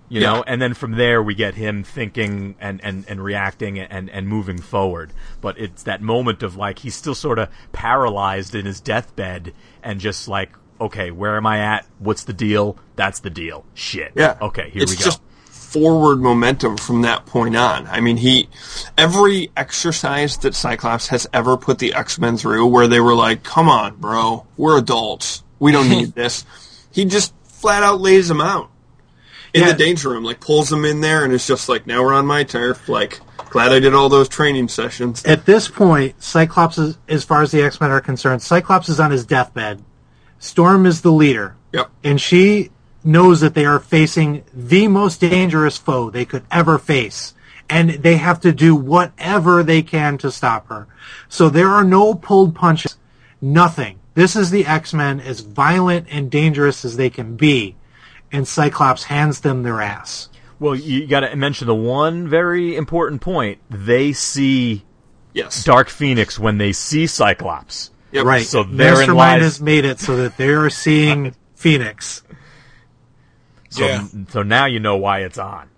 You 0.09 0.21
Yeah. 0.21 0.33
know, 0.35 0.45
and 0.47 0.63
then 0.63 0.75
from 0.75 0.93
there 0.93 1.21
we 1.23 1.35
get 1.35 1.55
him 1.55 1.83
thinking 1.83 2.55
and, 2.61 2.81
and, 2.85 3.05
and 3.09 3.23
reacting 3.23 3.79
and, 3.81 4.09
and 4.09 4.29
moving 4.29 4.59
forward. 4.59 5.13
But 5.41 5.59
it's 5.59 5.83
that 5.83 6.01
moment 6.01 6.43
of 6.45 6.55
like 6.57 6.79
he's 6.81 6.95
still 6.95 7.15
sort 7.17 7.39
of 7.41 7.49
paralyzed 7.73 8.55
in 8.55 8.67
his 8.67 8.81
deathbed 8.81 9.53
and 9.83 9.99
just 9.99 10.29
like, 10.29 10.51
okay, 10.81 11.11
where 11.11 11.37
am 11.37 11.47
I 11.47 11.59
at? 11.59 11.87
What's 11.99 12.23
the 12.25 12.33
deal? 12.33 12.79
That's 12.95 13.19
the 13.21 13.31
deal. 13.31 13.65
Shit. 13.75 14.13
Yeah. 14.15 14.37
Okay, 14.41 14.71
here 14.71 14.83
it's 14.85 14.93
we 14.93 14.97
go. 14.99 15.05
just 15.07 15.21
forward 15.51 16.21
momentum 16.21 16.77
from 16.77 17.03
that 17.03 17.27
point 17.27 17.57
on. 17.57 17.87
I 17.89 18.01
mean, 18.01 18.19
he 18.19 18.49
every 18.97 19.51
exercise 19.57 20.37
that 20.39 20.55
Cyclops 20.55 21.09
has 21.09 21.27
ever 21.33 21.57
put 21.57 21.79
the 21.81 21.93
X 21.95 22.19
Men 22.21 22.37
through, 22.37 22.67
where 22.67 22.87
they 22.87 23.01
were 23.01 23.15
like, 23.15 23.43
"Come 23.43 23.69
on, 23.69 23.97
bro, 23.97 24.47
we're 24.57 24.79
adults, 24.79 25.43
we 25.59 25.73
don't 25.73 25.89
need 25.89 26.15
this," 26.15 26.45
he 26.91 27.05
just 27.05 27.33
flat 27.45 27.83
out 27.83 28.01
lays 28.01 28.29
them 28.29 28.41
out 28.41 28.71
in 29.55 29.63
Yeah. 29.63 29.73
the 29.73 29.79
danger 29.79 30.11
room, 30.11 30.25
like 30.25 30.41
pulls 30.41 30.69
them 30.69 30.85
in 30.85 31.01
there, 31.01 31.25
and 31.25 31.33
it's 31.33 31.47
just 31.47 31.69
like, 31.69 31.87
"Now 31.87 32.03
we're 32.03 32.15
on 32.15 32.27
my 32.27 32.45
turf." 32.45 32.89
Like, 32.89 33.21
glad 33.51 33.73
I 33.73 33.79
did 33.81 33.95
all 33.95 34.09
those 34.09 34.29
training 34.29 34.69
sessions. 34.69 35.25
At 35.25 35.47
this 35.47 35.69
point, 35.69 36.23
Cyclops 36.23 36.79
is, 36.79 36.99
as 37.09 37.25
far 37.25 37.43
as 37.43 37.51
the 37.53 37.63
X 37.63 37.81
Men 37.81 37.91
are 37.91 38.01
concerned, 38.01 38.43
Cyclops 38.43 38.89
is 38.89 39.01
on 39.01 39.11
his 39.11 39.25
deathbed. 39.25 39.83
Storm 40.39 40.85
is 40.87 41.01
the 41.01 41.13
leader. 41.13 41.57
Yep. 41.73 41.91
And 42.05 42.21
she 42.21 42.71
knows 43.03 43.41
that 43.41 43.55
they 43.55 43.65
are 43.65 43.79
facing 43.79 44.43
the 44.53 44.89
most 44.89 45.21
dangerous 45.21 45.79
foe 45.79 46.11
they 46.11 46.25
could 46.25 46.43
ever 46.51 46.77
face. 46.79 47.33
And 47.71 47.91
they 47.91 48.17
have 48.17 48.41
to 48.43 48.53
do 48.53 48.75
whatever 48.77 49.63
they 49.63 49.83
can 49.83 50.19
to 50.19 50.31
stop 50.31 50.69
her. 50.69 50.87
So 51.29 51.49
there 51.49 51.69
are 51.71 51.85
no 51.85 52.15
pulled 52.15 52.55
punches. 52.55 52.97
Nothing. 53.41 53.99
This 54.17 54.35
is 54.35 54.51
the 54.51 54.67
X-Men 54.67 55.21
as 55.21 55.41
violent 55.41 56.09
and 56.11 56.29
dangerous 56.31 56.85
as 56.85 56.97
they 56.97 57.11
can 57.11 57.37
be. 57.37 57.77
And 58.33 58.49
Cyclops 58.49 59.05
hands 59.05 59.41
them 59.41 59.63
their 59.63 59.81
ass. 59.81 60.29
well, 60.59 60.75
you 60.75 61.07
got 61.07 61.21
to 61.21 61.37
mention 61.37 61.69
the 61.69 61.75
one 61.77 62.27
very 62.29 62.75
important 62.75 63.21
point. 63.21 63.61
They 63.71 64.13
see 64.13 64.85
Yes. 65.33 65.63
Dark 65.65 65.89
Phoenix 65.91 66.39
when 66.39 66.57
they 66.59 66.73
see 66.73 67.07
Cyclops. 67.07 67.91
Yep. 68.13 68.25
Right. 68.25 68.47
So 68.47 68.63
therein 68.65 68.97
Mastermind 69.01 69.17
lies- 69.17 69.43
has 69.43 69.61
made 69.63 69.85
it 69.85 70.01
so 70.01 70.17
that 70.17 70.37
they 70.39 70.49
are 70.49 70.71
seeing 70.71 71.35
Phoenix. 71.55 72.23
So, 73.69 73.85
Yeah. 73.87 74.07
so 74.31 74.43
now 74.43 74.65
you 74.67 74.81
know 74.81 74.97
why 74.97 75.21
it's 75.21 75.39
on. 75.39 75.69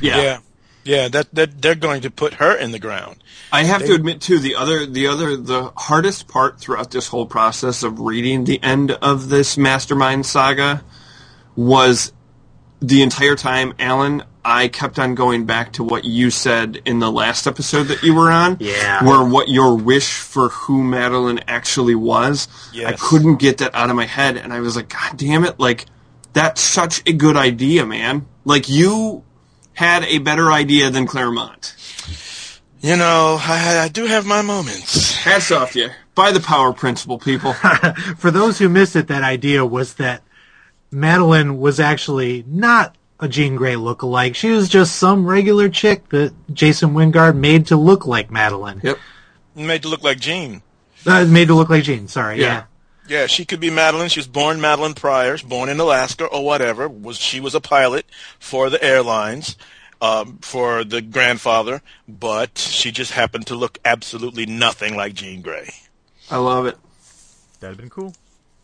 Yeah. 0.00 0.22
yeah. 0.22 0.38
Yeah, 0.84 1.08
that, 1.08 1.34
that 1.34 1.60
they're 1.60 1.74
going 1.74 2.02
to 2.02 2.10
put 2.10 2.34
her 2.34 2.56
in 2.56 2.72
the 2.72 2.78
ground. 2.78 3.22
I 3.52 3.64
have 3.64 3.84
to 3.84 3.94
admit 3.94 4.20
too, 4.20 4.38
the 4.38 4.54
other, 4.54 4.86
the 4.86 5.08
other, 5.08 5.36
the 5.36 5.72
hardest 5.76 6.28
part 6.28 6.58
throughout 6.58 6.90
this 6.90 7.08
whole 7.08 7.26
process 7.26 7.82
of 7.82 8.00
reading 8.00 8.44
the 8.44 8.62
end 8.62 8.90
of 8.90 9.28
this 9.28 9.58
Mastermind 9.58 10.24
saga 10.24 10.82
was 11.56 12.12
the 12.80 13.02
entire 13.02 13.36
time, 13.36 13.74
Alan. 13.78 14.22
I 14.42 14.68
kept 14.68 14.98
on 14.98 15.14
going 15.14 15.44
back 15.44 15.74
to 15.74 15.84
what 15.84 16.04
you 16.04 16.30
said 16.30 16.80
in 16.86 16.98
the 16.98 17.12
last 17.12 17.46
episode 17.46 17.84
that 17.84 18.02
you 18.02 18.14
were 18.14 18.30
on. 18.30 18.56
Yeah. 18.58 19.04
Where 19.04 19.22
what 19.22 19.48
your 19.48 19.76
wish 19.76 20.14
for 20.14 20.48
who 20.48 20.82
Madelyne 20.82 21.42
actually 21.46 21.94
was. 21.94 22.48
I 22.74 22.92
couldn't 22.92 23.36
get 23.36 23.58
that 23.58 23.74
out 23.74 23.90
of 23.90 23.96
my 23.96 24.06
head, 24.06 24.38
and 24.38 24.52
I 24.52 24.60
was 24.60 24.76
like, 24.76 24.88
God 24.88 25.18
damn 25.18 25.44
it! 25.44 25.60
Like 25.60 25.84
that's 26.32 26.62
such 26.62 27.02
a 27.06 27.12
good 27.12 27.36
idea, 27.36 27.84
man. 27.84 28.26
Like 28.46 28.70
you 28.70 29.24
had 29.80 30.04
a 30.04 30.18
better 30.18 30.52
idea 30.52 30.90
than 30.90 31.06
Claremont. 31.06 31.74
You 32.82 32.96
know, 32.96 33.38
I, 33.40 33.78
I 33.84 33.88
do 33.88 34.04
have 34.04 34.26
my 34.26 34.42
moments. 34.42 35.16
Hats 35.16 35.50
off 35.50 35.72
to 35.72 35.78
you. 35.80 35.88
By 36.14 36.32
the 36.32 36.40
power 36.40 36.74
principle, 36.74 37.18
people. 37.18 37.54
For 38.18 38.30
those 38.30 38.58
who 38.58 38.68
missed 38.68 38.94
it, 38.94 39.08
that 39.08 39.22
idea 39.22 39.64
was 39.64 39.94
that 39.94 40.22
Madelyne 40.92 41.56
was 41.58 41.80
actually 41.80 42.44
not 42.46 42.94
a 43.20 43.26
Jean 43.26 43.56
Grey 43.56 43.72
lookalike. 43.72 44.34
She 44.34 44.50
was 44.50 44.68
just 44.68 44.96
some 44.96 45.26
regular 45.26 45.70
chick 45.70 46.10
that 46.10 46.34
Jason 46.52 46.90
Wyngarde 46.90 47.36
made 47.36 47.66
to 47.68 47.76
look 47.76 48.06
like 48.06 48.28
Madelyne. 48.28 48.82
yep. 48.82 48.98
Made 49.54 49.80
to 49.82 49.88
look 49.88 50.04
like 50.04 50.20
Jean. 50.20 50.60
Uh, 51.06 51.24
made 51.24 51.48
to 51.48 51.54
look 51.54 51.70
like 51.70 51.84
Jean, 51.84 52.06
sorry, 52.06 52.38
Yeah. 52.38 52.64
Yeah. 53.10 53.20
Yeah, 53.22 53.26
she 53.26 53.44
could 53.44 53.60
be 53.60 53.70
Madelyne. 53.70 54.10
She 54.10 54.20
was 54.20 54.26
born 54.28 54.58
Madelyne 54.60 54.94
Pryor, 54.94 55.36
born 55.46 55.68
in 55.68 55.80
Alaska 55.80 56.24
or 56.26 56.44
whatever. 56.44 56.88
Was 56.88 57.18
she 57.18 57.40
was 57.40 57.54
a 57.54 57.60
pilot 57.60 58.06
for 58.38 58.70
the 58.70 58.82
airlines, 58.82 59.56
um, 60.00 60.38
for 60.42 60.84
the 60.84 61.02
grandfather, 61.02 61.82
but 62.08 62.56
she 62.58 62.90
just 62.92 63.12
happened 63.12 63.46
to 63.48 63.54
look 63.56 63.78
absolutely 63.84 64.46
nothing 64.46 64.96
like 64.96 65.14
Jean 65.14 65.42
Grey. 65.42 65.70
I 66.30 66.36
love 66.38 66.66
it. 66.66 66.78
That'd 67.58 67.76
have 67.76 67.80
been 67.80 67.90
cool. 67.90 68.14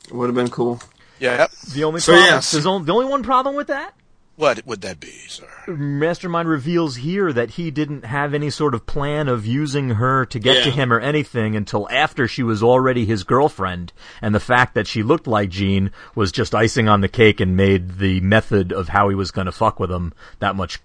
It 0.08 0.12
would 0.14 0.26
have 0.26 0.34
been 0.36 0.48
cool. 0.50 0.80
Yeah. 1.18 1.48
The 1.74 1.84
only 1.84 2.00
So, 2.00 2.12
problem, 2.12 2.32
yes. 2.34 2.50
the 2.52 2.68
only 2.68 3.06
one 3.06 3.22
problem 3.22 3.56
with 3.56 3.66
that 3.66 3.94
What 4.36 4.66
would 4.66 4.82
that 4.82 5.00
be, 5.00 5.12
sir? 5.28 5.48
Mastermind 5.66 6.46
reveals 6.46 6.96
here 6.96 7.32
that 7.32 7.52
he 7.52 7.70
didn't 7.70 8.04
have 8.04 8.34
any 8.34 8.50
sort 8.50 8.74
of 8.74 8.84
plan 8.84 9.28
of 9.28 9.46
using 9.46 9.90
her 9.90 10.26
to 10.26 10.38
get 10.38 10.62
to 10.64 10.70
him 10.70 10.92
or 10.92 11.00
anything 11.00 11.56
until 11.56 11.88
after 11.90 12.28
she 12.28 12.42
was 12.42 12.62
already 12.62 13.06
his 13.06 13.24
girlfriend, 13.24 13.94
and 14.20 14.34
the 14.34 14.40
fact 14.40 14.74
that 14.74 14.86
she 14.86 15.02
looked 15.02 15.26
like 15.26 15.48
Jean 15.48 15.90
was 16.14 16.32
just 16.32 16.54
icing 16.54 16.86
on 16.86 17.00
the 17.00 17.08
cake 17.08 17.40
and 17.40 17.56
made 17.56 17.98
the 17.98 18.20
method 18.20 18.72
of 18.72 18.90
how 18.90 19.08
he 19.08 19.14
was 19.14 19.30
going 19.30 19.46
to 19.46 19.52
fuck 19.52 19.80
with 19.80 19.90
him 19.90 20.12
that 20.38 20.54
much 20.54 20.80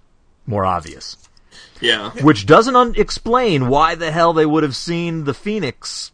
more 0.45 0.65
obvious. 0.65 1.17
Yeah. 1.81 2.11
Which 2.21 2.45
doesn't 2.45 2.75
un- 2.75 2.93
explain 2.95 3.67
why 3.67 3.95
the 3.95 4.11
hell 4.11 4.31
they 4.31 4.45
would 4.45 4.63
have 4.63 4.77
seen 4.77 5.25
the 5.25 5.33
Phoenix, 5.33 6.13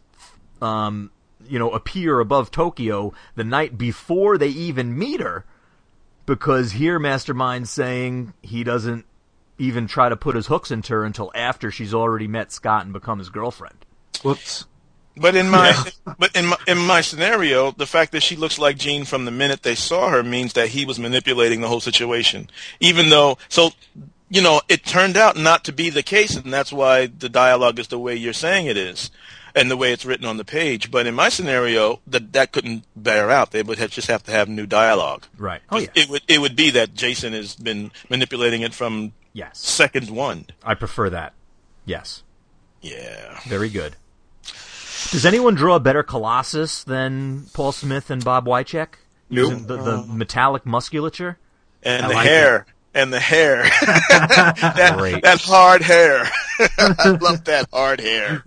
um, 0.60 1.12
you 1.46 1.60
know, 1.60 1.70
appear 1.70 2.18
above 2.18 2.50
Tokyo 2.50 3.12
the 3.36 3.44
night 3.44 3.78
before 3.78 4.38
they 4.38 4.48
even 4.48 4.98
meet 4.98 5.20
her. 5.20 5.44
Because 6.28 6.72
here, 6.72 7.00
Mastermind's 7.00 7.70
saying 7.70 8.34
he 8.42 8.62
doesn't 8.62 9.06
even 9.56 9.86
try 9.86 10.10
to 10.10 10.16
put 10.16 10.36
his 10.36 10.46
hooks 10.46 10.70
into 10.70 10.92
her 10.92 11.04
until 11.04 11.32
after 11.34 11.70
she's 11.70 11.94
already 11.94 12.28
met 12.28 12.52
Scott 12.52 12.84
and 12.84 12.92
become 12.92 13.18
his 13.18 13.30
girlfriend. 13.30 13.86
Whoops. 14.22 14.66
But 15.16 15.34
in 15.34 15.48
my 15.48 15.74
but 16.18 16.36
in 16.36 16.46
my 16.46 16.56
in 16.68 16.78
my 16.78 17.00
scenario, 17.00 17.72
the 17.72 17.86
fact 17.86 18.12
that 18.12 18.22
she 18.22 18.36
looks 18.36 18.58
like 18.58 18.76
Jean 18.76 19.06
from 19.06 19.24
the 19.24 19.30
minute 19.30 19.62
they 19.62 19.74
saw 19.74 20.10
her 20.10 20.22
means 20.22 20.52
that 20.52 20.68
he 20.68 20.84
was 20.84 20.98
manipulating 20.98 21.62
the 21.62 21.68
whole 21.68 21.80
situation. 21.80 22.50
Even 22.78 23.08
though 23.08 23.38
so 23.48 23.70
you 24.30 24.42
know, 24.42 24.60
it 24.68 24.84
turned 24.84 25.16
out 25.16 25.38
not 25.38 25.64
to 25.64 25.72
be 25.72 25.88
the 25.88 26.02
case 26.02 26.36
and 26.36 26.52
that's 26.52 26.72
why 26.72 27.06
the 27.06 27.30
dialogue 27.30 27.78
is 27.78 27.88
the 27.88 27.98
way 27.98 28.14
you're 28.14 28.34
saying 28.34 28.66
it 28.66 28.76
is 28.76 29.10
and 29.58 29.70
the 29.70 29.76
way 29.76 29.92
it's 29.92 30.04
written 30.04 30.26
on 30.26 30.36
the 30.36 30.44
page. 30.44 30.90
But 30.90 31.06
in 31.06 31.14
my 31.14 31.28
scenario, 31.28 32.00
that 32.06 32.32
that 32.32 32.52
couldn't 32.52 32.84
bear 32.96 33.30
out. 33.30 33.50
They 33.50 33.62
would 33.62 33.78
have, 33.78 33.90
just 33.90 34.08
have 34.08 34.22
to 34.24 34.30
have 34.30 34.48
new 34.48 34.66
dialogue. 34.66 35.24
Right. 35.36 35.60
Oh, 35.70 35.78
yeah. 35.78 35.88
It 35.94 36.08
would 36.08 36.22
it 36.28 36.40
would 36.40 36.56
be 36.56 36.70
that 36.70 36.94
Jason 36.94 37.32
has 37.32 37.54
been 37.56 37.90
manipulating 38.08 38.62
it 38.62 38.74
from 38.74 39.12
Yes. 39.32 39.58
second 39.58 40.10
one. 40.10 40.46
I 40.64 40.74
prefer 40.74 41.10
that. 41.10 41.34
Yes. 41.84 42.22
Yeah. 42.80 43.40
Very 43.46 43.68
good. 43.68 43.96
Does 45.10 45.24
anyone 45.24 45.54
draw 45.54 45.76
a 45.76 45.80
better 45.80 46.02
Colossus 46.02 46.82
than 46.82 47.46
Paul 47.52 47.72
Smith 47.72 48.10
and 48.10 48.24
Bob 48.24 48.46
Wiacek? 48.46 48.88
Nope. 49.30 49.50
Using 49.50 49.66
the, 49.66 49.76
the 49.76 49.92
uh-huh. 49.98 50.12
metallic 50.12 50.66
musculature? 50.66 51.38
and 51.82 52.04
I 52.04 52.08
the 52.08 52.14
like 52.14 52.26
hair 52.26 52.66
and 52.94 53.12
the 53.12 53.20
hair 53.20 53.62
that, 53.80 54.94
Great. 54.96 55.22
that 55.22 55.40
hard 55.40 55.82
hair 55.82 56.28
i 56.78 57.16
love 57.20 57.44
that 57.44 57.68
hard 57.72 58.00
hair 58.00 58.44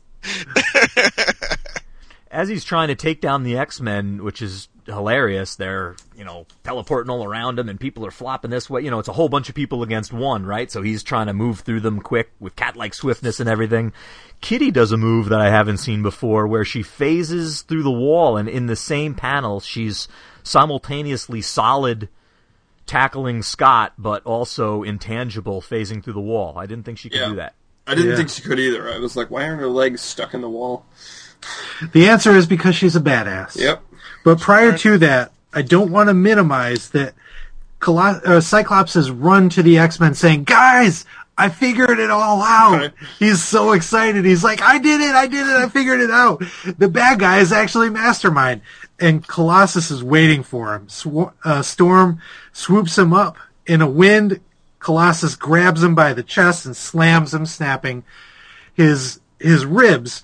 as 2.32 2.48
he's 2.50 2.64
trying 2.64 2.88
to 2.88 2.96
take 2.96 3.22
down 3.22 3.44
the 3.44 3.58
X 3.58 3.80
Men, 3.82 4.24
which 4.24 4.42
is 4.42 4.68
hilarious, 4.88 5.56
they're 5.56 5.96
you 6.18 6.24
know 6.24 6.46
teleporting 6.64 7.10
all 7.10 7.24
around 7.24 7.60
him, 7.60 7.70
and 7.70 7.80
people 7.80 8.06
are 8.06 8.12
flopping 8.12 8.52
this 8.52 8.70
way. 8.70 8.82
You 8.82 8.92
know, 8.92 9.00
it's 9.00 9.10
a 9.10 9.14
whole 9.14 9.30
bunch 9.30 9.50
of 9.50 9.56
people 9.56 9.84
against 9.84 10.12
one, 10.14 10.46
right? 10.46 10.72
So 10.72 10.82
he's 10.82 11.04
trying 11.04 11.28
to 11.28 11.34
move 11.34 11.60
through 11.62 11.82
them 11.82 12.00
quick 12.00 12.32
with 12.40 12.56
cat-like 12.56 12.94
swiftness 12.94 13.40
and 13.40 13.50
everything. 13.50 13.94
Kitty 14.40 14.72
does 14.72 14.92
a 14.92 14.98
move 14.98 15.30
that 15.30 15.40
I 15.42 15.50
haven't 15.50 15.78
seen 15.78 16.02
before, 16.02 16.48
where 16.48 16.66
she 16.66 16.82
phases 16.84 17.62
through 17.62 17.84
the 17.84 17.92
wall, 17.92 18.38
and 18.38 18.50
in 18.50 18.66
the 18.66 18.76
same 18.76 19.14
panel, 19.14 19.60
she's 19.60 20.08
simultaneously 20.44 21.42
solid 21.42 22.10
tackling 22.88 23.44
Scott, 23.44 23.94
but 23.98 24.24
also 24.26 24.82
intangible 24.84 25.62
phasing 25.62 26.04
through 26.04 26.14
the 26.14 26.20
wall. 26.20 26.58
I 26.58 26.66
didn't 26.66 26.84
think 26.86 26.98
she 26.98 27.10
could 27.10 27.20
Yeah. 27.22 27.30
do 27.30 27.36
that. 27.36 27.54
I 27.88 27.96
didn't 27.96 28.12
Yeah. 28.12 28.16
think 28.18 28.30
she 28.30 28.42
could 28.42 28.60
either. 28.60 28.90
I 28.92 29.00
was 29.00 29.16
like, 29.16 29.30
why 29.32 29.46
aren't 29.48 29.60
her 29.60 29.68
legs 29.68 30.02
stuck 30.02 30.34
in 30.34 30.42
the 30.42 30.50
wall? 30.50 30.86
The 31.94 32.08
answer 32.10 32.32
is 32.36 32.46
because 32.46 32.76
she's 32.76 32.96
a 32.96 33.00
badass. 33.02 33.56
Yep. 33.56 33.82
But 34.24 34.40
prior 34.40 34.78
to 34.78 34.98
that, 35.00 35.32
I 35.54 35.64
don't 35.64 35.92
want 35.92 36.08
to 36.10 36.14
minimize 36.14 36.90
that 36.92 37.14
Colo- 37.80 38.22
uh, 38.24 38.40
Cyclops 38.42 38.94
has 38.94 39.10
run 39.10 39.50
to 39.50 39.64
the 39.64 39.80
X-Men 39.80 40.14
saying, 40.14 40.44
guys, 40.44 41.06
I 41.38 41.50
figured 41.50 41.98
it 41.98 42.12
all 42.12 42.44
out. 42.44 42.78
Right. 42.78 42.94
He's 43.18 43.44
so 43.44 43.72
excited. 43.72 44.24
He's 44.26 44.44
like, 44.44 44.62
I 44.62 44.78
did 44.78 45.02
it. 45.02 45.16
I 45.16 45.26
did 45.26 45.48
it. 45.48 45.56
I 45.56 45.68
figured 45.70 46.00
it 46.00 46.12
out. 46.12 46.44
The 46.78 46.88
bad 46.88 47.20
guy 47.20 47.40
is 47.40 47.52
actually 47.52 47.90
Mastermind. 47.90 48.62
And 49.00 49.28
Colossus 49.28 49.90
is 49.90 50.04
waiting 50.04 50.44
for 50.44 50.76
him. 50.76 50.88
Sw- 50.88 51.32
uh, 51.44 51.64
Storm 51.64 52.22
swoops 52.54 52.96
him 52.96 53.14
up 53.14 53.38
in 53.66 53.82
a 53.82 53.90
wind. 53.90 54.40
Colossus 54.82 55.36
grabs 55.36 55.84
him 55.84 55.96
by 55.96 56.14
the 56.14 56.24
chest 56.24 56.66
and 56.66 56.76
slams 56.76 57.34
him, 57.34 57.46
snapping 57.46 58.04
his, 58.74 59.20
his 59.40 59.66
ribs. 59.66 60.24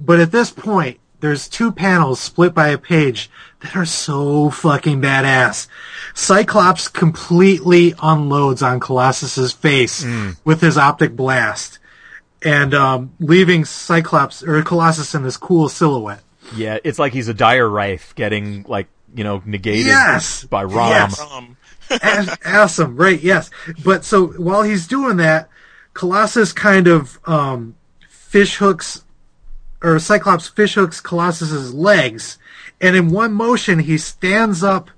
But 0.00 0.20
at 0.20 0.32
this 0.32 0.50
point, 0.50 0.98
there's 1.20 1.48
two 1.48 1.72
panels 1.72 2.20
split 2.20 2.54
by 2.54 2.68
a 2.68 2.78
page 2.78 3.30
that 3.60 3.74
are 3.74 3.84
so 3.86 4.50
fucking 4.50 5.00
badass. 5.00 5.66
Cyclops 6.14 6.88
completely 6.88 7.94
unloads 8.02 8.62
on 8.62 8.80
Colossus's 8.80 9.52
face 9.52 10.04
with 10.44 10.60
his 10.60 10.76
optic 10.78 11.16
blast, 11.16 11.78
and 12.42 12.74
um, 12.74 13.12
leaving 13.18 13.64
Cyclops 13.64 14.42
or 14.42 14.62
Colossus 14.62 15.14
in 15.14 15.22
this 15.22 15.36
cool 15.36 15.68
silhouette. 15.68 16.22
Yeah, 16.54 16.78
it's 16.84 16.98
like 16.98 17.12
he's 17.12 17.28
a 17.28 17.34
Dire 17.34 17.68
Wraith 17.68 18.12
getting 18.14 18.64
like 18.68 18.86
you 19.14 19.24
know 19.24 19.42
negated 19.46 19.86
Yes! 19.86 20.44
by 20.44 20.64
Rom. 20.64 20.90
Yes! 20.90 21.20
Aw- 21.90 22.36
awesome, 22.44 22.96
right? 22.96 23.20
Yes, 23.20 23.50
but 23.84 24.04
so 24.04 24.26
while 24.28 24.62
he's 24.62 24.86
doing 24.86 25.16
that, 25.18 25.48
Colossus 25.94 26.52
kind 26.52 26.86
of 26.88 27.18
um, 27.26 27.76
fish 28.08 28.56
hooks, 28.56 29.04
or 29.82 29.98
Cyclops 29.98 30.48
fish 30.48 30.74
hooks 30.74 31.00
Colossus's 31.00 31.72
legs, 31.74 32.38
and 32.80 32.96
in 32.96 33.10
one 33.10 33.32
motion 33.32 33.78
he 33.78 33.98
stands 33.98 34.62
up 34.62 34.90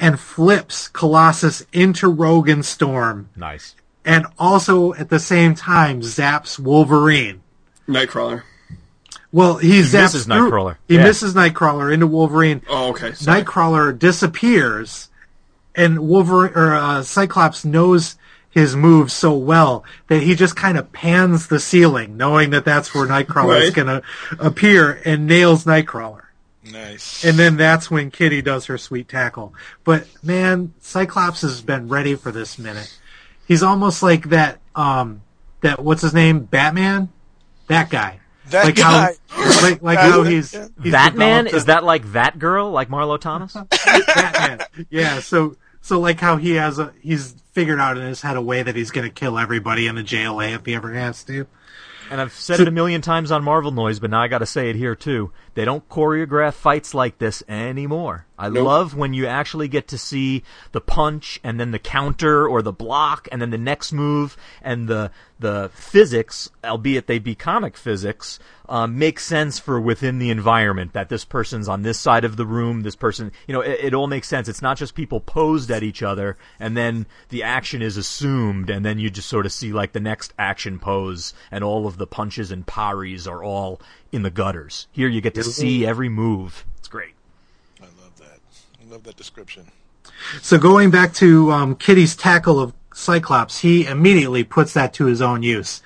and 0.00 0.18
flips 0.18 0.88
Colossus 0.88 1.64
into 1.72 2.08
Rogue 2.08 2.48
and 2.48 2.64
Storm, 2.64 3.28
Nice. 3.36 3.74
and 4.04 4.26
also 4.38 4.92
at 4.94 5.08
the 5.10 5.20
same 5.20 5.54
time 5.54 6.00
zaps 6.00 6.58
Wolverine. 6.58 7.42
Nightcrawler. 7.88 8.42
Well, 9.30 9.56
he, 9.56 9.80
zaps 9.80 9.92
misses 10.02 10.24
through- 10.26 10.50
Nightcrawler. 10.50 10.76
He 10.88 10.96
Yeah. 10.96 11.04
misses 11.04 11.34
Nightcrawler 11.34 11.92
into 11.92 12.06
Wolverine. 12.06 12.60
Oh, 12.68 12.90
okay. 12.90 13.12
Sorry. 13.14 13.42
Nightcrawler 13.42 13.98
disappears, 13.98 15.08
and 15.74 16.00
Wolverine 16.00 16.52
or 16.54 16.74
uh, 16.74 17.02
Cyclops 17.02 17.64
knows 17.64 18.16
his 18.50 18.76
moves 18.76 19.14
so 19.14 19.34
well 19.34 19.84
that 20.08 20.22
he 20.22 20.34
just 20.34 20.54
kind 20.54 20.76
of 20.76 20.92
pans 20.92 21.48
the 21.48 21.58
ceiling, 21.58 22.16
knowing 22.16 22.50
that 22.50 22.64
that's 22.64 22.94
where 22.94 23.06
Nightcrawler 23.06 23.62
is 23.62 23.70
going 23.70 23.86
to 23.88 24.02
appear, 24.38 25.00
and 25.04 25.26
nails 25.26 25.64
Nightcrawler. 25.64 26.24
nice. 26.70 27.24
And 27.24 27.38
then 27.38 27.56
that's 27.56 27.90
when 27.90 28.10
Kitty 28.10 28.42
does 28.42 28.66
her 28.66 28.76
sweet 28.76 29.08
tackle. 29.08 29.54
But 29.84 30.06
man, 30.22 30.74
Cyclops 30.80 31.40
has 31.40 31.62
been 31.62 31.88
ready 31.88 32.14
for 32.14 32.30
this 32.30 32.58
minute. 32.58 32.96
He's 33.48 33.62
almost 33.62 34.02
like 34.02 34.28
that. 34.28 34.60
Um, 34.74 35.22
that 35.62 35.82
what's 35.82 36.02
his 36.02 36.14
name? 36.14 36.40
Batman. 36.40 37.08
That 37.68 37.88
guy. 37.88 38.20
That 38.50 38.66
like 38.66 38.74
guy. 38.76 39.14
How, 39.28 39.62
like 39.62 39.82
like 39.82 39.98
how 39.98 40.24
he's, 40.24 40.52
he's 40.82 40.92
that 40.92 41.14
man 41.14 41.44
developed 41.44 41.54
is 41.56 41.64
that 41.66 41.84
like 41.84 42.12
that 42.12 42.38
girl, 42.38 42.70
like 42.70 42.88
Marlo 42.88 43.18
Thomas? 43.18 43.54
Batman. 43.70 44.60
Yeah, 44.90 45.20
so 45.20 45.56
so 45.82 46.00
like 46.00 46.20
how 46.20 46.36
he 46.36 46.52
has 46.52 46.78
a 46.78 46.92
he's 47.02 47.32
figured 47.52 47.78
out 47.78 47.98
in 47.98 48.04
his 48.04 48.22
head 48.22 48.36
a 48.36 48.40
way 48.40 48.62
that 48.62 48.74
he's 48.74 48.90
going 48.90 49.06
to 49.06 49.12
kill 49.12 49.38
everybody 49.38 49.86
in 49.86 49.96
the 49.96 50.02
JLA 50.02 50.54
if 50.54 50.64
he 50.64 50.74
ever 50.74 50.94
has 50.94 51.22
to. 51.24 51.46
And 52.10 52.20
I've 52.20 52.32
said 52.32 52.60
it 52.60 52.68
a 52.68 52.72
million 52.72 53.00
times 53.00 53.30
on 53.30 53.42
Marvel 53.42 53.70
Noise, 53.70 53.98
but 53.98 54.10
now 54.10 54.20
I 54.20 54.28
got 54.28 54.38
to 54.38 54.46
say 54.46 54.70
it 54.70 54.76
here 54.76 54.94
too. 54.94 55.32
They 55.54 55.64
don't 55.64 55.86
choreograph 55.88 56.54
fights 56.54 56.94
like 56.94 57.18
this 57.18 57.42
anymore. 57.48 58.26
I 58.38 58.48
Nope. 58.48 58.64
love 58.66 58.96
when 58.96 59.12
you 59.14 59.26
actually 59.26 59.68
get 59.68 59.86
to 59.88 59.98
see 59.98 60.42
the 60.72 60.80
punch 60.80 61.38
and 61.44 61.60
then 61.60 61.70
the 61.70 61.78
counter 61.78 62.48
or 62.48 62.62
the 62.62 62.72
block 62.72 63.28
and 63.30 63.40
then 63.40 63.50
the 63.50 63.58
next 63.58 63.92
move 63.92 64.36
and 64.62 64.88
the 64.88 65.10
the 65.38 65.70
physics, 65.74 66.48
albeit 66.64 67.08
they 67.08 67.18
be 67.18 67.34
comic 67.34 67.76
physics, 67.76 68.38
um, 68.68 68.96
make 68.96 69.18
sense 69.18 69.58
for 69.58 69.80
within 69.80 70.20
the 70.20 70.30
environment 70.30 70.92
that 70.92 71.08
this 71.08 71.24
person's 71.24 71.68
on 71.68 71.82
this 71.82 71.98
side 71.98 72.24
of 72.24 72.36
the 72.36 72.46
room, 72.46 72.82
this 72.82 72.94
person, 72.94 73.32
you 73.48 73.52
know, 73.52 73.60
it, 73.60 73.78
it 73.82 73.94
all 73.94 74.06
makes 74.06 74.28
sense. 74.28 74.48
It's 74.48 74.62
not 74.62 74.76
just 74.76 74.94
people 74.94 75.20
posed 75.20 75.70
at 75.72 75.82
each 75.82 76.00
other 76.02 76.36
and 76.60 76.76
then 76.76 77.06
the 77.30 77.42
action 77.42 77.82
is 77.82 77.96
assumed 77.96 78.70
and 78.70 78.84
then 78.84 78.98
you 79.00 79.10
just 79.10 79.28
sort 79.28 79.46
of 79.46 79.52
see 79.52 79.72
like 79.72 79.92
the 79.92 80.00
next 80.00 80.32
action 80.38 80.78
pose 80.78 81.34
and 81.50 81.64
all 81.64 81.86
of 81.88 81.98
the 81.98 82.06
punches 82.06 82.50
and 82.52 82.64
parries 82.66 83.26
are 83.26 83.42
all 83.42 83.80
in 84.12 84.22
the 84.22 84.30
gutters. 84.30 84.86
Here 84.92 85.08
you 85.08 85.20
get 85.20 85.34
to 85.34 85.42
see 85.44 85.86
every 85.86 86.08
move. 86.08 86.64
It's 86.78 86.88
great. 86.88 87.14
I 87.80 87.84
love 87.84 88.16
that. 88.18 88.38
I 88.80 88.90
love 88.90 89.02
that 89.04 89.16
description. 89.16 89.66
So 90.40 90.58
going 90.58 90.90
back 90.90 91.14
to 91.14 91.50
um, 91.50 91.74
Kitty's 91.74 92.14
tackle 92.14 92.60
of 92.60 92.74
Cyclops, 92.94 93.60
he 93.60 93.86
immediately 93.86 94.44
puts 94.44 94.74
that 94.74 94.92
to 94.94 95.06
his 95.06 95.22
own 95.22 95.42
use, 95.42 95.82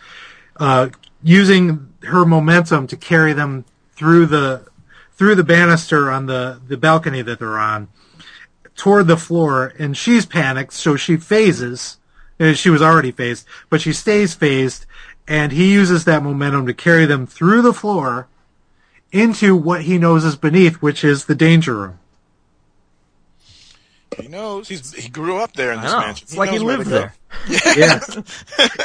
uh, 0.56 0.88
using 1.22 1.92
her 2.02 2.24
momentum 2.26 2.86
to 2.88 2.96
carry 2.96 3.32
them 3.32 3.64
through 3.92 4.26
the 4.26 4.66
through 5.14 5.34
the 5.36 5.44
banister 5.44 6.10
on 6.10 6.26
the 6.26 6.60
the 6.66 6.76
balcony 6.76 7.22
that 7.22 7.38
they're 7.38 7.58
on 7.58 7.88
toward 8.74 9.06
the 9.06 9.16
floor. 9.16 9.72
And 9.78 9.96
she's 9.96 10.26
panicked, 10.26 10.72
so 10.72 10.96
she 10.96 11.16
phases. 11.16 11.98
Uh, 12.38 12.52
She 12.52 12.68
was 12.68 12.82
already 12.82 13.12
phased, 13.12 13.46
but 13.70 13.80
she 13.80 13.94
stays 13.94 14.34
phased, 14.34 14.84
and 15.28 15.52
he 15.52 15.72
uses 15.72 16.04
that 16.04 16.22
momentum 16.22 16.66
to 16.66 16.74
carry 16.74 17.06
them 17.06 17.26
through 17.26 17.62
the 17.62 17.72
floor 17.72 18.28
into 19.12 19.56
what 19.56 19.82
he 19.82 19.98
knows 19.98 20.24
is 20.24 20.36
beneath, 20.36 20.76
which 20.76 21.04
is 21.04 21.24
the 21.24 21.34
danger 21.34 21.74
room. 21.76 21.98
He 24.18 24.28
knows. 24.28 24.68
He's 24.68 24.92
he 24.94 25.08
grew 25.08 25.38
up 25.38 25.52
there 25.54 25.72
in 25.72 25.80
this 25.82 25.92
mansion. 25.92 26.24
It's 26.26 26.36
like 26.36 26.50
he 26.50 26.56
knows 26.58 26.64
lived 26.64 26.84
to 26.84 26.90
go. 26.90 26.98
there. 26.98 27.14
Yes. 27.76 28.16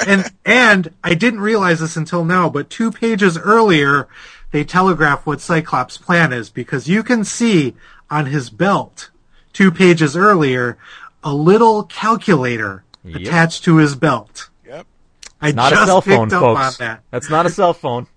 and 0.08 0.30
and 0.46 0.94
I 1.04 1.14
didn't 1.14 1.40
realize 1.40 1.80
this 1.80 1.96
until 1.96 2.26
now, 2.26 2.50
but 2.50 2.70
two 2.70 2.92
pages 2.92 3.38
earlier 3.38 4.08
they 4.52 4.66
telegraph 4.66 5.26
what 5.26 5.40
Cyclops' 5.40 5.98
plan 5.98 6.34
is 6.34 6.50
because 6.50 6.90
you 6.90 7.04
can 7.04 7.24
see 7.24 7.76
on 8.10 8.26
his 8.26 8.50
belt 8.50 9.10
two 9.54 9.72
pages 9.72 10.18
earlier 10.18 10.78
a 11.24 11.34
little 11.34 11.84
calculator 11.84 12.84
Yep. 13.04 13.22
attached 13.22 13.64
to 13.64 13.78
his 13.78 13.96
belt. 13.96 14.50
Yep, 15.42 15.50
I 15.50 15.52
Not 15.52 15.70
just 15.72 15.84
a 15.84 15.86
cell 15.88 16.02
picked 16.02 16.16
phone, 16.16 16.34
up 16.34 16.42
folks. 16.42 16.80
on 16.80 16.86
that. 16.88 17.04
That's 17.12 17.30
not 17.30 17.46
a 17.46 17.50
cell 17.50 17.74
phone. 17.74 18.08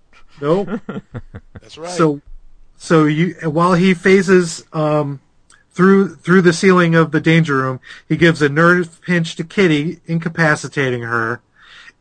Nope. 0.41 0.69
that's 1.53 1.77
right. 1.77 1.91
So, 1.91 2.21
so 2.77 3.05
you 3.05 3.35
while 3.43 3.73
he 3.73 3.93
phases 3.93 4.65
um, 4.73 5.21
through 5.71 6.15
through 6.15 6.41
the 6.41 6.53
ceiling 6.53 6.95
of 6.95 7.11
the 7.11 7.21
danger 7.21 7.57
room, 7.57 7.79
he 8.07 8.17
gives 8.17 8.41
a 8.41 8.49
nerve 8.49 9.01
pinch 9.01 9.35
to 9.37 9.43
Kitty, 9.43 9.99
incapacitating 10.05 11.03
her, 11.03 11.41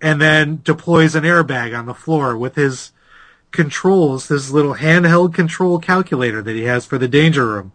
and 0.01 0.21
then 0.21 0.61
deploys 0.65 1.15
an 1.15 1.25
airbag 1.25 1.77
on 1.79 1.87
the 1.87 1.95
floor 1.95 2.37
with 2.37 2.57
his 2.57 2.93
controls, 3.53 4.29
this 4.29 4.51
little 4.51 4.75
handheld 4.75 5.33
control 5.33 5.79
calculator 5.79 6.43
that 6.43 6.57
he 6.57 6.65
has 6.65 6.85
for 6.85 6.99
the 6.99 7.09
danger 7.09 7.47
room. 7.47 7.73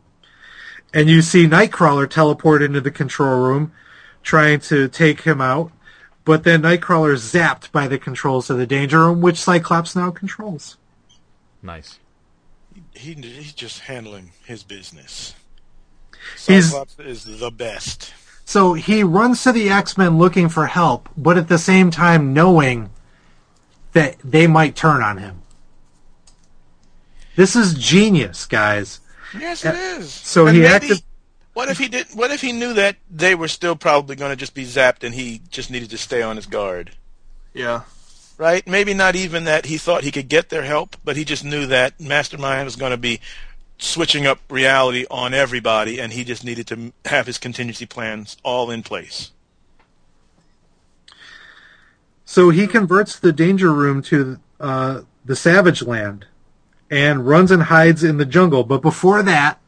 And 0.94 1.10
you 1.10 1.22
see 1.22 1.48
Nightcrawler 1.48 2.10
teleport 2.10 2.62
into 2.62 2.82
the 2.82 2.92
control 2.92 3.40
room, 3.40 3.72
trying 4.22 4.60
to 4.62 4.88
take 4.90 5.22
him 5.22 5.40
out. 5.40 5.72
But 6.26 6.44
then 6.44 6.62
Nightcrawler 6.62 7.14
is 7.14 7.24
zapped 7.24 7.72
by 7.72 7.88
the 7.88 7.98
controls 7.98 8.50
of 8.50 8.58
the 8.58 8.68
danger 8.68 9.00
room, 9.00 9.22
which 9.22 9.38
Cyclops 9.38 9.96
now 9.96 10.12
controls. 10.12 10.78
Nice. 11.62 12.00
he 12.94 13.14
he's 13.14 13.54
just 13.54 13.82
handling 13.82 14.32
his 14.46 14.64
business. 14.64 15.34
He's- 16.48 16.68
Cyclops 16.68 16.98
is 17.00 17.40
the 17.40 17.52
best. 17.52 18.14
So 18.46 18.74
he 18.74 19.04
runs 19.04 19.44
to 19.44 19.52
the 19.52 19.70
X 19.70 19.98
Men 19.98 20.18
looking 20.18 20.50
for 20.50 20.66
help, 20.68 21.08
but 21.18 21.38
at 21.38 21.48
the 21.50 21.58
same 21.60 21.92
time 21.92 22.34
knowing 22.34 22.90
that 23.94 24.18
they 24.24 24.48
might 24.48 24.76
turn 24.76 25.02
on 25.04 25.18
him. 25.18 25.42
This 27.36 27.56
is 27.56 27.74
genius, 27.76 28.46
guys. 28.46 29.00
Yes, 29.38 29.64
it 29.64 29.76
uh, 29.76 29.78
is. 30.00 30.12
so 30.12 30.48
And 30.48 30.56
he 30.56 30.64
maybe- 30.64 30.74
acted- 30.74 31.04
What 31.60 31.68
if 31.68 31.78
he 31.78 31.90
did? 31.90 32.08
What 32.14 32.32
if 32.32 32.40
he 32.40 32.54
knew 32.54 32.74
that 32.76 32.96
they 33.12 33.36
were 33.36 33.50
still 33.50 33.76
probably 33.76 34.16
going 34.16 34.32
to 34.32 34.38
just 34.38 34.54
be 34.54 34.64
zapped, 34.64 35.04
and 35.04 35.14
he 35.14 35.42
just 35.50 35.70
needed 35.70 35.90
to 35.90 35.98
stay 35.98 36.22
on 36.22 36.38
his 36.38 36.46
guard? 36.46 36.92
Yeah. 37.54 37.82
right? 38.38 38.66
Maybe 38.66 38.94
not 38.94 39.18
even 39.18 39.44
that 39.44 39.66
he 39.66 39.78
thought 39.78 40.06
he 40.06 40.12
could 40.12 40.30
get 40.30 40.48
their 40.48 40.64
help, 40.64 40.96
but 41.04 41.18
he 41.18 41.26
just 41.26 41.44
knew 41.44 41.66
that 41.66 42.00
Mastermind 42.00 42.64
was 42.64 42.78
going 42.78 42.92
to 42.92 42.98
be 42.98 43.20
switching 43.78 44.26
up 44.26 44.40
reality 44.50 45.06
on 45.12 45.34
everybody, 45.34 46.00
and 46.00 46.14
he 46.14 46.24
just 46.24 46.46
needed 46.46 46.66
to 46.68 46.94
have 47.04 47.26
his 47.28 47.38
contingency 47.38 47.86
plans 47.86 48.38
all 48.42 48.72
in 48.72 48.82
place. 48.82 49.32
So 52.24 52.52
he 52.52 52.68
converts 52.68 53.20
the 53.20 53.34
danger 53.34 53.74
room 53.74 54.02
to 54.04 54.40
uh, 54.62 55.02
the 55.26 55.36
Savage 55.36 55.82
Land 55.82 56.26
and 56.90 57.28
runs 57.28 57.52
and 57.52 57.64
hides 57.64 58.02
in 58.02 58.16
the 58.16 58.26
jungle. 58.26 58.64
But 58.64 58.82
before 58.82 59.22
that, 59.24 59.60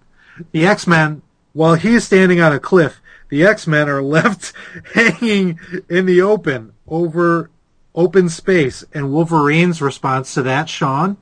the 0.53 0.65
X 0.65 0.87
Men, 0.87 1.21
while 1.53 1.75
he's 1.75 2.03
standing 2.03 2.39
on 2.41 2.53
a 2.53 2.59
cliff, 2.59 3.01
the 3.29 3.45
X 3.45 3.67
Men 3.67 3.89
are 3.89 4.01
left 4.17 4.53
hanging 4.93 5.59
in 5.89 6.05
the 6.05 6.21
open 6.21 6.73
over 6.87 7.49
open 7.95 8.29
space. 8.29 8.83
And 8.93 9.11
Wolverine's 9.11 9.81
response 9.81 10.33
to 10.35 10.41
that, 10.43 10.69
Sean? 10.69 11.17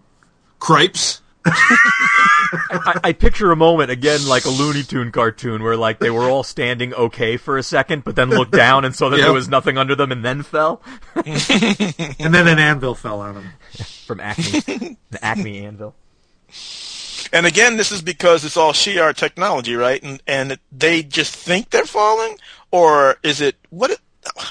Cripes. 0.59 1.21
I, 1.45 2.99
I 3.05 3.13
picture 3.13 3.51
a 3.51 3.55
moment 3.55 3.91
again, 3.91 4.27
like 4.27 4.45
a 4.45 4.49
Looney 4.49 4.83
Tune 4.83 5.11
cartoon, 5.11 5.63
where 5.63 5.77
like 5.77 5.99
they 5.99 6.09
were 6.09 6.23
all 6.29 6.43
standing 6.43 6.93
okay 6.93 7.37
for 7.37 7.57
a 7.57 7.63
second, 7.63 8.03
but 8.03 8.15
then 8.15 8.29
looked 8.29 8.51
down 8.51 8.85
and 8.85 8.95
saw 8.95 9.09
that 9.09 9.17
Yep. 9.17 9.25
there 9.25 9.33
was 9.33 9.47
nothing 9.47 9.77
under 9.77 9.95
them, 9.95 10.11
and 10.11 10.25
then 10.25 10.43
fell 10.43 10.81
And 11.15 12.33
then 12.33 12.47
an 12.47 12.59
anvil 12.59 12.95
fell 12.95 13.21
on 13.21 13.35
him. 13.35 13.49
from 14.05 14.19
Acme, 14.19 14.59
the 15.11 15.19
Acme 15.21 15.59
anvil. 15.65 15.95
And 17.31 17.45
again, 17.45 17.77
this 17.77 17.91
is 17.91 18.01
because 18.01 18.43
it's 18.43 18.57
all 18.57 18.73
Shi'ar 18.73 19.15
technology, 19.15 19.75
right? 19.75 20.01
And 20.01 20.21
and 20.25 20.59
they 20.71 21.03
just 21.03 21.35
think 21.35 21.69
they're 21.69 21.85
falling, 21.85 22.37
or 22.71 23.17
is 23.23 23.41
it 23.41 23.55
what? 23.69 23.99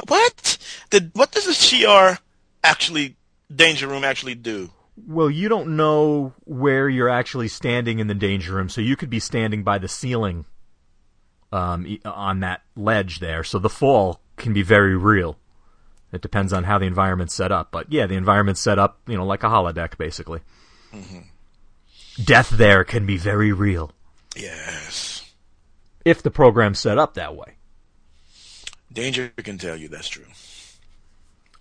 What? 0.07 0.59
Did 0.91 1.11
what 1.15 1.33
does 1.33 1.47
the 1.47 1.53
Shi'ar 1.53 2.19
actually 2.63 3.17
danger 3.55 3.89
room 3.89 4.05
actually 4.05 4.35
do? 4.35 4.71
Well, 5.07 5.31
you 5.31 5.49
don't 5.49 5.77
know 5.77 6.35
where 6.45 6.89
you're 6.89 7.09
actually 7.09 7.49
standing 7.49 7.99
in 7.99 8.07
the 8.09 8.15
danger 8.15 8.55
room, 8.55 8.69
so 8.69 8.81
you 8.81 8.97
could 8.97 9.11
be 9.11 9.21
standing 9.21 9.63
by 9.63 9.79
the 9.79 9.89
ceiling 9.89 10.45
um, 11.53 11.99
on 12.05 12.41
that 12.41 12.63
ledge 12.77 13.21
there. 13.21 13.45
So 13.45 13.59
the 13.59 13.69
fall 13.69 14.21
can 14.37 14.53
be 14.53 14.63
very 14.63 14.97
real. 14.97 15.39
It 16.13 16.23
depends 16.23 16.53
on 16.53 16.65
how 16.65 16.79
the 16.79 16.87
environment's 16.87 17.35
set 17.35 17.53
up, 17.53 17.69
but 17.71 17.93
yeah, 17.93 18.07
the 18.07 18.15
environment's 18.15 18.61
set 18.61 18.79
up, 18.79 18.99
you 19.07 19.17
know, 19.17 19.27
like 19.27 19.43
a 19.43 19.49
holodeck, 19.49 19.99
basically. 19.99 20.41
Death 22.23 22.51
there 22.51 22.85
can 22.85 23.07
be 23.07 23.17
very 23.17 23.53
real 23.53 23.93
Yes, 24.37 25.33
if 26.05 26.23
the 26.23 26.31
program's 26.31 26.79
set 26.79 26.99
up 26.99 27.15
that 27.15 27.35
way. 27.35 27.57
danger 28.93 29.33
can 29.37 29.59
tell 29.59 29.77
you 29.77 29.89
that's 29.89 30.09
true. 30.09 30.25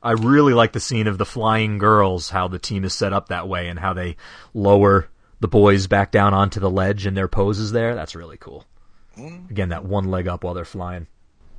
I 0.01 0.11
really 0.11 0.53
like 0.53 0.73
the 0.73 0.79
scene 0.79 1.07
of 1.07 1.17
the 1.17 1.25
flying 1.25 1.79
girls, 1.79 2.29
how 2.29 2.47
the 2.47 2.59
team 2.59 2.83
is 2.83 2.93
set 2.93 3.13
up 3.13 3.29
that 3.29 3.47
way, 3.47 3.67
and 3.67 3.79
how 3.79 3.93
they 3.93 4.15
lower 4.53 5.09
the 5.39 5.47
boys 5.47 5.87
back 5.87 6.11
down 6.11 6.33
onto 6.33 6.59
the 6.59 6.69
ledge 6.69 7.05
in 7.07 7.13
their 7.15 7.27
poses 7.27 7.71
there. 7.71 7.95
That's 7.95 8.15
really 8.15 8.37
cool. 8.37 8.65
Again, 9.49 9.69
that 9.69 9.83
one 9.83 10.05
leg 10.05 10.27
up 10.27 10.43
while 10.43 10.53
they're 10.53 10.65
flying. 10.65 11.07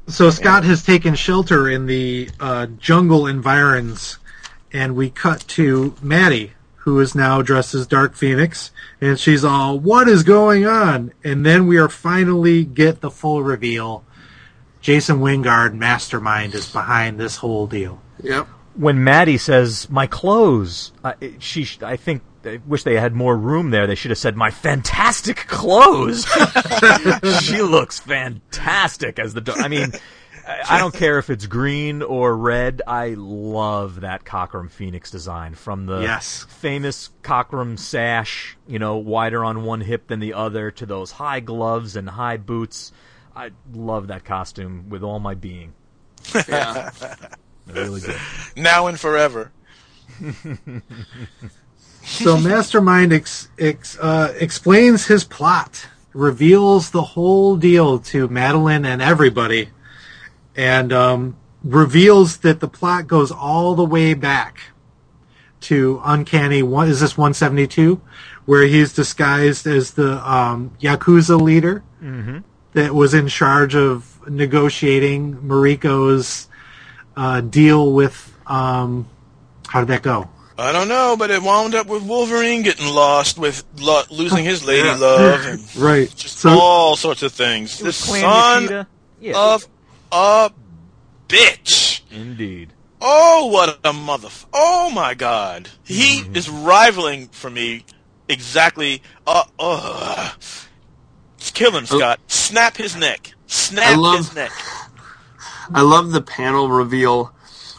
So 0.07 0.31
Scott 0.31 0.63
has 0.65 0.85
taken 0.85 1.17
shelter 1.17 1.69
in 1.69 1.87
the 1.87 2.31
uh, 2.39 2.67
jungle 2.79 3.27
environs, 3.27 4.19
and 4.73 4.95
we 4.95 5.11
cut 5.11 5.41
to 5.49 5.95
Maddie, 6.01 6.53
who 6.79 7.01
is 7.01 7.15
now 7.15 7.43
dressed 7.43 7.75
as 7.75 7.87
Dark 7.87 8.15
Phoenix, 8.15 8.71
and 9.01 9.19
she's 9.19 9.45
all, 9.45 9.79
"What 9.79 10.09
is 10.09 10.23
going 10.23 10.67
on?" 10.67 11.13
And 11.25 11.45
then 11.45 11.67
we 11.67 11.77
are 11.77 11.89
finally 11.89 12.65
get 12.65 13.01
the 13.01 13.11
full 13.11 13.43
reveal. 13.43 14.05
Jason 14.81 15.19
Wyngarde, 15.19 15.75
Mastermind, 15.75 16.55
is 16.55 16.71
behind 16.71 17.19
this 17.19 17.37
whole 17.37 17.67
deal. 17.67 18.01
Yep. 18.23 18.47
When 18.75 19.03
Maddie 19.03 19.39
says 19.39 19.91
"my 19.91 20.07
clothes," 20.07 20.93
uh, 21.03 21.15
she, 21.41 21.69
I 21.83 21.97
think, 21.97 22.23
I 22.45 22.61
wish 22.67 22.85
they 22.85 22.95
had 22.95 23.13
more 23.13 23.37
room 23.37 23.71
there. 23.71 23.87
They 23.87 23.97
should 23.97 24.11
have 24.13 24.19
said 24.19 24.37
"my 24.37 24.51
fantastic 24.51 25.47
clothes." 25.49 26.27
she 27.43 27.61
looks 27.61 27.99
fantastic 27.99 29.19
as 29.19 29.35
the. 29.35 29.41
do- 29.41 29.53
I 29.53 29.69
mean, 29.69 29.93
I 30.49 30.77
I 30.77 30.79
don't 30.79 30.95
care 30.95 31.19
if 31.19 31.29
it's 31.31 31.47
green 31.47 32.01
or 32.03 32.35
red. 32.37 32.81
I 32.87 33.15
love 33.19 34.01
that 34.01 34.25
Cockrum 34.25 34.71
Phoenix 34.71 35.11
design 35.11 35.55
from 35.55 35.87
the 35.87 36.01
Yes. 36.01 36.47
famous 36.49 37.11
Cockrum 37.23 37.79
sash, 37.79 38.57
you 38.67 38.79
know, 38.79 38.97
wider 38.97 39.45
on 39.45 39.63
one 39.65 39.83
hip 39.83 40.07
than 40.07 40.21
the 40.21 40.33
other, 40.35 40.71
to 40.73 40.87
those 40.87 41.11
high 41.13 41.41
gloves 41.41 41.97
and 41.97 42.09
high 42.09 42.39
boots. 42.39 42.93
I 43.37 43.51
love 43.73 44.07
that 44.09 44.25
costume 44.25 44.89
with 44.89 45.03
all 45.03 45.19
my 45.21 45.35
being. 45.35 45.75
Yeah. 46.49 46.91
Really 47.71 48.01
good. 48.01 48.17
Now 48.57 48.87
and 48.87 48.99
forever. 48.99 49.53
So 52.03 52.39
Mastermind 52.39 53.13
ex, 53.13 53.49
ex, 53.59 53.99
uh, 53.99 54.35
explains 54.41 55.07
his 55.07 55.25
plot, 55.25 55.87
reveals 56.15 56.91
the 56.91 57.03
whole 57.03 57.57
deal 57.57 57.99
to 57.99 58.29
Madelyne 58.29 58.87
and 58.87 59.03
everybody, 59.03 59.69
and 60.59 60.93
um, 60.93 61.37
reveals 61.63 62.39
that 62.39 62.59
the 62.59 62.67
plot 62.69 63.07
goes 63.07 63.31
all 63.31 63.77
the 63.77 63.85
way 63.85 64.13
back 64.13 64.61
to 65.61 66.03
Uncanny. 66.05 66.63
One 66.63 66.89
is 66.89 66.99
this 67.01 67.17
172, 67.17 68.01
where 68.45 68.65
he's 68.65 68.93
disguised 68.93 69.67
as 69.69 69.93
the 69.93 70.19
um, 70.31 70.73
yakuza 70.81 71.41
leader 71.41 71.85
that 72.73 72.95
was 72.95 73.15
in 73.15 73.29
charge 73.29 73.75
of 73.77 74.29
negotiating 74.29 75.37
Mariko's 75.37 76.49
uh, 77.17 77.41
deal 77.41 77.93
with. 77.93 78.37
Um, 78.47 79.07
how 79.69 79.81
did 79.81 79.89
that 79.89 80.03
go? 80.03 80.29
I 80.59 80.73
don't 80.73 80.89
know, 80.89 81.15
but 81.17 81.31
it 81.31 81.41
wound 81.41 81.77
up 81.77 81.87
with 81.87 82.03
Wolverine 82.03 82.63
getting 82.63 82.87
lost, 82.87 83.39
with 83.39 83.63
lo- 83.79 84.03
losing 84.11 84.45
his 84.45 84.65
lady 84.65 84.89
love, 84.89 85.45
and 85.47 85.77
Right. 85.77 86.13
just 86.17 86.39
So 86.39 86.51
all 86.51 86.97
sorts 86.97 87.23
of 87.23 87.33
things. 87.33 87.79
The 87.79 87.85
was 87.87 87.97
son 87.97 88.87
Yeah. 89.21 89.35
of 89.37 89.69
a 90.13 90.51
bitch. 91.29 92.01
Indeed. 92.11 92.73
Oh, 93.01 93.47
what 93.47 93.79
a 93.85 93.93
mother! 93.93 94.29
Oh 94.53 94.91
my 94.91 95.15
God, 95.15 95.69
he 95.85 96.25
is 96.35 96.49
rivaling 96.51 97.29
for 97.29 97.49
me 97.49 97.85
exactly. 98.29 99.03
Uh, 99.27 99.45
uh, 99.59 100.33
kill 101.39 101.77
him, 101.77 101.87
Scott. 101.87 102.19
Snap 102.27 102.77
his 102.77 102.97
neck. 102.97 103.35
Snap 103.47 103.87
I 103.87 103.95
love- 103.95 104.17
his 104.19 104.35
neck. 104.35 104.53
I 105.73 105.83
love 105.83 106.13
the 106.13 106.23
panel 106.23 106.71
reveal 106.71 107.33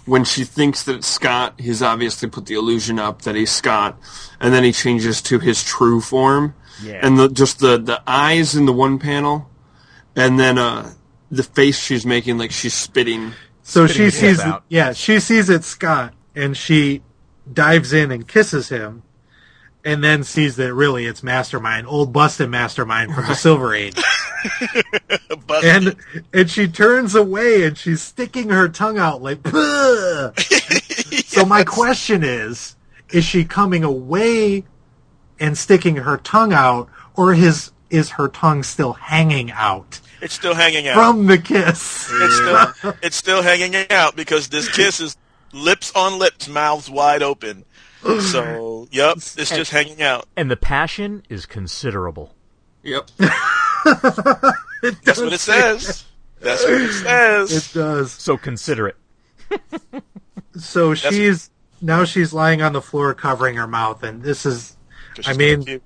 when 0.05 0.23
she 0.23 0.43
thinks 0.43 0.83
that 0.83 0.95
it's 0.95 1.07
Scott. 1.07 1.55
He's 1.59 1.81
obviously 1.81 2.29
put 2.29 2.45
the 2.45 2.53
illusion 2.53 2.99
up 2.99 3.23
that 3.23 3.35
he's 3.35 3.51
Scott, 3.51 3.99
and 4.39 4.53
then 4.53 4.63
he 4.63 4.71
changes 4.71 5.21
to 5.23 5.39
his 5.39 5.63
true 5.63 5.99
form. 5.99 6.53
Yeah. 6.83 6.99
And 7.05 7.17
the 7.19 7.27
just 7.29 7.59
the 7.59 7.77
the 7.77 8.01
eyes 8.07 8.55
in 8.55 8.65
the 8.65 8.73
one 8.73 8.99
panel, 8.99 9.49
and 10.15 10.39
then 10.39 10.57
uh 10.57 10.93
the 11.31 11.43
face 11.43 11.79
she's 11.79 12.05
making 12.05 12.37
like 12.37 12.51
she's 12.51 12.73
spitting. 12.73 13.33
So 13.63 13.87
spitting 13.87 14.05
she 14.05 14.11
sees, 14.11 14.39
out. 14.39 14.63
yeah, 14.69 14.93
she 14.93 15.19
sees 15.19 15.49
it's 15.49 15.67
Scott, 15.67 16.13
and 16.35 16.55
she 16.55 17.01
dives 17.51 17.93
in 17.93 18.11
and 18.11 18.27
kisses 18.27 18.69
him, 18.69 19.03
and 19.83 20.03
then 20.03 20.23
sees 20.23 20.55
that 20.57 20.73
really 20.73 21.05
it's 21.05 21.23
Mastermind, 21.23 21.87
old 21.87 22.11
busted 22.11 22.49
Mastermind 22.49 23.13
from 23.13 23.27
the 23.27 23.35
Silver 23.35 23.73
Age, 23.73 23.97
and 25.63 25.95
and 26.33 26.49
she 26.49 26.67
turns 26.67 27.15
away 27.15 27.63
and 27.63 27.77
she's 27.77 28.01
sticking 28.01 28.49
her 28.49 28.67
tongue 28.67 28.97
out 28.97 29.21
like. 29.21 29.43
"Puh." 29.43 30.31
So 31.25 31.45
my 31.45 31.63
question 31.63 32.23
is: 32.23 32.75
Is 33.11 33.23
she 33.23 33.45
coming 33.45 33.83
away 33.83 34.65
and 35.39 35.57
sticking 35.57 35.97
her 35.97 36.17
tongue 36.17 36.53
out, 36.53 36.89
or 37.15 37.33
his 37.33 37.71
is 37.89 38.11
her 38.11 38.27
tongue 38.27 38.63
still 38.63 38.93
hanging 38.93 39.51
out 39.51 40.01
it's 40.21 40.33
still 40.33 40.53
hanging 40.53 40.87
out. 40.87 40.95
from 40.95 41.27
the 41.27 41.37
kiss? 41.37 42.09
it's 42.11 42.35
still 42.35 42.93
it's 43.01 43.15
still 43.15 43.41
hanging 43.41 43.75
out 43.91 44.15
because 44.15 44.49
this 44.49 44.69
kiss 44.69 44.99
is 44.99 45.17
lips 45.53 45.91
on 45.95 46.19
lips, 46.19 46.47
mouths 46.47 46.89
wide 46.89 47.23
open. 47.23 47.65
So, 48.21 48.87
yep, 48.91 49.17
it's 49.17 49.49
just 49.49 49.71
hanging 49.71 50.01
out. 50.01 50.25
And 50.37 50.49
the 50.49 50.55
passion 50.55 51.23
is 51.27 51.45
considerable. 51.45 52.33
Yep. 52.83 53.09
That's 53.17 55.19
what 55.19 55.33
it 55.33 55.39
says. 55.39 56.05
That's 56.39 56.63
what 56.63 56.73
it 56.73 56.93
says. 56.93 57.51
It 57.51 57.73
does. 57.73 58.13
So 58.13 58.37
consider 58.37 58.87
it. 58.87 58.95
So 60.55 60.93
she's 60.93 61.49
now 61.81 62.03
she's 62.03 62.33
lying 62.33 62.61
on 62.61 62.73
the 62.73 62.81
floor 62.81 63.13
covering 63.13 63.55
her 63.55 63.67
mouth, 63.67 64.03
and 64.03 64.23
this 64.23 64.45
is, 64.45 64.75
I 65.25 65.33
mean- 65.33 65.81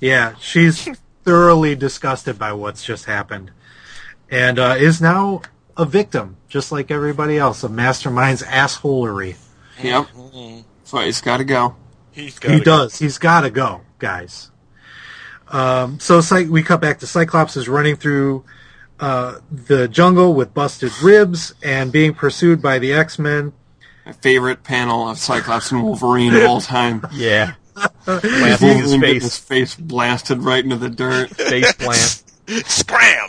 yeah, 0.00 0.34
she's 0.40 0.88
thoroughly 1.24 1.74
disgusted 1.74 2.38
by 2.38 2.52
what's 2.52 2.84
just 2.84 3.06
happened, 3.06 3.50
and 4.30 4.58
uh, 4.58 4.76
is 4.78 5.00
now 5.00 5.42
a 5.76 5.84
victim, 5.84 6.36
just 6.48 6.72
like 6.72 6.90
everybody 6.90 7.38
else, 7.38 7.62
of 7.62 7.70
Mastermind's 7.70 8.42
assholery. 8.42 9.36
Yep. 9.82 10.06
So 10.84 10.98
he's 10.98 11.20
got 11.20 11.38
to 11.38 11.44
go. 11.44 11.76
He's 12.12 12.34
He 12.38 12.40
gotta 12.48 12.58
go. 12.58 12.64
does. 12.64 12.98
He's 12.98 13.18
got 13.18 13.42
to 13.42 13.50
go, 13.50 13.80
guys. 13.98 14.50
Um, 15.48 15.98
so 16.00 16.20
Cy- 16.20 16.48
we 16.48 16.62
cut 16.62 16.80
back 16.80 16.98
to 17.00 17.06
Cyclops 17.06 17.56
is 17.56 17.68
running 17.68 17.96
through 17.96 18.44
uh, 19.00 19.36
the 19.50 19.88
jungle 19.88 20.34
with 20.34 20.52
busted 20.54 20.92
ribs 21.02 21.54
and 21.62 21.90
being 21.90 22.14
pursued 22.14 22.60
by 22.62 22.78
the 22.78 22.92
X 22.92 23.18
Men. 23.18 23.52
My 24.06 24.12
favorite 24.12 24.62
panel 24.64 25.08
of 25.08 25.18
Cyclops 25.18 25.72
and 25.72 25.82
Wolverine 25.82 26.34
of 26.34 26.44
all 26.44 26.60
time. 26.60 27.04
Yeah. 27.12 27.54
Blasting 28.04 28.28
his 28.78 28.90
Wolverine 28.90 29.00
getting 29.00 29.14
his 29.22 29.38
face. 29.38 29.74
face 29.74 29.76
blasted 29.76 30.38
right 30.42 30.62
into 30.62 30.76
the 30.76 30.90
dirt. 30.90 31.30
Face 31.30 31.72
plant. 31.78 32.24
Scram! 32.68 33.28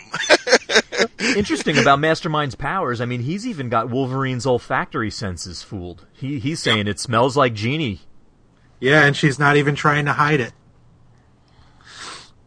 Interesting 1.36 1.78
about 1.78 1.98
Mastermind's 1.98 2.54
powers. 2.54 3.00
I 3.00 3.04
mean, 3.04 3.20
he's 3.22 3.46
even 3.46 3.68
got 3.68 3.90
Wolverine's 3.90 4.46
olfactory 4.46 5.10
senses 5.10 5.62
fooled. 5.62 6.06
He 6.12 6.38
he's 6.38 6.60
saying 6.60 6.86
it 6.86 6.98
smells 6.98 7.36
like 7.36 7.54
Genie. 7.54 8.00
Yeah, 8.80 9.04
and 9.04 9.16
she's 9.16 9.38
not 9.38 9.56
even 9.56 9.74
trying 9.74 10.06
to 10.06 10.12
hide 10.12 10.40
it. 10.40 10.52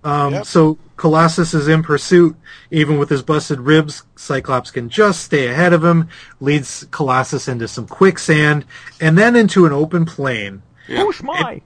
Um, 0.04 0.34
Yep. 0.34 0.46
So 0.46 0.78
Colossus 0.98 1.54
is 1.54 1.68
in 1.68 1.82
pursuit. 1.82 2.36
Even 2.72 3.00
with 3.00 3.10
his 3.10 3.24
busted 3.24 3.60
ribs, 3.60 4.04
Cyclops 4.16 4.72
can 4.72 4.90
just 4.90 5.24
stay 5.24 5.48
ahead 5.48 5.74
of 5.74 5.84
him, 5.84 6.10
leads 6.40 6.86
Colossus 6.92 7.48
into 7.48 7.68
some 7.68 7.88
quicksand, 7.88 8.66
and 9.02 9.18
then 9.18 9.36
into 9.36 9.66
an 9.66 9.74
open 9.74 10.06
plain. 10.06 10.62
Yeah. 10.88 11.04
Whoosh 11.04 11.24
my! 11.24 11.62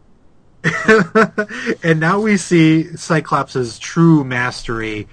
And 1.83 1.99
now 1.99 2.19
we 2.19 2.37
see 2.37 2.95
Cyclops' 2.95 3.79
true 3.79 4.23
mastery 4.23 5.07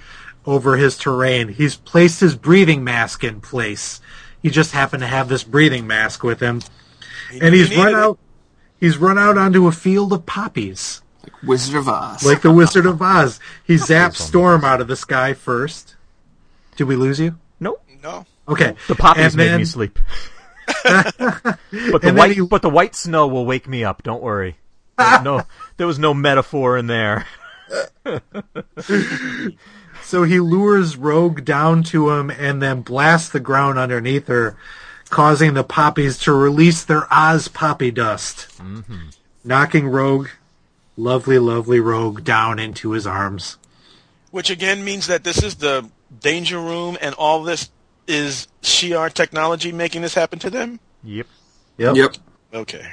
over 0.46 0.76
his 0.76 0.96
terrain. 0.96 1.48
He's 1.48 1.76
placed 1.76 2.20
his 2.20 2.36
breathing 2.36 2.84
mask 2.84 3.24
in 3.24 3.40
place. 3.40 4.00
He 4.42 4.50
just 4.50 4.72
happened 4.72 5.00
to 5.02 5.06
have 5.08 5.28
this 5.28 5.42
breathing 5.44 5.86
mask 5.86 6.22
with 6.22 6.40
him. 6.40 6.62
And 7.40 7.54
he's 7.54 7.70
needed 7.70 7.82
run 7.84 7.88
it. 7.94 7.96
out 7.96 8.18
he's 8.78 8.96
run 8.98 9.18
out 9.18 9.36
onto 9.36 9.66
a 9.66 9.72
field 9.72 10.12
of 10.12 10.24
poppies. 10.26 11.02
Like 11.24 11.42
Wizard 11.42 11.74
of 11.76 11.88
Oz. 11.88 12.24
Like 12.24 12.42
the 12.42 12.52
Wizard 12.52 12.86
of 12.86 13.02
Oz. 13.02 13.40
He 13.64 13.74
zaps 13.74 14.16
Storm 14.16 14.64
out 14.64 14.80
of 14.80 14.86
the 14.86 14.94
sky 14.96 15.34
first. 15.34 15.96
Did 16.76 16.84
we 16.84 16.94
lose 16.94 17.18
you? 17.18 17.36
Nope. 17.58 17.82
No. 18.02 18.24
Okay. 18.48 18.76
The 18.86 18.94
poppies 18.94 19.24
And 19.24 19.36
made 19.36 19.48
then- 19.48 19.58
me 19.58 19.64
sleep. 19.64 19.98
but 20.84 22.02
the 22.02 22.12
white, 22.16 22.32
he- 22.36 22.40
but 22.42 22.62
the 22.62 22.70
white 22.70 22.94
snow 22.94 23.26
will 23.26 23.44
wake 23.46 23.66
me 23.66 23.82
up. 23.82 24.02
Don't 24.04 24.22
worry. 24.22 24.56
There- 24.98 25.20
no, 25.24 25.42
there 25.78 25.86
was 25.86 25.98
no 25.98 26.14
metaphor 26.14 26.76
in 26.78 26.86
there. 26.86 27.26
So 30.06 30.22
he 30.22 30.38
lures 30.38 30.96
Rogue 30.96 31.44
down 31.44 31.82
to 31.84 32.10
him 32.10 32.30
and 32.30 32.62
then 32.62 32.82
blasts 32.82 33.28
the 33.28 33.40
ground 33.40 33.76
underneath 33.76 34.28
her, 34.28 34.56
causing 35.10 35.54
the 35.54 35.64
poppies 35.64 36.16
to 36.18 36.32
release 36.32 36.84
their 36.84 37.12
Oz 37.12 37.48
poppy 37.48 37.90
dust, 37.90 38.46
mm-hmm. 38.56 39.08
knocking 39.42 39.88
Rogue, 39.88 40.28
lovely, 40.96 41.40
lovely 41.40 41.80
Rogue, 41.80 42.22
down 42.22 42.60
into 42.60 42.92
his 42.92 43.04
arms. 43.04 43.58
Which 44.30 44.48
again 44.48 44.84
means 44.84 45.08
that 45.08 45.24
this 45.24 45.42
is 45.42 45.56
the 45.56 45.90
danger 46.20 46.60
room 46.60 46.96
and 47.00 47.12
all 47.16 47.42
this 47.42 47.68
is 48.06 48.46
Shi'ar 48.62 49.12
technology 49.12 49.72
making 49.72 50.02
this 50.02 50.14
happen 50.14 50.38
to 50.38 50.50
them? 50.50 50.78
Yep. 51.02 51.26
Yep. 51.78 51.96
Yep. 51.96 52.16
Okay. 52.54 52.92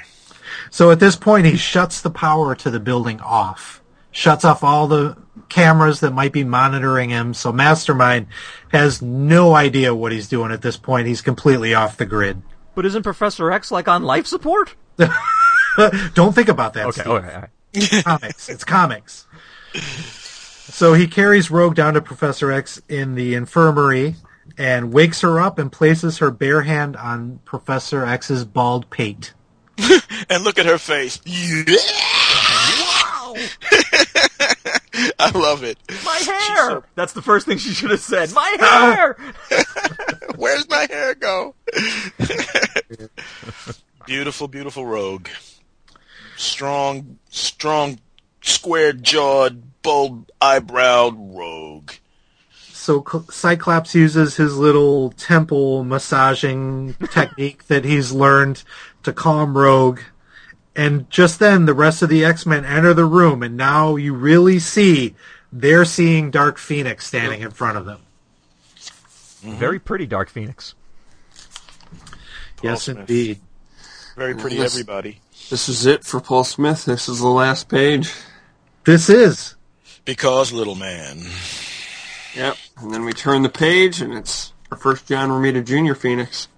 So 0.72 0.90
at 0.90 0.98
this 0.98 1.14
point, 1.14 1.46
he 1.46 1.56
shuts 1.56 2.00
the 2.00 2.10
power 2.10 2.56
to 2.56 2.72
the 2.72 2.80
building 2.80 3.20
off, 3.20 3.83
shuts 4.14 4.44
off 4.44 4.62
all 4.62 4.86
the 4.86 5.16
cameras 5.48 6.00
that 6.00 6.12
might 6.12 6.32
be 6.32 6.44
monitoring 6.44 7.10
him. 7.10 7.34
So 7.34 7.52
Mastermind 7.52 8.28
has 8.70 9.02
no 9.02 9.54
idea 9.54 9.94
what 9.94 10.12
he's 10.12 10.28
doing 10.28 10.52
at 10.52 10.62
this 10.62 10.76
point. 10.76 11.06
He's 11.06 11.20
completely 11.20 11.74
off 11.74 11.96
the 11.96 12.06
grid. 12.06 12.40
But 12.74 12.86
isn't 12.86 13.02
Professor 13.02 13.50
X 13.52 13.70
like 13.70 13.88
on 13.88 14.04
life 14.04 14.26
support? 14.26 14.74
Don't 16.14 16.34
think 16.34 16.48
about 16.48 16.74
that. 16.74 16.86
Okay. 16.86 17.00
Steve. 17.00 17.12
Okay. 17.12 17.34
all 17.34 17.40
right. 17.40 18.04
comics. 18.04 18.48
It's 18.48 18.64
comics. 18.64 19.26
So 19.74 20.94
he 20.94 21.08
carries 21.08 21.50
Rogue 21.50 21.74
down 21.74 21.94
to 21.94 22.00
Professor 22.00 22.52
X 22.52 22.80
in 22.88 23.16
the 23.16 23.34
infirmary 23.34 24.14
and 24.56 24.92
wakes 24.92 25.22
her 25.22 25.40
up 25.40 25.58
and 25.58 25.70
places 25.72 26.18
her 26.18 26.30
bare 26.30 26.62
hand 26.62 26.96
on 26.96 27.40
Professor 27.44 28.04
X's 28.04 28.44
bald 28.44 28.88
pate. 28.90 29.34
And 30.30 30.42
look 30.42 30.58
at 30.58 30.64
her 30.64 30.78
face. 30.78 31.20
Yeah! 31.26 32.13
Wow! 33.34 33.46
I 35.18 35.30
love 35.34 35.64
it. 35.64 35.78
My 36.04 36.16
hair. 36.24 36.56
so- 36.70 36.84
That's 36.94 37.12
the 37.12 37.22
first 37.22 37.46
thing 37.46 37.58
she 37.58 37.70
should 37.74 37.90
have 37.90 38.00
said. 38.00 38.32
My 38.32 38.56
ah. 38.60 38.94
hair. 38.96 39.16
Where's 40.36 40.68
my 40.68 40.86
hair 40.90 41.14
go? 41.14 41.54
beautiful, 44.06 44.48
beautiful 44.48 44.86
rogue. 44.86 45.28
Strong, 46.36 47.18
strong, 47.30 47.98
square-jawed, 48.42 49.82
bold 49.82 50.30
eyebrowed 50.40 51.36
rogue. 51.36 51.92
So 52.84 53.04
Cyclops 53.30 53.94
uses 53.94 54.36
his 54.36 54.58
little 54.58 55.10
temple 55.12 55.84
massaging 55.84 56.94
technique 57.12 57.66
that 57.68 57.84
he's 57.84 58.12
learned 58.12 58.62
to 59.04 59.12
calm 59.12 59.56
Rogue. 59.56 60.00
And 60.76 61.08
just 61.08 61.38
then, 61.38 61.66
the 61.66 61.74
rest 61.74 62.02
of 62.02 62.08
the 62.08 62.24
X-Men 62.24 62.64
enter 62.64 62.92
the 62.94 63.04
room, 63.04 63.42
and 63.42 63.56
now 63.56 63.94
you 63.96 64.12
really 64.12 64.58
see 64.58 65.14
they're 65.52 65.84
seeing 65.84 66.30
Dark 66.32 66.58
Phoenix 66.58 67.06
standing 67.06 67.42
in 67.42 67.52
front 67.52 67.78
of 67.78 67.84
them. 67.86 68.00
Mm-hmm. 69.44 69.52
Very 69.54 69.78
pretty, 69.78 70.06
Dark 70.06 70.28
Phoenix. 70.30 70.74
yes, 72.62 72.84
Smith. 72.84 72.98
indeed. 72.98 73.40
Very 74.16 74.34
pretty, 74.34 74.56
Yes. 74.56 74.72
everybody. 74.74 75.20
This 75.50 75.68
is 75.68 75.86
it 75.86 76.04
for 76.04 76.20
Paul 76.20 76.42
Smith. 76.44 76.84
This 76.86 77.08
is 77.08 77.20
the 77.20 77.28
last 77.28 77.68
page. 77.68 78.10
This 78.84 79.08
is. 79.08 79.54
Because, 80.04 80.52
little 80.52 80.74
man. 80.74 81.22
Yep. 82.34 82.56
And 82.80 82.92
then 82.92 83.04
we 83.04 83.12
turn 83.12 83.42
the 83.42 83.48
page, 83.48 84.00
and 84.00 84.12
it's 84.12 84.52
our 84.72 84.76
first 84.78 85.06
John 85.06 85.28
Romita 85.30 85.64
Jr. 85.64 85.94
Phoenix. 85.94 86.48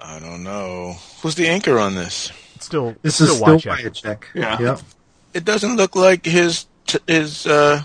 I 0.00 0.18
don't 0.18 0.42
know. 0.42 0.96
Who's 1.22 1.34
the 1.34 1.48
anchor 1.48 1.78
on 1.78 1.94
this? 1.94 2.32
Still, 2.62 2.94
This 3.02 3.16
still 3.16 3.26
is 3.28 3.36
still 3.36 3.54
watch 3.54 3.64
by 3.64 3.78
a 3.80 3.90
check. 3.90 4.28
Yeah. 4.34 4.60
Yep. 4.60 4.80
It 5.34 5.44
doesn't 5.44 5.76
look 5.76 5.96
like 5.96 6.24
his 6.24 6.66
t- 6.86 6.98
his 7.06 7.46
uh, 7.46 7.82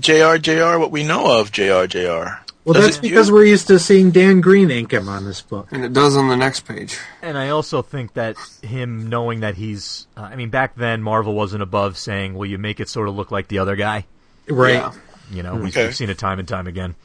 JRJR, 0.00 0.78
what 0.78 0.90
we 0.90 1.04
know 1.04 1.38
of 1.40 1.50
JRJR. 1.52 2.38
Well, 2.64 2.74
Does 2.74 2.84
that's 2.84 2.96
it 2.98 3.02
because 3.02 3.28
you? 3.28 3.34
we're 3.34 3.46
used 3.46 3.68
to 3.68 3.78
seeing 3.78 4.10
Dan 4.10 4.40
Green 4.42 4.70
ink 4.70 4.92
him 4.92 5.08
on 5.08 5.24
this 5.24 5.40
book. 5.40 5.68
And 5.72 5.82
it 5.84 5.92
does 5.94 6.14
on 6.16 6.28
the 6.28 6.36
next 6.36 6.60
page. 6.66 6.98
And 7.22 7.38
I 7.38 7.48
also 7.48 7.80
think 7.80 8.12
that 8.14 8.36
him 8.62 9.08
knowing 9.08 9.40
that 9.40 9.54
he's, 9.54 10.06
uh, 10.16 10.22
I 10.22 10.36
mean, 10.36 10.50
back 10.50 10.74
then 10.76 11.02
Marvel 11.02 11.34
wasn't 11.34 11.62
above 11.62 11.96
saying, 11.96 12.34
"Will 12.34 12.46
you 12.46 12.58
make 12.58 12.78
it 12.78 12.88
sort 12.88 13.08
of 13.08 13.14
look 13.16 13.30
like 13.30 13.48
the 13.48 13.60
other 13.60 13.76
guy?" 13.76 14.04
Right. 14.48 14.74
Yeah. 14.74 14.92
You 15.32 15.42
know, 15.42 15.54
we've, 15.56 15.74
we've 15.74 15.94
seen 15.94 16.10
it 16.10 16.18
time 16.18 16.38
and 16.38 16.46
time 16.48 16.66
again. 16.66 16.96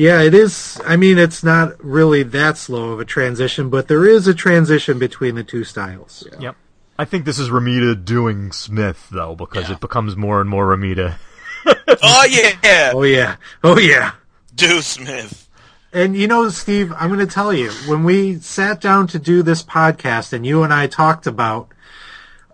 Yeah, 0.00 0.22
it 0.22 0.32
is. 0.32 0.80
I 0.86 0.96
mean, 0.96 1.18
it's 1.18 1.44
not 1.44 1.82
really 1.84 2.22
that 2.22 2.56
slow 2.56 2.92
of 2.92 3.00
a 3.00 3.04
transition, 3.04 3.68
but 3.68 3.86
there 3.86 4.06
is 4.06 4.26
a 4.26 4.32
transition 4.32 4.98
between 4.98 5.34
the 5.34 5.44
two 5.44 5.62
styles. 5.62 6.26
Yep. 6.38 6.56
I 6.98 7.04
think 7.04 7.26
this 7.26 7.38
is 7.38 7.50
Romita 7.50 8.02
doing 8.02 8.50
Smith 8.50 9.08
though, 9.10 9.34
because 9.34 9.68
Yeah. 9.68 9.74
it 9.74 9.80
becomes 9.80 10.16
more 10.16 10.40
and 10.40 10.48
more 10.48 10.74
Romita. 10.74 11.16
Oh 12.02 12.24
yeah, 12.30 12.92
Oh 12.94 13.02
yeah. 13.02 13.36
Oh 13.62 13.78
yeah. 13.78 14.12
Do 14.54 14.80
Smith. 14.80 15.46
And 15.92 16.16
you 16.16 16.26
know, 16.26 16.48
Steve, 16.48 16.94
I'm 16.96 17.08
going 17.08 17.20
to 17.20 17.26
tell 17.26 17.52
you, 17.52 17.70
when 17.86 18.02
we 18.04 18.38
sat 18.38 18.80
down 18.80 19.06
to 19.08 19.18
do 19.18 19.42
this 19.42 19.62
podcast 19.62 20.32
and 20.32 20.46
you 20.46 20.62
and 20.62 20.72
I 20.72 20.86
talked 20.86 21.26
about 21.26 21.68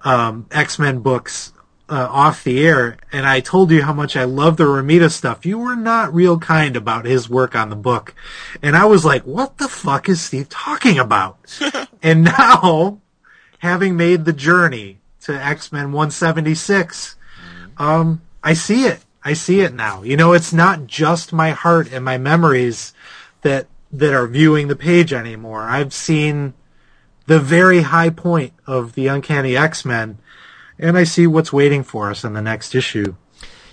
um, 0.03 0.47
X-Men 0.51 0.99
books 0.99 1.53
uh, 1.89 2.09
off 2.11 2.43
the 2.43 2.67
air, 2.67 2.97
and 3.13 3.27
I 3.27 3.41
told 3.41 3.71
you 3.71 3.83
how 3.83 3.93
much 3.93 4.17
I 4.17 4.25
love 4.25 4.57
the 4.57 4.65
Romita 4.65 5.11
stuff, 5.11 5.47
you 5.47 5.59
were 5.59 5.77
not 5.77 6.13
real 6.13 6.39
kind 6.39 6.77
about 6.77 7.05
his 7.05 7.31
work 7.31 7.55
on 7.55 7.71
the 7.71 7.77
book. 7.77 8.15
And 8.63 8.77
I 8.77 8.87
was 8.87 9.05
like, 9.05 9.23
what 9.23 9.59
the 9.59 9.69
fuck 9.69 10.09
is 10.09 10.21
Steve 10.21 10.49
talking 10.49 10.99
about? 10.99 11.39
and 12.03 12.25
now, 12.25 13.01
having 13.59 13.97
made 13.97 14.25
the 14.25 14.33
journey 14.33 14.99
to 15.23 15.33
X-Men 15.33 15.93
176, 15.93 17.17
um, 17.79 18.23
I 18.43 18.55
see 18.55 18.87
it. 18.87 19.05
I 19.25 19.33
see 19.33 19.61
it 19.61 19.75
now. 19.75 20.03
You 20.03 20.17
know, 20.17 20.33
it's 20.33 20.53
not 20.53 20.87
just 20.87 21.33
my 21.33 21.51
heart 21.51 21.93
and 21.93 22.05
my 22.05 22.17
memories 22.17 22.95
that 23.43 23.67
that 23.93 24.13
are 24.13 24.27
viewing 24.27 24.69
the 24.69 24.77
page 24.77 25.13
anymore. 25.13 25.63
I've 25.63 25.95
seen 25.95 26.55
the 27.27 27.41
very 27.41 27.83
high 27.83 28.11
point 28.11 28.53
of 28.67 28.95
the 28.95 29.07
Uncanny 29.09 29.57
X-Men, 29.57 30.19
and 30.79 30.97
I 30.97 31.05
see 31.05 31.27
what's 31.27 31.53
waiting 31.53 31.83
for 31.83 32.11
us 32.11 32.25
in 32.25 32.33
the 32.35 32.43
next 32.43 32.75
issue. 32.75 33.15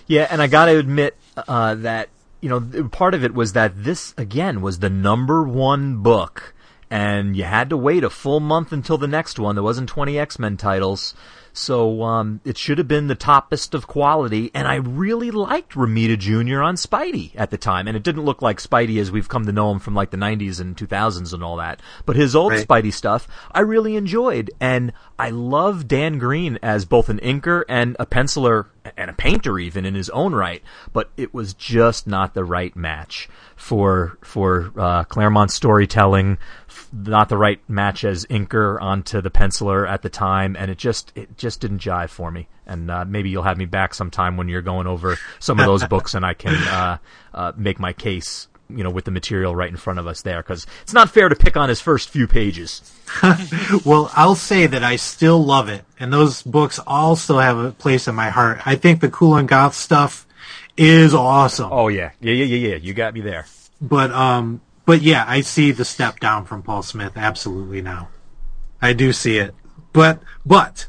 Yeah, 0.06 0.26
and 0.30 0.42
I 0.42 0.46
got 0.46 0.66
to 0.66 0.78
admit 0.78 1.16
uh, 1.36 1.74
that 1.76 2.08
you 2.40 2.48
know 2.48 2.88
part 2.88 3.14
of 3.14 3.24
it 3.24 3.34
was 3.34 3.52
that 3.54 3.84
this 3.84 4.14
again 4.18 4.60
was 4.60 4.78
the 4.80 4.90
number 4.90 5.42
one 5.42 6.02
book, 6.02 6.54
and 6.90 7.36
you 7.36 7.44
had 7.44 7.70
to 7.70 7.76
wait 7.76 8.04
a 8.04 8.10
full 8.10 8.40
month 8.40 8.72
until 8.72 8.98
the 8.98 9.08
next 9.08 9.38
one. 9.38 9.54
There 9.54 9.64
wasn't 9.64 9.88
twenty 9.88 10.18
X 10.18 10.38
Men 10.38 10.56
titles, 10.58 11.14
So 11.54 12.02
um, 12.02 12.40
it 12.44 12.58
should 12.58 12.78
have 12.78 12.88
been 12.88 13.06
the 13.06 13.16
toppest 13.16 13.72
of 13.74 13.86
quality, 13.86 14.50
and 14.54 14.66
I 14.68 14.74
really 14.74 15.30
liked 15.30 15.72
Romita 15.74 16.18
Jr. 16.18 16.60
on 16.60 16.74
Spidey 16.74 17.30
at 17.36 17.50
the 17.50 17.56
time, 17.56 17.86
and 17.88 17.96
it 17.96 18.02
didn't 18.02 18.24
look 18.24 18.42
like 18.42 18.58
Spidey 18.58 19.00
as 19.00 19.10
we've 19.12 19.28
come 19.28 19.46
to 19.46 19.52
know 19.52 19.70
him 19.70 19.78
from 19.78 19.94
like 19.94 20.10
the 20.10 20.16
'90s 20.18 20.60
and 20.60 20.76
2000s 20.76 21.32
and 21.32 21.42
all 21.42 21.56
that. 21.56 21.80
But 22.04 22.16
his 22.16 22.36
old 22.36 22.52
Right. 22.52 22.66
Spidey 22.68 22.92
stuff, 22.92 23.26
I 23.52 23.60
really 23.60 23.96
enjoyed, 23.96 24.50
and 24.60 24.92
I 25.18 25.30
love 25.30 25.86
Dan 25.86 26.18
Green 26.18 26.58
as 26.62 26.84
both 26.84 27.08
an 27.08 27.18
inker 27.20 27.62
and 27.68 27.96
a 28.00 28.06
penciler 28.06 28.66
and 28.96 29.10
a 29.10 29.14
painter 29.14 29.58
even 29.58 29.86
in 29.86 29.94
his 29.94 30.10
own 30.10 30.34
right. 30.34 30.62
But 30.92 31.10
it 31.16 31.32
was 31.32 31.54
just 31.54 32.06
not 32.06 32.34
the 32.34 32.44
right 32.44 32.74
match 32.74 33.28
for 33.56 34.18
for 34.22 34.72
uh, 34.76 35.04
Claremont 35.04 35.50
storytelling, 35.50 36.38
not 36.92 37.28
the 37.28 37.36
right 37.36 37.60
match 37.68 38.04
as 38.04 38.26
inker 38.26 38.80
onto 38.82 39.20
the 39.20 39.30
penciler 39.30 39.88
at 39.88 40.02
the 40.02 40.10
time, 40.10 40.56
and 40.56 40.70
it 40.70 40.78
just 40.78 41.12
it 41.14 41.38
just 41.38 41.60
didn't 41.60 41.78
jive 41.78 42.10
for 42.10 42.30
me. 42.30 42.48
And 42.66 42.90
uh, 42.90 43.04
maybe 43.04 43.30
you'll 43.30 43.42
have 43.42 43.58
me 43.58 43.66
back 43.66 43.94
sometime 43.94 44.36
when 44.36 44.48
you're 44.48 44.62
going 44.62 44.86
over 44.86 45.16
some 45.38 45.60
of 45.60 45.66
those 45.66 45.84
books, 45.88 46.14
and 46.14 46.24
I 46.24 46.34
can 46.34 46.54
uh, 46.54 46.98
uh, 47.32 47.52
make 47.56 47.78
my 47.78 47.92
case. 47.92 48.48
You 48.70 48.82
know, 48.82 48.90
with 48.90 49.04
the 49.04 49.10
material 49.10 49.54
right 49.54 49.68
in 49.70 49.76
front 49.76 49.98
of 49.98 50.06
us 50.06 50.22
there, 50.22 50.42
because 50.42 50.66
it's 50.82 50.94
not 50.94 51.10
fair 51.10 51.28
to 51.28 51.36
pick 51.36 51.56
on 51.56 51.68
his 51.68 51.80
first 51.80 52.08
few 52.08 52.26
pages. 52.26 52.90
Well, 53.84 54.10
I'll 54.14 54.34
say 54.34 54.66
that 54.66 54.82
I 54.82 54.96
still 54.96 55.44
love 55.44 55.68
it, 55.68 55.84
and 56.00 56.12
those 56.12 56.42
books 56.42 56.80
all 56.86 57.14
still 57.16 57.38
have 57.38 57.58
a 57.58 57.72
place 57.72 58.08
in 58.08 58.14
my 58.14 58.30
heart. 58.30 58.66
I 58.66 58.76
think 58.76 59.00
the 59.00 59.10
Kulan 59.10 59.46
Gath 59.46 59.74
stuff 59.74 60.26
is 60.76 61.14
awesome, 61.14 61.70
Oh 61.72 61.88
yeah, 61.88 62.10
yeah, 62.20 62.32
yeah, 62.32 62.44
yeah, 62.46 62.68
yeah. 62.70 62.76
You 62.76 62.94
got 62.94 63.14
me 63.14 63.20
there. 63.20 63.46
but 63.80 64.10
um, 64.12 64.60
but 64.86 65.02
yeah, 65.02 65.24
I 65.26 65.42
see 65.42 65.70
the 65.72 65.84
step 65.84 66.18
down 66.20 66.46
from 66.46 66.62
Paul 66.62 66.82
Smith 66.82 67.12
absolutely 67.16 67.82
now. 67.82 68.08
I 68.80 68.92
do 68.94 69.12
see 69.12 69.38
it, 69.38 69.54
but 69.92 70.20
but 70.46 70.88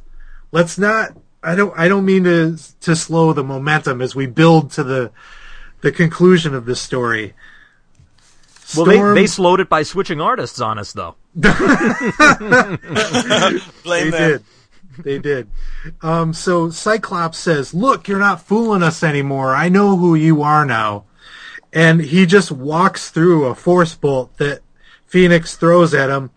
let's 0.52 0.78
not. 0.78 1.10
I 1.44 1.54
don't. 1.56 1.78
I 1.78 1.88
don't 1.88 2.06
mean 2.06 2.24
to 2.24 2.58
to 2.82 2.96
slow 2.96 3.34
the 3.34 3.44
momentum 3.44 4.02
as 4.02 4.16
we 4.16 4.26
build 4.26 4.72
to 4.72 4.84
the 4.84 5.12
the 5.82 5.92
conclusion 5.92 6.56
of 6.56 6.66
this 6.66 6.82
story. 6.82 7.34
Well, 8.76 8.86
they, 8.86 9.22
they 9.22 9.28
slowed 9.28 9.60
it 9.60 9.70
by 9.70 9.84
switching 9.84 10.20
artists 10.22 10.60
on 10.62 10.80
us, 10.80 10.94
though. 10.94 11.16
Blame 11.36 11.60
They 13.84 14.10
them. 14.10 14.32
did. 14.32 14.44
They 14.98 15.20
did. 15.20 15.50
Um, 16.02 16.34
so 16.34 16.70
Cyclops 16.70 17.38
says, 17.38 17.74
"Look, 17.74 18.08
you're 18.08 18.18
not 18.20 18.42
fooling 18.42 18.82
us 18.82 19.04
anymore. 19.04 19.54
I 19.54 19.68
know 19.70 19.98
who 19.98 20.16
you 20.16 20.42
are 20.42 20.66
now." 20.66 21.04
And 21.74 22.00
he 22.02 22.26
just 22.26 22.52
walks 22.52 23.10
through 23.10 23.46
a 23.46 23.56
force 23.56 23.94
bolt 23.96 24.38
that 24.38 24.62
Phoenix 25.06 25.58
throws 25.58 25.94
at 25.94 26.10
him, 26.10 26.32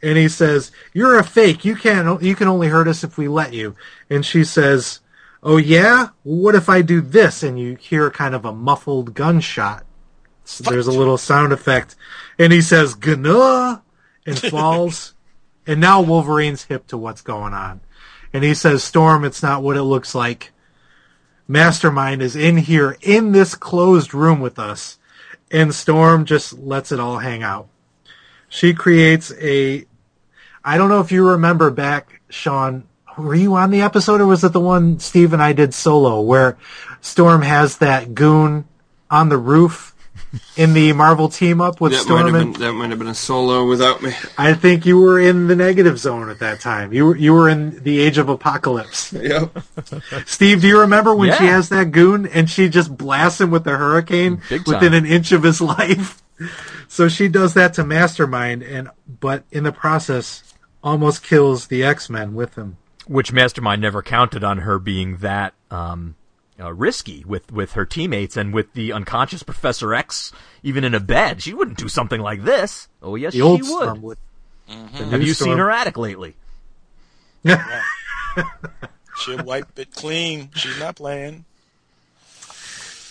and 0.00 0.16
he 0.16 0.28
says, 0.28 0.70
"You're 0.92 1.18
a 1.18 1.24
fake. 1.24 1.64
You 1.64 1.74
can't. 1.74 2.22
You 2.22 2.36
can 2.36 2.46
only 2.46 2.68
hurt 2.68 2.86
us 2.88 3.02
if 3.02 3.18
we 3.18 3.26
let 3.26 3.52
you." 3.52 3.74
And 4.08 4.24
she 4.24 4.44
says, 4.44 5.00
"Oh 5.42 5.56
yeah. 5.56 6.10
Well, 6.22 6.38
what 6.44 6.54
if 6.54 6.68
I 6.68 6.82
do 6.82 7.00
this?" 7.00 7.42
And 7.42 7.58
you 7.58 7.74
hear 7.74 8.10
kind 8.10 8.34
of 8.36 8.44
a 8.44 8.52
muffled 8.52 9.14
gunshot. 9.14 9.84
So 10.44 10.70
there's 10.70 10.86
a 10.86 10.92
little 10.92 11.18
sound 11.18 11.52
effect, 11.52 11.96
and 12.38 12.52
he 12.52 12.60
says, 12.60 12.94
"Gna," 12.94 13.82
and 14.26 14.38
falls. 14.50 15.14
And 15.66 15.80
now 15.80 16.02
Wolverine's 16.02 16.64
hip 16.64 16.86
to 16.88 16.98
what's 16.98 17.22
going 17.22 17.54
on. 17.54 17.80
And 18.32 18.44
he 18.44 18.54
says, 18.54 18.84
Storm, 18.84 19.24
it's 19.24 19.42
not 19.42 19.62
what 19.62 19.76
it 19.76 19.84
looks 19.84 20.14
like. 20.14 20.52
Mastermind 21.46 22.22
is 22.22 22.36
in 22.36 22.56
here 22.56 22.96
in 23.00 23.32
this 23.32 23.54
closed 23.54 24.12
room 24.12 24.40
with 24.40 24.58
us. 24.58 24.98
And 25.50 25.74
Storm 25.74 26.24
just 26.24 26.58
lets 26.58 26.90
it 26.90 27.00
all 27.00 27.18
hang 27.18 27.42
out. 27.42 27.68
She 28.48 28.74
creates 28.74 29.32
a, 29.40 29.86
I 30.64 30.76
don't 30.76 30.88
know 30.88 31.00
if 31.00 31.12
you 31.12 31.28
remember 31.28 31.70
back, 31.70 32.20
Sean, 32.28 32.84
were 33.16 33.34
you 33.34 33.54
on 33.54 33.70
the 33.70 33.82
episode 33.82 34.20
or 34.20 34.26
was 34.26 34.42
it 34.42 34.52
the 34.52 34.60
one 34.60 34.98
Steve 34.98 35.32
and 35.32 35.42
I 35.42 35.52
did 35.52 35.72
solo 35.72 36.20
where 36.20 36.58
Storm 37.00 37.42
has 37.42 37.78
that 37.78 38.14
goon 38.14 38.66
on 39.10 39.28
the 39.28 39.38
roof 39.38 39.93
in 40.56 40.72
the 40.74 40.92
Marvel 40.92 41.28
team 41.28 41.60
up 41.60 41.80
with 41.80 41.92
That 41.92 41.98
might 41.98 42.04
Storm 42.04 42.26
have 42.26 42.34
and 42.34 42.52
been 42.52 42.62
that 42.62 42.72
might 42.72 42.90
have 42.90 42.98
been 42.98 43.08
a 43.08 43.14
solo 43.14 43.66
without 43.66 44.02
me. 44.02 44.12
I 44.38 44.54
think 44.54 44.86
you 44.86 44.98
were 44.98 45.20
in 45.20 45.46
the 45.46 45.56
negative 45.56 45.98
zone 45.98 46.28
at 46.28 46.38
that 46.38 46.60
time. 46.60 46.92
You 46.92 47.06
were 47.06 47.16
you 47.16 47.32
were 47.32 47.48
in 47.48 47.82
the 47.82 48.00
age 48.00 48.18
of 48.18 48.28
apocalypse. 48.28 49.12
Yep. 49.24 49.56
Steve, 50.26 50.60
do 50.60 50.68
you 50.68 50.80
remember 50.80 51.14
when 51.14 51.32
she 51.38 51.44
has 51.44 51.70
that 51.70 51.92
goon 51.92 52.26
and 52.26 52.50
she 52.50 52.68
just 52.68 52.94
blasts 52.94 53.40
him 53.40 53.50
with 53.50 53.64
the 53.64 53.76
hurricane 53.76 54.42
within 54.66 54.92
an 54.92 55.06
inch 55.06 55.32
of 55.32 55.42
his 55.42 55.60
life? 55.62 56.22
So 56.88 57.08
she 57.08 57.28
does 57.28 57.54
that 57.54 57.74
to 57.74 57.84
Mastermind, 57.84 58.62
and 58.62 58.90
but 59.08 59.44
in 59.50 59.64
the 59.64 59.72
process, 59.72 60.54
almost 60.82 61.22
kills 61.22 61.68
the 61.68 61.82
X 61.82 62.10
Men 62.10 62.34
with 62.34 62.56
him. 62.56 62.76
Which 63.06 63.32
Mastermind 63.32 63.80
never 63.80 64.02
counted 64.02 64.44
on 64.44 64.58
her 64.58 64.78
being 64.78 65.18
that 65.18 65.54
um, 65.70 66.16
uh, 66.60 66.72
risky 66.72 67.24
with, 67.26 67.50
with 67.52 67.72
her 67.72 67.84
teammates 67.84 68.36
and 68.36 68.54
with 68.54 68.72
the 68.74 68.92
unconscious 68.92 69.42
Professor 69.42 69.94
X, 69.94 70.32
even 70.62 70.84
in 70.84 70.94
a 70.94 71.00
bed. 71.00 71.42
She 71.42 71.54
wouldn't 71.54 71.78
do 71.78 71.88
something 71.88 72.20
like 72.20 72.44
this. 72.44 72.88
Oh, 73.02 73.16
yes, 73.16 73.32
The 73.32 73.38
she 73.38 73.42
old 73.42 73.60
would. 73.62 73.68
Storm 73.68 74.02
would. 74.02 74.18
The 74.68 74.74
Have 74.74 75.20
new 75.20 75.26
you 75.26 75.34
seen 75.34 75.58
her 75.58 75.70
attic 75.70 75.98
lately? 75.98 76.36
Yeah. 77.42 77.82
She'll 79.18 79.44
wipe 79.44 79.78
it 79.78 79.92
clean. 79.92 80.50
She's 80.54 80.78
not 80.78 80.96
playing. 80.96 81.44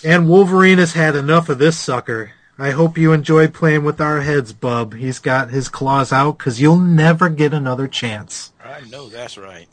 And 0.04 0.28
Wolverine 0.28 0.78
has 0.78 0.92
had 0.92 1.16
enough 1.16 1.48
of 1.48 1.58
this 1.58 1.78
sucker. 1.78 2.32
I 2.58 2.70
hope 2.70 2.98
you 2.98 3.12
enjoyed 3.12 3.54
playing 3.54 3.84
with 3.84 4.00
our 4.00 4.20
heads, 4.20 4.52
bub. 4.52 4.94
He's 4.94 5.18
got 5.18 5.50
his 5.50 5.68
claws 5.68 6.12
out 6.12 6.38
because 6.38 6.60
you'll 6.60 6.76
never 6.78 7.28
get 7.28 7.54
another 7.54 7.88
chance. 7.88 8.52
I 8.62 8.82
know 8.90 9.08
that's 9.08 9.38
right. 9.38 9.66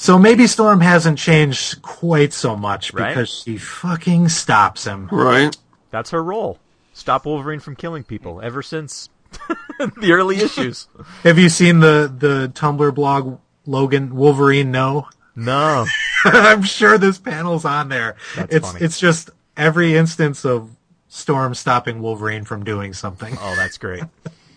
So 0.00 0.16
maybe 0.16 0.46
Storm 0.46 0.80
hasn't 0.80 1.18
changed 1.18 1.82
quite 1.82 2.32
so 2.32 2.54
much 2.54 2.92
Right. 2.94 3.08
because 3.08 3.42
she 3.44 3.58
fucking 3.58 4.28
stops 4.28 4.84
him. 4.84 5.08
Right. 5.10 5.56
That's 5.90 6.10
her 6.10 6.22
role. 6.22 6.60
Stop 6.92 7.26
Wolverine 7.26 7.58
from 7.58 7.74
killing 7.74 8.04
people 8.04 8.40
ever 8.40 8.62
since 8.62 9.08
the 9.96 10.12
early 10.12 10.36
issues. 10.36 10.86
Have 11.24 11.36
you 11.36 11.48
seen 11.48 11.80
the 11.80 12.12
the 12.16 12.50
Tumblr 12.54 12.94
blog 12.94 13.40
Logan 13.66 14.14
Wolverine 14.14 14.70
No? 14.70 15.08
No. 15.34 15.84
I'm 16.24 16.62
sure 16.62 16.96
this 16.96 17.18
panel's 17.18 17.64
on 17.64 17.88
there. 17.88 18.14
That's 18.36 18.54
it's 18.54 18.70
funny. 18.72 18.84
it's 18.84 19.00
just 19.00 19.30
every 19.56 19.96
instance 19.96 20.44
of 20.44 20.70
Storm 21.08 21.54
stopping 21.56 22.00
Wolverine 22.02 22.44
from 22.44 22.62
doing 22.64 22.92
something. 22.94 23.36
Oh, 23.40 23.54
that's 23.56 23.78
great. 23.78 24.04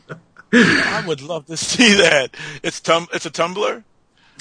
I 0.54 1.04
would 1.08 1.22
love 1.22 1.48
to 1.48 1.58
see 1.58 1.96
that. 1.96 2.36
It's 2.62 2.80
tum. 2.80 3.08
It's 3.12 3.26
a 3.26 3.32
Tumblr. 3.32 3.84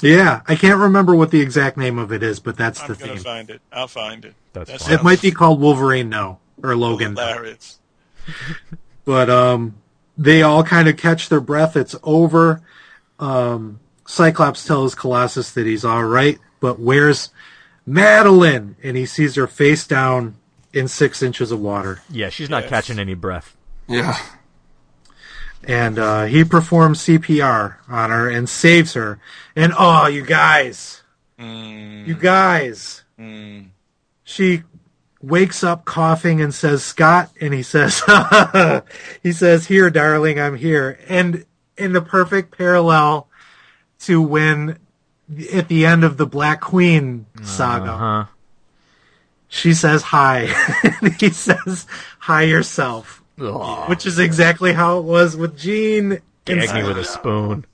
Yeah, 0.01 0.41
I 0.47 0.55
can't 0.55 0.79
remember 0.79 1.15
what 1.15 1.31
the 1.31 1.41
exact 1.41 1.77
name 1.77 1.99
of 1.99 2.11
it 2.11 2.23
is, 2.23 2.39
but 2.39 2.57
that's 2.57 2.81
I'm 2.81 2.87
the 2.89 2.95
gonna 2.95 3.13
theme. 3.13 3.23
find 3.23 3.49
it. 3.49 3.61
I'll 3.71 3.87
find 3.87 4.25
it. 4.25 4.33
That's 4.53 4.71
That 4.71 4.81
fine. 4.81 4.93
It 4.93 5.03
might 5.03 5.21
be 5.21 5.31
called 5.31 5.59
Wolverine 5.61 6.09
No 6.09 6.39
or 6.63 6.75
Logan. 6.75 7.13
No. 7.13 7.21
hilarious. 7.27 7.79
but 9.05 9.29
um, 9.29 9.75
they 10.17 10.41
all 10.41 10.63
kind 10.63 10.87
of 10.87 10.97
catch 10.97 11.29
their 11.29 11.39
breath. 11.41 11.75
It's 11.77 11.95
over. 12.03 12.61
Um, 13.19 13.79
Cyclops 14.05 14.65
tells 14.65 14.95
Colossus 14.95 15.51
that 15.53 15.65
he's 15.65 15.85
all 15.85 16.03
right, 16.03 16.37
but 16.59 16.79
where's 16.79 17.29
Madelyne? 17.87 18.75
And 18.83 18.97
he 18.97 19.05
sees 19.05 19.35
her 19.35 19.47
face 19.47 19.85
down 19.87 20.35
in 20.73 20.87
six 20.87 21.21
inches 21.21 21.51
of 21.51 21.59
water. 21.59 22.01
Yeah, 22.09 22.29
she's 22.29 22.49
not 22.49 22.63
Yes. 22.63 22.69
catching 22.69 22.99
any 22.99 23.13
breath. 23.13 23.55
Yeah. 23.87 24.17
And 25.63 25.99
uh, 25.99 26.25
he 26.25 26.43
performs 26.43 26.99
CPR 27.01 27.75
on 27.87 28.09
her 28.09 28.29
and 28.29 28.49
saves 28.49 28.93
her. 28.93 29.19
And 29.55 29.73
oh, 29.77 30.07
you 30.07 30.25
guys, 30.25 31.03
mm. 31.39 32.07
you 32.07 32.15
guys, 32.15 33.03
mm. 33.19 33.67
she 34.23 34.63
wakes 35.21 35.63
up 35.63 35.85
coughing 35.85 36.41
and 36.41 36.53
says, 36.53 36.83
Scott, 36.83 37.29
and 37.39 37.53
he 37.53 37.63
says, 37.63 38.01
he 39.23 39.31
says, 39.31 39.67
here, 39.67 39.89
darling, 39.89 40.39
I'm 40.39 40.57
here. 40.57 40.99
And 41.07 41.45
in 41.77 41.93
the 41.93 42.01
perfect 42.01 42.57
parallel 42.57 43.27
to 43.99 44.21
when 44.21 44.79
at 45.53 45.67
the 45.67 45.85
end 45.85 46.03
of 46.03 46.17
the 46.17 46.25
Black 46.25 46.59
Queen 46.61 47.25
saga, 47.43 47.97
Huh? 47.97 48.25
she 49.47 49.73
says 49.73 50.01
hi. 50.01 50.49
and 51.01 51.13
he 51.19 51.29
says, 51.29 51.85
hi 52.19 52.43
yourself. 52.43 53.20
Ugh. 53.41 53.89
Which 53.89 54.05
is 54.05 54.19
exactly 54.19 54.73
how 54.73 54.99
it 54.99 55.03
was 55.03 55.35
with 55.35 55.57
Jean. 55.57 56.19
Gag 56.45 56.73
me 56.73 56.83
with 56.83 56.97
a 56.97 57.03
spoon. 57.03 57.65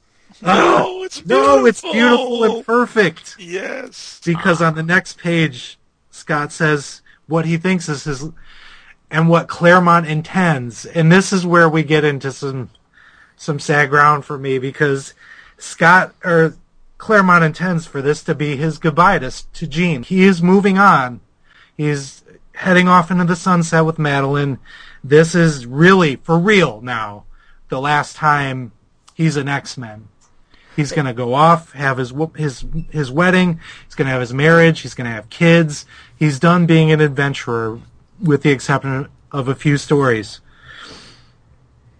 No, 0.41 1.03
it's 1.03 1.21
beautiful. 1.21 1.55
No, 1.57 1.65
it's 1.65 1.81
beautiful 1.81 2.43
and 2.43 2.65
perfect. 2.65 3.35
Yes. 3.39 4.21
Because 4.23 4.61
on 4.61 4.75
the 4.75 4.83
next 4.83 5.17
page, 5.17 5.79
Scott 6.11 6.51
says 6.51 7.01
what 7.27 7.45
he 7.45 7.57
thinks 7.57 7.89
is 7.89 8.03
his, 8.03 8.25
and 9.09 9.29
what 9.29 9.47
Claremont 9.47 10.07
intends. 10.07 10.85
And 10.85 11.11
this 11.11 11.33
is 11.33 11.45
where 11.45 11.69
we 11.69 11.83
get 11.83 12.03
into 12.03 12.31
some, 12.31 12.69
some 13.35 13.59
sad 13.59 13.89
ground 13.89 14.25
for 14.25 14.37
me 14.37 14.59
because 14.59 15.13
Scott, 15.57 16.13
or 16.23 16.55
Claremont 16.97 17.43
intends 17.43 17.85
for 17.87 18.01
this 18.01 18.23
to 18.23 18.35
be 18.35 18.55
his 18.55 18.77
goodbye 18.77 19.19
to, 19.19 19.31
to 19.53 19.67
Jean. 19.67 20.03
He 20.03 20.23
is 20.23 20.41
moving 20.41 20.77
on. 20.77 21.21
He's 21.75 22.23
heading 22.53 22.87
off 22.87 23.11
into 23.11 23.23
the 23.23 23.35
sunset 23.35 23.85
with 23.85 23.97
Madelyne. 23.97 24.59
This 25.03 25.35
is 25.35 25.65
really, 25.65 26.15
for 26.17 26.37
real 26.37 26.81
now, 26.81 27.25
the 27.69 27.79
last 27.79 28.15
time 28.15 28.71
he's 29.13 29.37
an 29.37 29.47
X-Men. 29.47 30.07
He's 30.75 30.91
going 30.91 31.05
to 31.05 31.13
go 31.13 31.33
off, 31.33 31.71
have 31.71 31.97
his 31.97 32.13
his 32.35 32.63
his 32.91 33.09
wedding. 33.09 33.59
He's 33.85 33.95
going 33.95 34.05
to 34.05 34.11
have 34.11 34.21
his 34.21 34.31
marriage. 34.31 34.81
He's 34.81 34.93
going 34.93 35.09
to 35.09 35.11
have 35.11 35.27
kids. 35.31 35.87
He's 36.15 36.39
done 36.39 36.67
being 36.67 36.91
an 36.91 37.01
adventurer, 37.01 37.79
with 38.21 38.43
the 38.43 38.51
exception 38.51 39.07
of 39.31 39.47
a 39.47 39.55
few 39.55 39.77
stories. 39.77 40.39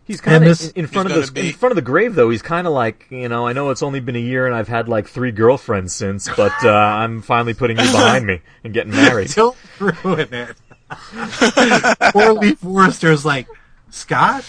He's 0.06 0.22
kind 0.22 0.45
of 0.45 0.61
in, 0.61 0.84
in 0.84 0.88
front 0.88 1.11
of 1.11 1.26
the 1.26 1.32
be- 1.32 1.49
in 1.49 1.53
front 1.53 1.72
of 1.72 1.76
the 1.76 1.82
grave, 1.82 2.15
though. 2.15 2.30
He's 2.30 2.41
kind 2.41 2.65
of 2.65 2.72
like 2.72 3.07
you 3.10 3.28
know. 3.28 3.45
I 3.48 3.53
know 3.53 3.72
it's 3.72 3.84
only 3.84 3.99
been 3.99 4.15
a 4.15 4.19
year, 4.19 4.45
and 4.45 4.56
I've 4.56 4.69
had 4.69 4.88
like 4.88 5.07
three 5.07 5.32
girlfriends 5.32 5.94
since, 5.94 6.30
but 6.38 6.53
uh, 6.64 6.69
I'm 6.69 7.22
finally 7.22 7.53
putting 7.53 7.78
you 7.78 7.84
behind 7.84 8.26
me 8.26 8.41
and 8.64 8.74
getting 8.74 8.94
married. 8.94 9.32
Don't 9.36 9.57
ruin 9.80 10.34
it. 10.34 10.56
Poor 12.11 12.34
Lee 12.34 12.55
Forrester's 12.55 13.26
like, 13.26 13.47
Scott? 13.89 14.45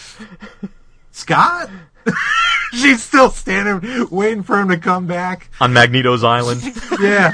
Scott? 1.10 1.70
She's 2.72 3.02
still 3.02 3.30
standing, 3.30 4.08
waiting 4.10 4.42
for 4.42 4.58
him 4.60 4.68
to 4.68 4.78
come 4.78 5.06
back. 5.06 5.50
on 5.60 5.72
Magneto's 5.72 6.24
island. 6.24 6.62
Yeah. 7.00 7.32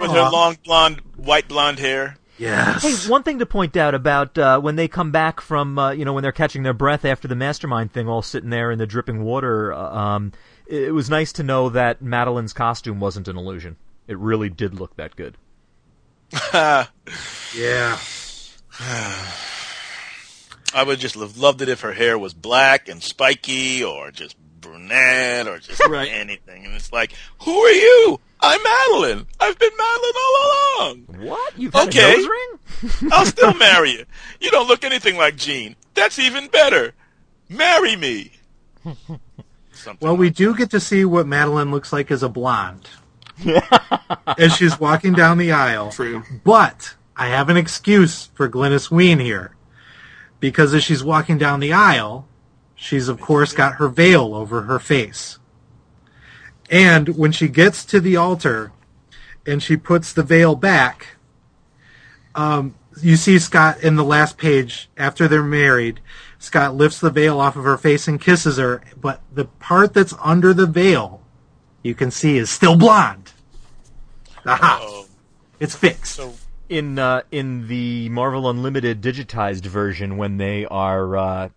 with 0.00 0.10
her 0.10 0.30
long 0.30 0.58
blonde, 0.64 1.00
white 1.16 1.48
blonde 1.48 1.78
hair. 1.78 2.18
Yes. 2.38 2.82
Hey, 2.82 3.10
one 3.10 3.22
thing 3.22 3.38
to 3.38 3.46
point 3.46 3.76
out 3.76 3.94
about 3.94 4.36
uh, 4.36 4.60
when 4.60 4.76
they 4.76 4.88
come 4.88 5.10
back 5.10 5.40
from, 5.40 5.78
uh, 5.78 5.92
you 5.92 6.04
know, 6.04 6.12
when 6.12 6.22
they're 6.22 6.32
catching 6.32 6.64
their 6.64 6.74
breath 6.74 7.04
after 7.04 7.28
the 7.28 7.36
mastermind 7.36 7.92
thing, 7.92 8.08
all 8.08 8.20
sitting 8.20 8.50
there 8.50 8.70
in 8.70 8.78
the 8.78 8.86
dripping 8.86 9.22
water. 9.22 9.72
Uh, 9.72 9.96
um, 9.96 10.32
it, 10.66 10.82
it 10.84 10.90
was 10.90 11.08
nice 11.08 11.32
to 11.34 11.42
know 11.42 11.68
that 11.70 12.02
Madelyne's 12.02 12.52
costume 12.52 13.00
wasn't 13.00 13.28
an 13.28 13.36
illusion. 13.38 13.76
It 14.06 14.18
really 14.18 14.50
did 14.50 14.74
look 14.74 14.96
that 14.96 15.16
good. 15.16 15.36
Yeah. 16.52 17.98
I 20.74 20.82
would 20.84 20.98
just 20.98 21.14
have 21.14 21.38
loved 21.38 21.62
it 21.62 21.68
if 21.68 21.80
her 21.80 21.92
hair 21.92 22.18
was 22.18 22.34
black 22.34 22.88
and 22.88 23.02
spiky, 23.02 23.82
or 23.82 24.10
just 24.10 24.36
brunette, 24.60 25.46
or 25.48 25.58
just 25.58 25.80
Right. 25.86 26.10
anything. 26.10 26.64
And 26.66 26.74
it's 26.74 26.92
like, 26.92 27.12
who 27.42 27.56
are 27.58 27.70
you? 27.72 28.20
I'm 28.40 28.60
Madelyne. 28.60 29.26
I've 29.40 29.58
been 29.58 29.70
Madelyne 29.70 30.12
all 30.24 30.78
along. 30.78 30.98
What? 31.26 31.52
You've 31.58 31.72
had 31.72 31.88
Okay. 31.88 32.14
a 32.14 32.16
nose 32.18 32.28
ring? 32.28 33.10
I'll 33.12 33.24
still 33.26 33.54
marry 33.54 33.92
you. 33.92 34.04
You 34.40 34.50
don't 34.50 34.68
look 34.68 34.84
anything 34.84 35.16
like 35.16 35.36
Jean. 35.36 35.74
That's 35.94 36.18
even 36.18 36.48
better. 36.48 36.92
Marry 37.48 37.96
me. 37.96 38.32
Something 39.72 39.98
Well, 40.06 40.16
we 40.16 40.26
like- 40.26 40.36
do 40.36 40.54
get 40.54 40.70
to 40.70 40.80
see 40.80 41.04
what 41.06 41.26
Madelyne 41.26 41.70
looks 41.70 41.92
like 41.92 42.10
as 42.10 42.22
a 42.22 42.28
blonde. 42.28 42.88
as 44.38 44.54
she's 44.56 44.78
walking 44.80 45.12
down 45.14 45.38
the 45.38 45.52
aisle. 45.52 45.90
True. 45.92 46.22
But 46.44 46.94
I 47.16 47.28
have 47.28 47.48
an 47.48 47.56
excuse 47.56 48.26
for 48.34 48.48
Glynis 48.48 48.90
Wein 48.90 49.18
here. 49.18 49.54
Because 50.38 50.74
as 50.74 50.84
she's 50.84 51.02
walking 51.02 51.38
down 51.38 51.60
the 51.60 51.72
aisle, 51.72 52.28
she's 52.74 53.08
of 53.08 53.20
course 53.20 53.52
got 53.52 53.76
her 53.76 53.88
veil 53.88 54.34
over 54.34 54.62
her 54.62 54.78
face. 54.78 55.38
And 56.70 57.16
when 57.16 57.32
she 57.32 57.48
gets 57.48 57.84
to 57.86 58.00
the 58.00 58.16
altar 58.16 58.72
and 59.46 59.62
she 59.62 59.76
puts 59.76 60.12
the 60.12 60.22
veil 60.22 60.54
back, 60.54 61.16
um, 62.34 62.74
you 63.00 63.16
see 63.16 63.38
Scott 63.38 63.82
in 63.82 63.96
the 63.96 64.04
last 64.04 64.36
page 64.36 64.90
after 64.96 65.26
they're 65.28 65.42
married. 65.42 66.00
Scott 66.38 66.74
lifts 66.74 67.00
the 67.00 67.10
veil 67.10 67.40
off 67.40 67.56
of 67.56 67.64
her 67.64 67.78
face 67.78 68.08
and 68.08 68.20
kisses 68.20 68.58
her, 68.58 68.82
but 69.00 69.22
the 69.32 69.44
part 69.46 69.94
that's 69.94 70.14
under 70.22 70.52
the 70.52 70.66
veil, 70.66 71.22
you 71.82 71.94
can 71.94 72.10
see, 72.10 72.36
is 72.36 72.50
still 72.50 72.76
blonde. 72.76 73.32
Aha! 74.44 74.78
Oh, 74.82 75.06
It's 75.60 75.74
fixed. 75.74 76.16
so 76.16 76.34
in 76.68 76.98
uh, 76.98 77.22
in 77.30 77.68
the 77.68 78.08
Marvel 78.08 78.48
Unlimited 78.48 79.00
digitized 79.00 79.66
version, 79.66 80.16
when 80.16 80.36
they 80.36 80.64
are 80.66 81.16
uh, 81.16 81.48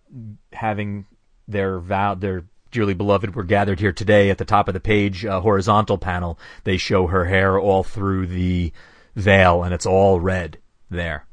having 0.52 1.06
their 1.48 1.78
vow, 1.78 2.14
their 2.14 2.44
dearly 2.70 2.94
beloved, 2.94 3.34
were 3.34 3.44
gathered 3.44 3.80
here 3.80 3.92
today 3.92 4.30
at 4.30 4.38
the 4.38 4.44
top 4.44 4.68
of 4.68 4.74
the 4.74 4.80
page, 4.80 5.24
uh, 5.24 5.40
horizontal 5.40 5.98
panel, 5.98 6.38
they 6.64 6.76
show 6.76 7.08
her 7.08 7.24
hair 7.24 7.58
all 7.58 7.82
through 7.82 8.26
the 8.26 8.72
veil, 9.16 9.62
and 9.62 9.74
it's 9.74 9.86
all 9.86 10.20
red 10.20 10.58
there. 10.88 11.26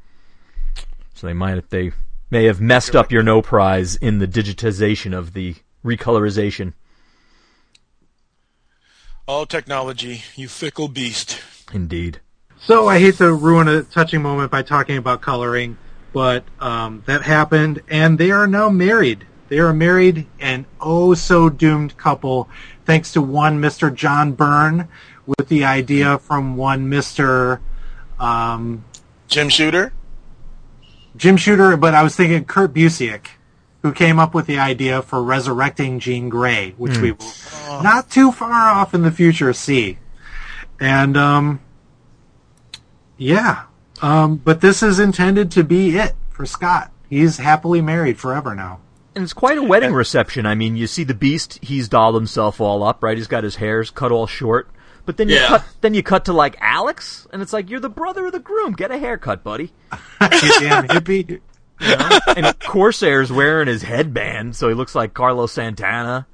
So 1.14 1.28
they 1.28 1.34
might 1.34 1.70
they 1.70 1.92
may 2.30 2.46
have 2.46 2.62
messed 2.62 2.96
up 2.96 3.12
your 3.12 3.24
no 3.24 3.42
prize 3.42 3.96
in 3.96 4.20
the 4.20 4.28
digitization 4.28 5.18
of 5.18 5.34
the 5.34 5.56
recolorization. 5.84 6.74
all 9.28 9.46
technology, 9.46 10.24
you 10.36 10.48
fickle 10.48 10.88
beast. 10.88 11.42
Indeed. 11.74 12.22
So 12.68 12.90
I 12.90 13.00
hate 13.00 13.16
to 13.20 13.34
ruin 13.34 13.70
a 13.70 13.82
touching 13.82 14.22
moment 14.22 14.52
by 14.52 14.62
talking 14.62 14.98
about 14.98 15.22
coloring, 15.22 15.78
but 16.12 16.44
um, 16.60 17.02
that 17.06 17.22
happened, 17.22 17.82
and 17.88 18.18
they 18.20 18.30
are 18.30 18.46
now 18.46 18.68
married. 18.68 19.26
They 19.48 19.60
are 19.60 19.72
married 19.72 20.28
and 20.38 20.66
oh 20.82 21.14
so 21.14 21.48
doomed 21.48 21.96
couple, 21.96 22.50
thanks 22.84 23.14
to 23.14 23.22
one 23.22 23.62
Mr. 23.62 23.96
John 23.96 24.34
Byrne, 24.34 24.90
with 25.26 25.48
the 25.48 25.64
idea 25.64 26.18
from 26.18 26.58
one 26.58 26.92
Mr. 26.92 27.62
Um, 28.20 28.84
Jim 29.30 29.48
Shooter. 29.48 29.94
Jim 31.16 31.38
Shooter, 31.38 31.78
but 31.78 31.94
I 31.94 32.04
was 32.04 32.18
thinking 32.18 32.44
Kurt 32.44 32.74
Busiek, 32.74 33.28
who 33.82 33.94
came 33.94 34.20
up 34.20 34.34
with 34.34 34.46
the 34.46 34.60
idea 34.60 35.02
for 35.02 35.24
resurrecting 35.24 36.00
Jean 36.02 36.28
Grey, 36.28 36.74
which 36.76 36.98
we 36.98 37.14
will 37.14 37.32
not 37.82 38.12
too 38.12 38.34
far 38.34 38.52
off 38.52 38.94
in 38.94 39.04
the 39.04 39.12
future 39.12 39.54
see. 39.54 40.00
And 40.82 41.16
um, 41.16 41.62
yeah, 43.18 43.64
um, 44.02 44.38
but 44.38 44.62
this 44.62 44.82
is 44.84 45.00
intended 45.00 45.52
to 45.52 45.64
be 45.64 45.98
it 45.98 46.14
for 46.30 46.46
Scott. 46.46 46.92
He's 47.10 47.38
happily 47.38 47.82
married 47.82 48.20
forever 48.20 48.54
now. 48.56 48.80
And 49.16 49.24
it's 49.24 49.34
quite 49.34 49.58
a 49.58 49.64
wedding 49.64 49.94
reception. 49.94 50.46
I 50.46 50.54
mean, 50.56 50.76
you 50.76 50.86
see 50.88 51.04
the 51.04 51.14
Beast; 51.16 51.58
he's 51.62 51.88
dolled 51.90 52.16
himself 52.16 52.62
all 52.62 52.84
up, 52.84 53.02
right? 53.02 53.18
He's 53.18 53.28
got 53.28 53.44
his 53.44 53.56
hairs 53.56 53.90
cut 53.90 54.12
all 54.12 54.28
short. 54.28 54.70
But 55.06 55.18
then 55.18 55.30
you 55.30 55.36
Yeah. 55.36 55.48
cut, 55.48 55.64
then 55.82 55.94
you 55.94 56.04
cut 56.04 56.26
to 56.26 56.34
like 56.34 56.56
Alex, 56.60 57.26
and 57.32 57.42
it's 57.42 57.54
like 57.54 57.70
you're 57.70 57.80
the 57.80 57.90
brother 57.90 58.26
of 58.28 58.34
the 58.34 58.40
groom. 58.40 58.74
Get 58.74 58.92
a 58.92 58.98
haircut, 58.98 59.44
buddy. 59.44 59.72
You 60.22 60.60
damn 60.60 60.88
hippie. 60.88 61.40
You 61.80 61.96
know? 61.96 62.20
and 62.36 62.60
Corsair's 62.60 63.32
wearing 63.32 63.68
his 63.68 63.84
headband, 63.84 64.56
so 64.56 64.68
he 64.68 64.74
looks 64.76 64.96
like 64.96 65.14
Carlos 65.14 65.52
Santana. 65.54 66.28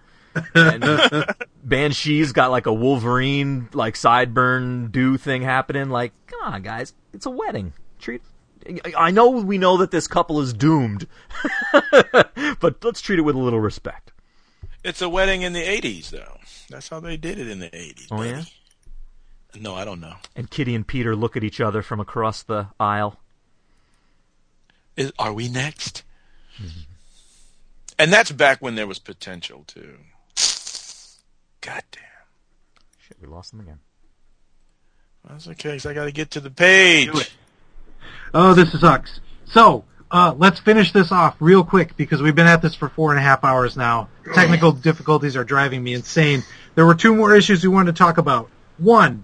And 0.56 1.26
Banshee's 1.64 2.32
got 2.32 2.52
like 2.52 2.66
a 2.66 2.74
Wolverine 2.74 3.70
like 3.74 3.96
sideburn 3.96 4.92
do 4.92 5.18
thing 5.18 5.42
happening. 5.42 5.90
Like, 5.90 6.14
come 6.28 6.54
on, 6.54 6.62
guys, 6.62 6.94
it's 7.14 7.26
a 7.26 7.32
wedding. 7.32 7.74
Treat. 8.00 8.22
I 8.98 9.12
know 9.12 9.30
we 9.30 9.58
know 9.58 9.78
that 9.78 9.92
this 9.92 10.08
couple 10.08 10.40
is 10.40 10.54
doomed, 10.54 11.08
but 12.60 12.84
let's 12.84 13.02
treat 13.02 13.20
it 13.20 13.24
with 13.24 13.36
a 13.36 13.40
little 13.40 13.60
respect. 13.60 14.12
It's 14.84 15.02
a 15.02 15.10
wedding 15.10 15.42
in 15.42 15.54
the 15.54 15.64
'80s, 15.64 16.10
though. 16.10 16.38
That's 16.70 16.90
how 16.90 17.00
they 17.00 17.18
did 17.18 17.40
it 17.40 17.48
in 17.50 17.60
the 17.60 17.70
'80s. 17.70 18.08
Oh, 18.12 18.22
yeah? 18.24 18.44
No, 19.60 19.76
I 19.76 19.86
don't 19.86 20.00
know. 20.00 20.16
And 20.36 20.50
Kitty 20.50 20.76
and 20.76 20.88
Peter 20.88 21.16
look 21.16 21.38
at 21.38 21.44
each 21.44 21.62
other 21.62 21.82
from 21.82 22.00
across 22.00 22.42
the 22.42 22.68
aisle. 22.80 23.20
Is, 24.96 25.12
are 25.20 25.34
we 25.34 25.48
next? 25.48 26.04
And 27.98 28.12
that's 28.12 28.32
back 28.32 28.62
when 28.62 28.76
there 28.76 28.88
was 28.88 29.00
potential 29.00 29.64
too. 29.68 30.00
God 31.66 31.82
damn. 31.92 32.02
Shit, 33.00 33.18
we 33.22 33.28
lost 33.28 33.52
them 33.52 33.62
again. 33.62 33.80
That's 35.30 35.48
okay. 35.50 35.72
'cause 35.78 35.86
I 35.86 35.94
got 35.94 36.06
to 36.06 36.12
get 36.12 36.32
to 36.32 36.40
the 36.42 36.50
page. 36.50 37.12
Do 37.12 37.20
it. 37.20 37.32
Oh, 38.34 38.54
this 38.54 38.72
sucks. 38.80 39.20
So, 39.46 39.86
uh, 40.12 40.34
let's 40.38 40.60
finish 40.60 40.92
this 40.92 41.12
off 41.12 41.36
real 41.40 41.64
quick 41.64 41.96
because 41.96 42.22
we've 42.22 42.36
been 42.36 42.48
at 42.48 42.62
this 42.62 42.76
for 42.76 42.90
four 42.90 43.12
and 43.12 43.20
a 43.20 43.22
half 43.24 43.44
hours 43.44 43.78
now. 43.78 44.10
Technical 44.34 44.72
difficulties 44.74 45.36
are 45.38 45.44
driving 45.46 45.84
me 45.84 45.94
insane. 45.94 46.44
There 46.76 46.86
were 46.86 46.96
two 46.96 47.16
more 47.16 47.34
issues 47.36 47.64
we 47.64 47.70
wanted 47.70 47.96
to 47.96 47.98
talk 47.98 48.18
about. 48.18 48.50
One, 48.78 49.24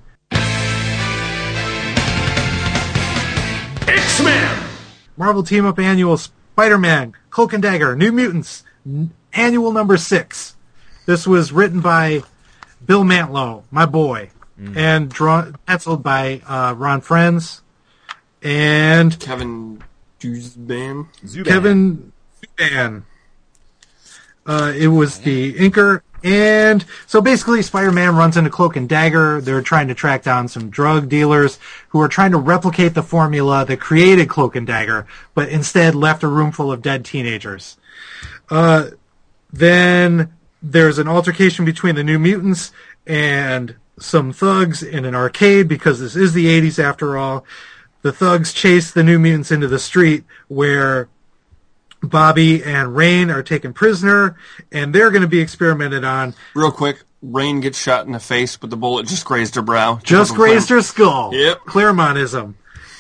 X-Men! 3.88 4.64
Marvel 5.18 5.44
Team 5.44 5.66
Up 5.66 5.80
Annual 5.80 6.18
Spider-Man, 6.18 7.14
Cloak 7.30 7.54
and 7.54 7.62
Dagger, 7.64 7.96
New 7.96 8.12
Mutants, 8.12 8.64
n- 8.86 9.12
Annual 9.34 9.74
Number 9.74 9.98
Six. 9.98 10.56
This 11.10 11.26
was 11.26 11.52
written 11.52 11.80
by 11.80 12.22
Bill 12.86 13.04
Mantlo, 13.04 13.64
my 13.72 13.88
boy, 13.88 14.30
and 14.76 15.10
drawn 15.10 15.56
penciled 15.66 16.04
by 16.04 16.44
uh, 16.46 16.76
Ron 16.78 17.02
Frenz 17.02 17.64
and 18.44 19.20
Kevin 19.20 19.82
Dzuban. 20.20 21.08
Zuban. 21.26 21.46
Kevin 21.48 22.12
Zuban. 22.60 23.04
Uh, 24.46 24.72
it 24.78 24.90
was 24.90 25.22
the 25.22 25.56
inker, 25.56 26.02
and 26.24 26.86
so 27.08 27.22
basically, 27.22 27.64
Spider-Man 27.64 28.16
runs 28.16 28.38
into 28.38 28.52
Cloak 28.52 28.76
and 28.76 28.88
Dagger. 28.88 29.42
They're 29.42 29.64
trying 29.64 29.88
to 29.88 29.96
track 29.96 30.22
down 30.22 30.48
some 30.48 30.70
drug 30.70 31.10
dealers 31.10 31.58
who 31.88 32.00
are 32.02 32.08
trying 32.08 32.34
to 32.34 32.38
replicate 32.38 32.94
the 32.94 33.02
formula 33.02 33.66
that 33.66 33.80
created 33.80 34.30
Cloak 34.30 34.56
and 34.56 34.68
Dagger, 34.68 35.08
but 35.34 35.50
instead 35.50 35.96
left 35.96 36.22
a 36.22 36.28
room 36.28 36.52
full 36.52 36.72
of 36.72 36.84
dead 36.84 37.04
teenagers. 37.04 37.78
Uh, 38.52 38.92
then 39.52 40.32
there's 40.62 40.98
an 40.98 41.08
altercation 41.08 41.66
between 41.66 41.96
the 41.96 42.04
New 42.04 42.20
Mutants 42.20 42.72
and 43.08 43.76
some 44.00 44.34
thugs 44.34 44.84
in 44.84 45.06
an 45.06 45.16
arcade 45.16 45.68
because 45.68 46.00
this 46.00 46.16
is 46.16 46.34
the 46.34 46.48
80s 46.48 46.82
after 46.82 47.18
all. 47.18 47.46
The 48.02 48.12
thugs 48.12 48.54
chase 48.54 48.92
the 48.92 49.04
New 49.04 49.20
Mutants 49.20 49.52
into 49.52 49.68
the 49.68 49.80
street 49.80 50.24
where 50.48 51.10
Bobby 52.02 52.64
and 52.64 52.96
Rain 52.96 53.30
are 53.30 53.44
taken 53.44 53.74
prisoner, 53.74 54.38
and 54.72 54.96
they're 54.96 55.12
going 55.12 55.22
to 55.22 55.28
be 55.28 55.40
experimented 55.40 56.04
on. 56.06 56.34
Real 56.56 56.72
quick, 56.72 57.04
Rain 57.22 57.60
gets 57.60 57.78
shot 57.78 58.06
in 58.06 58.14
the 58.14 58.20
face, 58.20 58.56
but 58.56 58.70
the 58.70 58.78
bullet 58.78 59.08
just 59.08 59.26
grazed 59.26 59.56
her 59.56 59.62
brow. 59.62 60.00
Just 60.04 60.34
grazed 60.34 60.70
her 60.70 60.82
skull. 60.82 61.34
Yep. 61.34 61.60
Claremontism. 61.68 62.54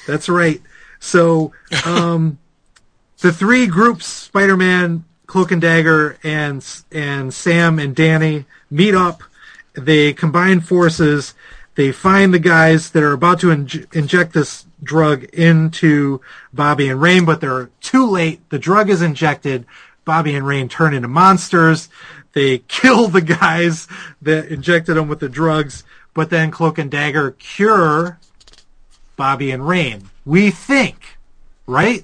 That's 0.05 0.27
right. 0.27 0.61
So, 0.99 1.53
um, 1.85 2.39
the 3.19 3.31
three 3.31 3.67
groups, 3.67 4.05
Spider-Man, 4.05 5.05
Cloak 5.29 5.51
and 5.51 5.61
Dagger, 5.61 6.17
and, 6.23 6.65
and 6.91 7.31
Sam 7.31 7.77
and 7.77 7.95
Danny 7.95 8.45
meet 8.71 8.95
up. 8.95 9.21
They 9.73 10.11
combine 10.11 10.59
forces. 10.59 11.35
They 11.75 11.91
find 11.91 12.33
the 12.33 12.39
guys 12.39 12.89
that 12.89 13.03
are 13.03 13.13
about 13.13 13.39
to 13.41 13.49
inj- 13.49 13.95
inject 13.95 14.33
this 14.33 14.65
drug 14.81 15.25
into 15.25 16.19
Bobby 16.51 16.89
and 16.89 16.99
Rain, 16.99 17.25
but 17.25 17.41
they're 17.41 17.69
too 17.79 18.09
late. 18.09 18.41
The 18.49 18.57
drug 18.57 18.89
is 18.89 19.03
injected. 19.03 19.67
Bobby 20.03 20.33
and 20.33 20.47
Rain 20.47 20.67
turn 20.67 20.95
into 20.95 21.07
monsters. 21.07 21.89
They 22.33 22.57
kill 22.67 23.07
the 23.07 23.21
guys 23.21 23.87
that 24.23 24.47
injected 24.47 24.97
them 24.97 25.07
with 25.07 25.19
the 25.19 25.29
drugs, 25.29 25.83
but 26.15 26.31
then 26.31 26.49
Cloak 26.49 26.79
and 26.79 26.89
Dagger 26.89 27.31
cure 27.37 28.17
Bobby 29.15 29.51
and 29.51 29.67
Rain. 29.67 30.09
We 30.25 30.49
think, 30.49 31.19
right? 31.67 32.03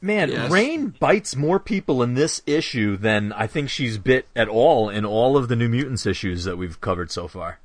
Man, 0.00 0.30
Yes. 0.30 0.50
Rain 0.50 0.94
bites 1.00 1.34
more 1.34 1.58
people 1.58 2.02
in 2.04 2.14
this 2.14 2.40
issue 2.46 2.96
than 2.96 3.32
I 3.32 3.46
think 3.48 3.68
she's 3.68 3.98
bit 3.98 4.26
at 4.36 4.46
all 4.48 4.88
in 4.88 5.04
all 5.04 5.36
of 5.36 5.48
the 5.48 5.56
New 5.56 5.68
Mutants 5.68 6.06
issues 6.06 6.44
that 6.44 6.56
we've 6.56 6.80
covered 6.80 7.10
so 7.10 7.26
far. 7.26 7.58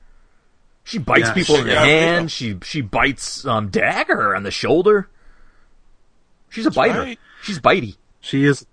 She 0.83 0.97
bites 0.97 1.27
Yeah, 1.27 1.33
people 1.33 1.55
in 1.55 1.61
she- 1.61 1.67
the 1.67 1.73
yeah, 1.73 1.85
hand. 1.85 2.31
She 2.31 2.57
she 2.63 2.81
bites 2.81 3.45
um, 3.45 3.69
Dagger 3.69 4.35
on 4.35 4.43
the 4.43 4.51
shoulder. 4.51 5.07
She's 6.49 6.65
a 6.65 6.71
biter. 6.71 6.99
right. 6.99 7.19
She's 7.43 7.59
bitey. 7.59 7.97
She 8.19 8.45
is. 8.45 8.65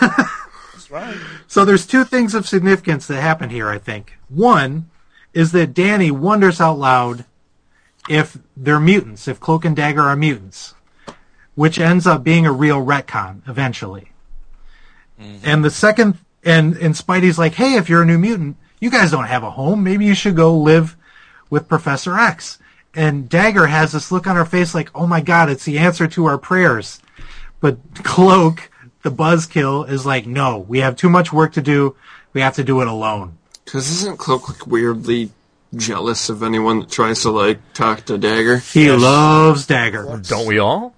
That's 0.00 0.90
right. 0.90 1.16
So 1.46 1.64
there's 1.64 1.86
two 1.86 2.04
things 2.04 2.34
of 2.34 2.48
significance 2.48 3.06
that 3.06 3.20
happen 3.20 3.50
here, 3.50 3.68
I 3.68 3.78
think. 3.78 4.18
One 4.28 4.90
is 5.32 5.52
that 5.52 5.72
Danny 5.74 6.10
wonders 6.10 6.60
out 6.60 6.78
loud 6.78 7.24
if 8.08 8.38
they're 8.56 8.80
mutants, 8.80 9.28
if 9.28 9.38
Cloak 9.40 9.64
and 9.64 9.76
Dagger 9.76 10.02
are 10.02 10.16
mutants, 10.16 10.74
which 11.54 11.78
ends 11.78 12.06
up 12.06 12.24
being 12.24 12.46
a 12.46 12.52
real 12.52 12.84
retcon 12.84 13.46
eventually. 13.48 14.10
Mm-hmm. 15.20 15.44
And 15.44 15.64
the 15.64 15.70
second, 15.70 16.18
and, 16.44 16.76
and 16.76 16.94
Spidey's 16.94 17.38
like, 17.38 17.54
hey, 17.54 17.74
if 17.74 17.88
you're 17.88 18.02
a 18.02 18.06
new 18.06 18.18
mutant, 18.18 18.56
you 18.80 18.90
guys 18.90 19.10
don't 19.10 19.24
have 19.24 19.44
a 19.44 19.50
home. 19.50 19.84
Maybe 19.84 20.04
you 20.04 20.14
should 20.14 20.36
go 20.36 20.56
live 20.56 20.96
with 21.50 21.68
Professor 21.68 22.18
X. 22.18 22.58
And 22.94 23.28
Dagger 23.28 23.66
has 23.66 23.92
this 23.92 24.10
look 24.10 24.26
on 24.26 24.36
her 24.36 24.44
face 24.44 24.74
like, 24.74 24.90
oh 24.94 25.06
my 25.06 25.20
god, 25.20 25.48
it's 25.48 25.64
the 25.64 25.78
answer 25.78 26.06
to 26.08 26.26
our 26.26 26.38
prayers. 26.38 27.00
But 27.60 27.78
Cloak, 28.02 28.70
the 29.02 29.10
buzzkill, 29.10 29.88
is 29.88 30.04
like, 30.04 30.26
no, 30.26 30.58
we 30.58 30.80
have 30.80 30.96
too 30.96 31.08
much 31.08 31.32
work 31.32 31.52
to 31.52 31.62
do. 31.62 31.96
We 32.32 32.40
have 32.40 32.54
to 32.56 32.64
do 32.64 32.80
it 32.80 32.88
alone. 32.88 33.38
Because 33.64 33.90
isn't 33.90 34.18
Cloak 34.18 34.48
like 34.48 34.66
weirdly 34.66 35.30
jealous 35.74 36.28
of 36.28 36.42
anyone 36.42 36.80
that 36.80 36.90
tries 36.90 37.22
to 37.22 37.30
like 37.30 37.60
talk 37.72 38.04
to 38.06 38.18
Dagger? 38.18 38.58
He 38.58 38.90
loves 38.90 39.66
Dagger. 39.66 40.20
Don't 40.26 40.46
we 40.46 40.58
all? 40.58 40.94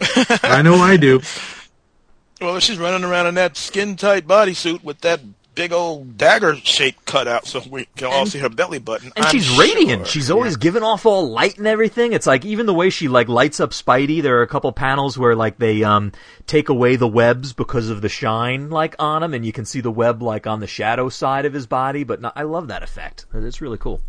I 0.00 0.62
know 0.62 0.76
I 0.76 0.96
do. 0.96 1.20
Well, 2.40 2.58
she's 2.60 2.78
running 2.78 3.04
around 3.04 3.26
in 3.26 3.34
that 3.34 3.56
skin 3.56 3.96
tight 3.96 4.26
bodysuit 4.26 4.82
with 4.82 5.00
that 5.00 5.20
big 5.54 5.72
old 5.72 6.18
dagger 6.18 6.56
shape 6.56 7.04
cut 7.04 7.28
out 7.28 7.46
so 7.46 7.62
we 7.70 7.86
can 7.96 8.08
all 8.08 8.26
see 8.26 8.38
her 8.38 8.48
belly 8.48 8.78
button. 8.78 9.12
And 9.16 9.24
I'm 9.24 9.30
she's 9.30 9.56
radiant. 9.56 10.06
She's 10.06 10.30
always 10.30 10.56
giving 10.56 10.82
off 10.82 11.06
all 11.06 11.30
light 11.30 11.58
and 11.58 11.66
everything. 11.66 12.12
It's 12.12 12.26
like 12.26 12.44
even 12.44 12.66
the 12.66 12.74
way 12.74 12.90
she 12.90 13.08
like 13.08 13.28
lights 13.28 13.60
up 13.60 13.70
Spidey. 13.70 14.22
There 14.22 14.38
are 14.38 14.42
a 14.42 14.48
couple 14.48 14.72
panels 14.72 15.16
where 15.16 15.36
like 15.36 15.58
they 15.58 15.84
um 15.84 16.12
take 16.46 16.68
away 16.68 16.96
the 16.96 17.08
webs 17.08 17.52
because 17.52 17.88
of 17.88 18.02
the 18.02 18.08
shine 18.08 18.70
like 18.70 18.96
on 18.98 19.22
him, 19.22 19.34
and 19.34 19.46
you 19.46 19.52
can 19.52 19.64
see 19.64 19.80
the 19.80 19.90
web 19.90 20.22
like 20.22 20.46
on 20.46 20.60
the 20.60 20.66
shadow 20.66 21.08
side 21.08 21.46
of 21.46 21.52
his 21.52 21.66
body. 21.66 22.04
But 22.04 22.20
no, 22.20 22.32
I 22.34 22.42
love 22.42 22.68
that 22.68 22.82
effect. 22.82 23.26
It's 23.32 23.60
really 23.60 23.78
cool. 23.78 24.00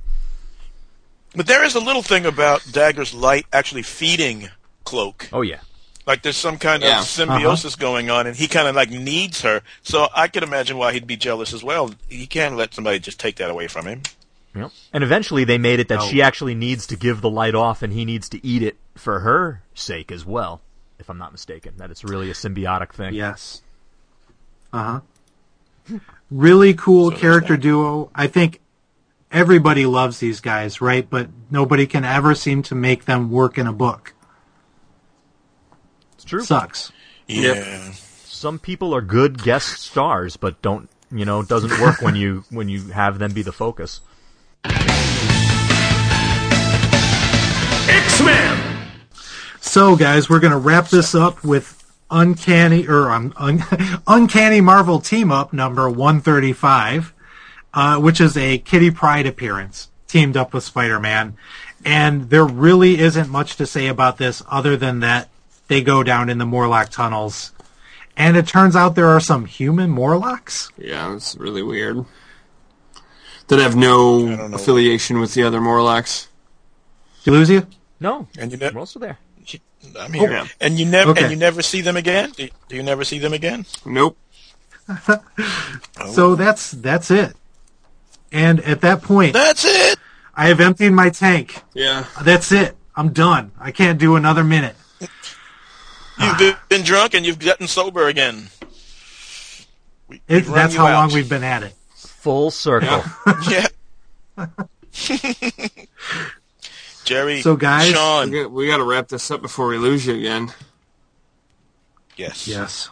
But 1.36 1.48
there 1.48 1.64
is 1.64 1.76
a 1.76 1.80
little 1.82 2.02
thing 2.02 2.26
about 2.26 2.62
Dagger's 2.62 3.14
light 3.14 3.46
actually 3.52 3.84
feeding 3.84 4.50
Cloak. 4.86 5.30
Oh 5.34 5.42
yeah. 5.42 5.60
Like 6.06 6.22
there's 6.22 6.38
some 6.38 6.58
kind 6.58 6.84
Yeah. 6.84 7.00
of 7.00 7.06
symbiosis 7.06 7.76
going 7.76 8.10
on, 8.12 8.28
and 8.28 8.36
he 8.36 8.48
kind 8.48 8.68
of 8.68 8.76
like 8.76 8.90
needs 8.92 9.42
her. 9.42 9.62
So 9.82 10.08
I 10.16 10.28
can 10.28 10.44
imagine 10.44 10.78
why 10.78 10.94
he'd 10.94 11.08
be 11.08 11.18
jealous 11.18 11.54
as 11.54 11.64
well. 11.64 11.92
He 12.08 12.28
can't 12.28 12.56
let 12.56 12.74
somebody 12.74 13.00
just 13.00 13.20
take 13.20 13.38
that 13.38 13.50
away 13.50 13.68
from 13.68 13.88
him. 13.88 14.02
Yep. 14.56 14.72
And 14.94 15.04
eventually 15.04 15.44
they 15.44 15.58
made 15.58 15.80
it 15.80 15.88
that 15.90 16.00
Oh. 16.02 16.08
she 16.08 16.22
actually 16.22 16.56
needs 16.56 16.88
to 16.88 16.96
give 16.96 17.22
the 17.22 17.30
light 17.30 17.56
off 17.56 17.82
and 17.82 17.92
he 17.92 18.06
needs 18.06 18.30
to 18.30 18.46
eat 18.46 18.62
it 18.64 18.78
for 18.96 19.20
her 19.22 19.62
sake 19.74 20.12
as 20.12 20.26
well, 20.26 20.62
if 21.00 21.10
I'm 21.10 21.18
not 21.18 21.32
mistaken. 21.32 21.74
That 21.78 21.92
it's 21.92 22.04
really 22.04 22.30
a 22.30 22.34
symbiotic 22.34 22.94
thing. 22.94 23.14
Yes. 23.14 23.62
Uh 24.72 25.02
huh. 25.90 26.00
Really 26.32 26.74
cool 26.74 27.12
So 27.12 27.18
character 27.18 27.58
duo. 27.58 28.10
I 28.16 28.28
think 28.28 28.60
everybody 29.32 29.86
loves 29.86 30.20
these 30.20 30.40
guys, 30.40 30.82
right? 30.82 31.08
But 31.10 31.30
nobody 31.52 31.86
can 31.86 32.04
ever 32.06 32.34
seem 32.34 32.64
to 32.64 32.76
make 32.76 33.06
them 33.06 33.30
work 33.30 33.58
in 33.58 33.68
a 33.68 33.74
book. 33.74 34.14
It's 36.26 36.32
true. 36.32 36.44
Sucks. 36.44 36.92
Yeah. 37.28 37.92
Some 37.94 38.58
people 38.58 38.96
are 38.96 39.02
good 39.02 39.44
guest 39.44 39.80
stars, 39.80 40.38
but 40.38 40.60
don't, 40.64 40.90
you 41.12 41.24
know, 41.24 41.42
it 41.42 41.48
doesn't 41.48 41.80
work 41.80 42.02
when 42.02 42.16
you 42.16 42.46
when 42.50 42.68
you 42.68 42.88
have 42.90 43.20
them 43.20 43.32
be 43.32 43.44
the 43.44 43.52
focus. 43.52 44.02
X 47.88 48.24
Men. 48.24 48.88
So, 49.62 49.96
guys, 49.96 50.28
we're 50.28 50.40
going 50.40 50.50
to 50.50 50.58
wrap 50.58 50.88
this 50.90 51.14
up 51.14 51.44
with 51.44 51.94
Uncanny 52.10 52.88
or 52.88 53.12
um, 53.12 53.32
un, 53.38 53.64
Uncanny 54.08 54.62
Marvel 54.62 55.00
Team 55.00 55.32
Up 55.32 55.54
number 55.54 55.88
135, 55.88 57.14
uh, 57.72 58.00
which 58.00 58.20
is 58.20 58.36
a 58.36 58.58
Kitty 58.58 58.90
Pryde 58.90 59.28
appearance 59.28 59.90
teamed 60.08 60.36
up 60.36 60.56
with 60.56 60.64
Spider-Man. 60.64 61.38
And 61.84 62.32
there 62.32 62.46
really 62.46 62.98
isn't 62.98 63.30
much 63.30 63.58
to 63.58 63.68
say 63.68 63.86
about 63.86 64.18
this 64.18 64.42
other 64.50 64.76
than 64.76 65.02
that 65.02 65.30
they 65.68 65.82
go 65.82 66.04
down 66.04 66.30
in 66.30 66.38
the 66.38 66.46
Morlock 66.46 66.90
tunnels. 66.90 67.52
And 68.18 68.38
it 68.38 68.48
turns 68.48 68.76
out 68.76 68.96
there 68.96 69.10
are 69.10 69.20
some 69.20 69.46
human 69.46 69.90
Morlocks. 69.90 70.70
Yeah, 70.78 71.14
it's 71.16 71.36
really 71.36 71.64
weird. 71.64 72.06
That 73.48 73.60
have 73.60 73.76
no 73.76 74.54
affiliation 74.54 75.20
with 75.20 75.34
the 75.34 75.44
other 75.44 75.60
Morlocks. 75.62 76.30
Did 77.24 77.32
we 77.32 77.38
lose 77.38 77.50
you? 77.50 77.68
No, 78.00 78.28
And 78.38 78.52
you 78.52 78.58
ne- 78.58 78.70
we're 78.72 78.80
also 78.80 79.00
there. 79.00 79.18
I'm 80.00 80.14
here. 80.14 80.32
Yeah. 80.32 80.48
And 80.60 80.80
you 80.80 80.86
never 80.86 81.12
Okay. 81.12 81.22
and 81.24 81.32
you 81.32 81.38
never 81.38 81.62
see 81.62 81.82
them 81.82 81.96
again. 81.96 82.32
Do 82.36 82.50
do 82.70 82.76
you 82.76 82.82
never 82.84 83.04
see 83.04 83.20
them 83.20 83.34
again? 83.34 83.66
Nope. 83.86 84.18
Oh. 85.08 86.12
So 86.12 86.36
that's 86.36 86.72
that's 86.72 87.12
it. 87.12 87.36
And 88.32 88.60
at 88.62 88.82
that 88.82 89.02
point, 89.04 89.34
That's 89.34 89.64
it. 89.66 89.98
I 90.36 90.48
have 90.48 90.60
emptied 90.60 90.90
my 90.92 91.10
tank. 91.10 91.62
Yeah. 91.74 92.06
That's 92.24 92.52
it. 92.52 92.76
I'm 92.96 93.10
done. 93.14 93.52
I 93.60 93.72
can't 93.72 94.00
do 94.00 94.16
another 94.16 94.44
minute. 94.44 94.76
You've 96.20 96.38
been, 96.38 96.56
been 96.70 96.82
drunk 96.84 97.14
and 97.14 97.26
you've 97.26 97.40
gotten 97.40 97.68
sober 97.68 98.08
again. 98.08 98.50
We, 100.08 100.22
It, 100.28 100.42
that's 100.42 100.76
how 100.76 100.88
out. 100.88 100.94
long 100.94 101.14
we've 101.14 101.30
been 101.30 101.44
at 101.44 101.64
it. 101.64 101.74
Full 101.96 102.52
circle. 102.52 103.04
Yeah. 103.50 103.68
Jerry. 107.06 107.42
So, 107.42 107.56
guys- 107.56 107.88
We 107.88 107.94
Sean. 107.94 108.32
got, 108.32 108.52
we 108.52 108.68
got 108.68 108.78
to 108.78 108.84
wrap 108.84 109.08
this 109.08 109.30
up 109.32 109.42
before 109.42 109.68
we 109.68 109.78
lose 109.78 110.06
you 110.08 110.16
again. 110.16 110.52
Yes. 112.16 112.48
Yes. 112.48 112.90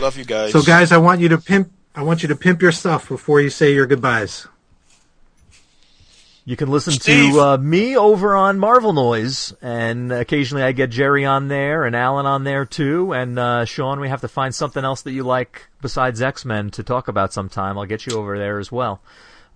Love 0.00 0.16
you 0.16 0.24
guys. 0.24 0.52
So, 0.52 0.62
guys, 0.62 0.92
I 0.92 0.96
want 0.96 1.20
you 1.20 1.28
to 1.30 1.38
pimp. 1.38 1.70
I 1.94 2.02
want 2.02 2.22
you 2.22 2.28
to 2.28 2.36
pimp 2.36 2.60
your 2.62 2.72
stuff 2.72 3.08
before 3.08 3.40
you 3.40 3.50
say 3.50 3.72
your 3.72 3.86
goodbyes. 3.86 4.46
You 6.48 6.54
can 6.54 6.70
listen 6.70 6.92
Steve. 6.92 7.32
to 7.32 7.40
uh, 7.40 7.56
me 7.56 7.96
over 7.96 8.36
on 8.36 8.60
Marvel 8.60 8.92
Noise, 8.92 9.52
and 9.60 10.12
occasionally 10.12 10.62
I 10.62 10.70
get 10.70 10.90
Jerry 10.90 11.24
on 11.24 11.48
there 11.48 11.84
and 11.84 11.96
Alan 11.96 12.24
on 12.24 12.44
there 12.44 12.64
too. 12.64 13.12
And 13.12 13.36
uh, 13.36 13.64
Sean, 13.64 13.98
we 13.98 14.08
have 14.08 14.20
to 14.20 14.28
find 14.28 14.54
something 14.54 14.84
else 14.84 15.02
that 15.02 15.10
you 15.10 15.24
like 15.24 15.66
besides 15.82 16.22
X 16.22 16.44
Men 16.44 16.70
to 16.70 16.84
talk 16.84 17.08
about 17.08 17.32
sometime. 17.32 17.76
I'll 17.76 17.84
get 17.84 18.06
you 18.06 18.16
over 18.16 18.38
there 18.38 18.60
as 18.60 18.70
well. 18.70 19.02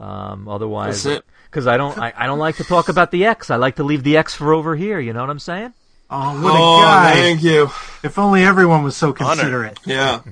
Um, 0.01 0.49
otherwise, 0.49 1.07
because 1.45 1.69
I 1.69 1.77
don't, 1.77 1.97
I, 1.97 2.13
I 2.17 2.27
don't 2.27 2.41
like 2.41 2.57
to 2.57 2.65
talk 2.65 2.89
about 2.89 3.13
the 3.13 3.25
X. 3.25 3.51
I 3.51 3.57
like 3.57 3.77
to 3.77 3.85
leave 3.85 4.03
the 4.03 4.17
X 4.17 4.35
for 4.35 4.53
over 4.53 4.75
here. 4.75 4.99
You 4.99 5.13
know 5.13 5.21
what 5.21 5.31
I'm 5.31 5.39
saying? 5.39 5.73
Oh, 6.11 6.43
what 6.43 6.55
oh, 6.57 6.79
a 6.79 6.83
guy! 6.83 7.15
thank 7.15 7.43
you. 7.45 7.71
If 8.03 8.19
only 8.19 8.43
everyone 8.43 8.83
was 8.83 8.97
so 8.97 9.11
Honor. 9.11 9.17
considerate. 9.17 9.79
Yeah. 9.87 10.23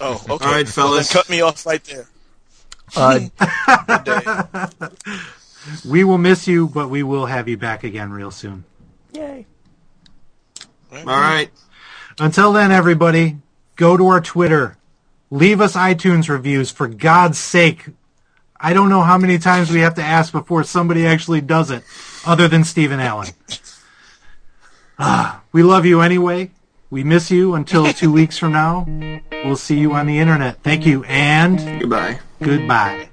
Oh, 0.00 0.14
okay. 0.14 0.26
All 0.30 0.38
right, 0.38 0.64
Well, 0.64 0.72
fellas. 0.72 1.12
cut 1.12 1.28
me 1.28 1.40
off 1.40 1.64
right 1.66 1.82
there. 1.84 2.06
Uh, 2.96 3.18
Good 3.86 4.04
day. 4.04 4.78
We 5.86 6.04
will 6.04 6.18
miss 6.18 6.46
you, 6.48 6.66
but 6.68 6.88
we 6.88 7.02
will 7.02 7.26
have 7.26 7.48
you 7.48 7.56
back 7.58 7.84
again 7.84 8.10
real 8.10 8.30
soon. 8.30 8.64
yay. 9.12 9.44
All 10.92 11.04
right. 11.04 11.50
Until 12.18 12.52
then, 12.52 12.72
everybody, 12.72 13.36
go 13.76 13.96
to 13.96 14.06
our 14.06 14.20
Twitter. 14.20 14.76
Leave 15.30 15.60
us 15.60 15.74
iTunes 15.74 16.28
reviews, 16.30 16.70
for 16.70 16.88
God's 16.88 17.38
sake. 17.38 17.84
I 18.58 18.72
don't 18.72 18.88
know 18.88 19.02
how 19.02 19.18
many 19.18 19.38
times 19.38 19.70
we 19.70 19.80
have 19.80 19.94
to 19.96 20.02
ask 20.02 20.32
before 20.32 20.64
somebody 20.64 21.06
actually 21.06 21.42
does 21.42 21.70
it, 21.70 21.84
other 22.26 22.48
than 22.48 22.64
Stephen 22.64 22.98
Allen. 22.98 23.28
Ah, 24.98 25.42
we 25.52 25.62
love 25.62 25.84
you 25.86 26.00
anyway. 26.00 26.50
We 26.90 27.04
miss 27.04 27.30
you 27.30 27.54
until 27.54 27.92
two 27.92 28.12
weeks 28.12 28.38
from 28.38 28.52
now. 28.52 28.86
We'll 29.44 29.56
see 29.56 29.78
you 29.78 29.92
on 29.92 30.06
the 30.06 30.18
internet. 30.18 30.62
Thank 30.62 30.86
you, 30.86 31.04
and 31.04 31.80
Goodbye. 31.80 32.20
goodbye. 32.42 33.08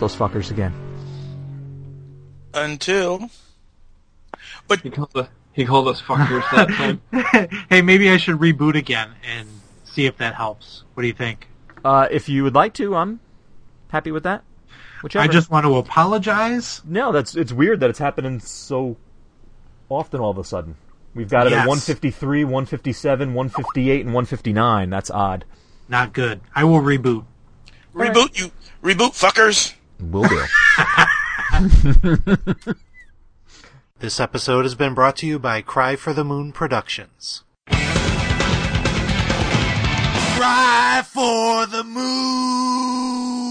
We 0.00 0.06
those 0.08 0.16
fuckers 0.16 0.50
again. 0.50 0.72
Until 2.54 3.28
but 4.66 4.80
He 4.80 4.88
called, 4.88 5.10
the, 5.12 5.28
he 5.52 5.66
called 5.66 5.88
us 5.88 6.00
fuckers 6.00 6.42
that 6.52 6.68
time. 7.42 7.48
hey, 7.68 7.82
maybe 7.82 8.08
I 8.08 8.16
should 8.16 8.36
reboot 8.38 8.76
again 8.76 9.10
and 9.22 9.46
see 9.84 10.06
if 10.06 10.16
that 10.16 10.34
helps. 10.34 10.84
What 10.94 11.02
do 11.02 11.06
you 11.06 11.12
think? 11.12 11.48
Uh, 11.84 12.08
if 12.10 12.30
you 12.30 12.44
would 12.44 12.54
like 12.54 12.72
to, 12.74 12.96
I'm 12.96 13.20
happy 13.88 14.10
with 14.10 14.22
that. 14.22 14.42
Whichever. 15.02 15.22
I 15.22 15.28
just 15.28 15.50
want 15.50 15.66
to 15.66 15.76
apologize. 15.76 16.80
no. 16.86 17.12
That's 17.12 17.36
it's 17.36 17.52
weird 17.52 17.80
that 17.80 17.90
it's 17.90 17.98
happening 17.98 18.40
so 18.40 18.96
often 19.90 20.20
all 20.20 20.30
of 20.30 20.38
a 20.38 20.44
sudden. 20.44 20.76
We've 21.14 21.28
got 21.28 21.46
it 21.46 21.50
Yes. 21.50 21.62
at 21.64 21.68
153, 21.68 22.44
157, 22.44 23.34
158, 23.34 24.00
and 24.06 24.14
159. 24.14 24.88
That's 24.90 25.10
odd. 25.10 25.44
Not 25.88 26.14
good. 26.14 26.40
I 26.54 26.64
will 26.64 26.80
reboot. 26.80 27.26
Reboot 27.94 28.38
you, 28.38 28.50
reboot 28.82 29.10
fuckers. 29.12 29.74
Will 30.00 30.24
do. 30.24 30.44
This 34.00 34.18
episode 34.18 34.64
has 34.64 34.74
been 34.74 34.94
brought 34.94 35.16
to 35.16 35.26
you 35.26 35.38
by 35.38 35.60
Cry 35.60 35.94
for 35.94 36.14
the 36.14 36.24
Moon 36.24 36.52
Productions. 36.52 37.44
Cry 37.66 37.82
for 41.04 41.66
the 41.66 41.84
moon. 41.84 43.49